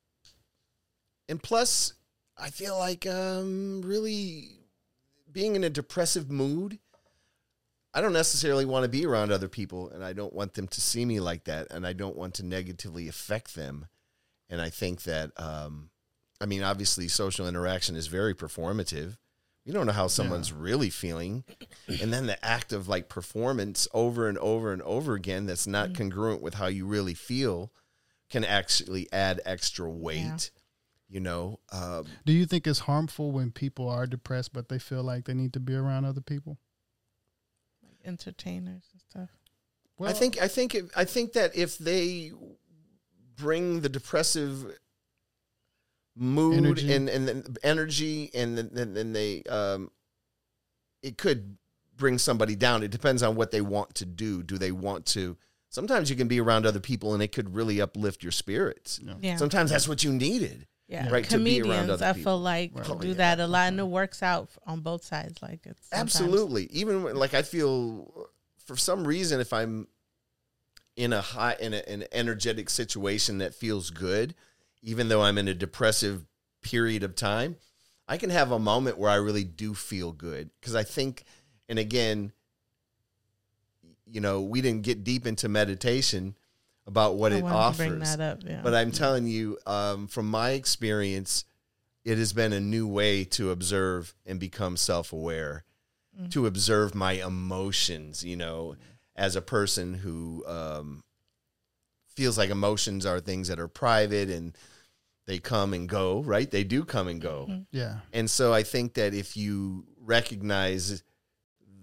and 1.28 1.40
plus, 1.40 1.92
I 2.36 2.50
feel 2.50 2.76
like 2.76 3.06
um, 3.06 3.82
really 3.84 4.58
being 5.30 5.54
in 5.54 5.62
a 5.62 5.70
depressive 5.70 6.28
mood. 6.28 6.80
I 7.94 8.00
don't 8.00 8.12
necessarily 8.12 8.64
want 8.64 8.82
to 8.82 8.88
be 8.88 9.06
around 9.06 9.30
other 9.30 9.48
people, 9.48 9.88
and 9.90 10.04
I 10.04 10.14
don't 10.14 10.32
want 10.32 10.54
them 10.54 10.66
to 10.66 10.80
see 10.80 11.04
me 11.04 11.20
like 11.20 11.44
that, 11.44 11.68
and 11.70 11.86
I 11.86 11.92
don't 11.92 12.16
want 12.16 12.34
to 12.34 12.42
negatively 12.44 13.06
affect 13.06 13.54
them. 13.54 13.86
And 14.48 14.60
I 14.60 14.68
think 14.68 15.02
that, 15.02 15.30
um, 15.36 15.90
I 16.42 16.46
mean, 16.46 16.64
obviously, 16.64 17.06
social 17.06 17.46
interaction 17.46 17.94
is 17.94 18.08
very 18.08 18.34
performative. 18.34 19.16
You 19.64 19.72
don't 19.72 19.86
know 19.86 19.92
how 19.92 20.08
someone's 20.08 20.52
really 20.52 20.90
feeling, 20.90 21.44
and 22.00 22.12
then 22.12 22.26
the 22.26 22.44
act 22.44 22.72
of 22.72 22.88
like 22.88 23.08
performance 23.08 23.86
over 23.94 24.26
and 24.26 24.36
over 24.38 24.72
and 24.72 24.82
over 24.82 25.14
again 25.14 25.46
that's 25.46 25.68
not 25.68 25.94
congruent 25.94 26.42
with 26.42 26.54
how 26.54 26.66
you 26.66 26.84
really 26.84 27.14
feel 27.14 27.72
can 28.28 28.44
actually 28.44 29.06
add 29.12 29.40
extra 29.44 29.88
weight. 29.88 30.50
You 31.08 31.20
know, 31.20 31.60
um, 31.70 32.06
do 32.24 32.32
you 32.32 32.44
think 32.46 32.66
it's 32.66 32.80
harmful 32.80 33.30
when 33.30 33.52
people 33.52 33.88
are 33.88 34.06
depressed 34.06 34.52
but 34.52 34.68
they 34.68 34.80
feel 34.80 35.04
like 35.04 35.26
they 35.26 35.34
need 35.34 35.52
to 35.52 35.60
be 35.60 35.74
around 35.74 36.06
other 36.06 36.22
people? 36.22 36.58
Like 37.84 37.98
entertainers 38.04 38.84
and 38.90 39.00
stuff. 39.00 39.30
Well 39.96 40.10
I 40.10 40.12
think 40.12 40.42
I 40.42 40.48
think 40.48 40.74
if, 40.74 40.86
I 40.96 41.04
think 41.04 41.34
that 41.34 41.54
if 41.54 41.78
they 41.78 42.32
bring 43.36 43.82
the 43.82 43.88
depressive 43.88 44.78
mood 46.16 46.56
Energy. 46.58 46.92
and 46.92 47.08
and 47.08 47.26
then 47.28 47.44
energy 47.62 48.30
and 48.34 48.56
then, 48.58 48.70
then, 48.72 48.94
then 48.94 49.12
they 49.12 49.42
um 49.48 49.90
it 51.02 51.16
could 51.18 51.56
bring 51.96 52.18
somebody 52.18 52.54
down. 52.56 52.82
It 52.82 52.90
depends 52.90 53.22
on 53.22 53.34
what 53.36 53.50
they 53.50 53.60
want 53.60 53.94
to 53.96 54.04
do. 54.04 54.42
Do 54.42 54.58
they 54.58 54.72
want 54.72 55.06
to 55.06 55.36
Sometimes 55.68 56.10
you 56.10 56.16
can 56.16 56.28
be 56.28 56.38
around 56.38 56.66
other 56.66 56.80
people 56.80 57.14
and 57.14 57.22
it 57.22 57.32
could 57.32 57.54
really 57.54 57.80
uplift 57.80 58.22
your 58.22 58.32
spirits. 58.32 59.00
yeah. 59.02 59.14
yeah 59.22 59.36
Sometimes 59.36 59.70
that's 59.70 59.88
what 59.88 60.04
you 60.04 60.12
needed. 60.12 60.66
Yeah, 60.88 61.08
right, 61.08 61.24
to 61.30 61.38
be 61.38 61.62
around 61.62 61.70
comedians, 61.70 61.90
other 61.90 62.04
I 62.06 62.12
people. 62.12 62.32
feel 62.32 62.38
like 62.40 62.72
Right. 62.74 62.84
do 62.86 62.92
Oh, 62.92 63.02
yeah. 63.02 63.14
that 63.14 63.40
a 63.40 63.46
lot, 63.46 63.68
and 63.68 63.80
it 63.80 63.84
works 63.86 64.22
out 64.22 64.50
on 64.66 64.80
both 64.80 65.02
sides. 65.04 65.40
Like 65.40 65.60
it's 65.64 65.88
sometimes- 65.88 66.14
Absolutely. 66.16 66.64
Even 66.66 67.02
when, 67.02 67.16
like 67.16 67.32
I 67.32 67.40
feel 67.40 68.28
for 68.66 68.76
some 68.76 69.06
reason 69.06 69.40
if 69.40 69.54
I'm 69.54 69.88
in 70.96 71.14
a 71.14 71.22
high 71.22 71.56
in, 71.58 71.72
a, 71.72 71.78
in 71.86 72.02
an 72.02 72.08
energetic 72.12 72.68
situation 72.68 73.38
that 73.38 73.54
feels 73.54 73.88
good, 73.88 74.34
even 74.82 75.08
though 75.08 75.22
I'm 75.22 75.38
in 75.38 75.48
a 75.48 75.54
depressive 75.54 76.26
period 76.62 77.02
of 77.02 77.16
time, 77.16 77.56
I 78.08 78.16
can 78.16 78.30
have 78.30 78.50
a 78.50 78.58
moment 78.58 78.98
where 78.98 79.10
I 79.10 79.16
really 79.16 79.44
do 79.44 79.74
feel 79.74 80.12
good 80.12 80.50
because 80.60 80.74
I 80.74 80.82
think 80.82 81.24
and 81.68 81.78
again 81.78 82.32
you 84.12 84.20
know, 84.20 84.42
we 84.42 84.60
didn't 84.60 84.82
get 84.82 85.04
deep 85.04 85.26
into 85.26 85.48
meditation 85.48 86.36
about 86.86 87.16
what 87.16 87.32
I 87.32 87.36
it 87.36 87.44
offers. 87.44 88.20
up. 88.20 88.40
Yeah. 88.44 88.60
But 88.62 88.74
I'm 88.74 88.92
telling 88.92 89.26
you, 89.26 89.58
um, 89.66 90.06
from 90.06 90.28
my 90.28 90.50
experience, 90.50 91.44
it 92.04 92.18
has 92.18 92.32
been 92.32 92.52
a 92.52 92.60
new 92.60 92.86
way 92.86 93.24
to 93.24 93.50
observe 93.50 94.14
and 94.26 94.38
become 94.38 94.76
self 94.76 95.12
aware, 95.12 95.64
to 96.30 96.46
observe 96.46 96.94
my 96.94 97.12
emotions, 97.12 98.22
you 98.22 98.36
know, 98.36 98.76
as 99.16 99.34
a 99.34 99.40
person 99.40 99.94
who 99.94 100.44
um, 100.46 101.02
feels 102.08 102.36
like 102.36 102.50
emotions 102.50 103.06
are 103.06 103.18
things 103.18 103.48
that 103.48 103.58
are 103.58 103.68
private 103.68 104.28
and 104.28 104.56
they 105.32 105.38
come 105.38 105.72
and 105.72 105.88
go, 105.88 106.20
right? 106.20 106.50
They 106.50 106.62
do 106.62 106.84
come 106.84 107.08
and 107.08 107.18
go. 107.18 107.48
Yeah. 107.70 108.00
And 108.12 108.30
so 108.30 108.52
I 108.52 108.62
think 108.62 108.92
that 108.94 109.14
if 109.14 109.34
you 109.34 109.86
recognize 109.98 111.02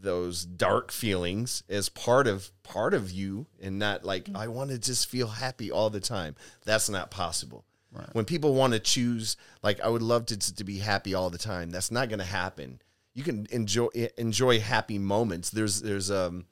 those 0.02 0.46
dark 0.46 0.92
feelings 0.92 1.64
as 1.68 1.90
part 1.90 2.28
of 2.28 2.52
part 2.62 2.94
of 2.94 3.10
you 3.10 3.48
and 3.60 3.80
not 3.80 4.06
like 4.06 4.30
I 4.36 4.50
want 4.50 4.70
to 4.70 4.78
just 4.78 5.10
feel 5.10 5.26
happy 5.28 5.72
all 5.72 5.90
the 5.90 6.00
time. 6.00 6.36
That's 6.64 6.90
not 6.90 7.10
possible. 7.10 7.66
Right. 7.92 8.08
When 8.14 8.24
people 8.24 8.54
want 8.54 8.74
to 8.74 8.80
choose 8.80 9.36
like 9.64 9.82
I 9.82 9.90
would 9.90 10.04
love 10.04 10.28
to 10.28 10.38
to 10.38 10.64
be 10.64 10.78
happy 10.78 11.16
all 11.16 11.32
the 11.32 11.40
time, 11.40 11.72
that's 11.72 11.90
not 11.90 12.08
going 12.08 12.20
to 12.20 12.26
happen. 12.26 12.80
You 13.16 13.24
can 13.24 13.48
enjoy 13.50 13.88
enjoy 14.16 14.60
happy 14.60 15.00
moments. 15.00 15.50
There's 15.50 15.82
there's 15.82 16.12
um 16.12 16.46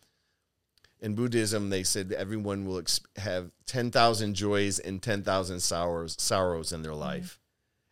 in 0.99 1.15
Buddhism 1.15 1.69
they 1.69 1.83
said 1.83 2.11
everyone 2.11 2.65
will 2.65 2.79
ex- 2.79 3.01
have 3.17 3.51
10,000 3.65 4.33
joys 4.33 4.79
and 4.79 5.01
10,000 5.01 5.59
sorrows 5.59 6.15
sorrows 6.19 6.71
in 6.71 6.81
their 6.81 6.95
life. 6.95 7.39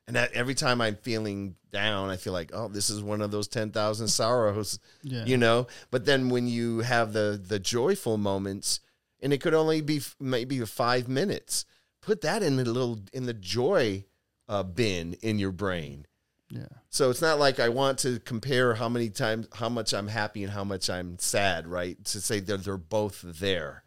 And 0.08 0.16
that 0.16 0.32
every 0.34 0.54
time 0.54 0.82
I'm 0.82 0.96
feeling 0.98 1.56
down, 1.72 2.10
I 2.10 2.18
feel 2.18 2.32
like, 2.34 2.52
oh, 2.54 2.68
this 2.68 2.90
is 2.92 3.02
one 3.02 3.22
of 3.22 3.32
those 3.32 3.48
10,000 3.48 4.08
sorrows, 4.08 4.78
Yeah. 5.02 5.26
you 5.26 5.36
know? 5.36 5.66
But 5.90 6.06
then 6.06 6.30
when 6.30 6.48
you 6.48 6.80
have 6.82 7.12
the 7.14 7.42
the 7.44 7.58
joyful 7.60 8.18
moments, 8.18 8.80
and 9.20 9.34
it 9.34 9.42
could 9.42 9.56
only 9.56 9.82
be 9.82 9.98
f- 9.98 10.16
maybe 10.20 10.60
five 10.66 11.08
minutes, 11.08 11.66
put 12.02 12.22
that 12.22 12.44
in 12.44 12.56
the 12.58 12.66
little, 12.66 13.00
in 13.14 13.26
the 13.26 13.34
joy 13.34 14.06
uh, 14.48 14.62
bin 14.62 15.14
in 15.22 15.40
your 15.40 15.52
brain. 15.52 16.06
Yeah. 16.50 16.68
So 16.90 17.10
it's 17.10 17.22
not 17.22 17.40
like 17.40 17.60
I 17.60 17.70
want 17.70 18.00
to 18.00 18.20
compare 18.20 18.76
how 18.76 18.90
many 18.90 19.10
times, 19.10 19.48
how 19.54 19.70
much 19.70 19.94
I'm 19.94 20.08
happy 20.08 20.44
and 20.44 20.52
how 20.52 20.64
much 20.64 20.90
I'm 20.90 21.18
sad, 21.20 21.68
right? 21.68 22.04
To 22.06 22.22
say 22.22 22.40
that 22.42 22.64
they're 22.64 22.78
both 22.78 23.22
there 23.24 23.85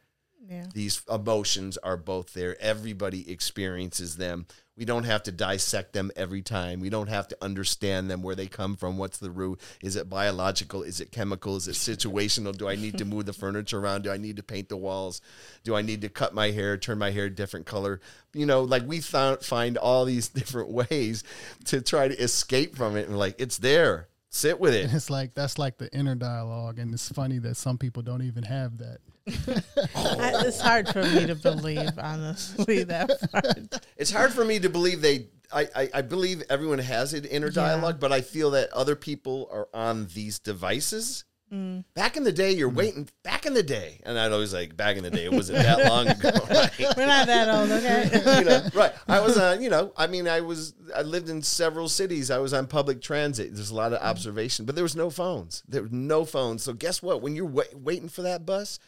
yeah. 0.48 0.66
these 0.72 1.02
emotions 1.12 1.76
are 1.78 1.96
both 1.96 2.32
there. 2.32 2.60
Everybody 2.60 3.30
experiences 3.30 4.16
them. 4.16 4.46
We 4.76 4.84
don't 4.84 5.04
have 5.04 5.24
to 5.24 5.32
dissect 5.32 5.92
them 5.92 6.12
every 6.14 6.40
time. 6.40 6.78
We 6.78 6.88
don't 6.88 7.08
have 7.08 7.26
to 7.28 7.36
understand 7.42 8.08
them, 8.08 8.22
where 8.22 8.36
they 8.36 8.46
come 8.46 8.76
from, 8.76 8.96
what's 8.96 9.18
the 9.18 9.30
root. 9.30 9.60
Is 9.82 9.96
it 9.96 10.08
biological? 10.08 10.84
Is 10.84 11.00
it 11.00 11.10
chemical? 11.10 11.56
Is 11.56 11.66
it 11.66 11.72
situational? 11.72 12.56
Do 12.56 12.68
I 12.68 12.76
need 12.76 12.96
to 12.98 13.04
move 13.04 13.26
the 13.26 13.32
furniture 13.32 13.80
around? 13.80 14.02
Do 14.02 14.12
I 14.12 14.18
need 14.18 14.36
to 14.36 14.44
paint 14.44 14.68
the 14.68 14.76
walls? 14.76 15.20
Do 15.64 15.74
I 15.74 15.82
need 15.82 16.02
to 16.02 16.08
cut 16.08 16.32
my 16.32 16.52
hair, 16.52 16.76
turn 16.76 16.98
my 16.98 17.10
hair 17.10 17.24
a 17.24 17.30
different 17.30 17.66
color? 17.66 18.00
You 18.32 18.46
know, 18.46 18.62
like 18.62 18.86
we 18.86 19.00
found, 19.00 19.40
find 19.40 19.76
all 19.76 20.04
these 20.04 20.28
different 20.38 20.70
ways 20.70 21.24
to 21.64 21.80
try 21.80 22.06
to 22.06 22.16
escape 22.16 22.76
from 22.76 22.96
it. 22.96 23.08
And 23.08 23.18
like, 23.18 23.34
it's 23.40 23.58
there. 23.58 24.06
Sit 24.30 24.60
with 24.60 24.74
it. 24.74 24.84
And 24.84 24.94
it's 24.94 25.10
like 25.10 25.34
that's 25.34 25.58
like 25.58 25.78
the 25.78 25.92
inner 25.92 26.14
dialogue, 26.14 26.78
and 26.78 26.92
it's 26.92 27.08
funny 27.08 27.38
that 27.38 27.56
some 27.56 27.78
people 27.78 28.02
don't 28.02 28.22
even 28.22 28.42
have 28.44 28.78
that. 28.78 28.98
I, 29.94 30.32
it's 30.46 30.60
hard 30.60 30.88
for 30.88 31.02
me 31.02 31.26
to 31.26 31.34
believe, 31.34 31.98
honestly, 31.98 32.84
that 32.84 33.10
part. 33.32 33.86
it's 33.96 34.10
hard 34.10 34.32
for 34.32 34.44
me 34.44 34.58
to 34.60 34.68
believe 34.68 35.00
they 35.00 35.26
I, 35.52 35.66
I, 35.74 35.90
I 35.94 36.02
believe 36.02 36.42
everyone 36.50 36.78
has 36.78 37.14
an 37.14 37.24
inner 37.24 37.46
Yeah. 37.46 37.52
dialogue, 37.54 38.00
but 38.00 38.12
I 38.12 38.20
feel 38.20 38.50
that 38.50 38.70
other 38.72 38.94
people 38.96 39.48
are 39.50 39.68
on 39.72 40.06
these 40.14 40.38
devices. 40.38 41.24
Mm. 41.50 41.84
Back 41.94 42.18
in 42.18 42.24
the 42.24 42.32
day, 42.32 42.52
you're 42.52 42.68
waiting. 42.68 43.08
Back 43.24 43.46
in 43.46 43.54
the 43.54 43.62
day, 43.62 44.02
and 44.04 44.18
I'd 44.18 44.32
always 44.32 44.52
like 44.52 44.76
back 44.76 44.98
in 44.98 45.02
the 45.02 45.10
day. 45.10 45.24
It 45.24 45.32
wasn't 45.32 45.60
that 45.60 45.88
long 45.88 46.06
ago, 46.08 46.28
right? 46.50 46.70
We're 46.94 47.06
not 47.06 47.26
that 47.26 47.48
old, 47.48 47.70
okay? 47.72 48.10
you 48.40 48.44
know, 48.44 48.68
right? 48.74 48.92
I 49.08 49.20
was 49.20 49.38
on. 49.38 49.62
You 49.62 49.70
know, 49.70 49.90
I 49.96 50.06
mean, 50.08 50.28
I 50.28 50.42
was. 50.42 50.74
I 50.94 51.00
lived 51.00 51.30
in 51.30 51.40
several 51.40 51.88
cities. 51.88 52.30
I 52.30 52.36
was 52.36 52.52
on 52.52 52.66
public 52.66 53.00
transit. 53.00 53.54
There's 53.54 53.70
a 53.70 53.74
lot 53.74 53.94
of 53.94 54.02
observation, 54.02 54.66
but 54.66 54.74
there 54.74 54.84
was 54.84 54.94
no 54.94 55.08
phones. 55.08 55.62
There 55.66 55.80
was 55.80 55.90
no 55.92 56.26
phones. 56.26 56.62
So 56.64 56.74
guess 56.74 57.02
what? 57.02 57.22
When 57.22 57.34
you're 57.34 57.46
wait, 57.46 57.74
waiting 57.74 58.10
for 58.10 58.20
that 58.20 58.44
bus, 58.44 58.78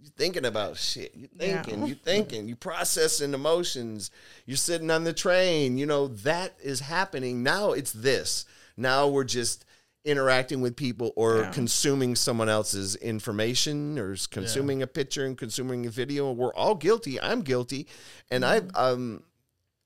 you're 0.00 0.12
thinking 0.16 0.44
about 0.46 0.76
shit. 0.78 1.12
You're 1.14 1.28
Yeah. 1.38 1.62
thinking. 1.62 1.86
You're 1.86 1.96
thinking. 1.96 2.48
You're 2.48 2.56
processing 2.56 3.34
emotions. 3.34 4.10
You're 4.46 4.56
sitting 4.56 4.90
on 4.90 5.04
the 5.04 5.12
train. 5.12 5.76
You 5.78 5.86
know 5.86 6.08
that 6.08 6.56
is 6.62 6.80
happening 6.80 7.42
now. 7.42 7.72
It's 7.72 7.92
this. 7.92 8.44
Now 8.76 9.08
we're 9.08 9.24
just 9.24 9.64
interacting 10.04 10.62
with 10.62 10.76
people 10.76 11.12
or 11.16 11.42
Yeah. 11.42 11.50
consuming 11.50 12.16
someone 12.16 12.48
else's 12.48 12.96
information 12.96 13.98
or 13.98 14.16
consuming 14.30 14.80
a 14.80 14.86
picture 14.86 15.26
and 15.26 15.36
consuming 15.36 15.84
a 15.84 15.90
video. 15.90 16.32
We're 16.32 16.54
all 16.54 16.74
guilty. 16.74 17.20
I'm 17.20 17.42
guilty, 17.42 17.86
and 18.30 18.44
I 18.44 18.62
um 18.74 19.22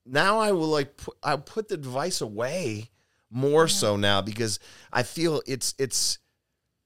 now 0.07 0.39
I 0.39 0.53
will 0.53 0.69
like 0.69 0.97
put, 0.99 1.17
I 1.23 1.35
put 1.37 1.69
the 1.69 1.77
device 1.77 2.21
away 2.21 2.91
more 3.31 3.67
so 3.67 3.97
now 3.97 4.21
because 4.21 4.61
I 4.93 5.03
feel 5.03 5.43
it's 5.47 5.75
it's 5.79 6.19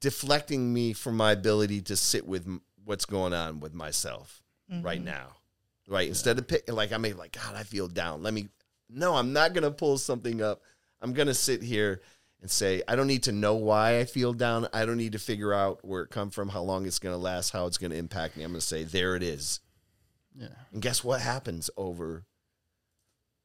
deflecting 0.00 0.72
me 0.72 0.92
from 0.92 1.16
my 1.16 1.32
ability 1.32 1.82
to 1.82 1.96
sit 1.96 2.26
with 2.26 2.46
what's 2.88 3.04
going 3.04 3.32
on 3.32 3.60
with 3.60 3.74
myself 3.74 4.42
right 4.70 4.98
mm-hmm. 4.98 5.04
now. 5.04 5.26
Right, 5.86 6.08
instead 6.08 6.38
of 6.38 6.46
pick, 6.46 6.70
like 6.70 6.92
I 6.92 6.98
may, 6.98 7.14
like 7.14 7.32
God, 7.32 7.54
I 7.54 7.62
feel 7.62 7.88
down. 7.88 8.22
Let 8.22 8.34
me. 8.34 8.48
No, 8.90 9.14
I'm 9.14 9.32
not 9.32 9.54
gonna 9.54 9.70
pull 9.70 9.96
something 9.98 10.42
up. 10.42 10.62
I'm 11.00 11.12
gonna 11.12 11.34
sit 11.34 11.62
here 11.62 12.02
and 12.42 12.50
say 12.50 12.82
I 12.86 12.94
don't 12.94 13.06
need 13.06 13.22
to 13.24 13.32
know 13.32 13.54
why 13.54 13.98
I 13.98 14.04
feel 14.04 14.32
down. 14.32 14.68
I 14.72 14.84
don't 14.84 14.98
need 14.98 15.12
to 15.12 15.18
figure 15.18 15.54
out 15.54 15.82
where 15.82 16.02
it 16.02 16.10
come 16.10 16.30
from, 16.30 16.50
how 16.50 16.62
long 16.62 16.86
it's 16.86 16.98
gonna 16.98 17.16
last, 17.16 17.50
how 17.50 17.66
it's 17.66 17.78
gonna 17.78 17.94
impact 17.94 18.36
me. 18.36 18.44
I'm 18.44 18.50
gonna 18.50 18.60
say 18.60 18.84
there 18.84 19.16
it 19.16 19.22
is. 19.22 19.60
Yeah. 20.34 20.48
And 20.72 20.82
guess 20.82 21.02
what 21.02 21.20
happens 21.22 21.70
over 21.76 22.24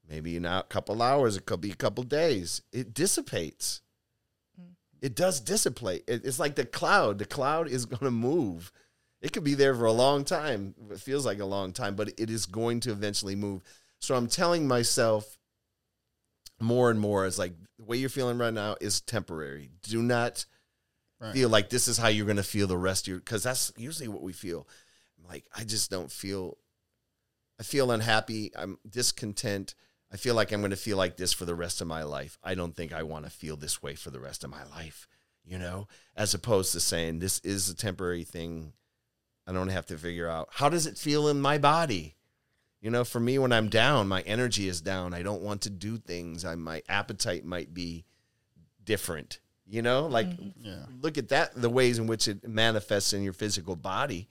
maybe 0.10 0.36
in 0.36 0.46
a 0.46 0.64
couple 0.68 1.02
hours, 1.02 1.38
it 1.38 1.46
could 1.46 1.62
be 1.62 1.72
a 1.72 1.76
couple 1.76 2.04
days. 2.04 2.62
It 2.72 2.94
dissipates. 2.94 3.82
Mm. 4.60 4.74
It 5.02 5.16
does 5.16 5.40
dissipate. 5.40 6.04
It- 6.08 6.26
It's 6.26 6.40
like 6.40 6.56
the 6.56 6.66
cloud. 6.66 7.20
The 7.20 7.26
cloud 7.26 7.68
is 7.70 7.86
going 7.86 8.04
to 8.04 8.12
move. 8.12 8.72
It 9.24 9.32
could 9.34 9.46
be 9.46 9.56
there 9.56 9.74
for 9.74 9.86
a 9.86 9.92
long 9.94 10.26
time. 10.26 10.76
It 10.92 11.00
feels 11.00 11.26
like 11.26 11.40
a 11.40 11.46
long 11.46 11.72
time, 11.72 11.96
but 11.96 12.10
it 12.20 12.30
is 12.30 12.46
going 12.46 12.82
to 12.82 12.92
eventually 12.92 13.36
move. 13.36 13.64
So 14.00 14.16
I'm 14.16 14.28
telling 14.28 14.68
myself 14.68 15.40
more 16.60 16.92
and 16.92 17.00
more 17.00 17.24
as 17.26 17.40
like 17.40 17.54
the 17.80 17.86
way 17.86 17.98
you're 17.98 18.10
feeling 18.10 18.38
right 18.38 18.54
now 18.54 18.76
is 18.80 19.02
temporary. 19.02 19.72
Do 19.82 20.04
not 20.04 20.46
Right. 21.20 21.34
feel 21.34 21.48
like 21.48 21.70
this 21.70 21.88
is 21.88 21.98
how 21.98 22.10
you're 22.10 22.26
going 22.26 22.36
to 22.36 22.44
feel 22.44 22.68
the 22.68 22.78
rest 22.78 23.06
of 23.06 23.12
your 23.12 23.20
because 23.20 23.44
that's 23.44 23.72
usually 23.78 24.10
what 24.10 24.22
we 24.22 24.34
feel. 24.34 24.68
Like 25.26 25.46
I 25.56 25.64
just 25.64 25.90
don't 25.90 26.12
feel 26.12 26.58
I 27.58 27.64
feel 27.64 27.92
unhappy. 27.92 28.52
I'm 28.58 28.78
discontent. 28.90 29.74
I 30.12 30.18
feel 30.18 30.36
like 30.36 30.52
I'm 30.52 30.60
going 30.60 30.72
to 30.72 30.76
feel 30.78 30.98
like 30.98 31.16
this 31.16 31.32
for 31.32 31.46
the 31.46 31.56
rest 31.56 31.80
of 31.80 31.88
my 31.88 32.04
life. 32.04 32.38
I 32.44 32.56
don't 32.56 32.76
think 32.76 32.92
I 32.92 33.04
want 33.04 33.24
to 33.24 33.32
feel 33.32 33.56
this 33.56 33.82
way 33.82 33.96
for 33.96 34.12
the 34.12 34.20
rest 34.20 34.44
of 34.44 34.50
my 34.50 34.66
life, 34.66 35.08
you 35.46 35.58
know, 35.58 35.88
as 36.16 36.34
opposed 36.34 36.74
to 36.74 36.82
saying 36.82 37.20
this 37.20 37.40
is 37.40 37.70
a 37.70 37.76
temporary 37.76 38.26
thing. 38.26 38.74
I 39.48 39.52
don't 39.54 39.70
have 39.70 39.86
to 39.88 39.98
figure 39.98 40.30
out 40.30 40.50
how 40.52 40.70
does 40.70 40.86
it 40.88 40.98
feel 40.98 41.28
in 41.28 41.42
my 41.42 41.58
body? 41.58 42.16
You 42.82 42.92
know, 42.92 43.04
for 43.04 43.20
me 43.20 43.38
when 43.40 43.52
I'm 43.54 43.70
down, 43.70 44.08
my 44.08 44.22
energy 44.22 44.68
is 44.68 44.82
down. 44.82 45.14
I 45.14 45.24
don't 45.24 45.42
want 45.42 45.62
to 45.62 45.70
do 45.70 45.98
things. 45.98 46.44
I 46.46 46.56
my 46.56 46.82
appetite 46.90 47.46
might 47.46 47.74
be 47.74 48.06
different. 48.84 49.40
You 49.66 49.82
know, 49.82 50.08
like 50.08 50.28
Yeah. 50.62 50.86
look 51.02 51.18
at 51.18 51.30
that 51.30 51.56
the 51.56 51.70
ways 51.70 51.98
in 51.98 52.08
which 52.08 52.28
it 52.28 52.48
manifests 52.48 53.14
in 53.14 53.24
your 53.24 53.34
physical 53.34 53.76
body 53.76 54.28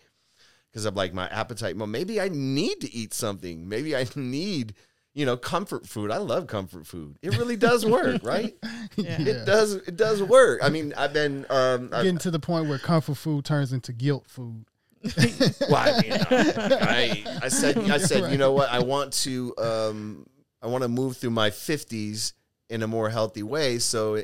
because 0.71 0.85
i'm 0.87 0.95
like 0.95 1.13
my 1.13 1.29
appetite 1.29 1.77
well 1.77 1.87
maybe 1.87 2.19
i 2.21 2.29
need 2.31 2.81
to 2.81 2.91
eat 2.95 3.13
something 3.13 3.69
maybe 3.69 3.95
i 3.95 4.07
need 4.17 4.75
you 5.15 5.27
know 5.27 5.37
comfort 5.37 5.87
food 5.87 6.11
i 6.11 6.17
love 6.17 6.47
comfort 6.47 6.87
food 6.87 7.19
it 7.21 7.37
really 7.37 7.57
does 7.57 7.85
work 7.85 8.23
right 8.25 8.55
Yeah. 8.97 9.21
it 9.21 9.45
does 9.45 9.75
it 9.75 9.97
does 9.97 10.23
work 10.23 10.61
i 10.63 10.71
mean 10.71 10.95
i've 10.97 11.13
been 11.13 11.45
um 11.51 11.91
I, 11.93 12.03
Getting 12.05 12.17
to 12.19 12.31
the 12.31 12.39
point 12.39 12.69
where 12.71 12.79
comfort 12.79 13.17
food 13.17 13.45
turns 13.45 13.73
into 13.73 13.93
guilt 13.93 14.27
food. 14.29 14.65
well, 15.69 15.77
I, 15.77 16.01
mean, 16.03 16.13
I, 16.31 17.25
I 17.43 17.49
said 17.49 17.77
i 17.91 17.99
said 17.99 18.31
you 18.31 18.39
know 18.39 18.53
what 18.53 18.71
i 18.71 18.79
want 18.79 19.13
to 19.25 19.53
um 19.59 20.27
i 20.63 20.67
want 20.67 20.83
to 20.83 20.89
move 20.89 21.17
through 21.17 21.31
my 21.31 21.51
50s 21.51 22.33
in 22.71 22.83
a 22.83 22.87
more 22.87 23.11
healthy 23.11 23.43
way 23.43 23.79
so 23.79 24.15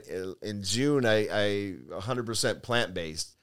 in 0.43 0.63
june 0.63 1.05
i 1.05 1.27
i 1.31 1.75
100% 1.91 2.63
plant-based 2.63 3.37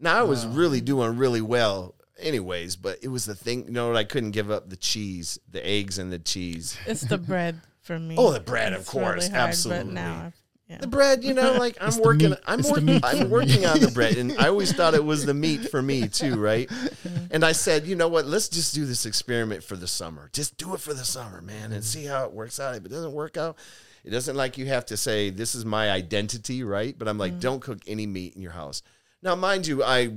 now 0.00 0.18
i 0.18 0.22
was 0.22 0.46
Wow. 0.46 0.52
really 0.52 0.80
doing 0.80 1.16
really 1.18 1.42
well 1.42 1.94
anyways 2.18 2.76
but 2.76 2.98
it 3.02 3.08
was 3.08 3.24
the 3.26 3.34
thing 3.34 3.66
you 3.66 3.72
know 3.72 3.88
what 3.88 3.96
i 3.96 4.04
couldn't 4.04 4.30
give 4.32 4.50
up 4.50 4.70
the 4.70 4.76
cheese 4.76 5.38
the 5.50 5.64
eggs 5.66 5.98
and 5.98 6.10
the 6.12 6.18
cheese 6.18 6.76
It's 6.86 7.02
the 7.02 7.18
bread 7.30 7.60
for 7.82 7.98
me. 7.98 8.16
Oh, 8.18 8.32
the 8.32 8.40
bread, 8.40 8.74
of 8.74 8.80
It's 8.80 8.90
course, 8.90 9.30
absolutely. 9.30 9.84
But 9.86 9.92
now, 9.94 10.22
I've- 10.26 10.36
yeah. 10.68 10.78
the 10.78 10.86
bread 10.86 11.24
you 11.24 11.34
know 11.34 11.52
like 11.54 11.76
i'm 11.80 11.88
It's 11.88 11.96
the 11.96 12.02
working 12.02 12.30
meat. 12.30 12.38
i'm 12.46 12.60
It's 12.60 12.70
working 12.70 13.00
i'm 13.02 13.30
working 13.30 13.64
on 13.66 13.80
the 13.80 13.90
bread 13.90 14.16
and 14.16 14.32
i 14.38 14.48
always 14.48 14.72
thought 14.72 14.94
it 14.94 15.04
was 15.04 15.24
the 15.24 15.34
meat 15.34 15.70
for 15.70 15.80
me 15.82 16.08
too 16.08 16.36
right? 16.36 16.70
And 17.30 17.44
i 17.44 17.52
said 17.52 17.86
you 17.86 17.96
know 17.96 18.08
what? 18.08 18.26
Let's 18.26 18.48
just 18.48 18.74
do 18.74 18.84
this 18.84 19.06
experiment 19.06 19.64
for 19.64 19.76
the 19.76 19.88
summer. 19.88 20.30
Just 20.32 20.56
do 20.56 20.74
it 20.74 20.80
for 20.80 20.94
the 20.94 21.04
summer 21.04 21.40
man 21.40 21.72
and 21.72 21.84
see 21.84 22.04
how 22.04 22.24
it 22.24 22.32
works 22.32 22.58
out. 22.60 22.74
If 22.76 22.84
it 22.84 22.88
doesn't 22.90 23.12
work 23.12 23.36
out 23.36 23.56
it 24.04 24.10
doesn't 24.10 24.36
like 24.36 24.56
you 24.56 24.66
have 24.66 24.86
to 24.86 24.96
say 24.96 25.30
this 25.30 25.54
is 25.54 25.64
my 25.64 25.90
identity 25.90 26.62
right? 26.62 26.96
But 26.98 27.08
i'm 27.08 27.18
like 27.18 27.40
don't 27.40 27.60
cook 27.60 27.80
any 27.86 28.06
meat 28.06 28.34
in 28.36 28.42
your 28.42 28.52
house. 28.52 28.82
Now 29.22 29.34
mind 29.34 29.66
you 29.66 29.82
i 29.82 30.10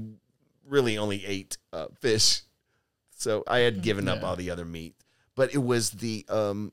really 0.68 0.98
only 0.98 1.26
ate 1.26 1.58
uh, 1.74 1.88
fish, 2.00 2.42
so 3.18 3.44
I 3.48 3.60
had 3.60 3.82
given 3.82 4.08
up 4.08 4.24
all 4.24 4.36
the 4.38 4.50
other 4.52 4.64
meat. 4.64 4.96
But 5.36 5.54
it 5.54 5.58
was 5.58 5.92
the 5.92 6.26
um, 6.30 6.72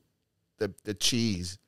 the 0.59 0.73
the 0.85 0.95
cheese, 0.95 1.59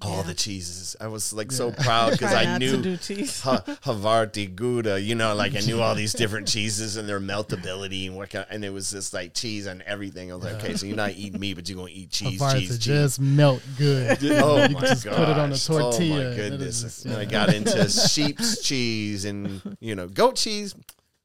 all 0.00 0.18
Yeah. 0.18 0.22
the 0.22 0.34
cheeses. 0.34 0.94
I 1.00 1.08
was 1.08 1.32
like 1.32 1.50
so 1.50 1.72
proud 1.72 2.12
because 2.12 2.32
I 2.32 2.56
knew 2.58 2.76
to 2.76 2.82
do 2.82 2.96
cheese. 2.96 3.40
Ha- 3.40 3.62
Havarti, 3.84 4.54
Gouda, 4.54 5.00
you 5.00 5.14
know, 5.14 5.34
like 5.34 5.56
I 5.56 5.60
knew 5.60 5.80
all 5.80 5.94
these 5.94 6.12
different 6.22 6.46
cheeses 6.46 6.96
and 6.96 7.08
their 7.08 7.18
meltability 7.20 8.06
and 8.06 8.16
what 8.16 8.30
kind 8.30 8.46
and 8.50 8.64
it 8.64 8.70
was 8.72 8.90
just 8.92 9.12
like 9.12 9.34
cheese 9.34 9.66
on 9.66 9.82
everything. 9.86 10.30
I 10.30 10.34
was 10.36 10.44
like, 10.44 10.54
okay, 10.62 10.74
so 10.76 10.86
you're 10.86 10.96
not 10.96 11.12
eating 11.16 11.40
meat, 11.40 11.54
but 11.54 11.68
you're 11.68 11.76
gonna 11.78 11.90
eat 11.92 12.10
cheese, 12.10 12.40
Havarti 12.40 12.58
cheese, 12.60 12.68
cheese. 12.68 12.78
just 12.78 13.20
melt 13.20 13.62
good. 13.76 14.18
Oh 14.22 14.62
you 14.66 14.74
my 14.74 14.80
just 14.80 15.04
gosh. 15.04 15.16
put 15.16 15.28
it 15.28 15.38
on 15.38 15.50
a 15.50 15.54
oh 15.54 15.56
tortilla. 15.56 16.26
Oh 16.26 16.30
my 16.30 16.36
goodness. 16.36 16.82
just- 16.82 17.04
And 17.04 17.14
I 17.16 17.24
got 17.24 17.52
into 17.52 17.88
sheep's 17.88 18.62
cheese 18.62 19.24
and, 19.24 19.60
you 19.80 19.94
know, 19.94 20.06
goat 20.06 20.36
cheese, 20.36 20.74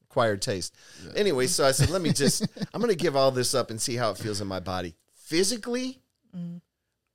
acquired 0.10 0.42
taste. 0.42 0.76
Anyway, 1.16 1.48
so 1.48 1.66
I 1.66 1.72
said, 1.72 1.90
let 1.90 2.02
me 2.02 2.12
just, 2.12 2.48
I'm 2.74 2.82
going 2.82 2.90
to 2.90 2.96
give 2.98 3.16
all 3.16 3.32
this 3.32 3.54
up 3.54 3.70
and 3.70 3.80
see 3.82 3.96
how 3.96 4.10
it 4.12 4.18
feels 4.18 4.42
in 4.42 4.48
my 4.48 4.60
body. 4.60 4.96
Physically, 5.16 6.00
mm. 6.36 6.60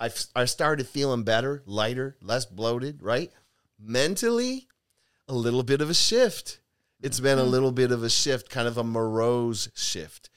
I, 0.00 0.10
I 0.34 0.44
started 0.44 0.86
feeling 0.86 1.24
better, 1.24 1.62
lighter, 1.66 2.16
less 2.22 2.46
bloated, 2.46 3.02
right? 3.02 3.32
Mentally, 3.80 4.68
a 5.26 5.34
little 5.34 5.62
bit 5.62 5.80
of 5.80 5.90
a 5.90 5.94
shift. 5.94 6.60
It's 7.00 7.20
been 7.20 7.38
a 7.38 7.42
mm-hmm. 7.42 7.50
little 7.50 7.72
bit 7.72 7.92
of 7.92 8.02
a 8.02 8.10
shift, 8.10 8.50
kind 8.50 8.66
of 8.66 8.78
a 8.78 8.84
morose 8.84 9.68
shift. 9.74 10.30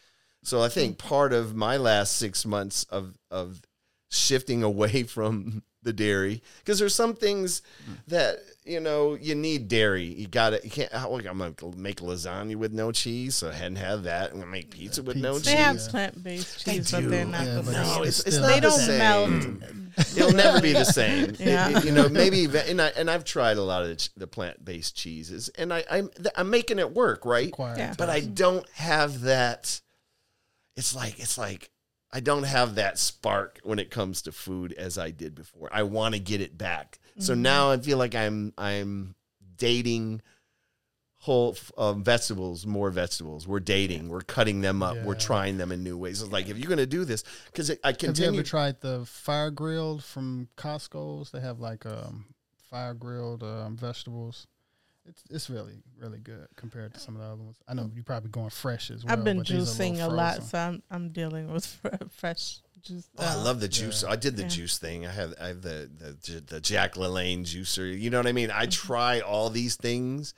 So 0.44 0.62
I 0.62 0.70
think 0.70 0.98
mm-hmm. 0.98 1.08
part 1.08 1.34
of 1.34 1.56
my 1.56 1.78
last 1.78 2.18
six 2.18 2.46
months 2.46 2.84
of 2.86 3.18
of 3.30 3.62
shifting 4.10 4.64
away 4.64 5.04
from 5.08 5.64
the 5.84 5.94
dairy 5.94 6.44
because 6.60 6.78
there's 6.80 6.96
some 6.96 7.16
things 7.16 7.62
mm. 7.90 7.98
that 8.08 8.38
you 8.72 8.80
know 8.80 9.16
you 9.16 9.36
need 9.36 9.68
dairy. 9.68 10.06
You 10.06 10.28
got 10.28 10.52
to 10.52 10.62
You 10.64 10.70
can't. 10.70 10.92
how- 10.94 11.14
I'm 11.14 11.22
gonna 11.38 11.54
make 11.76 11.98
lasagna 12.00 12.56
with 12.56 12.72
no 12.74 12.92
cheese, 12.92 13.36
so 13.36 13.50
I 13.50 13.54
hadn't 13.54 13.76
had 13.76 14.04
that. 14.04 14.32
I'm 14.32 14.40
gonna 14.40 14.52
make 14.52 14.72
pizza 14.72 15.04
with 15.04 15.18
no 15.18 15.34
pizza. 15.34 15.50
They 15.52 15.56
have 15.58 15.76
cheese. 15.76 15.88
plant 15.90 16.24
based 16.24 16.66
They 16.66 16.76
cheese, 16.78 16.92
but 16.92 17.10
they're 17.10 17.26
not 17.26 17.46
Yeah, 17.46 17.56
the 17.62 17.64
same. 17.64 17.74
No, 17.98 18.04
it's, 18.04 18.20
it's 18.22 18.38
not 18.38 18.48
They 18.48 18.56
the 18.56 18.62
don't 18.62 18.80
same. 18.80 18.98
melt. 18.98 19.30
Mm. 19.30 20.18
It'll 20.18 20.32
never 20.34 20.62
be 20.62 20.72
the 20.74 20.86
same. 20.86 21.36
Yeah. 21.40 21.70
It- 21.70 21.76
it- 21.78 21.86
you 21.86 21.92
know, 21.92 22.08
maybe 22.10 22.46
and 22.46 22.82
I 22.82 22.88
and 22.96 23.10
I've 23.12 23.26
tried 23.26 23.58
a 23.58 23.62
lot 23.64 23.84
of 23.84 23.90
the, 23.90 24.10
the 24.18 24.28
plant 24.28 24.64
based 24.64 24.96
cheeses, 24.96 25.50
and 25.58 25.74
I 25.74 25.84
I'm 25.92 26.10
I'm 26.36 26.50
making 26.50 26.80
it 26.80 26.92
work, 26.94 27.26
right? 27.26 27.50
Acquired 27.50 27.78
Yeah. 27.78 27.94
But 27.98 28.10
I 28.10 28.22
don't 28.22 28.68
have 28.72 29.22
that. 29.22 29.82
It's 30.78 30.96
like 30.96 31.20
it's 31.20 31.38
like 31.38 31.70
I 32.14 32.20
don't 32.20 32.44
have 32.44 32.76
that 32.76 32.98
spark 32.98 33.60
when 33.64 33.80
it 33.80 33.90
comes 33.90 34.22
to 34.24 34.32
food 34.32 34.74
as 34.74 34.98
I 34.98 35.12
did 35.12 35.36
before. 35.36 35.70
I 35.72 35.84
want 35.84 36.14
to 36.16 36.20
get 36.20 36.42
it 36.42 36.58
back. 36.58 37.00
So 37.18 37.34
now 37.34 37.72
I 37.72 37.78
feel 37.78 37.98
like 37.98 38.16
I'm 38.16 38.54
I'm 38.58 39.16
dating 39.58 40.22
whole 41.22 41.56
um, 41.78 42.04
vegetables, 42.04 42.66
more 42.66 42.90
vegetables. 42.90 43.48
We're 43.48 43.60
dating. 43.60 44.10
We're 44.10 44.22
cutting 44.22 44.62
them 44.62 44.82
up. 44.82 44.98
We're 45.04 45.14
trying 45.14 45.58
them 45.58 45.72
in 45.72 45.84
new 45.84 45.96
ways. 45.96 46.22
It's 46.22 46.32
like 46.32 46.50
if 46.50 46.58
you're 46.58 46.70
gonna 46.70 46.88
do 46.88 47.06
this, 47.06 47.24
because 47.46 47.70
I 47.70 47.76
Have 47.84 47.94
you 48.02 48.08
continue. 48.08 48.40
ever 48.40 48.48
tried 48.48 48.82
the 48.82 49.06
fire 49.06 49.52
grilled 49.52 50.04
from 50.04 50.50
Costco's? 50.58 51.30
They 51.30 51.40
have 51.40 51.60
like 51.60 51.86
um, 51.86 52.26
fire 52.70 52.96
grilled 52.96 53.44
um, 53.44 53.78
vegetables. 53.78 54.48
It's 55.08 55.24
it's 55.30 55.50
really 55.50 55.84
really 56.00 56.20
good 56.20 56.48
compared 56.56 56.94
to 56.96 57.00
some 57.00 57.16
of 57.16 57.22
the 57.22 57.28
other 57.28 57.44
ones. 57.44 57.58
I 57.68 57.76
know 57.76 57.90
you're 57.94 58.04
probably 58.04 58.30
going 58.32 58.50
fresh 58.50 58.90
as 58.90 59.04
well. 59.04 59.14
I've 59.14 59.24
been 59.24 59.38
but 59.38 59.48
juicing 59.48 59.96
a 59.96 60.04
little 60.04 60.16
lot, 60.16 60.44
so 60.44 60.58
I'm 60.58 60.84
I'm 60.90 61.10
dealing 61.10 61.52
with 61.52 61.66
fresh 62.10 62.62
juice. 62.84 63.08
Oh, 63.18 63.24
I 63.26 63.34
uh, 63.34 63.44
love 63.44 63.60
the 63.60 63.68
juice. 63.68 64.04
Yeah. 64.04 64.12
I 64.12 64.16
did 64.16 64.36
the 64.36 64.44
Yeah. 64.44 64.48
juice 64.50 64.78
thing. 64.78 65.06
I 65.06 65.12
have 65.12 65.34
I 65.42 65.48
have 65.48 65.62
the 65.62 65.90
the 66.26 66.42
the 66.42 66.60
Jack 66.62 66.96
LaLanne 66.96 67.42
juicer. 67.46 68.00
You 68.00 68.10
know 68.10 68.18
what 68.20 68.28
I 68.28 68.32
mean? 68.32 68.50
Mm-hmm. 68.50 68.60
I 68.62 68.66
try 68.68 69.20
all 69.22 69.50
these 69.50 69.76
things. 69.76 70.34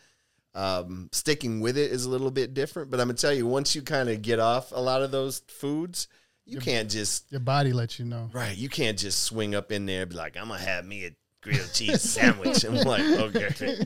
Um, 0.55 1.09
sticking 1.11 1.61
with 1.61 1.77
it 1.79 1.91
is 1.91 2.05
a 2.05 2.09
little 2.11 2.29
bit 2.29 2.53
different, 2.53 2.91
but 2.91 2.99
I'm 2.99 3.07
gonna 3.07 3.17
tell 3.17 3.33
you, 3.33 3.47
once 3.47 3.73
you 3.75 3.81
kind 3.81 4.07
of 4.09 4.21
get 4.21 4.39
off 4.39 4.71
a 4.71 4.79
lot 4.79 5.01
of 5.01 5.09
those 5.09 5.39
foods, 5.47 6.07
you 6.45 6.59
can't 6.59 6.91
just 6.91 7.31
Your 7.31 7.39
body 7.39 7.73
lets 7.73 7.97
you 7.97 8.05
know. 8.05 8.29
right. 8.33 8.55
You 8.55 8.69
can't 8.69 8.99
just 8.99 9.23
swing 9.23 9.55
up 9.55 9.71
in 9.71 9.87
there 9.87 10.01
and 10.01 10.09
be 10.11 10.15
like, 10.15 10.37
I'm 10.37 10.49
gonna 10.49 10.59
have 10.59 10.85
me 10.85 11.05
a 11.05 11.15
grilled 11.41 11.71
cheese 11.73 12.01
sandwich. 12.03 12.63
I'm 12.65 12.75
like, 12.75 13.01
okay, 13.01 13.49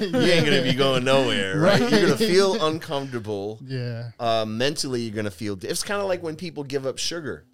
you 0.00 0.18
ain't 0.18 0.44
gonna 0.44 0.62
be 0.62 0.74
going 0.74 1.04
nowhere, 1.04 1.56
right? 1.60 1.80
Right. 1.80 1.92
You're 1.92 2.00
gonna 2.02 2.16
feel 2.16 2.66
uncomfortable 2.66 3.60
Yeah. 3.64 4.10
uh, 4.18 4.44
mentally 4.44 5.02
you're 5.02 5.14
going 5.14 5.24
to 5.26 5.30
feel 5.30 5.56
it's 5.62 5.82
kind 5.84 6.00
of 6.02 6.08
like 6.08 6.22
when 6.22 6.34
people 6.36 6.64
give 6.64 6.84
up 6.84 6.98
sugar 6.98 7.44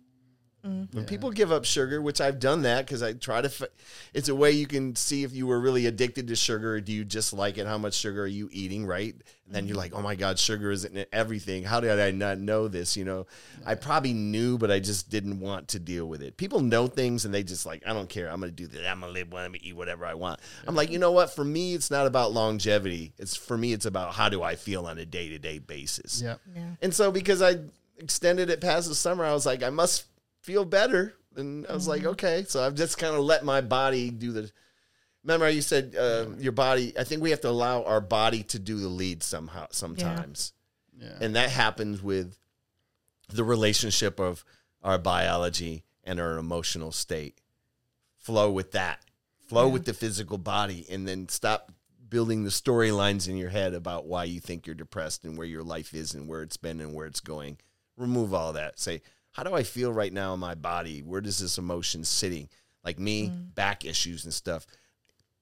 Mm. 0.66 0.92
when 0.92 1.04
Yeah. 1.04 1.09
people 1.09 1.30
give 1.30 1.52
up 1.52 1.64
sugar 1.64 2.02
which 2.02 2.20
i've 2.20 2.40
done 2.40 2.62
that 2.62 2.84
because 2.84 3.00
i 3.00 3.12
try 3.12 3.40
to 3.40 3.46
f- 3.46 3.68
it's 4.12 4.28
a 4.28 4.34
way 4.34 4.50
you 4.50 4.66
can 4.66 4.96
see 4.96 5.22
if 5.22 5.32
you 5.32 5.46
were 5.46 5.61
really 5.61 5.86
addicted 5.86 6.26
to 6.26 6.34
sugar 6.36 6.74
or 6.74 6.80
do 6.80 6.92
you 6.92 7.04
just 7.04 7.32
like 7.32 7.59
it 7.59 7.66
how 7.66 7.78
much 7.78 7.94
sugar 7.94 8.22
are 8.24 8.26
you 8.26 8.48
eating 8.52 8.84
right? 8.84 9.14
And 9.46 9.54
then 9.54 9.66
you're 9.66 9.76
mm. 9.76 9.78
like 9.78 9.94
oh 9.94 10.02
my 10.02 10.16
god 10.16 10.38
sugar 10.38 10.72
is 10.72 10.84
in 10.84 11.06
everything. 11.12 11.62
How 11.62 11.78
did 11.80 11.98
i 12.00 12.11
not 12.11 12.38
know 12.38 12.66
this? 12.66 12.96
You 12.96 13.04
know? 13.04 13.26
I 13.64 13.76
probably 13.76 14.12
knew 14.12 14.59
but 14.59 14.70
i 14.70 14.80
just 14.80 15.09
didn't 15.09 15.38
want 15.38 15.68
to 15.68 15.78
deal 15.78 16.06
with 16.06 16.22
it. 16.22 16.36
People 16.36 16.61
know 16.61 16.88
things 16.88 17.24
and 17.24 17.32
they 17.32 17.44
just 17.44 17.64
like 17.64 17.86
i 17.86 17.92
don't 17.92 18.09
care. 18.09 18.28
I'm 18.28 18.40
gonna 18.40 18.50
do 18.50 18.66
that 18.66 18.84
i'm 18.90 19.00
gonna 19.00 19.12
live 19.12 19.32
i'm 19.32 19.52
gonna 19.52 19.59
eat 19.62 19.76
whatever 19.76 20.04
i 20.06 20.14
want. 20.14 20.40
I'm 20.66 20.74
like 20.74 20.90
you 20.90 20.98
know 20.98 21.12
what? 21.12 21.34
For 21.34 21.44
me 21.44 21.74
it's 21.74 21.90
not 21.90 22.06
about 22.06 22.32
longevity. 22.32 23.12
It's 23.16 23.36
for 23.36 23.56
me 23.56 23.72
it's 23.72 23.86
about 23.86 24.14
how 24.14 24.28
do 24.28 24.42
i 24.42 24.56
feel 24.56 24.86
on 24.86 24.98
a 24.98 25.06
day-to-day 25.06 25.61
basis. 25.61 26.20
Yep. 26.20 26.40
yeah. 26.56 26.62
and 26.82 26.92
so 26.92 27.12
because 27.12 27.42
I 27.42 27.59
extended 27.98 28.50
it 28.50 28.61
past 28.61 28.88
the 28.88 28.94
summer, 28.94 29.24
I 29.24 29.32
was 29.32 29.46
like, 29.46 29.62
I 29.62 29.70
must 29.70 30.04
feel 30.49 30.64
better. 30.64 31.12
And 31.36 31.66
I 31.68 31.74
was 31.74 31.86
like, 31.86 32.05
okay. 32.07 32.44
So 32.49 32.64
I've 32.64 32.74
just 32.74 32.96
kind 32.96 33.14
of 33.14 33.20
let 33.20 33.44
my 33.44 33.61
body 33.61 34.11
do 34.11 34.32
the. 34.32 34.51
Remember, 35.22 35.49
you 35.51 35.61
said 35.61 35.94
uh, 35.94 36.26
your 36.38 36.53
body. 36.53 36.94
I 36.99 37.05
think 37.05 37.20
we 37.22 37.30
have 37.30 37.42
to 37.42 37.51
allow 37.51 37.82
our 37.84 38.01
body 38.01 38.42
to 38.44 38.59
do 38.59 38.78
the 38.80 38.88
lead 38.88 39.22
somehow, 39.22 39.66
sometimes, 39.70 40.55
Yeah. 40.99 41.18
and 41.20 41.36
that 41.36 41.51
happens 41.51 42.03
with 42.03 42.38
the 43.28 43.44
relationship 43.44 44.18
of 44.18 44.42
our 44.82 44.96
biology 44.99 45.84
and 46.03 46.18
our 46.18 46.38
emotional 46.38 46.92
state. 46.92 47.40
Flow 48.16 48.51
with 48.51 48.72
that. 48.72 49.05
Flow 49.49 49.66
Yeah. 49.66 49.72
with 49.74 49.84
the 49.84 49.92
physical 49.94 50.38
body, 50.38 50.86
and 50.88 51.07
then 51.07 51.28
stop 51.28 51.72
building 52.09 52.44
the 52.44 52.51
storylines 52.51 53.28
in 53.28 53.36
your 53.36 53.51
head 53.51 53.74
about 53.74 54.07
why 54.07 54.24
you 54.24 54.40
think 54.40 54.66
you're 54.66 54.74
depressed 54.74 55.24
and 55.26 55.36
where 55.36 55.46
your 55.46 55.62
life 55.62 55.92
is 55.92 56.14
and 56.14 56.26
where 56.26 56.42
it's 56.42 56.57
been 56.57 56.80
and 56.80 56.94
where 56.94 57.07
it's 57.07 57.20
going. 57.20 57.59
Remove 57.99 58.32
all 58.32 58.55
that. 58.55 58.78
Say, 58.80 59.03
how 59.39 59.45
do 59.45 59.55
I 59.55 59.62
feel 59.62 59.93
right 59.93 60.12
now 60.12 60.34
in 60.34 60.41
my 60.41 60.57
body? 60.57 61.01
Where 61.01 61.20
does 61.20 61.39
this 61.39 61.59
emotion 61.59 62.03
sitting? 62.03 62.49
Like 62.82 62.99
me, 62.99 63.28
mm. 63.28 63.55
back 63.55 63.84
issues 63.84 64.24
and 64.24 64.34
stuff. 64.34 64.66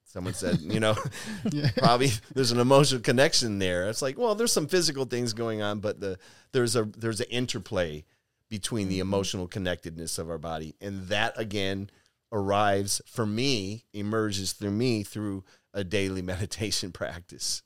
Someone 0.03 0.35
said, 0.35 0.59
you 0.61 0.79
know, 0.79 0.95
Yeah. 1.51 1.71
probably 1.77 2.11
there's 2.35 2.51
an 2.51 2.59
emotional 2.59 3.01
connection 3.01 3.57
there. 3.57 3.89
It's 3.89 4.03
like, 4.03 4.15
well, 4.15 4.35
there's 4.35 4.51
some 4.51 4.67
physical 4.67 5.05
things 5.05 5.33
going 5.33 5.63
on, 5.63 5.79
but 5.79 5.99
the 5.99 6.19
there's 6.51 6.75
a 6.75 6.83
there's 6.83 7.21
an 7.21 7.25
interplay 7.31 8.05
between 8.49 8.87
the 8.87 8.99
mm-hmm. 8.99 9.01
emotional 9.01 9.47
connectedness 9.47 10.19
of 10.19 10.29
our 10.29 10.37
body, 10.37 10.75
and 10.79 11.07
that 11.07 11.33
again 11.35 11.89
arrives 12.31 13.01
for 13.07 13.25
me, 13.25 13.85
emerges 13.93 14.53
through 14.53 14.71
me 14.71 15.01
through 15.01 15.43
a 15.73 15.83
daily 15.83 16.21
meditation 16.33 16.91
practice. 16.91 17.63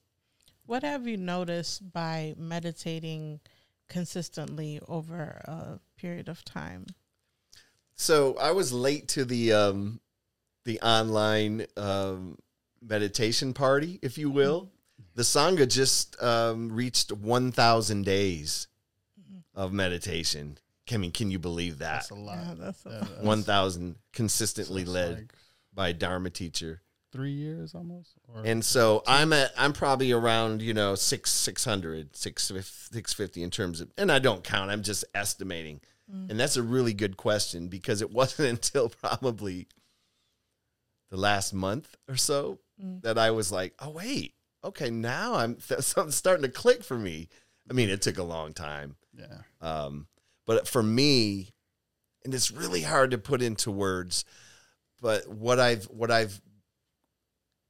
What 0.65 0.83
have 0.83 1.07
you 1.07 1.17
noticed 1.17 1.91
by 1.91 2.35
meditating 2.37 3.41
consistently 3.91 4.79
over 4.87 5.41
a 5.45 5.79
period 5.99 6.29
of 6.29 6.43
time? 6.43 6.85
So 7.95 8.35
I 8.37 8.51
was 8.51 8.73
late 8.73 9.07
to 9.09 9.25
the 9.25 9.53
um, 9.53 9.99
the 10.65 10.79
online 10.81 11.67
um, 11.77 12.37
meditation 12.81 13.53
party, 13.53 13.99
if 14.01 14.17
you 14.17 14.31
will. 14.31 14.71
The 15.13 15.23
sangha 15.23 15.67
just 15.67 16.21
um, 16.23 16.71
reached 16.71 17.11
one 17.11 17.51
thousand 17.51 18.05
days 18.05 18.67
of 19.53 19.73
meditation. 19.73 20.57
I 20.91 20.97
mean, 20.97 21.11
can 21.11 21.31
you 21.31 21.39
believe 21.39 21.79
that? 21.79 22.07
That's 22.07 22.09
a 22.09 22.15
lot. 22.15 22.37
Yeah, 22.37 22.53
that's 22.57 22.85
a 22.85 22.89
lot. 22.89 23.23
One 23.23 23.43
thousand 23.43 23.95
consistently 24.13 24.83
that's 24.83 24.93
led 24.93 25.15
like 25.15 25.33
by 25.73 25.89
a 25.89 25.93
Dharma 25.93 26.29
teacher. 26.29 26.81
Three 27.11 27.31
years 27.31 27.75
almost. 27.75 28.13
Or 28.27 28.43
And 28.45 28.63
so 28.63 29.03
I'm 29.07 29.33
at 29.33 29.51
I'm 29.57 29.73
probably 29.73 30.11
around, 30.11 30.61
you 30.61 30.73
know, 30.73 30.95
six 30.95 31.31
six 31.31 31.65
hundred, 31.65 32.15
six 32.15 32.51
six 32.91 33.13
fifty 33.13 33.43
in 33.43 33.49
terms 33.49 33.81
of 33.81 33.91
and 33.97 34.11
I 34.11 34.19
don't 34.19 34.43
count, 34.43 34.71
I'm 34.71 34.83
just 34.83 35.05
estimating. 35.13 35.81
And 36.29 36.37
that's 36.37 36.57
a 36.57 36.63
really 36.63 36.93
good 36.93 37.15
question 37.15 37.69
because 37.69 38.01
it 38.01 38.11
wasn't 38.19 38.49
until 38.49 38.89
probably 38.89 39.67
the 41.09 41.15
last 41.15 41.53
month 41.53 41.95
or 42.09 42.17
so 42.17 42.59
that 43.03 43.17
I 43.17 43.31
was 43.31 43.51
like, 43.51 43.73
oh 43.79 43.91
wait, 43.91 44.33
okay, 44.63 44.89
now 44.89 45.35
I'm 45.35 45.59
something's 45.79 46.15
starting 46.15 46.43
to 46.43 46.49
click 46.49 46.83
for 46.83 46.97
me. 46.97 47.29
I 47.69 47.73
mean, 47.73 47.89
it 47.89 48.01
took 48.01 48.17
a 48.17 48.23
long 48.23 48.53
time. 48.53 48.95
yeah. 49.17 49.43
Um, 49.61 50.07
but 50.45 50.67
for 50.67 50.83
me, 50.83 51.53
and 52.25 52.33
it's 52.33 52.51
really 52.51 52.81
hard 52.81 53.11
to 53.11 53.17
put 53.17 53.41
into 53.41 53.71
words, 53.71 54.25
but 55.01 55.27
what 55.27 55.59
I've 55.59 55.85
what 55.85 56.11
I've 56.11 56.41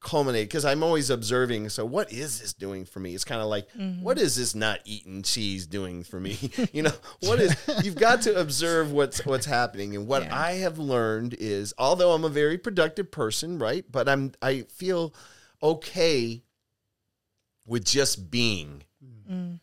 culminated 0.01 0.49
because 0.49 0.65
I'm 0.65 0.83
always 0.83 1.09
observing. 1.09 1.69
So 1.69 1.85
what 1.85 2.11
is 2.11 2.41
this 2.41 2.53
doing 2.53 2.85
for 2.85 2.99
me? 2.99 3.13
It's 3.15 3.23
kind 3.23 3.39
of 3.41 3.47
like 3.47 3.67
what 4.01 4.17
is 4.17 4.35
this 4.35 4.53
not 4.55 4.79
eating 4.83 5.21
cheese 5.23 5.65
doing 5.67 6.03
for 6.03 6.19
me? 6.19 6.37
you 6.73 6.81
know, 6.83 6.91
what 7.21 7.39
is 7.39 7.55
you've 7.83 7.95
got 7.95 8.23
to 8.23 8.39
observe 8.39 8.91
what's 8.91 9.25
what's 9.25 9.45
happening. 9.45 9.95
And 9.95 10.07
what 10.07 10.23
Yeah. 10.23 10.37
I 10.37 10.51
have 10.53 10.79
learned 10.79 11.35
is 11.39 11.73
although 11.77 12.11
I'm 12.11 12.25
a 12.25 12.29
very 12.29 12.57
productive 12.57 13.11
person, 13.11 13.59
right? 13.59 13.85
But 13.89 14.09
I'm 14.09 14.33
I 14.41 14.61
feel 14.63 15.13
okay 15.63 16.43
with 17.65 17.85
just 17.85 18.29
being 18.31 18.83
Mm. 19.31 19.59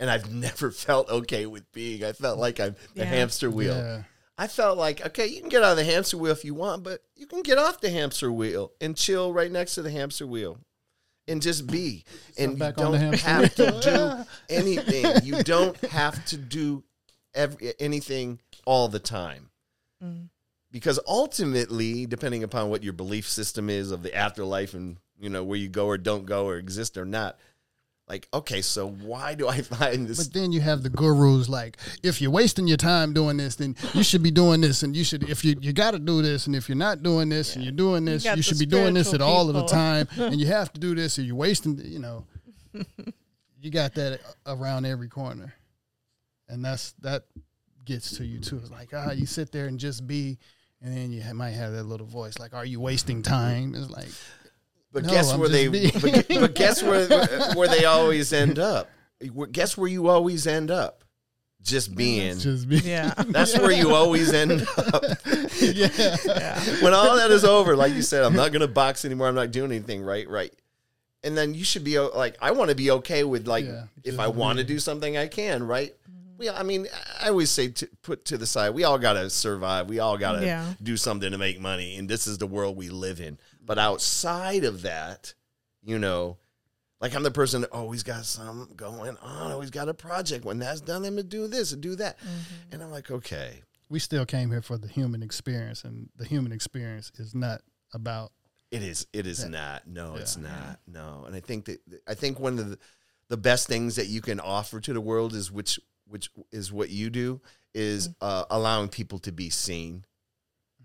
And 0.00 0.10
I've 0.10 0.30
never 0.32 0.70
felt 0.70 1.08
okay 1.08 1.46
with 1.46 1.70
being. 1.72 2.04
I 2.04 2.12
felt 2.12 2.38
like 2.38 2.60
I'm 2.60 2.76
the 2.94 3.06
hamster 3.06 3.50
wheel. 3.50 3.74
Yeah. 3.74 4.02
I 4.40 4.46
felt 4.46 4.78
like, 4.78 5.04
okay, 5.04 5.26
you 5.26 5.40
can 5.40 5.48
get 5.48 5.64
out 5.64 5.72
of 5.72 5.76
the 5.76 5.84
hamster 5.84 6.16
wheel 6.16 6.30
if 6.30 6.44
you 6.44 6.54
want, 6.54 6.84
but 6.84 7.00
you 7.16 7.26
can 7.26 7.42
get 7.42 7.58
off 7.58 7.80
the 7.80 7.90
hamster 7.90 8.30
wheel 8.30 8.70
and 8.80 8.96
chill 8.96 9.32
right 9.32 9.50
next 9.50 9.74
to 9.74 9.82
the 9.82 9.90
hamster 9.90 10.28
wheel 10.28 10.58
and 11.26 11.42
just 11.42 11.66
be. 11.66 12.04
and 12.38 12.52
you 12.52 12.58
back 12.58 12.78
on 12.78 12.92
don't 12.92 13.18
hamster 13.18 13.66
have 13.66 13.82
to 13.82 13.90
do 13.90 14.26
anything. 14.54 15.24
You 15.24 15.42
don't 15.42 15.76
have 15.86 16.24
to 16.26 16.36
do 16.36 16.84
every, 17.34 17.74
anything 17.80 18.40
all 18.64 18.88
the 18.88 19.00
time. 19.00 19.50
Mm. 20.02 20.28
Because 20.70 21.00
ultimately, 21.06 22.06
depending 22.06 22.44
upon 22.44 22.70
what 22.70 22.84
your 22.84 22.92
belief 22.92 23.28
system 23.28 23.68
is 23.68 23.90
of 23.90 24.04
the 24.04 24.14
afterlife 24.14 24.72
and, 24.72 24.98
you 25.18 25.30
know, 25.30 25.42
where 25.42 25.58
you 25.58 25.68
go 25.68 25.86
or 25.86 25.98
don't 25.98 26.26
go 26.26 26.46
or 26.46 26.58
exist 26.58 26.96
or 26.96 27.04
not, 27.04 27.38
like, 28.08 28.26
okay, 28.32 28.62
so 28.62 28.88
why 28.88 29.34
do 29.34 29.48
I 29.48 29.60
find 29.62 30.08
this? 30.08 30.24
But 30.24 30.32
then 30.32 30.52
you 30.52 30.60
have 30.60 30.82
the 30.82 30.88
gurus 30.88 31.48
like, 31.48 31.76
if 32.02 32.20
you're 32.20 32.30
wasting 32.30 32.66
your 32.66 32.76
time 32.76 33.12
doing 33.12 33.36
this, 33.36 33.56
then 33.56 33.76
you 33.92 34.02
should 34.02 34.22
be 34.22 34.30
doing 34.30 34.60
this, 34.60 34.82
and 34.82 34.96
you 34.96 35.04
should 35.04 35.28
if 35.28 35.44
you 35.44 35.56
you 35.60 35.72
got 35.72 35.92
to 35.92 35.98
do 35.98 36.22
this, 36.22 36.46
and 36.46 36.56
if 36.56 36.68
you're 36.68 36.76
not 36.76 37.02
doing 37.02 37.28
this 37.28 37.54
and 37.54 37.64
you're 37.64 37.72
doing 37.72 38.04
this, 38.04 38.24
got 38.24 38.36
you, 38.36 38.42
should 38.42 38.58
be 38.58 38.66
doing 38.66 38.94
this 38.94 39.08
at 39.08 39.20
spiritual 39.20 39.28
all 39.28 39.48
of 39.48 39.54
the 39.54 39.66
time, 39.66 40.08
and 40.16 40.40
you 40.40 40.46
have 40.46 40.72
to 40.72 40.80
do 40.80 40.94
this, 40.94 41.18
or 41.18 41.22
you're 41.22 41.36
wasting. 41.36 41.78
You 41.88 42.00
know, 42.00 42.26
you 43.60 43.70
got 43.70 43.94
that 43.94 44.20
around 44.46 44.84
every 44.84 45.08
corner, 45.08 45.54
and 46.48 46.64
that's 46.64 46.92
that 47.00 47.24
gets 47.84 48.16
to 48.18 48.24
you 48.24 48.38
too. 48.40 48.58
It's 48.58 48.70
like 48.70 48.90
ah, 48.94 49.10
you 49.10 49.26
sit 49.26 49.50
there 49.52 49.66
and 49.66 49.80
just 49.80 50.06
be, 50.06 50.38
and 50.80 50.96
then 50.96 51.12
you 51.12 51.22
might 51.34 51.50
have 51.50 51.72
that 51.72 51.84
little 51.84 52.06
voice 52.06 52.38
like, 52.38 52.54
"Are 52.54 52.64
you 52.64 52.80
wasting 52.80 53.22
time?" 53.22 53.74
It's 53.74 53.90
like, 53.90 54.08
But 54.92 55.04
No, 55.04 55.10
guess 55.10 55.32
I'm 55.32 55.40
where 55.40 55.48
they? 55.48 55.68
But, 55.68 56.26
but 56.28 56.54
guess 56.54 56.82
where 56.82 57.06
where 57.54 57.68
they 57.68 57.84
always 57.84 58.32
end 58.32 58.58
up? 58.58 58.88
Guess 59.52 59.76
where 59.76 59.88
you 59.88 60.08
always 60.08 60.46
end 60.46 60.70
up? 60.70 61.04
Just 61.60 61.94
being. 61.94 62.38
just 62.38 62.68
be. 62.68 62.76
Yeah. 62.76 63.12
That's 63.28 63.58
where 63.58 63.72
you 63.72 63.92
always 63.94 64.32
end 64.32 64.66
up. 64.78 65.02
yeah. 65.60 65.88
yeah. 66.24 66.60
when 66.82 66.94
all 66.94 67.16
that 67.16 67.30
is 67.30 67.44
over, 67.44 67.76
like 67.76 67.92
you 67.92 68.02
said, 68.02 68.24
I'm 68.24 68.34
not 68.34 68.52
going 68.52 68.60
to 68.60 68.68
box 68.68 69.04
anymore. 69.04 69.28
I'm 69.28 69.34
not 69.34 69.50
doing 69.50 69.72
anything. 69.72 70.02
Right, 70.02 70.28
right. 70.28 70.54
And 71.24 71.36
then 71.36 71.52
you 71.54 71.64
should 71.64 71.82
be 71.84 71.98
like, 71.98 72.36
I 72.40 72.52
want 72.52 72.70
to 72.70 72.76
be 72.76 72.92
okay 72.92 73.24
with 73.24 73.48
like, 73.48 73.66
Yeah, 73.66 73.84
if 74.04 74.20
I 74.20 74.28
want 74.28 74.58
to 74.58 74.64
do 74.64 74.78
something, 74.78 75.16
I 75.16 75.26
can. 75.26 75.64
Right. 75.66 75.94
Mm-hmm. 76.08 76.38
Well, 76.38 76.54
I 76.56 76.62
mean, 76.62 76.86
I 77.20 77.28
always 77.30 77.50
say 77.50 77.68
to 77.68 77.88
put 78.02 78.24
to 78.26 78.38
the 78.38 78.46
side. 78.46 78.70
We 78.70 78.84
all 78.84 78.98
got 78.98 79.14
to 79.14 79.28
survive. 79.28 79.88
We 79.88 79.98
all 79.98 80.16
got 80.16 80.38
to 80.38 80.46
Yeah. 80.46 80.64
do 80.80 80.96
something 80.96 81.32
to 81.32 81.38
make 81.38 81.60
money, 81.60 81.96
and 81.96 82.08
this 82.08 82.28
is 82.28 82.38
the 82.38 82.46
world 82.46 82.76
we 82.76 82.88
live 82.88 83.20
in. 83.20 83.36
But 83.68 83.78
outside 83.78 84.64
of 84.64 84.82
that, 84.82 85.34
you 85.84 85.98
know, 85.98 86.38
like 87.00 87.14
I'm 87.14 87.22
the 87.22 87.30
person 87.30 87.60
that 87.60 87.70
always 87.70 88.02
got 88.02 88.24
something 88.24 88.74
going 88.74 89.16
on, 89.18 89.52
always 89.52 89.70
got 89.70 89.88
a 89.90 89.94
project. 89.94 90.44
When 90.44 90.58
that's 90.58 90.80
done, 90.80 91.04
I'm 91.04 91.12
gonna 91.12 91.22
do 91.22 91.46
this 91.46 91.72
and 91.72 91.80
do 91.82 91.94
that. 91.96 92.18
Mm-hmm. 92.18 92.72
And 92.72 92.82
I'm 92.82 92.90
like, 92.90 93.10
okay, 93.10 93.62
we 93.90 93.98
still 93.98 94.24
came 94.26 94.50
here 94.50 94.62
for 94.62 94.78
the 94.78 94.88
human 94.88 95.22
experience, 95.22 95.84
and 95.84 96.08
the 96.16 96.24
human 96.24 96.50
experience 96.50 97.12
is 97.18 97.34
not 97.34 97.60
about 97.92 98.32
it 98.70 98.82
is. 98.82 99.06
It 99.12 99.26
is 99.26 99.42
Yeah. 99.42 99.48
not. 99.48 99.86
No, 99.86 100.16
it's 100.16 100.36
not. 100.36 100.80
No. 100.86 101.24
And 101.26 101.36
I 101.36 101.40
think 101.40 101.66
that 101.66 101.80
I 102.06 102.14
think 102.14 102.40
one 102.40 102.58
of 102.58 102.70
the 102.70 102.78
the 103.28 103.36
best 103.36 103.68
things 103.68 103.96
that 103.96 104.06
you 104.06 104.22
can 104.22 104.40
offer 104.40 104.80
to 104.80 104.92
the 104.94 105.00
world 105.00 105.34
is 105.34 105.52
which 105.52 105.78
which 106.06 106.30
is 106.50 106.72
what 106.72 106.88
you 106.88 107.10
do 107.10 107.40
is 107.74 108.08
uh, 108.22 108.44
allowing 108.50 108.88
people 108.88 109.18
to 109.20 109.30
be 109.30 109.50
seen, 109.50 110.06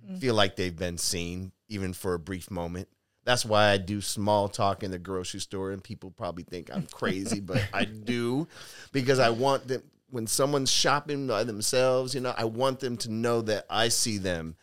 Mm. 0.05 0.19
feel 0.19 0.35
like 0.35 0.57
they've 0.57 0.75
been 0.75 0.97
seen, 0.97 1.53
even 1.73 1.93
for 1.93 2.13
a 2.13 2.19
brief 2.19 2.51
moment. 2.51 2.87
That's 3.25 3.45
why 3.45 3.69
I 3.69 3.77
do 3.77 4.01
small 4.01 4.49
talk 4.49 4.83
in 4.83 4.91
the 4.91 4.99
grocery 4.99 5.39
store, 5.39 5.71
and 5.71 5.83
people 5.83 6.11
probably 6.11 6.43
think 6.43 6.69
I'm 6.71 6.87
crazy, 6.87 7.39
but 7.39 7.65
I 7.73 7.85
do 7.85 8.47
because 8.91 9.19
I 9.19 9.29
want 9.29 9.67
them 9.67 9.83
when 10.09 10.27
someone's 10.27 10.71
shopping 10.71 11.27
by 11.27 11.43
themselves. 11.43 12.13
You 12.13 12.21
know, 12.21 12.33
I 12.37 12.45
want 12.45 12.79
them 12.79 12.97
to 12.97 13.11
know 13.11 13.41
that 13.41 13.65
I 13.69 13.87
see 13.87 14.17
them, 14.17 14.55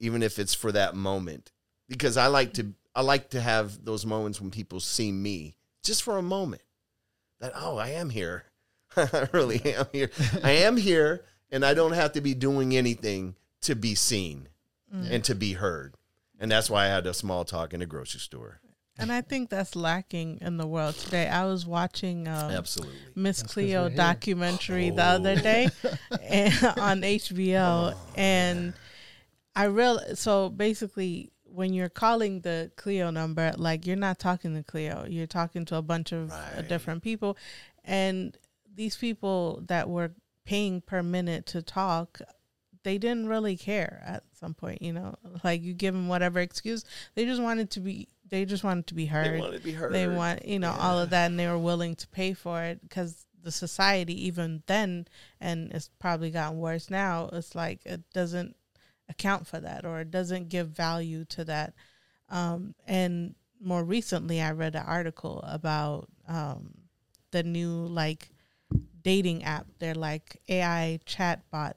even 0.00 0.22
if 0.22 0.38
it's 0.38 0.54
for 0.54 0.72
that 0.72 0.96
moment, 0.96 1.52
because 1.88 2.16
I 2.16 2.26
like 2.26 2.54
to 2.54 2.74
I 2.94 3.02
like 3.02 3.30
to 3.30 3.40
have 3.40 3.84
those 3.84 4.04
moments 4.04 4.40
when 4.40 4.50
people 4.50 4.80
see 4.80 5.12
me 5.12 5.54
just 5.84 6.02
for 6.02 6.18
a 6.18 6.22
moment. 6.22 6.62
That 7.40 7.52
oh, 7.54 7.78
I 7.78 7.90
am 7.90 8.10
here. 8.10 8.44
I 8.96 9.28
really 9.32 9.60
am 9.64 9.86
here. 9.92 10.10
I 10.42 10.50
am 10.50 10.76
here, 10.76 11.24
and 11.50 11.64
I 11.64 11.74
don't 11.74 11.92
have 11.92 12.12
to 12.12 12.20
be 12.20 12.34
doing 12.34 12.76
anything 12.76 13.36
to 13.62 13.76
be 13.76 13.94
seen 13.94 14.48
mm. 14.94 15.10
and 15.10 15.22
to 15.24 15.34
be 15.34 15.52
heard. 15.52 15.94
And 16.40 16.50
that's 16.50 16.70
why 16.70 16.86
I 16.86 16.88
had 16.88 17.06
a 17.06 17.14
small 17.14 17.44
talk 17.44 17.74
in 17.74 17.80
the 17.80 17.86
grocery 17.86 18.20
store. 18.20 18.60
And 18.98 19.12
I 19.12 19.20
think 19.22 19.48
that's 19.50 19.76
lacking 19.76 20.38
in 20.42 20.56
the 20.58 20.66
world 20.66 20.94
today. 20.96 21.26
I 21.28 21.44
was 21.46 21.66
watching 21.66 22.26
um, 22.28 22.50
Absolutely. 22.50 22.98
Miss 23.14 23.42
'cause 23.42 23.52
Cleo 23.52 23.82
we're 23.84 23.88
here. 23.90 23.96
documentary 23.96 24.90
the 24.90 25.02
Oh. 25.02 25.14
other 25.16 25.36
day 25.40 25.70
and, 26.22 26.52
on 26.76 27.02
HBO, 27.02 27.94
and 28.14 28.74
I 29.56 29.64
real 29.64 30.00
so 30.16 30.50
basically 30.50 31.30
when 31.44 31.72
you're 31.72 31.88
calling 31.88 32.40
the 32.42 32.70
Cleo 32.76 33.10
number, 33.10 33.52
like 33.56 33.86
you're 33.86 33.96
not 33.96 34.18
talking 34.18 34.54
to 34.54 34.62
Cleo, 34.62 35.06
you're 35.08 35.26
talking 35.26 35.64
to 35.66 35.76
a 35.76 35.82
bunch 35.82 36.12
of 36.12 36.30
uh, 36.30 36.34
Right. 36.56 36.68
different 36.68 37.02
people, 37.02 37.36
and 37.84 38.36
these 38.74 38.96
people 38.96 39.62
that 39.66 39.88
were 39.88 40.12
paying 40.44 40.80
per 40.82 41.02
minute 41.02 41.46
to 41.46 41.62
talk. 41.62 42.20
They 42.82 42.98
didn't 42.98 43.28
really 43.28 43.56
care 43.56 44.02
at 44.06 44.22
some 44.38 44.54
point, 44.54 44.80
you 44.82 44.92
know. 44.92 45.14
Like 45.44 45.62
you 45.62 45.74
give 45.74 45.94
them 45.94 46.08
whatever 46.08 46.40
excuse, 46.40 46.84
they 47.14 47.24
just 47.24 47.42
wanted 47.42 47.70
to 47.72 47.80
be. 47.80 48.08
They 48.28 48.44
just 48.44 48.62
wanted 48.62 48.86
to 48.86 48.94
be 48.94 49.06
heard 49.06 49.34
They 49.34 49.40
want 49.40 49.54
to 49.54 49.60
be 49.60 49.72
heard. 49.72 49.92
they 49.92 50.06
want 50.06 50.46
you 50.46 50.60
know 50.60 50.70
all 50.78 51.00
of 51.00 51.10
that 51.10 51.26
and 51.30 51.38
they 51.38 51.48
were 51.48 51.58
willing 51.58 51.96
to 51.96 52.06
pay 52.08 52.32
for 52.32 52.62
it 52.62 52.80
because 52.80 53.26
the 53.42 53.50
society 53.50 54.26
even 54.26 54.62
then 54.66 55.08
and 55.40 55.72
it's 55.72 55.90
probably 55.98 56.30
gotten 56.30 56.58
worse 56.58 56.90
now 56.90 57.28
it's 57.32 57.54
like 57.56 57.80
it 57.84 58.02
doesn't 58.12 58.54
account 59.08 59.48
for 59.48 59.58
that 59.58 59.84
or 59.84 59.98
it 60.00 60.10
doesn't 60.12 60.48
give 60.48 60.68
value 60.68 61.24
to 61.24 61.42
that 61.44 61.72
um, 62.28 62.72
and 62.86 63.34
more 63.60 63.82
recently 63.82 64.40
i 64.40 64.52
read 64.52 64.76
an 64.76 64.84
article 64.86 65.40
about 65.42 66.06
um, 66.28 66.70
the 67.32 67.42
new 67.42 67.72
like 67.86 68.30
dating 69.02 69.42
app 69.42 69.66
they're 69.80 69.94
like 69.94 70.40
ai 70.48 71.00
chatbot 71.04 71.72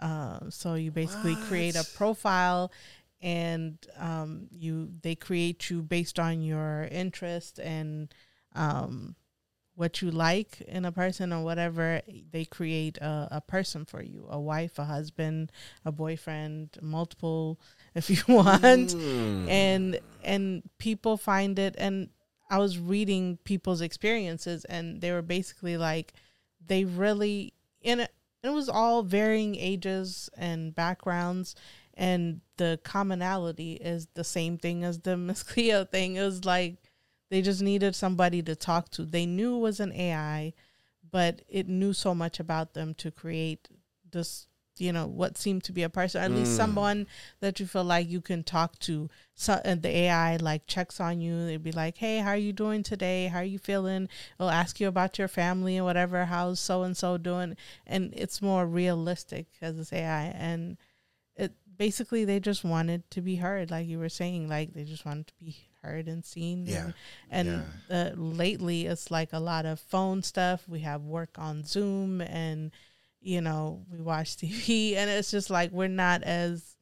uh, 0.00 0.40
so 0.50 0.74
you 0.74 0.90
basically 0.90 1.36
create 1.48 1.76
a 1.76 1.84
profile 1.96 2.70
and 3.22 3.78
um, 3.98 4.46
you 4.50 4.90
they 5.02 5.14
create 5.14 5.70
you 5.70 5.82
based 5.82 6.18
on 6.18 6.42
your 6.42 6.88
interest 6.90 7.58
and 7.58 8.12
um, 8.54 9.16
what 9.74 10.00
you 10.02 10.10
like 10.10 10.60
in 10.62 10.84
a 10.84 10.92
person 10.92 11.32
or 11.32 11.42
whatever. 11.42 12.00
They 12.30 12.44
create 12.44 12.98
a, 12.98 13.28
a 13.30 13.40
person 13.40 13.84
for 13.84 14.02
you 14.02 14.26
a 14.28 14.38
wife 14.38 14.78
a 14.78 14.84
husband 14.84 15.50
a 15.84 15.92
boyfriend 15.92 16.76
multiple 16.82 17.58
if 17.94 18.10
you 18.10 18.22
want. 18.28 18.90
Mm. 18.90 19.48
and 19.48 20.00
and 20.22 20.62
people 20.78 21.16
find 21.16 21.58
it 21.58 21.74
and 21.78 22.08
i 22.50 22.58
was 22.58 22.78
reading 22.78 23.38
people's 23.44 23.80
experiences 23.80 24.64
and 24.66 25.00
they 25.00 25.12
were 25.12 25.22
basically 25.22 25.76
like 25.76 26.12
they 26.64 26.84
really 26.84 27.52
in 27.80 28.00
it 28.00 28.12
it 28.42 28.50
was 28.50 28.68
all 28.68 29.02
varying 29.02 29.56
ages 29.56 30.30
and 30.36 30.74
backgrounds 30.74 31.54
and 31.96 32.40
the 32.58 32.78
commonality 32.84 33.74
is 33.74 34.08
the 34.14 34.24
same 34.24 34.58
thing 34.58 34.84
as 34.84 35.00
the 35.00 35.16
Miss 35.16 35.42
Cleo 35.42 35.84
thing. 35.84 36.16
It 36.16 36.22
was 36.22 36.44
like 36.44 36.76
they 37.30 37.42
just 37.42 37.62
needed 37.62 37.94
somebody 37.94 38.42
to 38.42 38.54
talk 38.54 38.90
to. 38.90 39.04
They 39.04 39.26
knew 39.26 39.56
it 39.56 39.60
was 39.60 39.80
an 39.80 39.92
AI, 39.92 40.52
but 41.10 41.42
it 41.48 41.68
knew 41.68 41.92
so 41.92 42.14
much 42.14 42.38
about 42.38 42.74
them 42.74 42.94
to 42.94 43.10
create 43.10 43.68
this, 44.10 44.46
you 44.80 44.92
know, 44.92 45.06
what 45.06 45.36
seemed 45.38 45.64
to 45.64 45.72
be 45.72 45.82
a 45.82 45.88
person, 45.88 46.22
at 46.22 46.30
least 46.30 46.52
Mm. 46.52 46.56
someone 46.56 47.06
that 47.40 47.58
you 47.60 47.66
feel 47.66 47.84
like 47.84 48.08
you 48.08 48.20
can 48.20 48.42
talk 48.42 48.78
to. 48.80 49.08
So 49.34 49.60
and 49.64 49.82
the 49.82 49.88
AI 49.88 50.36
like 50.36 50.66
checks 50.66 51.00
on 51.00 51.20
you. 51.20 51.46
They'd 51.46 51.62
be 51.62 51.72
like, 51.72 51.98
"Hey, 51.98 52.18
how 52.18 52.30
are 52.30 52.36
you 52.36 52.52
doing 52.52 52.82
today? 52.82 53.26
How 53.28 53.38
are 53.40 53.44
you 53.44 53.58
feeling?" 53.58 54.08
It'll 54.38 54.50
ask 54.50 54.80
you 54.80 54.88
about 54.88 55.18
your 55.18 55.28
family 55.28 55.76
and 55.76 55.84
whatever. 55.84 56.24
How's 56.26 56.58
so 56.60 56.82
and 56.82 56.96
so 56.96 57.18
doing? 57.18 57.56
And 57.86 58.12
it's 58.16 58.40
more 58.40 58.66
realistic 58.66 59.46
as 59.60 59.78
it's 59.78 59.92
AI. 59.92 60.24
And 60.28 60.78
it 61.36 61.52
basically 61.76 62.24
they 62.24 62.40
just 62.40 62.64
wanted 62.64 63.10
to 63.10 63.20
be 63.20 63.36
heard, 63.36 63.70
like 63.70 63.86
you 63.86 63.98
were 63.98 64.08
saying. 64.08 64.48
Like 64.48 64.72
they 64.72 64.84
just 64.84 65.04
wanted 65.04 65.26
to 65.26 65.34
be 65.42 65.56
heard 65.82 66.08
and 66.08 66.24
seen. 66.24 66.64
Yeah. 66.66 66.92
And, 67.30 67.64
and 67.90 68.16
uh, 68.18 68.20
lately, 68.20 68.86
it's 68.86 69.10
like 69.10 69.32
a 69.34 69.38
lot 69.38 69.66
of 69.66 69.78
phone 69.78 70.22
stuff. 70.22 70.66
We 70.66 70.80
have 70.80 71.02
work 71.02 71.38
on 71.38 71.64
Zoom, 71.64 72.22
and 72.22 72.72
you 73.26 73.40
know 73.40 73.84
we 73.92 74.00
watch 74.00 74.36
TV, 74.36 74.96
and 74.96 75.10
it's 75.10 75.30
just 75.30 75.50
like 75.50 75.72
we're 75.72 75.88
not 75.88 76.22
as 76.22 76.76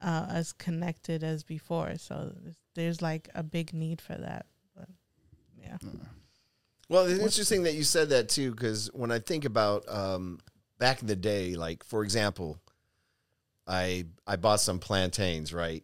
uh, 0.00 0.26
as 0.28 0.52
connected 0.52 1.24
as 1.24 1.42
before. 1.42 1.96
So 1.96 2.32
there's, 2.74 3.00
like 3.00 3.28
a 3.34 3.42
big 3.42 3.72
need 3.72 4.00
for 4.00 4.14
that. 4.14 4.46
But 4.76 4.88
yeah, 5.58 5.78
Well, 6.88 7.06
it's 7.06 7.20
interesting 7.20 7.62
that 7.62 7.74
you 7.74 7.84
said 7.84 8.10
that 8.10 8.28
too, 8.28 8.50
because 8.50 8.90
when 8.92 9.10
I 9.10 9.18
think 9.18 9.44
about 9.46 9.84
um, 9.88 10.38
back 10.78 11.00
in 11.00 11.08
the 11.08 11.16
day, 11.16 11.54
like 11.54 11.82
for 11.82 12.02
example, 12.04 12.58
I 13.66 14.04
I 14.26 14.36
bought 14.36 14.60
some 14.60 14.78
plantains, 14.78 15.54
right? 15.54 15.82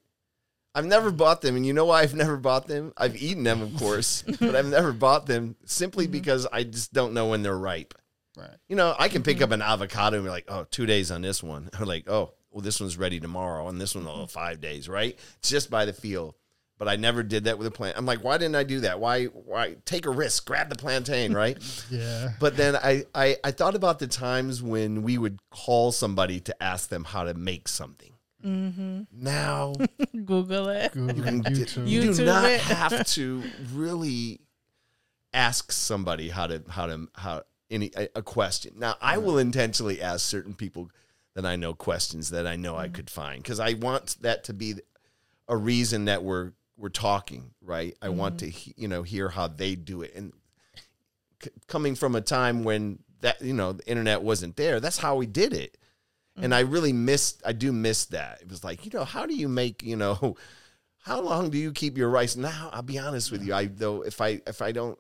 I've 0.75 0.87
never 0.87 1.11
bought 1.11 1.43
them, 1.43 1.57
and 1.57 1.67
you 1.67 1.73
know 1.73 1.87
why 1.87 2.01
I've 2.01 2.15
never 2.15 2.39
bought 2.39 2.67
them? 2.67 2.95
I've 2.97 3.21
eaten 3.21 3.45
them, 3.45 3.61
of 3.61 3.77
course, 3.77 4.23
but 4.41 4.57
I've 4.57 4.67
never 4.67 4.93
bought 4.93 5.27
them 5.27 5.57
simply 5.67 6.07
because 6.07 6.47
I 6.51 6.65
just 6.65 6.95
don't 6.95 7.13
know 7.13 7.27
when 7.27 7.43
they're 7.43 7.57
ripe. 7.57 7.95
Right. 8.37 8.57
You 8.69 8.77
know, 8.77 8.95
I 8.99 9.09
can 9.09 9.23
pick 9.23 9.37
mm-hmm. 9.37 9.45
up 9.45 9.51
an 9.53 9.63
avocado 9.63 10.17
and 10.17 10.25
be 10.25 10.31
like, 10.31 10.47
oh, 10.49 10.65
two 10.71 10.87
days 10.87 11.11
on 11.11 11.23
this 11.23 11.43
one. 11.43 11.71
Or 11.79 11.87
like, 11.87 12.09
oh, 12.09 12.33
well, 12.51 12.63
this 12.63 12.81
one's 12.81 12.99
ready 12.99 13.19
tomorrow, 13.19 13.69
and 13.69 13.81
this 13.81 13.95
one, 13.95 14.07
oh, 14.07 14.27
five 14.27 14.61
days, 14.61 14.89
right? 14.89 15.19
It's 15.39 15.49
just 15.49 15.71
by 15.71 15.85
the 15.85 15.93
feel. 15.93 16.37
But 16.79 16.89
I 16.89 16.97
never 16.97 17.23
did 17.23 17.45
that 17.45 17.59
with 17.59 17.67
a 17.69 17.71
plant. 17.71 17.97
I'm 17.97 18.07
like, 18.07 18.25
why 18.25 18.39
didn't 18.39 18.57
I 18.57 18.65
do 18.65 18.81
that? 18.81 18.99
Why? 18.99 19.27
Why 19.27 19.77
take 19.85 20.05
a 20.05 20.11
risk? 20.11 20.47
Grab 20.47 20.69
the 20.69 20.75
plantain, 20.75 21.33
right? 21.33 21.57
Yeah. 21.91 22.33
But 22.41 22.57
then 22.57 22.75
I, 22.75 23.05
I 23.15 23.37
I 23.45 23.51
thought 23.53 23.77
about 23.77 23.99
the 23.99 24.09
times 24.09 24.63
when 24.63 25.03
we 25.03 25.17
would 25.17 25.39
call 25.51 25.93
somebody 25.93 26.41
to 26.41 26.63
ask 26.63 26.89
them 26.89 27.05
how 27.05 27.25
to 27.25 27.35
make 27.35 27.69
something. 27.69 28.15
Mm-hmm. 28.45 29.03
Now 29.13 29.75
Google 30.25 30.71
it. 30.71 30.93
Google 30.93 31.23
can 31.23 31.43
YouTube. 31.45 31.87
you 31.87 32.01
do 32.01 32.11
YouTube 32.11 32.27
not 32.27 32.51
it. 32.51 32.61
have 32.63 33.07
to 33.09 33.43
really 33.73 34.41
ask 35.33 35.71
somebody 35.71 36.29
how 36.31 36.47
to 36.49 36.63
how 36.69 36.87
to 36.87 37.09
how 37.15 37.43
any 37.73 37.91
a, 37.97 38.09
a 38.17 38.23
question. 38.23 38.75
Now 38.77 38.97
I 39.01 39.19
will 39.19 39.39
intentionally 39.39 40.01
ask 40.01 40.25
certain 40.27 40.55
people 40.55 40.91
that 41.35 41.47
I 41.47 41.57
know 41.57 41.75
questions 41.75 42.31
that 42.31 42.47
I 42.47 42.57
know 42.57 42.77
I 42.77 42.87
mm-hmm. 42.87 42.95
could 42.95 43.11
find 43.11 43.43
because 43.43 43.61
I 43.61 43.75
want 43.75 44.17
that 44.21 44.45
to 44.45 44.55
be 44.55 44.75
a 45.49 45.57
reason 45.57 46.05
that 46.05 46.23
we're 46.23 46.53
we're 46.77 46.89
talking, 46.89 47.51
right? 47.61 47.97
I 48.03 48.11
want 48.11 48.39
to 48.41 48.47
mm-hmm. 48.47 48.57
he- 48.57 48.75
you 48.77 48.89
know 48.89 49.03
hear 49.03 49.29
how 49.29 49.49
they 49.49 49.75
do 49.75 50.03
it 50.03 50.15
and 50.15 50.33
c- 51.43 51.51
coming 51.67 51.95
from 51.95 52.15
a 52.15 52.21
time 52.21 52.65
when 52.65 52.99
that 53.21 53.41
you 53.41 53.55
know 53.55 53.73
the 53.73 53.89
internet 53.89 54.23
wasn't 54.23 54.57
there, 54.57 54.79
that's 54.81 54.99
how 54.99 55.17
we 55.17 55.27
did 55.27 55.53
it. 55.53 55.79
And 56.37 56.55
I 56.55 56.63
mm-hmm. 56.63 56.73
really 56.73 56.93
missed 56.93 57.43
I 57.45 57.53
do 57.53 57.73
miss 57.73 58.07
that. 58.07 58.41
It 58.43 58.49
was 58.49 58.65
like, 58.65 58.85
you 58.85 58.91
know, 58.95 59.05
how 59.05 59.27
do 59.27 59.35
you 59.35 59.49
make, 59.49 59.83
you 59.83 59.97
know, 59.97 60.37
how 61.05 61.21
long 61.21 61.51
do 61.51 61.59
you 61.59 61.73
keep 61.73 61.99
your 61.99 62.09
rice? 62.09 62.37
Now, 62.37 62.71
I'll 62.73 62.83
be 62.83 62.99
honest 62.99 63.31
with 63.31 63.45
you. 63.45 63.55
I 63.55 63.67
though 63.67 64.03
if 64.03 64.21
I 64.21 64.41
if 64.47 64.63
I 64.63 64.73
don't 64.73 64.99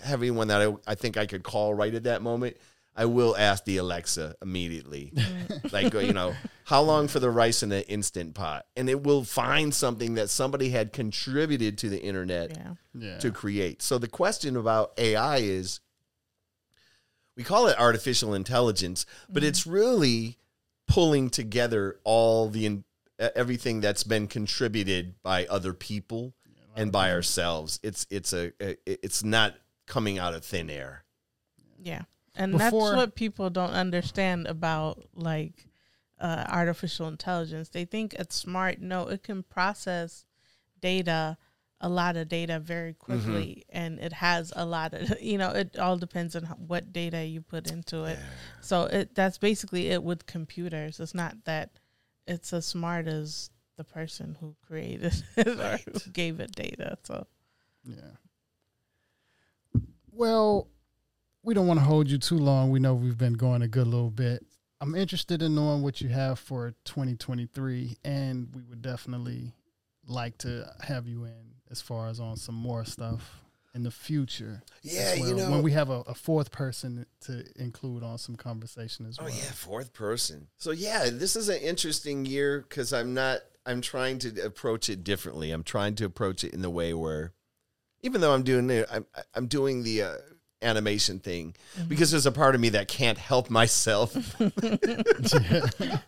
have 0.00 0.22
anyone 0.22 0.48
that 0.48 0.62
I, 0.62 0.74
I 0.86 0.94
think 0.94 1.16
I 1.16 1.26
could 1.26 1.42
call 1.42 1.74
right 1.74 1.94
at 1.94 2.04
that 2.04 2.22
moment, 2.22 2.56
I 2.94 3.04
will 3.04 3.36
ask 3.36 3.64
the 3.64 3.76
Alexa 3.76 4.36
immediately. 4.40 5.12
like 5.70 5.92
you 5.92 6.12
know, 6.12 6.34
how 6.64 6.80
long 6.82 7.08
for 7.08 7.20
the 7.20 7.30
rice 7.30 7.62
in 7.62 7.68
the 7.68 7.86
instant 7.88 8.34
pot? 8.34 8.66
And 8.76 8.88
it 8.88 9.02
will 9.02 9.22
find 9.24 9.74
something 9.74 10.14
that 10.14 10.30
somebody 10.30 10.70
had 10.70 10.92
contributed 10.92 11.78
to 11.78 11.88
the 11.88 12.00
internet 12.02 12.56
Yeah. 12.56 12.74
Yeah. 12.94 13.18
to 13.18 13.30
create. 13.30 13.82
So 13.82 13.98
the 13.98 14.08
question 14.08 14.56
about 14.56 14.92
AI 14.96 15.38
is 15.38 15.80
we 17.36 17.44
call 17.44 17.66
it 17.66 17.78
artificial 17.78 18.32
intelligence, 18.32 19.04
but 19.28 19.42
mm-hmm. 19.42 19.48
it's 19.48 19.66
really 19.66 20.38
pulling 20.88 21.28
together 21.28 21.98
all 22.04 22.48
the 22.48 22.64
in- 22.64 22.84
everything 23.18 23.80
that's 23.80 24.04
been 24.04 24.26
contributed 24.26 25.14
by 25.22 25.44
other 25.46 25.74
people 25.74 26.34
and 26.74 26.92
by 26.92 27.10
ourselves. 27.12 27.78
It's 27.82 28.06
it's 28.10 28.32
a 28.32 28.52
a- 28.60 28.76
it's 28.86 29.22
not 29.22 29.54
coming 29.86 30.18
out 30.18 30.34
of 30.34 30.44
thin 30.44 30.70
air. 30.70 31.04
Yeah. 31.78 32.02
And 32.34 32.52
Before- 32.52 32.88
that's 32.90 32.96
what 32.96 33.14
people 33.14 33.50
don't 33.50 33.70
understand 33.70 34.46
about 34.46 35.02
like 35.14 35.66
uh, 36.20 36.44
artificial 36.48 37.08
intelligence. 37.08 37.68
They 37.70 37.84
think 37.84 38.14
it's 38.14 38.34
smart. 38.34 38.80
No, 38.80 39.08
it 39.08 39.22
can 39.22 39.42
process 39.42 40.24
data, 40.80 41.36
a 41.80 41.88
lot 41.88 42.16
of 42.16 42.28
data 42.28 42.58
very 42.58 42.94
quickly, 42.94 43.64
and 43.70 43.98
it 43.98 44.12
has 44.14 44.52
a 44.56 44.64
lot 44.66 44.94
of, 44.94 45.20
you 45.22 45.38
know, 45.38 45.50
it 45.50 45.78
all 45.78 45.96
depends 45.96 46.34
on 46.36 46.44
how, 46.44 46.54
what 46.54 46.92
data 46.92 47.24
you 47.24 47.40
put 47.42 47.70
into 47.70 48.04
it. 48.04 48.18
So 48.60 48.84
it 48.84 49.14
that's 49.14 49.38
basically 49.38 49.88
it 49.88 50.02
with 50.02 50.26
computers. 50.26 51.00
It's 51.00 51.14
not 51.14 51.44
that 51.44 51.78
it's 52.26 52.52
as 52.52 52.66
smart 52.66 53.06
as 53.08 53.50
the 53.76 53.84
person 53.84 54.36
who 54.40 54.56
created 54.66 55.22
it 55.36 55.46
or 55.60 55.78
who 55.92 56.10
gave 56.10 56.40
it 56.40 56.52
data. 56.52 56.98
So 57.04 57.26
Yeah. 57.84 57.96
Well, 60.16 60.68
we 61.42 61.52
don't 61.54 61.66
want 61.66 61.78
to 61.80 61.84
hold 61.84 62.08
you 62.08 62.18
too 62.18 62.38
long. 62.38 62.70
We 62.70 62.80
know 62.80 62.94
we've 62.94 63.18
been 63.18 63.34
going 63.34 63.62
a 63.62 63.68
good 63.68 63.86
little 63.86 64.10
bit. 64.10 64.44
I'm 64.80 64.94
interested 64.94 65.42
in 65.42 65.54
knowing 65.54 65.82
what 65.82 66.00
you 66.00 66.08
have 66.08 66.38
for 66.38 66.72
2023, 66.84 67.98
and 68.04 68.48
we 68.54 68.62
would 68.62 68.82
definitely 68.82 69.52
like 70.06 70.38
to 70.38 70.70
have 70.80 71.06
you 71.06 71.24
in 71.24 71.54
as 71.70 71.80
far 71.80 72.08
as 72.08 72.20
on 72.20 72.36
some 72.36 72.54
more 72.54 72.84
stuff 72.84 73.42
in 73.74 73.82
the 73.82 73.90
future. 73.90 74.62
Yeah, 74.82 75.14
you 75.14 75.34
know- 75.34 75.50
when 75.50 75.62
we 75.62 75.72
have 75.72 75.90
a, 75.90 76.00
a 76.06 76.14
fourth 76.14 76.50
person 76.50 77.04
to 77.22 77.44
include 77.56 78.02
on 78.02 78.16
some 78.18 78.36
conversation 78.36 79.06
as 79.06 79.18
Oh 79.18 79.24
well. 79.24 79.32
Oh 79.34 79.36
yeah, 79.36 79.50
fourth 79.52 79.92
person. 79.92 80.48
So 80.56 80.70
yeah, 80.70 81.08
this 81.12 81.36
is 81.36 81.48
an 81.50 81.60
interesting 81.60 82.24
year 82.24 82.60
because 82.68 82.92
I'm 82.92 83.12
not. 83.14 83.40
I'm 83.66 83.80
trying 83.80 84.18
to 84.20 84.40
approach 84.44 84.88
it 84.88 85.02
differently. 85.04 85.50
I'm 85.50 85.64
trying 85.64 85.96
to 85.96 86.04
approach 86.04 86.44
it 86.44 86.54
in 86.54 86.62
the 86.62 86.70
way 86.70 86.94
where, 86.94 87.32
even 88.06 88.20
though 88.20 88.32
I'm 88.32 88.44
doing 88.44 88.70
it, 88.70 88.86
I'm 88.90 89.04
I'm 89.34 89.46
doing 89.48 89.82
the 89.82 90.02
uh, 90.02 90.14
animation 90.62 91.18
thing 91.18 91.54
because 91.88 92.10
there's 92.12 92.24
a 92.24 92.32
part 92.32 92.54
of 92.54 92.60
me 92.60 92.70
that 92.70 92.88
can't 92.88 93.18
help 93.18 93.50
myself. 93.50 94.14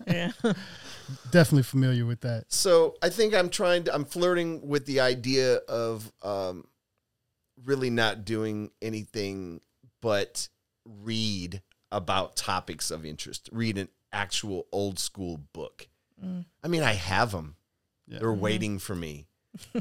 yeah, 0.07 0.31
Definitely 1.31 1.65
familiar 1.65 2.07
with 2.07 2.21
that. 2.21 2.45
so 2.49 2.95
I 3.03 3.09
think 3.11 3.35
I'm 3.35 3.51
trying 3.51 3.85
to. 3.85 3.95
I'm 3.95 4.05
flirting 4.05 4.67
with 4.67 4.87
the 4.87 5.01
idea 5.01 5.57
of 5.69 6.11
um, 6.23 6.69
really 7.65 7.91
not 7.91 8.25
doing 8.25 8.71
anything 8.81 9.61
but 10.01 10.49
read 10.85 11.63
about 11.91 12.37
topics 12.37 12.91
of 12.93 13.05
interest. 13.05 13.49
Read 13.53 13.77
an 13.77 13.89
actual 14.13 14.67
old 14.71 14.99
school 14.99 15.41
book. 15.53 15.89
Mm. 16.25 16.45
I 16.63 16.69
mean, 16.69 16.83
I 16.83 16.93
have 16.93 17.33
them. 17.33 17.57
Yeah. 18.07 18.21
They're 18.21 18.33
waiting 18.33 18.79
for 18.79 18.95
me. 18.95 19.27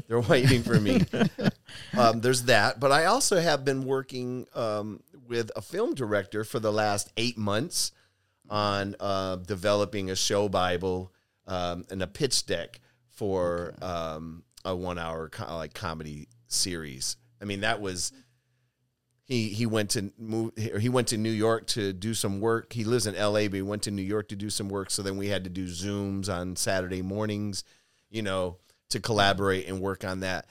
They're 0.06 0.20
waiting 0.20 0.62
for 0.62 0.80
me. 0.80 1.02
um, 1.98 2.20
there's 2.20 2.42
that, 2.44 2.80
but 2.80 2.92
I 2.92 3.06
also 3.06 3.40
have 3.40 3.64
been 3.64 3.84
working 3.84 4.46
um, 4.54 5.00
with 5.26 5.50
a 5.56 5.62
film 5.62 5.94
director 5.94 6.44
for 6.44 6.58
the 6.58 6.72
last 6.72 7.12
eight 7.16 7.38
months 7.38 7.92
on 8.50 8.96
uh, 8.98 9.36
developing 9.36 10.10
a 10.10 10.16
show 10.16 10.48
bible 10.48 11.12
um, 11.46 11.84
and 11.90 12.02
a 12.02 12.06
pitch 12.06 12.46
deck 12.46 12.80
for 13.08 13.74
um, 13.82 14.42
a 14.64 14.74
one-hour 14.74 15.28
co- 15.28 15.56
like 15.56 15.74
comedy 15.74 16.28
series. 16.46 17.16
I 17.40 17.44
mean, 17.44 17.60
that 17.60 17.80
was 17.80 18.12
he 19.24 19.50
he 19.50 19.66
went 19.66 19.90
to 19.90 20.10
move 20.18 20.52
or 20.72 20.78
he 20.78 20.88
went 20.88 21.08
to 21.08 21.18
New 21.18 21.30
York 21.30 21.66
to 21.68 21.92
do 21.92 22.14
some 22.14 22.40
work. 22.40 22.72
He 22.72 22.84
lives 22.84 23.06
in 23.06 23.14
LA, 23.14 23.44
but 23.44 23.54
he 23.54 23.62
went 23.62 23.82
to 23.82 23.90
New 23.90 24.02
York 24.02 24.28
to 24.28 24.36
do 24.36 24.50
some 24.50 24.68
work. 24.68 24.90
So 24.90 25.02
then 25.02 25.16
we 25.16 25.28
had 25.28 25.44
to 25.44 25.50
do 25.50 25.66
Zooms 25.66 26.28
on 26.28 26.56
Saturday 26.56 27.02
mornings, 27.02 27.62
you 28.10 28.22
know, 28.22 28.56
to 28.90 29.00
collaborate 29.00 29.66
and 29.68 29.80
work 29.80 30.04
on 30.04 30.20
that. 30.20 30.46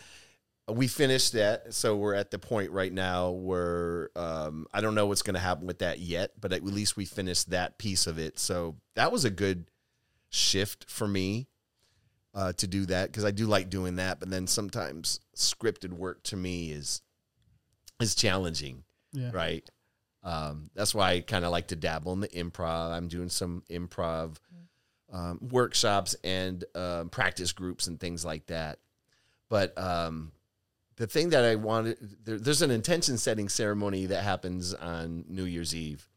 We 0.70 0.88
finished 0.88 1.32
that, 1.34 1.74
so 1.74 1.96
we're 1.96 2.14
at 2.14 2.30
the 2.30 2.40
point 2.40 2.72
right 2.72 2.92
now 2.92 3.30
where 3.32 4.10
um, 4.18 4.68
I 4.74 4.82
don't 4.82 4.96
know 4.96 5.06
what's 5.08 5.22
going 5.22 5.36
to 5.36 5.40
happen 5.40 5.66
with 5.66 5.80
that 5.80 6.00
yet, 6.00 6.32
but 6.42 6.52
at 6.52 6.64
least 6.64 6.98
we 6.98 7.06
finished 7.06 7.52
that 7.52 7.78
piece 7.78 8.06
of 8.06 8.20
it. 8.20 8.38
So 8.38 8.76
that 8.96 9.12
was 9.12 9.24
a 9.24 9.30
good 9.30 9.72
shift 10.30 10.90
for 10.90 11.08
me 11.08 11.48
uh, 12.36 12.52
to 12.54 12.68
do 12.68 12.86
that 12.88 13.10
because 13.10 13.24
I 13.24 13.32
do 13.32 13.48
like 13.48 13.70
doing 13.70 13.96
that. 13.96 14.20
But 14.20 14.30
then 14.30 14.46
sometimes 14.46 15.22
scripted 15.38 15.94
work 15.94 16.22
to 16.24 16.36
me 16.36 16.72
is 16.72 17.02
is 18.02 18.14
challenging 18.14 18.84
Yeah. 19.14 19.32
right? 19.34 19.68
Um, 20.22 20.70
that's 20.76 20.94
why 20.94 21.12
I 21.14 21.20
kind 21.22 21.46
of 21.46 21.52
like 21.52 21.68
to 21.70 21.76
dabble 21.78 22.12
in 22.12 22.20
the 22.20 22.28
improv. 22.28 22.92
I'm 22.92 23.08
doing 23.08 23.30
some 23.30 23.64
improv 23.72 24.36
um, 25.12 25.40
workshops 25.42 26.16
and 26.24 26.64
um, 26.76 27.10
practice 27.10 27.52
groups 27.52 27.88
and 27.88 28.00
things 28.00 28.26
like 28.26 28.48
that. 28.48 28.80
But 29.50 29.78
um, 29.78 30.32
the 30.98 31.08
thing 31.08 31.30
that 31.30 31.44
I 31.44 31.56
wanted, 31.56 31.98
there, 32.24 32.38
there's 32.38 32.62
an 32.62 32.72
intention 32.72 33.18
setting 33.18 33.50
ceremony 33.50 34.08
that 34.08 34.24
happens 34.24 34.74
on 34.74 35.26
New 35.28 35.46
Year's 35.46 35.74
Eve. 35.74 36.08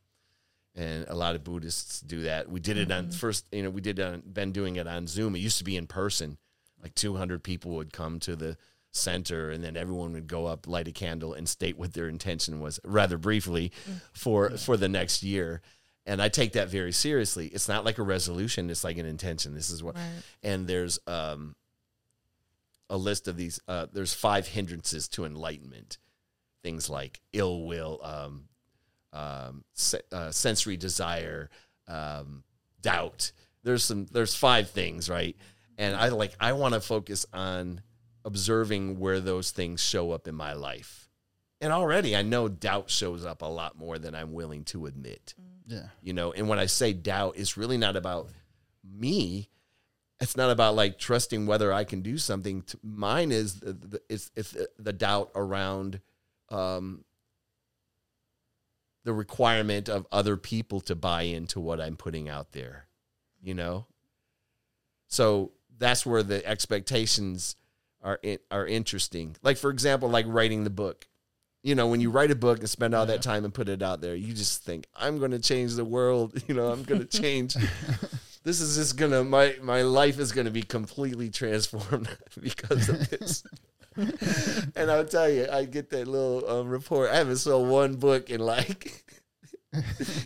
And 0.75 1.05
a 1.09 1.15
lot 1.15 1.35
of 1.35 1.43
Buddhists 1.45 2.01
do 2.01 2.23
that. 2.23 2.49
We 2.49 2.61
did 2.61 2.79
it 2.79 2.91
on 2.93 3.11
first, 3.11 3.45
you 3.53 3.63
know, 3.63 3.71
we 3.71 3.81
did 3.81 3.99
on, 3.99 4.23
been 4.33 4.53
doing 4.53 4.77
it 4.77 4.87
on 4.87 5.07
Zoom. 5.07 5.35
It 5.35 5.41
used 5.41 5.59
to 5.59 5.65
be 5.65 5.77
in 5.77 5.87
person. 5.87 6.39
Like 6.81 6.95
200 6.95 7.43
people 7.43 7.73
would 7.73 7.93
come 7.93 8.21
to 8.21 8.37
the 8.37 8.57
center 8.93 9.51
and 9.51 9.63
then 9.63 9.77
everyone 9.77 10.13
would 10.13 10.27
go 10.27 10.47
up 10.47 10.67
light 10.67 10.89
a 10.89 10.93
candle 10.93 11.33
and 11.33 11.49
state 11.49 11.79
what 11.79 11.93
their 11.93 12.09
intention 12.09 12.61
was 12.61 12.81
rather 12.85 13.17
briefly 13.17 13.71
for 14.13 14.51
for 14.51 14.77
the 14.77 14.89
next 14.89 15.23
year 15.23 15.63
and 16.11 16.21
i 16.21 16.29
take 16.29 16.53
that 16.53 16.69
very 16.69 16.93
seriously. 16.93 17.47
It's 17.47 17.69
not 17.69 17.85
like 17.85 17.99
a 17.99 18.03
resolution 18.03 18.69
it's 18.71 18.85
like 18.85 18.99
an 18.99 19.07
intention. 19.07 19.55
This 19.55 19.71
is 19.71 19.83
what 19.83 19.97
Right. 19.97 20.23
and 20.43 20.67
there's 20.67 20.99
um 21.07 21.55
a 22.89 22.97
list 22.97 23.29
of 23.29 23.37
these 23.37 23.61
uh 23.69 23.87
there's 23.93 24.13
five 24.15 24.49
hindrances 24.49 25.09
to 25.09 25.25
enlightenment. 25.25 25.99
Things 26.63 26.91
like 26.91 27.21
ill 27.33 27.65
will 27.65 28.01
um 28.03 28.49
um 29.13 29.65
se- 29.75 30.03
uh, 30.13 30.31
sensory 30.31 30.77
desire 30.77 31.49
um 31.89 32.45
doubt. 32.83 33.33
There's 33.63 33.85
some 33.85 34.07
there's 34.07 34.35
five 34.35 34.71
things 34.71 35.09
right? 35.09 35.37
And 35.79 35.95
i 35.97 36.09
like 36.09 36.35
i 36.41 36.53
want 36.53 36.75
to 36.75 36.81
focus 36.81 37.25
on 37.33 37.83
observing 38.25 38.99
where 38.99 39.21
those 39.21 39.51
things 39.51 39.81
show 39.81 40.11
up 40.13 40.29
in 40.29 40.35
my 40.35 40.53
life. 40.55 41.09
And 41.63 41.73
already 41.73 42.17
i 42.17 42.23
know 42.23 42.49
doubt 42.49 42.91
shows 42.91 43.25
up 43.25 43.43
a 43.43 43.47
lot 43.47 43.79
more 43.79 43.99
than 43.99 44.15
i'm 44.15 44.33
willing 44.33 44.65
to 44.65 44.87
admit 44.87 45.35
Yeah. 45.71 45.87
you 46.03 46.13
know 46.13 46.33
and 46.33 46.49
when 46.49 46.59
i 46.59 46.67
say 46.67 46.93
doubt 46.93 47.35
it's 47.37 47.57
really 47.57 47.79
not 47.79 47.97
about 47.97 48.29
me 48.85 49.51
it's 50.21 50.37
not 50.37 50.51
about 50.51 50.75
like 50.77 50.99
trusting 50.99 51.47
whether 51.47 51.73
I 51.73 51.85
can 51.85 52.03
do 52.03 52.19
something. 52.19 52.65
Mine 52.83 53.33
is 53.33 53.61
the, 53.61 53.73
the, 53.73 54.03
it's 54.09 54.31
it's 54.37 54.55
the- 54.79 54.93
doubt 54.93 55.31
around 55.35 56.01
um, 56.51 57.05
the 59.05 59.15
requirement 59.15 59.89
of 59.89 60.07
other 60.13 60.37
people 60.37 60.81
to 60.83 60.95
buy 60.95 61.23
into 61.23 61.59
what 61.59 61.81
I'm 61.81 61.97
putting 61.97 62.29
out 62.29 62.53
there. 62.53 62.87
You 63.43 63.55
know, 63.55 63.87
so 65.07 65.53
that's 65.79 66.05
where 66.05 66.23
the 66.23 66.47
expectations 66.47 67.57
are 68.03 68.21
are 68.51 68.67
interesting. 68.67 69.37
Like 69.43 69.57
for 69.57 69.71
example, 69.71 70.11
like 70.11 70.27
writing 70.29 70.65
the 70.65 70.71
book. 70.71 71.07
You 71.63 71.75
know, 71.75 71.89
when 71.89 72.01
you 72.01 72.11
write 72.11 72.31
a 72.31 72.35
book 72.37 72.61
and 72.61 72.69
spend 72.71 72.95
all 72.95 73.03
Yeah. 73.07 73.13
that 73.17 73.23
time 73.23 73.45
and 73.45 73.53
put 73.53 73.69
it 73.69 73.83
out 73.83 74.01
there, 74.01 74.15
you 74.15 74.33
just 74.33 74.65
think, 74.65 74.87
I'm 74.97 75.19
going 75.19 75.33
to 75.33 75.39
change 75.39 75.75
the 75.75 75.85
world. 75.85 76.43
You 76.49 76.55
know, 76.55 76.69
I'm 76.73 76.83
going 76.85 77.07
to 77.07 77.21
change. 77.21 77.55
this 78.45 78.61
is 78.61 78.77
just 78.77 78.97
going 78.97 79.11
to, 79.13 79.23
my, 79.25 79.57
my 79.63 79.83
life 79.83 80.19
is 80.19 80.33
going 80.33 80.47
to 80.47 80.51
be 80.51 80.63
completely 80.63 81.29
transformed 81.29 82.09
because 82.41 82.89
of 82.89 83.11
this. 83.11 83.43
and 84.75 84.91
I'll 84.91 85.05
tell 85.05 85.29
you, 85.29 85.49
I 85.53 85.65
get 85.67 85.91
that 85.91 86.07
little 86.09 86.49
um, 86.49 86.69
report. 86.69 87.11
I 87.11 87.17
haven't 87.17 87.37
sold 87.37 87.69
one 87.69 87.97
book 87.97 88.31
in 88.31 88.41
like, 88.41 89.05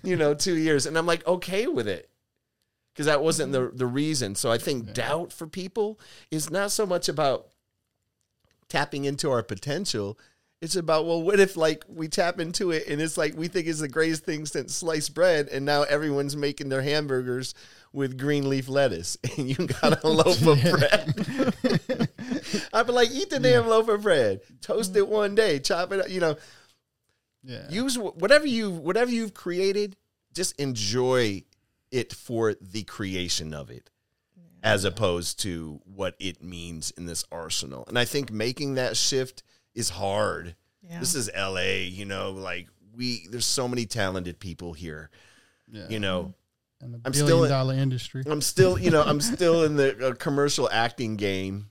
you 0.05 0.15
know, 0.17 0.35
two 0.35 0.55
years. 0.55 0.87
And 0.87 0.97
I'm 0.97 1.07
like, 1.07 1.27
okay 1.27 1.67
with 1.67 1.89
it. 1.89 2.09
Because 2.93 3.07
that 3.07 3.25
wasn't 3.25 3.51
the, 3.51 3.73
the 3.75 3.87
reason. 3.87 4.37
So 4.37 4.53
I 4.53 4.59
think 4.59 4.87
Yeah. 4.87 4.93
doubt 4.93 5.33
for 5.33 5.49
people 5.49 5.99
is 6.31 6.49
not 6.49 6.71
so 6.71 6.87
much 6.87 7.09
about 7.09 7.49
tapping 8.69 9.05
into 9.05 9.31
our 9.33 9.43
potential. 9.43 10.17
It's 10.65 10.77
about, 10.77 11.05
well, 11.05 11.23
what 11.23 11.39
if 11.41 11.59
like 11.59 11.85
we 11.89 12.09
tap 12.09 12.41
into 12.41 12.71
it 12.71 12.89
and 12.89 12.99
it's 13.01 13.19
like 13.19 13.37
we 13.37 13.49
think 13.49 13.67
it's 13.67 13.81
the 13.81 13.89
greatest 13.89 14.25
thing 14.25 14.47
since 14.47 14.75
sliced 14.75 15.13
bread, 15.13 15.49
and 15.49 15.67
now 15.67 15.83
everyone's 15.83 16.35
making 16.37 16.71
their 16.71 16.81
hamburgers 16.81 17.55
with 17.93 18.19
green 18.19 18.49
leaf 18.49 18.67
lettuce, 18.67 19.19
and 19.37 19.47
you 19.49 19.67
got 19.67 20.03
a 20.03 20.09
loaf 20.09 20.41
of 20.47 20.61
bread. 20.63 22.09
I'd 22.73 22.87
be 22.87 22.93
like, 22.93 23.11
eat 23.13 23.29
the 23.29 23.39
damn 23.41 23.67
loaf 23.69 23.89
of 23.89 24.03
bread, 24.03 24.41
toast 24.63 24.97
it 24.97 25.07
one 25.07 25.35
day, 25.35 25.59
chop 25.59 25.93
it 25.93 26.01
up, 26.01 26.09
you 26.09 26.21
know, 26.21 26.37
Yeah. 27.43 27.69
use 27.69 27.99
whatever 27.99 28.47
you 28.47 28.71
whatever 28.71 29.11
you've 29.11 29.35
created, 29.35 29.97
just 30.33 30.59
enjoy 30.59 31.45
it 31.91 32.15
for 32.15 32.55
the 32.55 32.85
creation 32.85 33.53
of 33.53 33.69
it 33.71 33.91
as 34.63 34.85
opposed 34.87 35.39
to 35.41 35.79
what 35.85 36.15
it 36.19 36.43
means 36.43 36.91
in 36.93 37.05
this 37.05 37.23
arsenal. 37.31 37.85
And 37.87 37.99
I 37.99 38.07
think 38.07 38.33
making 38.33 38.77
that 38.77 38.97
shift 38.97 39.43
is 39.75 39.91
hard. 39.91 40.55
Yeah. 40.83 41.01
This 41.01 41.15
is 41.15 41.31
LA, 41.37 41.87
you 41.89 42.05
know, 42.05 42.33
like 42.33 42.69
we 42.95 43.27
there's 43.31 43.47
so 43.47 43.69
many 43.69 43.87
talented 43.87 44.39
people 44.39 44.73
here, 44.73 45.11
yeah. 45.71 45.87
you 45.89 45.99
know. 45.99 46.35
And 46.81 46.95
a 46.97 47.01
I'm 47.05 47.15
still 47.15 47.45
in, 47.45 47.51
dollar 47.51 47.75
industry. 47.75 48.25
I'm 48.27 48.43
still, 48.43 48.79
you 48.79 48.91
know, 48.91 49.03
I'm 49.03 49.21
still 49.35 49.65
in 49.65 49.77
the 49.77 50.09
uh, 50.09 50.15
commercial 50.15 50.69
acting 50.71 51.17
game. 51.17 51.71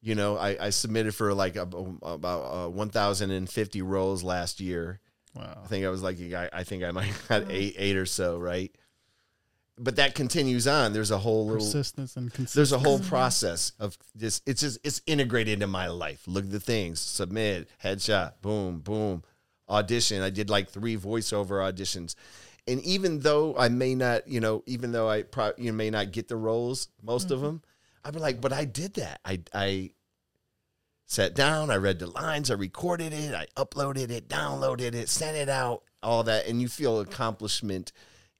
You 0.00 0.16
know, 0.16 0.36
I, 0.36 0.56
I 0.66 0.70
submitted 0.70 1.14
for 1.14 1.32
like 1.32 1.54
a, 1.54 1.62
about 1.62 2.66
uh, 2.66 2.68
1,050 2.68 3.82
roles 3.82 4.24
last 4.24 4.60
year. 4.60 4.98
Wow. 5.34 5.60
I 5.64 5.66
think 5.68 5.86
I 5.86 5.90
was 5.90 6.02
like, 6.02 6.18
I, 6.20 6.48
I 6.52 6.64
think 6.64 6.82
I 6.82 6.90
might 6.90 7.14
got 7.28 7.50
eight, 7.50 7.76
eight 7.78 7.96
or 7.96 8.06
so, 8.06 8.38
right? 8.38 8.74
But 9.78 9.96
that 9.96 10.14
continues 10.14 10.68
on. 10.68 10.92
There's 10.92 11.10
a 11.10 11.18
whole 11.18 11.46
little, 11.46 11.64
Persistence 11.64 12.16
and 12.16 12.32
consistency. 12.32 12.58
there's 12.58 12.72
a 12.72 12.78
whole 12.78 13.00
process 13.00 13.72
of 13.78 13.96
this. 14.14 14.42
It's 14.46 14.60
just, 14.60 14.78
it's 14.84 15.00
integrated 15.06 15.54
into 15.54 15.66
my 15.66 15.88
life. 15.88 16.22
Look 16.26 16.44
at 16.44 16.50
the 16.50 16.60
things, 16.60 17.00
submit, 17.00 17.68
headshot, 17.82 18.34
boom, 18.42 18.80
boom, 18.80 19.22
audition. 19.68 20.22
I 20.22 20.30
did 20.30 20.50
like 20.50 20.68
three 20.68 20.96
voiceover 20.96 21.72
auditions. 21.72 22.14
And 22.68 22.80
even 22.82 23.20
though 23.20 23.56
I 23.56 23.70
may 23.70 23.94
not, 23.94 24.28
you 24.28 24.40
know, 24.40 24.62
even 24.66 24.92
though 24.92 25.08
I 25.08 25.22
pro- 25.22 25.54
you 25.56 25.72
may 25.72 25.90
not 25.90 26.12
get 26.12 26.28
the 26.28 26.36
roles, 26.36 26.88
most 27.02 27.30
of 27.30 27.38
mm-hmm. 27.38 27.46
them, 27.46 27.62
I'd 28.04 28.14
be 28.14 28.20
like, 28.20 28.40
but 28.40 28.52
I 28.52 28.64
did 28.64 28.94
that. 28.94 29.20
I, 29.24 29.40
I 29.54 29.90
sat 31.06 31.34
down, 31.34 31.70
I 31.70 31.76
read 31.76 31.98
the 31.98 32.06
lines, 32.06 32.50
I 32.50 32.54
recorded 32.54 33.12
it, 33.12 33.34
I 33.34 33.46
uploaded 33.56 34.10
it, 34.10 34.28
downloaded 34.28 34.94
it, 34.94 35.08
sent 35.08 35.36
it 35.36 35.48
out, 35.48 35.82
all 36.02 36.22
that. 36.24 36.46
And 36.46 36.60
you 36.60 36.68
feel 36.68 37.00
accomplishment 37.00 37.92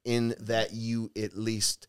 in 0.05 0.35
that 0.39 0.73
you 0.73 1.11
at 1.17 1.35
least 1.37 1.87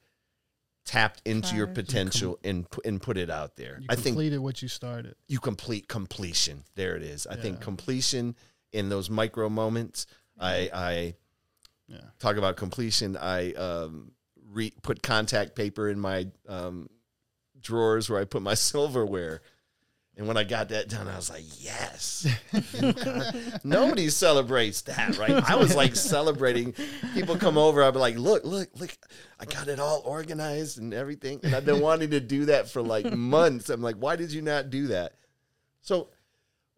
tapped 0.84 1.22
into 1.24 1.56
your 1.56 1.66
potential 1.66 2.38
and, 2.44 2.68
pu- 2.70 2.82
and 2.84 3.00
put 3.00 3.16
it 3.16 3.30
out 3.30 3.56
there. 3.56 3.78
You 3.80 3.86
I 3.88 3.94
think 3.94 4.14
completed 4.14 4.38
what 4.40 4.60
you 4.62 4.68
started. 4.68 5.14
you 5.28 5.38
complete 5.40 5.88
completion. 5.88 6.64
There 6.74 6.94
it 6.96 7.02
is. 7.02 7.26
I 7.26 7.36
think 7.36 7.60
completion 7.60 8.36
in 8.72 8.88
those 8.90 9.08
micro 9.08 9.48
moments. 9.48 10.06
I 10.38 10.68
I 10.74 11.14
Yeah. 11.88 12.00
talk 12.18 12.36
about 12.36 12.56
completion. 12.56 13.16
I 13.16 13.52
um, 13.54 14.12
re- 14.50 14.74
put 14.82 15.02
contact 15.02 15.54
paper 15.54 15.88
in 15.88 15.98
my 15.98 16.26
um, 16.48 16.90
drawers 17.60 18.10
where 18.10 18.20
I 18.20 18.24
put 18.24 18.42
my 18.42 18.54
silverware. 18.70 19.40
And 20.16 20.28
when 20.28 20.36
I 20.36 20.44
got 20.44 20.68
that 20.68 20.88
done, 20.88 21.08
I 21.08 21.16
was 21.16 21.28
like, 21.28 21.42
yes. 21.58 22.24
Nobody 23.64 24.08
celebrates 24.10 24.82
that, 24.82 25.18
right? 25.18 25.42
I 25.50 25.56
was 25.56 25.74
like 25.74 25.96
celebrating. 25.96 26.72
People 27.14 27.36
come 27.36 27.58
over, 27.58 27.82
I'd 27.82 27.94
be 27.94 27.98
like, 27.98 28.16
look, 28.16 28.44
look, 28.44 28.68
look, 28.78 28.96
I 29.40 29.44
got 29.44 29.66
it 29.66 29.80
all 29.80 30.02
organized 30.04 30.78
and 30.78 30.94
everything. 30.94 31.40
And 31.42 31.52
I've 31.52 31.64
been 31.64 31.80
wanting 31.80 32.10
to 32.10 32.20
do 32.20 32.44
that 32.44 32.68
for 32.68 32.80
like 32.80 33.12
months. 33.12 33.70
I'm 33.70 33.82
like, 33.82 33.96
why 33.96 34.14
did 34.14 34.32
you 34.32 34.40
not 34.40 34.70
do 34.70 34.86
that? 34.88 35.14
So 35.80 36.10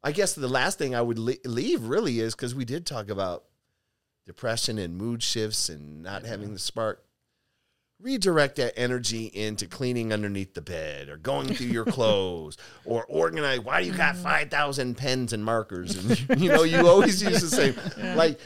I 0.03 0.12
guess 0.12 0.34
the 0.34 0.49
last 0.49 0.78
thing 0.78 0.95
I 0.95 1.03
would 1.03 1.18
le- 1.18 1.34
leave 1.45 1.82
really 1.82 2.20
is 2.20 2.34
because 2.34 2.55
we 2.55 2.64
did 2.64 2.87
talk 2.87 3.11
about 3.11 3.45
depression 4.24 4.78
and 4.78 4.97
mood 4.97 5.22
shifts 5.22 5.68
and 5.68 6.03
not 6.03 6.24
having 6.24 6.55
the 6.55 6.59
spark. 6.59 7.05
Redirect 7.99 8.57
that 8.57 8.78
energy 8.78 9.24
into 9.26 9.66
cleaning 9.66 10.12
underneath 10.12 10.53
the 10.53 10.61
bed 10.61 11.09
or 11.09 11.16
going 11.16 11.55
through 11.55 11.68
your 11.68 11.84
clothes 11.97 12.59
or 12.84 13.05
organize. 13.07 13.61
Why 13.61 13.80
do 13.82 13.88
you 13.88 13.94
got 13.94 14.16
5,000 14.16 14.97
pens 14.97 15.32
and 15.32 15.42
markers? 15.42 15.97
And 16.28 16.40
you 16.40 16.51
know, 16.51 16.62
you 16.62 16.86
always 16.86 17.22
use 17.22 17.40
the 17.40 17.49
same. 17.49 17.74
Like, 18.16 18.38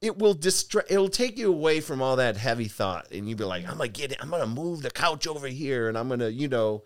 it 0.00 0.16
will 0.18 0.34
distract, 0.34 0.90
it'll 0.90 1.08
take 1.08 1.36
you 1.38 1.48
away 1.52 1.80
from 1.80 2.00
all 2.00 2.16
that 2.16 2.36
heavy 2.36 2.68
thought. 2.68 3.08
And 3.12 3.28
you'll 3.28 3.36
be 3.38 3.44
like, 3.44 3.68
I'm 3.68 3.76
going 3.76 3.92
to 3.92 4.00
get 4.00 4.12
it. 4.12 4.18
I'm 4.20 4.30
going 4.30 4.40
to 4.42 4.46
move 4.48 4.80
the 4.82 4.90
couch 4.90 5.26
over 5.26 5.48
here 5.48 5.88
and 5.88 5.98
I'm 5.98 6.08
going 6.08 6.20
to, 6.20 6.32
you 6.32 6.48
know, 6.48 6.84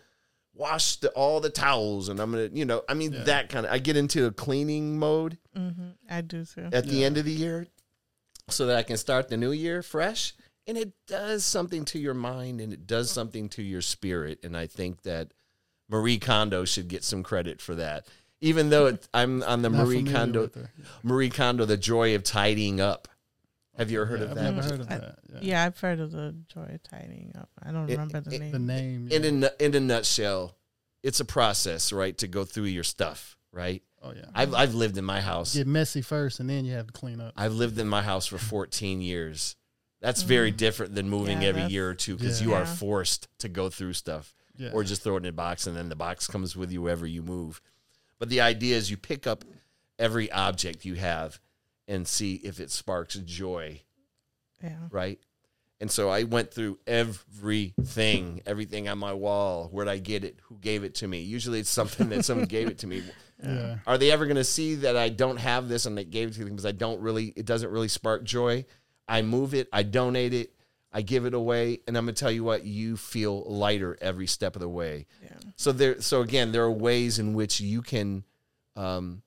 wash 0.55 0.97
the, 0.97 1.11
all 1.11 1.39
the 1.41 1.51
towels 1.51 2.09
and 2.09 2.19
I'm 2.19 2.33
going 2.33 2.51
to, 2.51 2.57
you 2.57 2.65
know, 2.65 2.83
I 2.89 2.95
mean, 2.95 3.13
Yeah. 3.13 3.25
that 3.25 3.49
kind 3.49 3.65
of, 3.67 3.73
I 3.73 3.79
get 3.79 3.97
into 3.97 4.27
a 4.27 4.31
cleaning 4.33 4.99
mode 4.99 5.39
mm-hmm. 5.57 5.91
I 6.11 6.21
do 6.23 6.45
too. 6.45 6.69
at 6.73 6.87
the 6.87 7.05
end 7.05 7.17
of 7.17 7.25
the 7.25 7.33
year 7.33 7.67
so 8.49 8.67
that 8.67 8.77
I 8.77 8.83
can 8.83 8.97
start 8.97 9.29
the 9.29 9.37
new 9.37 9.53
year 9.53 9.83
fresh. 9.83 10.35
And 10.67 10.79
it 10.79 10.93
does 11.09 11.45
something 11.45 11.85
to 11.87 11.99
your 11.99 12.15
mind 12.15 12.61
and 12.61 12.73
it 12.73 12.87
does 12.87 13.11
something 13.11 13.49
to 13.51 13.63
your 13.63 13.81
spirit. 13.83 14.41
And 14.45 14.57
I 14.57 14.67
think 14.69 15.03
that 15.03 15.33
Marie 15.89 16.19
Kondo 16.19 16.65
should 16.65 16.89
get 16.89 17.03
some 17.05 17.23
credit 17.23 17.61
for 17.61 17.75
that. 17.75 18.07
Even 18.41 18.71
though 18.71 18.87
it, 18.87 19.09
I'm 19.15 19.43
on 19.43 19.63
the 19.63 19.71
Not 19.71 19.87
Marie 19.87 19.99
familiar 20.05 20.19
Kondo. 20.19 20.51
Marie 21.03 21.31
Kondo, 21.31 21.65
the 21.65 21.77
joy 21.77 22.15
of 22.15 22.23
tidying 22.23 22.81
up. 22.81 23.09
Have 23.79 23.91
you 23.91 24.03
ever 24.03 24.07
heard 24.07 24.21
Yeah, 24.21 24.25
of 24.27 24.31
I've 24.33 24.37
that? 24.37 24.43
never 24.55 24.63
heard 24.69 24.81
of 24.81 24.91
I- 24.91 24.99
that. 24.99 25.19
Yeah. 25.33 25.39
Yeah, 25.43 25.65
I've 25.65 25.79
heard 25.81 25.99
of 26.01 26.13
the 26.13 26.35
joy 26.53 26.71
of 26.75 26.83
tidying 26.83 27.33
up. 27.39 27.49
I 27.63 27.73
don't 27.73 27.89
It- 27.89 27.93
remember 27.93 28.21
the 28.21 28.35
it- 28.37 28.39
name. 28.41 28.53
The 28.53 28.59
name. 28.59 29.09
In 29.11 29.45
a, 29.45 29.51
in 29.59 29.75
a 29.75 29.81
nutshell, 29.81 30.57
it's 31.03 31.21
a 31.21 31.25
process, 31.25 31.93
right? 31.93 32.17
To 32.19 32.29
go 32.29 32.45
through 32.45 32.65
your 32.67 32.85
stuff, 32.85 33.37
right? 33.53 33.83
oh 34.03 34.13
yeah. 34.15 34.27
I've, 34.35 34.53
I've 34.55 34.75
lived 34.75 34.99
in 34.99 35.05
my 35.05 35.21
house. 35.21 35.55
Get 35.55 35.67
messy 35.67 36.03
first, 36.03 36.39
and 36.41 36.51
then 36.51 36.65
you 36.65 36.75
have 36.75 36.87
to 36.89 36.93
clean 36.93 37.21
up. 37.21 37.33
I've 37.37 37.53
lived 37.55 37.79
in 37.79 37.89
my 37.89 38.03
house 38.03 38.27
for 38.27 38.37
14 38.39 39.01
years. 39.01 39.57
That's 40.03 40.23
very 40.23 40.51
different 40.51 40.95
than 40.95 41.09
moving 41.09 41.39
Mm. 41.39 41.43
Yeah, 41.43 41.49
every 41.49 41.61
that's- 41.63 41.73
year 41.73 41.89
or 41.89 41.95
two 41.95 42.17
because 42.17 42.41
Yeah. 42.43 42.49
you 42.49 42.55
are 42.55 42.65
Yeah. 42.65 42.75
forced 42.75 43.29
to 43.39 43.49
go 43.49 43.71
through 43.71 43.95
stuff 43.95 44.35
Yeah. 44.59 44.71
or 44.73 44.85
just 44.85 45.03
throw 45.03 45.15
it 45.17 45.21
in 45.21 45.27
a 45.27 45.33
box 45.33 45.67
and 45.67 45.75
then 45.77 45.89
the 45.89 45.97
box 45.97 46.27
comes 46.27 46.55
with 46.57 46.71
you 46.71 46.83
wherever 46.83 47.07
you 47.07 47.23
move. 47.23 47.63
But 48.19 48.29
the 48.29 48.41
idea 48.41 48.77
is 48.77 48.91
you 48.91 48.97
pick 48.99 49.27
up 49.27 49.45
every 49.99 50.31
object 50.31 50.85
you 50.85 50.95
have 50.97 51.41
and 51.89 52.07
see 52.07 52.35
if 52.37 52.61
it 52.61 52.71
sparks 52.71 53.15
joy, 53.15 53.83
yeah. 54.63 54.89
right? 54.91 55.19
And 55.81 55.91
so 55.91 56.11
I 56.11 56.23
went 56.25 56.53
through 56.53 56.79
everything, 56.87 58.41
everything 58.47 58.89
on 58.89 58.99
my 58.99 59.13
wall. 59.13 59.69
Where'd 59.71 59.89
I 59.89 59.99
get 59.99 60.25
it? 60.25 60.39
Who 60.45 60.59
gave 60.59 60.85
it 60.85 60.95
to 60.97 61.09
me? 61.09 61.21
Usually 61.23 61.59
it's 61.61 61.71
something 61.71 62.09
that 62.11 62.25
someone 62.25 62.47
gave 62.47 62.69
it 62.69 62.79
to 62.79 62.87
me. 62.87 63.03
yeah. 63.43 63.79
Are 63.87 63.99
they 63.99 64.11
ever 64.11 64.27
going 64.27 64.37
to 64.37 64.45
see 64.45 64.77
that 64.77 64.97
I 64.97 65.09
don't 65.09 65.39
have 65.39 65.69
this 65.69 65.87
and 65.87 65.97
they 65.99 66.05
gave 66.05 66.29
it 66.29 66.35
to 66.35 66.41
me 66.41 66.51
because 66.51 66.67
I 66.67 66.73
don't 66.73 67.01
really, 67.01 67.33
it 67.37 67.47
doesn't 67.47 67.71
really 67.71 67.89
spark 67.89 68.23
joy? 68.25 68.65
I 69.09 69.23
move 69.23 69.55
it, 69.55 69.69
I 69.73 69.83
donate 69.83 70.35
it, 70.35 70.55
I 70.93 71.03
give 71.03 71.25
it 71.25 71.35
away, 71.35 71.81
and 71.87 71.97
I'm 71.97 72.05
going 72.05 72.15
to 72.15 72.21
tell 72.21 72.31
you 72.31 72.45
what, 72.45 72.65
you 72.65 72.97
feel 72.97 73.43
lighter 73.45 73.97
every 74.01 74.27
step 74.27 74.57
of 74.57 74.61
the 74.61 74.69
way. 74.69 75.07
Yeah. 75.23 75.31
So 75.57 75.73
there, 75.73 76.01
so 76.01 76.21
again, 76.21 76.53
there 76.53 76.63
are 76.63 76.71
ways 76.73 77.19
in 77.19 77.35
which 77.35 77.61
you 77.61 77.83
can, 77.83 78.25
um, 78.77 79.23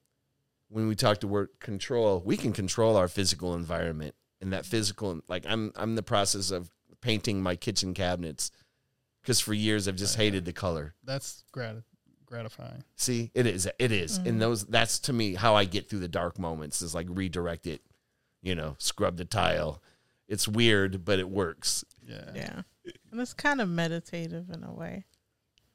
when 0.69 0.87
we 0.87 0.95
talk 0.95 1.19
to 1.19 1.27
word 1.27 1.49
control, 1.59 2.21
we 2.25 2.37
can 2.37 2.53
control 2.53 2.95
our 2.97 3.07
physical 3.07 3.53
environment 3.55 4.15
and 4.41 4.53
that 4.53 4.65
physical, 4.65 5.21
like 5.27 5.45
I'm, 5.47 5.71
I'm 5.75 5.89
in 5.89 5.95
the 5.95 6.03
process 6.03 6.51
of 6.51 6.71
painting 7.01 7.41
my 7.41 7.55
kitchen 7.55 7.93
cabinets 7.93 8.51
because 9.21 9.39
for 9.39 9.53
years 9.53 9.87
I've 9.87 9.95
just 9.95 10.17
hated 10.17 10.45
the 10.45 10.53
color. 10.53 10.93
That's 11.03 11.43
grat- 11.51 11.83
gratifying. 12.25 12.83
See, 12.95 13.31
it 13.33 13.45
is. 13.47 13.67
It 13.79 13.91
is. 13.91 14.17
And 14.17 14.41
those 14.41 14.65
that's 14.65 14.99
to 14.99 15.13
me 15.13 15.35
how 15.35 15.55
I 15.55 15.65
get 15.65 15.89
through 15.89 15.99
the 15.99 16.07
dark 16.07 16.37
moments 16.37 16.81
is 16.81 16.93
like 16.93 17.07
redirect 17.09 17.67
it, 17.67 17.81
you 18.45 18.55
know, 18.55 18.75
scrub 18.77 19.17
the 19.17 19.25
tile. 19.25 19.81
It's 20.29 20.47
weird, 20.47 21.03
but 21.03 21.19
it 21.19 21.29
works. 21.29 21.83
Yeah. 22.07 22.31
Yeah. 22.33 22.61
And 23.11 23.19
it's 23.19 23.33
kind 23.33 23.59
of 23.59 23.67
meditative 23.67 24.49
in 24.51 24.63
a 24.63 24.71
way. 24.71 25.05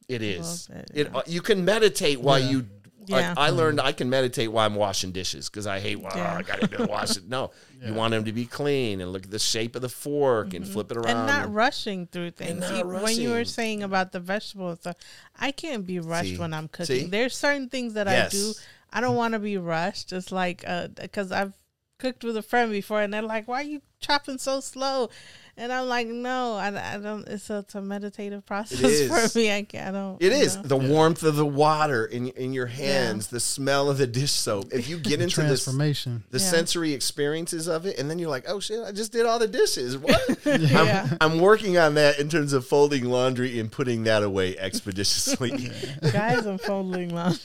It 0.08 0.22
A 0.22 0.38
is. 0.38 0.68
little 0.70 0.82
bit, 0.86 0.90
It 0.98 1.06
yeah. 1.12 1.18
uh, 1.18 1.22
you 1.26 1.40
can 1.42 1.64
meditate 1.64 2.20
while 2.20 2.38
Yeah. 2.38 2.50
you. 2.50 2.66
Yeah. 3.06 3.16
Like 3.30 3.38
I 3.38 3.50
learned 3.50 3.80
I 3.80 3.92
can 3.92 4.08
meditate 4.10 4.52
while 4.52 4.66
I'm 4.66 4.74
washing 4.76 5.10
dishes 5.10 5.48
because 5.48 5.66
I 5.66 5.80
hate. 5.80 6.00
Well, 6.00 6.12
Yeah. 6.14 6.36
I 6.36 6.42
gotta 6.42 6.66
go 6.68 6.84
wash 6.90 7.16
it. 7.16 7.28
No, 7.28 7.50
you 7.84 7.94
want 7.94 8.12
them 8.12 8.24
to 8.26 8.32
be 8.32 8.44
clean 8.46 9.00
and 9.00 9.10
look 9.12 9.24
at 9.24 9.30
the 9.30 9.38
shape 9.38 9.74
of 9.74 9.82
the 9.82 9.88
fork 9.88 10.54
and 10.54 10.66
flip 10.68 10.90
it 10.92 10.96
around. 10.96 11.06
Mm-hmm. 11.06 11.18
and 11.18 11.26
not 11.48 11.52
rushing 11.52 12.06
through 12.06 12.32
things. 12.32 12.60
not 12.60 12.78
E- 12.80 12.82
When 12.84 13.16
you 13.20 13.30
were 13.30 13.44
saying 13.44 13.82
about 13.82 14.12
the 14.12 14.20
vegetables, 14.20 14.80
stuff, 14.80 14.96
I 15.36 15.50
can't 15.50 15.86
be 15.86 15.98
rushed 15.98 16.30
See? 16.30 16.38
when 16.38 16.52
I'm 16.54 16.68
cooking. 16.68 17.04
See? 17.04 17.06
There's 17.06 17.36
certain 17.36 17.68
things 17.68 17.94
that 17.94 18.06
I 18.06 18.28
do. 18.28 18.52
I 18.92 19.00
don't 19.00 19.16
want 19.16 19.32
to 19.34 19.38
be 19.40 19.56
rushed. 19.56 20.12
It's 20.12 20.30
like 20.30 20.64
because 21.00 21.32
I've 21.32 21.54
cooked 22.00 22.24
with 22.24 22.36
a 22.36 22.42
friend 22.42 22.72
before, 22.72 23.00
and 23.02 23.12
they're 23.14 23.22
like, 23.22 23.46
"Why 23.46 23.60
are 23.60 23.64
you 23.64 23.82
chopping 24.00 24.38
so 24.38 24.60
slow?" 24.60 25.10
And 25.56 25.70
I'm 25.72 25.88
like, 25.88 26.06
"No, 26.06 26.54
I, 26.54 26.94
I 26.94 26.96
don't. 26.98 27.28
It's 27.28 27.50
a, 27.50 27.58
it's 27.58 27.74
a 27.74 27.82
meditative 27.82 28.46
process 28.46 28.78
for 29.32 29.38
me. 29.38 29.50
I, 29.52 29.58
I 29.74 29.90
don't. 29.90 30.16
It 30.22 30.32
is 30.32 30.56
know? 30.56 30.62
the 30.62 30.76
warmth 30.76 31.22
of 31.22 31.36
the 31.36 31.44
water 31.44 32.06
in 32.06 32.28
in 32.28 32.54
your 32.54 32.66
hands, 32.66 33.26
the 33.26 33.40
smell 33.40 33.90
of 33.90 33.98
the 33.98 34.06
dish 34.06 34.30
soap. 34.32 34.72
If 34.72 34.88
you 34.88 34.96
get 34.96 35.20
into 35.20 35.42
this, 35.42 35.64
Transformation. 35.64 36.24
the 36.30 36.38
Yeah. 36.38 36.44
sensory 36.44 36.92
experiences 36.94 37.68
of 37.68 37.84
it, 37.84 37.98
and 37.98 38.08
then 38.08 38.18
you're 38.18 38.30
like, 38.30 38.44
"Oh 38.48 38.58
shit, 38.60 38.80
I 38.82 38.92
just 38.92 39.12
did 39.12 39.26
all 39.26 39.38
the 39.38 39.48
dishes." 39.48 39.98
What? 39.98 40.18
Yeah. 40.46 41.06
I'm, 41.20 41.32
I'm 41.32 41.40
working 41.40 41.76
on 41.78 41.94
that 41.94 42.18
in 42.18 42.28
terms 42.28 42.52
of 42.54 42.66
folding 42.66 43.04
laundry 43.04 43.60
and 43.60 43.70
putting 43.70 44.04
that 44.04 44.22
away 44.22 44.56
expeditiously. 44.58 45.70
Guys, 46.12 46.46
I'm 46.46 46.58
folding 46.58 47.14
laundry. 47.14 47.40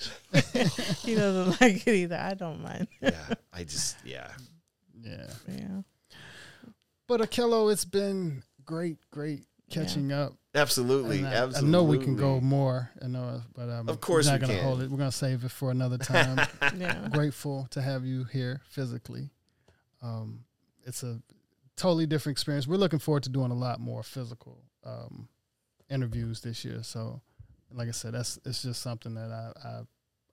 he 1.03 1.15
doesn't 1.15 1.60
like 1.61 1.86
it 1.88 1.94
either. 1.95 2.18
I 2.18 2.34
don't 2.34 2.61
mind. 2.64 2.88
yeah, 3.02 3.11
I 3.53 3.64
just 3.64 3.98
yeah. 4.06 4.27
Yeah. 5.16 5.56
Yeah. 5.56 6.18
But 7.08 7.22
Akello, 7.22 7.72
it's 7.72 7.86
been 7.86 8.44
great, 8.66 8.98
great 9.12 9.44
catching 9.70 10.12
up. 10.12 10.34
Absolutely, 10.54 11.24
I, 11.26 11.34
absolutely. 11.34 11.68
I 11.68 11.72
know 11.72 11.84
we 11.84 11.98
can 11.98 12.16
go 12.16 12.40
more. 12.40 12.90
I 13.02 13.08
know, 13.08 13.42
but 13.56 13.70
um, 13.70 13.90
Of 13.90 14.00
course 14.00 14.26
we're 14.26 14.34
not 14.34 14.42
we 14.42 14.48
gonna 14.48 14.64
hold 14.64 14.82
it. 14.82 14.90
We're 14.90 14.98
gonna 14.98 15.12
save 15.12 15.44
it 15.44 15.52
for 15.52 15.70
another 15.70 15.98
time. 16.00 16.40
Yeah. 16.78 17.10
Grateful 17.12 17.68
to 17.72 17.82
have 17.82 18.06
you 18.06 18.24
here 18.26 18.62
physically. 18.70 19.30
Um, 20.02 20.46
it's 20.86 21.04
a 21.04 21.20
totally 21.76 22.06
different 22.06 22.36
experience. 22.36 22.68
We're 22.68 22.78
looking 22.78 23.00
forward 23.00 23.24
to 23.24 23.30
doing 23.30 23.52
a 23.52 23.56
lot 23.56 23.80
more 23.80 24.02
physical 24.02 24.64
um, 24.86 25.28
interviews 25.90 26.42
this 26.42 26.64
year. 26.64 26.84
So, 26.84 27.22
like 27.72 27.88
I 27.88 27.92
said, 27.92 28.14
that's 28.14 28.40
it's 28.46 28.62
just 28.62 28.82
something 28.82 29.16
that 29.16 29.32
I, 29.32 29.68
I 29.68 29.82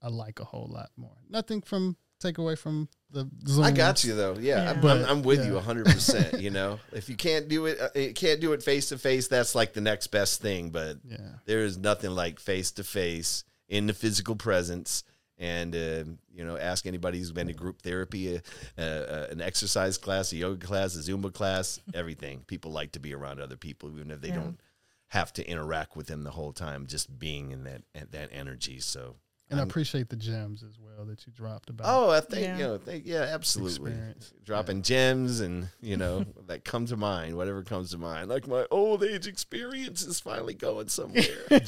I 0.02 0.08
like 0.08 0.40
a 0.40 0.44
whole 0.44 0.68
lot 0.70 0.90
more. 0.96 1.16
Nothing 1.28 1.62
from 1.62 1.96
take 2.22 2.38
away 2.38 2.54
from 2.56 2.88
the 3.10 3.28
Zoom. 3.46 3.64
I 3.64 3.70
got 3.70 4.02
you 4.04 4.14
though. 4.14 4.34
Yeah, 4.38 4.62
Yeah. 4.64 4.70
I'm, 4.72 4.80
But, 4.80 4.96
I'm, 4.98 5.04
I'm 5.18 5.22
with 5.22 5.40
yeah. 5.40 5.46
you 5.48 5.54
100. 5.54 5.86
percent 5.86 6.40
You 6.40 6.50
know, 6.50 6.78
if 6.92 7.08
you 7.08 7.16
can't 7.16 7.48
do 7.48 7.66
it, 7.66 7.80
uh, 7.80 7.88
it 7.94 8.14
can't 8.14 8.40
do 8.40 8.52
it 8.52 8.62
face 8.62 8.88
to 8.90 8.98
face. 8.98 9.28
That's 9.28 9.54
like 9.54 9.72
the 9.74 9.80
next 9.80 10.06
best 10.08 10.40
thing. 10.40 10.70
But 10.70 10.98
Yeah. 11.04 11.18
there 11.44 11.60
is 11.64 11.76
nothing 11.76 12.12
like 12.12 12.40
face 12.40 12.70
to 12.72 12.84
face 12.84 13.44
in 13.68 13.86
the 13.86 13.92
physical 13.94 14.36
presence. 14.36 15.04
And 15.38 15.74
uh, 15.74 16.04
you 16.32 16.44
know, 16.44 16.56
ask 16.56 16.86
anybody 16.86 17.18
who's 17.18 17.32
been 17.32 17.48
to 17.48 17.52
group 17.52 17.82
therapy, 17.82 18.36
uh, 18.78 18.80
uh, 18.80 19.26
an 19.30 19.40
exercise 19.40 19.98
class, 19.98 20.32
a 20.32 20.36
yoga 20.36 20.64
class, 20.64 20.94
a 20.94 20.98
Zumba 21.00 21.32
class, 21.32 21.80
everything. 21.94 22.44
People 22.46 22.70
like 22.70 22.92
to 22.92 23.00
be 23.00 23.12
around 23.12 23.40
other 23.40 23.56
people, 23.56 23.90
even 23.90 24.10
if 24.12 24.20
they 24.20 24.28
Yeah. 24.28 24.36
don't 24.36 24.60
have 25.08 25.32
to 25.34 25.46
interact 25.46 25.96
with 25.96 26.06
them 26.06 26.22
the 26.22 26.30
whole 26.30 26.52
time. 26.52 26.86
Just 26.86 27.18
being 27.18 27.50
in 27.50 27.64
that 27.64 27.82
that 28.12 28.28
energy. 28.32 28.78
So, 28.78 29.16
And 29.52 29.60
I 29.60 29.62
I'm- 29.62 29.68
appreciate 29.70 30.08
the 30.08 30.16
gems 30.16 30.62
as 30.62 30.78
well 30.80 31.04
that 31.06 31.26
you 31.26 31.32
dropped 31.32 31.70
about. 31.70 31.86
oh, 31.88 32.10
I 32.10 32.20
think 32.20 32.42
Yeah. 32.42 32.56
you 32.58 32.64
know, 32.64 32.78
thank, 32.78 33.06
yeah, 33.06 33.22
absolutely 33.22 33.92
experience. 33.92 34.32
dropping 34.44 34.82
gems 34.82 35.40
and 35.40 35.68
you 35.80 35.96
know 35.96 36.24
that 36.46 36.64
come 36.64 36.86
to 36.86 36.96
mind 36.96 37.36
whatever 37.36 37.62
comes 37.62 37.90
to 37.92 37.98
mind 37.98 38.28
like 38.28 38.46
my 38.48 38.66
old 38.70 39.02
age 39.04 39.26
experience 39.26 40.02
is 40.02 40.20
finally 40.20 40.54
going 40.54 40.88
somewhere 40.88 41.24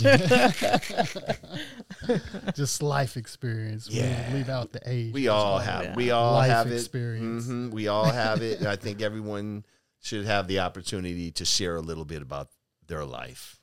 just 2.54 2.82
life 2.82 3.16
experience. 3.16 3.88
We 3.88 3.96
Yeah. 3.96 4.30
leave 4.32 4.48
out 4.48 4.72
the 4.72 4.80
age. 4.86 5.12
we 5.12 5.28
all 5.28 5.58
have 5.58 5.84
Yeah. 5.84 5.94
we 5.94 6.10
all 6.10 6.34
Life 6.34 6.50
have 6.50 6.66
it 6.68 6.74
experience. 6.74 7.46
Mhm, 7.46 7.70
we 7.70 7.88
all 7.88 8.04
have 8.10 8.42
it 8.42 8.58
and 8.58 8.68
i 8.68 8.76
think 8.76 9.02
everyone 9.02 9.64
should 10.00 10.24
have 10.26 10.48
the 10.48 10.60
opportunity 10.60 11.30
to 11.32 11.44
share 11.44 11.76
a 11.76 11.80
little 11.80 12.04
bit 12.04 12.22
about 12.22 12.48
their 12.86 13.04
life 13.04 13.58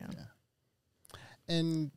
Yeah. 0.00 0.08
And 1.48 1.90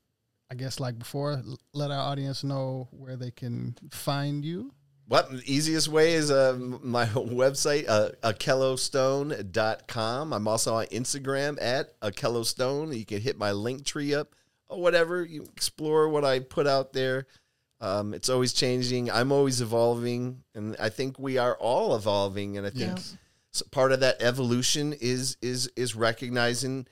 I 0.53 0.55
guess 0.55 0.79
like 0.79 0.99
before, 0.99 1.41
let 1.73 1.89
our 1.89 1.97
audience 1.97 2.43
know 2.43 2.87
where 2.91 3.15
they 3.15 3.31
can 3.31 3.75
find 3.89 4.45
you. 4.45 4.71
what 5.07 5.31
the 5.31 5.41
easiest 5.47 5.87
way 5.87 6.13
is 6.13 6.29
uh, 6.29 6.55
my 6.59 7.05
website 7.07 7.89
uh, 7.89 8.09
akellostone.com 8.21 10.31
i'm 10.31 10.47
also 10.47 10.75
on 10.75 10.85
instagram 10.85 11.57
at 11.59 11.99
akellostone 12.01 12.95
you 12.95 13.03
can 13.03 13.19
hit 13.19 13.35
my 13.35 13.51
link 13.51 13.83
tree 13.83 14.13
up 14.13 14.35
or 14.69 14.79
whatever. 14.79 15.25
You 15.25 15.41
explore 15.51 16.07
what 16.07 16.23
i 16.23 16.39
put 16.39 16.67
out 16.67 16.93
there. 16.93 17.25
Um, 17.81 18.13
it's 18.13 18.29
always 18.29 18.53
changing. 18.53 19.09
I'm 19.09 19.31
always 19.31 19.59
evolving 19.59 20.43
and 20.53 20.75
i 20.79 20.89
think 20.89 21.17
we 21.17 21.39
are 21.39 21.55
all 21.55 21.95
evolving 21.95 22.59
and 22.59 22.67
i 22.67 22.69
think 22.69 22.99
part 23.71 23.91
of 23.91 24.01
that 24.01 24.21
evolution 24.21 24.93
is 25.01 25.35
is 25.41 25.67
is 25.75 25.95
recognizing 25.95 26.85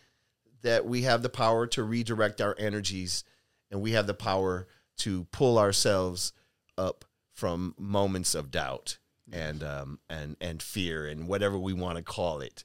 that 0.64 0.88
we 0.88 1.04
have 1.04 1.22
the 1.22 1.30
power 1.30 1.68
to 1.68 1.84
redirect 1.84 2.42
our 2.42 2.56
energies 2.58 3.24
and 3.72 3.82
we 3.82 3.92
have 3.92 4.06
the 4.08 4.14
power 4.14 4.68
to 4.98 5.24
pull 5.32 5.58
ourselves 5.58 6.34
up 6.78 7.06
from 7.34 7.74
moments 7.80 8.36
of 8.36 8.52
doubt 8.52 8.98
and 9.32 9.64
um 9.64 10.00
and 10.10 10.36
and 10.42 10.62
fear 10.62 11.08
and 11.08 11.28
whatever 11.28 11.58
we 11.58 11.74
want 11.74 11.98
to 11.98 12.04
call 12.04 12.42
it. 12.42 12.64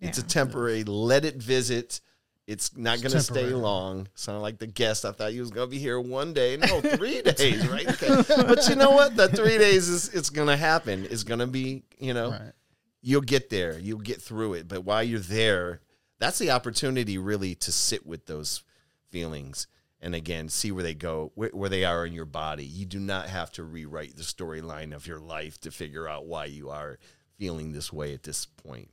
It's 0.00 0.18
a 0.18 0.22
temporary 0.22 0.84
let 0.84 1.24
it 1.24 1.36
visit. 1.36 2.00
It's 2.46 2.76
not 2.76 3.00
going 3.00 3.12
to 3.12 3.20
stay 3.22 3.46
long. 3.54 4.06
Sound 4.14 4.42
like 4.42 4.58
the 4.58 4.66
guest. 4.66 5.06
I 5.06 5.12
thought 5.12 5.32
you 5.32 5.40
was 5.40 5.50
going 5.50 5.66
to 5.66 5.70
be 5.70 5.78
here 5.78 5.98
one 5.98 6.34
day. 6.34 6.58
No 6.58 6.80
three 6.96 7.22
days 7.22 7.66
right? 7.68 7.88
Okay. 7.88 8.22
but 8.42 8.68
you 8.68 8.76
know 8.76 8.90
what? 8.90 9.16
The 9.16 9.28
three 9.28 9.56
days 9.56 9.88
is 9.88 10.10
it's 10.12 10.28
going 10.28 10.48
to 10.48 10.56
happen. 10.56 11.06
It's 11.10 11.22
going 11.24 11.40
to 11.40 11.46
be 11.46 11.84
you 11.98 12.12
know 12.12 12.30
Right. 12.32 12.52
you'll 13.00 13.22
get 13.22 13.48
there. 13.48 13.78
You'll 13.78 13.98
get 14.00 14.20
through 14.20 14.54
it. 14.54 14.68
But 14.68 14.84
while 14.84 15.02
you're 15.02 15.20
there 15.20 15.80
that's 16.20 16.38
the 16.38 16.50
opportunity 16.52 17.18
really 17.18 17.54
to 17.56 17.72
sit 17.72 18.06
with 18.06 18.26
those 18.26 18.62
feelings 19.10 19.66
and 20.04 20.14
again 20.14 20.48
see 20.48 20.70
where 20.70 20.84
they 20.84 20.94
go 20.94 21.32
where, 21.34 21.50
where 21.50 21.68
they 21.70 21.84
are 21.84 22.06
in 22.06 22.12
your 22.12 22.24
body 22.26 22.64
you 22.64 22.84
do 22.86 23.00
not 23.00 23.26
have 23.28 23.50
to 23.50 23.64
rewrite 23.64 24.14
the 24.16 24.22
storyline 24.22 24.94
of 24.94 25.06
your 25.06 25.18
life 25.18 25.58
to 25.60 25.70
figure 25.72 26.06
out 26.08 26.26
why 26.26 26.44
you 26.44 26.70
are 26.70 26.98
feeling 27.38 27.72
this 27.72 27.92
way 27.92 28.14
at 28.14 28.22
this 28.22 28.46
point 28.46 28.88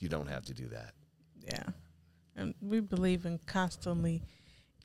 you 0.00 0.08
don't 0.08 0.28
have 0.28 0.44
to 0.44 0.54
do 0.54 0.66
that 0.68 0.92
Yeah. 1.46 1.62
And 2.36 2.54
we 2.60 2.80
believe 2.80 3.24
in 3.26 3.38
constantly 3.46 4.22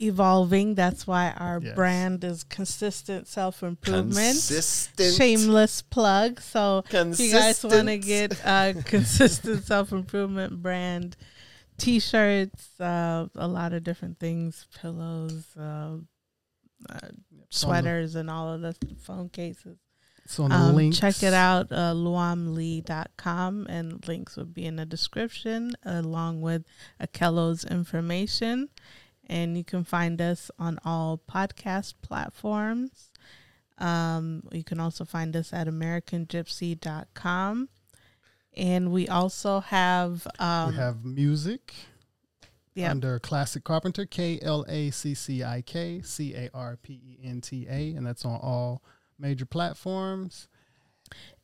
evolving. 0.01 0.76
That's 0.76 1.06
why 1.07 1.31
our 1.31 1.60
Yes. 1.61 1.76
brand 1.76 2.23
is 2.23 2.43
consistent 2.43 3.27
self 3.27 3.64
improvement. 3.64 4.15
consistent 4.15 5.15
Shameless 5.15 5.81
plug. 5.81 6.41
So 6.41 6.84
if 6.91 7.19
you 7.19 7.31
guys 7.31 7.64
want 7.64 7.88
to 7.88 7.97
get 7.97 8.34
a 8.45 8.76
consistent 8.85 9.64
self 9.72 9.91
improvement 9.91 10.61
brand 10.61 11.18
t-shirts, 11.80 12.80
uh, 12.80 13.27
a 13.35 13.47
lot 13.47 13.73
of 13.73 13.84
different 13.84 14.19
things, 14.19 14.68
pillows, 14.80 15.45
uh, 15.57 15.97
uh, 16.89 16.99
sweaters, 17.49 18.15
and 18.15 18.30
all 18.30 18.53
of 18.53 18.61
the 18.61 18.76
phone 19.01 19.30
cases. 19.30 19.77
So 20.27 20.43
on 20.43 20.49
the 20.51 20.56
Um, 20.56 20.76
links, 20.76 20.99
check 20.99 21.23
it 21.23 21.34
out, 21.34 21.72
uh, 21.72 21.93
luamlee.com, 21.93 23.65
and 23.68 24.07
links 24.07 24.38
will 24.38 24.45
be 24.45 24.65
in 24.65 24.76
the 24.76 24.85
description 24.85 25.72
along 25.84 26.41
with 26.41 26.64
Akello's 27.01 27.65
information. 27.65 28.69
And 29.26 29.57
you 29.57 29.64
can 29.64 29.84
find 29.84 30.22
us 30.22 30.51
on 30.60 30.77
all 30.85 31.19
podcast 31.27 31.95
platforms. 32.01 33.10
Um, 33.80 34.43
you 34.51 34.64
can 34.64 34.80
also 34.80 35.06
find 35.06 35.35
us 35.35 35.51
at 35.53 35.68
AmericanGypsy.com. 35.68 37.69
And 38.60 38.91
we 38.91 39.07
also 39.07 39.61
have, 39.61 40.27
um, 40.38 40.72
we 40.72 40.76
have 40.76 41.06
music 41.06 41.73
yeah, 42.76 42.91
under 42.91 43.19
Classic 43.19 43.64
Carpenter, 43.64 44.06
K 44.06 44.40
L 44.41 44.65
A 44.68 44.91
C 44.91 45.14
C 45.14 45.44
I 45.44 45.61
K 45.61 46.02
C 46.02 46.34
A 46.36 46.49
R 46.53 46.77
P 46.81 46.94
E 46.94 47.19
N 47.23 47.41
T 47.41 47.65
A, 47.69 47.94
and 47.94 48.06
that's 48.06 48.26
on 48.26 48.40
all 48.41 48.84
major 49.18 49.45
platforms. 49.45 50.48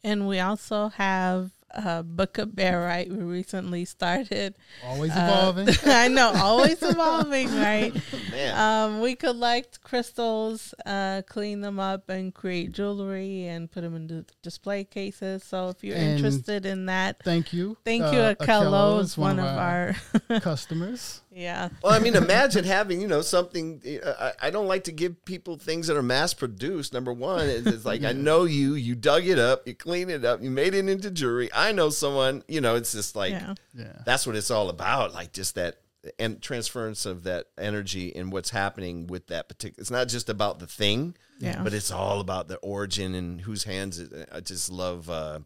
and 0.04 0.28
we 0.28 0.40
also 0.40 0.90
have 0.90 1.52
uh, 1.76 2.02
Book 2.04 2.38
of 2.38 2.56
Bear 2.56 2.82
Right. 2.82 3.10
We 3.10 3.18
recently 3.24 3.86
started. 3.86 4.56
Always 4.84 5.12
Uh, 5.12 5.20
evolving. 5.28 5.76
I 5.86 6.08
know, 6.08 6.32
always 6.36 6.82
evolving, 6.82 7.48
right? 7.56 7.94
man 8.32 8.56
Um, 8.58 9.02
we 9.02 9.16
collect 9.16 9.82
crystals, 9.82 10.74
uh, 10.86 11.22
clean 11.28 11.62
them 11.62 11.80
up, 11.80 12.10
and 12.10 12.34
create 12.34 12.72
jewelry 12.72 13.46
and 13.48 13.70
put 13.72 13.82
them 13.82 13.96
in 13.96 14.08
the 14.08 14.26
display 14.42 14.84
cases. 14.84 15.44
So 15.44 15.70
if 15.70 15.84
you're 15.84 15.96
And 15.98 16.18
interested 16.18 16.66
in 16.66 16.86
that, 16.88 17.22
Thank 17.24 17.54
you. 17.54 17.78
thank 17.86 18.04
Uh, 18.04 18.12
you, 18.12 18.22
Akello. 18.36 19.00
is 19.02 19.12
Is 19.12 19.18
one 19.18 19.40
of 19.40 19.46
our, 19.46 19.96
customers. 20.42 21.22
Yeah, 21.36 21.68
Well, 21.84 21.92
I 21.92 22.00
mean, 22.00 22.16
imagine 22.16 22.64
having 22.64 23.02
you 23.02 23.08
know 23.08 23.22
something. 23.22 23.82
I, 24.06 24.32
I 24.44 24.50
don't 24.50 24.68
like 24.68 24.86
to 24.86 24.94
give 24.94 25.26
people 25.26 25.58
things 25.58 25.88
that 25.88 25.98
are 25.98 26.02
mass 26.02 26.34
produced. 26.34 26.94
Number 26.94 27.12
one, 27.12 27.50
it's, 27.50 27.68
it's 27.68 27.86
like 27.86 28.04
I 28.06 28.14
know 28.14 28.46
you. 28.46 28.76
You 28.76 28.96
dug 28.96 29.26
it 29.28 29.38
up. 29.38 29.68
You 29.68 29.76
cleaned 29.76 30.12
it 30.12 30.24
up. 30.24 30.42
You 30.42 30.50
made 30.50 30.74
it 30.74 30.88
into 30.88 31.12
jewelry. 31.12 31.50
I 31.54 31.74
know 31.74 31.90
someone. 31.90 32.44
You 32.48 32.62
know, 32.62 32.76
it's 32.76 32.94
just 32.94 33.18
like 33.18 33.32
yeah, 33.32 33.54
Yeah. 33.74 34.02
that's 34.06 34.26
what 34.26 34.38
it's 34.38 34.50
all 34.50 34.70
about. 34.70 35.14
Like 35.14 35.34
just 35.34 35.56
that 35.56 35.76
and 36.20 36.42
transference 36.42 37.06
of 37.06 37.24
that 37.24 37.48
energy 37.58 38.16
and 38.16 38.32
what's 38.32 38.52
happening 38.52 39.08
with 39.08 39.28
that 39.28 39.50
particular. 39.50 39.82
It's 39.82 39.92
not 39.92 40.08
just 40.08 40.30
about 40.30 40.60
the 40.60 40.68
thing, 40.68 41.18
Yeah. 41.40 41.62
but 41.64 41.74
it's 41.74 41.92
all 41.92 42.22
about 42.22 42.48
the 42.48 42.58
origin 42.58 43.14
and 43.16 43.42
whose 43.42 43.64
hands. 43.66 44.00
It, 44.00 44.30
I 44.32 44.40
just 44.40 44.72
love 44.72 45.10
uh, 45.10 45.40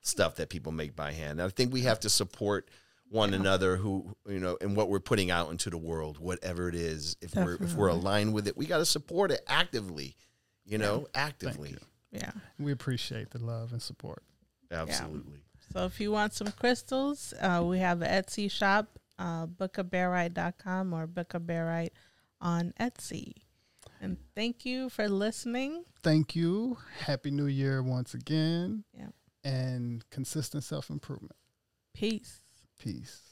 stuff 0.00 0.36
that 0.36 0.48
people 0.50 0.72
make 0.72 0.96
by 0.96 1.12
hand. 1.12 1.42
I 1.42 1.48
think 1.48 1.72
we 1.72 1.82
have 1.82 2.00
to 2.00 2.08
support 2.08 2.70
one 3.12 3.34
another 3.34 3.76
who 3.76 4.16
you 4.26 4.40
know 4.40 4.56
and 4.60 4.74
what 4.74 4.88
we're 4.88 4.98
putting 4.98 5.30
out 5.30 5.50
into 5.50 5.68
the 5.68 5.76
world 5.76 6.18
whatever 6.18 6.68
it 6.68 6.74
is 6.74 7.16
if 7.20 7.34
we're 7.34 7.54
if 7.62 7.74
we're 7.74 7.88
aligned 7.88 8.32
with 8.32 8.48
it 8.48 8.56
we 8.56 8.66
got 8.66 8.78
to 8.78 8.86
support 8.86 9.30
it 9.30 9.42
actively 9.46 10.16
you 10.64 10.78
know 10.78 11.06
actively 11.14 11.76
yeah. 12.12 12.32
We 12.58 12.72
appreciate 12.72 13.30
the 13.30 13.38
love 13.38 13.72
and 13.72 13.82
support. 13.82 14.22
absolutely 14.70 15.40
So 15.72 15.86
if 15.86 15.98
you 15.98 16.12
want 16.12 16.34
some 16.34 16.52
crystals, 16.52 17.32
uh, 17.40 17.62
we 17.64 17.78
have 17.78 18.02
an 18.02 18.08
Etsy 18.08 18.50
shop, 18.50 18.98
uh, 19.18 19.46
bookabearite.com 19.46 20.92
or 20.92 21.06
bookabearite 21.06 21.92
on 22.40 22.74
Etsy. 22.78 23.32
And 24.00 24.18
thank 24.34 24.66
you 24.66 24.88
for 24.90 25.08
listening. 25.08 25.84
Thank 26.02 26.36
you. 26.36 26.76
Happy 26.98 27.30
New 27.30 27.46
Year 27.46 27.82
once 27.82 28.14
again. 28.14 28.84
Yeah. 28.92 29.08
And 29.44 30.04
consistent 30.10 30.64
self 30.64 30.90
improvement. 30.90 31.36
Peace. 31.94 32.41
Peace. 32.82 33.31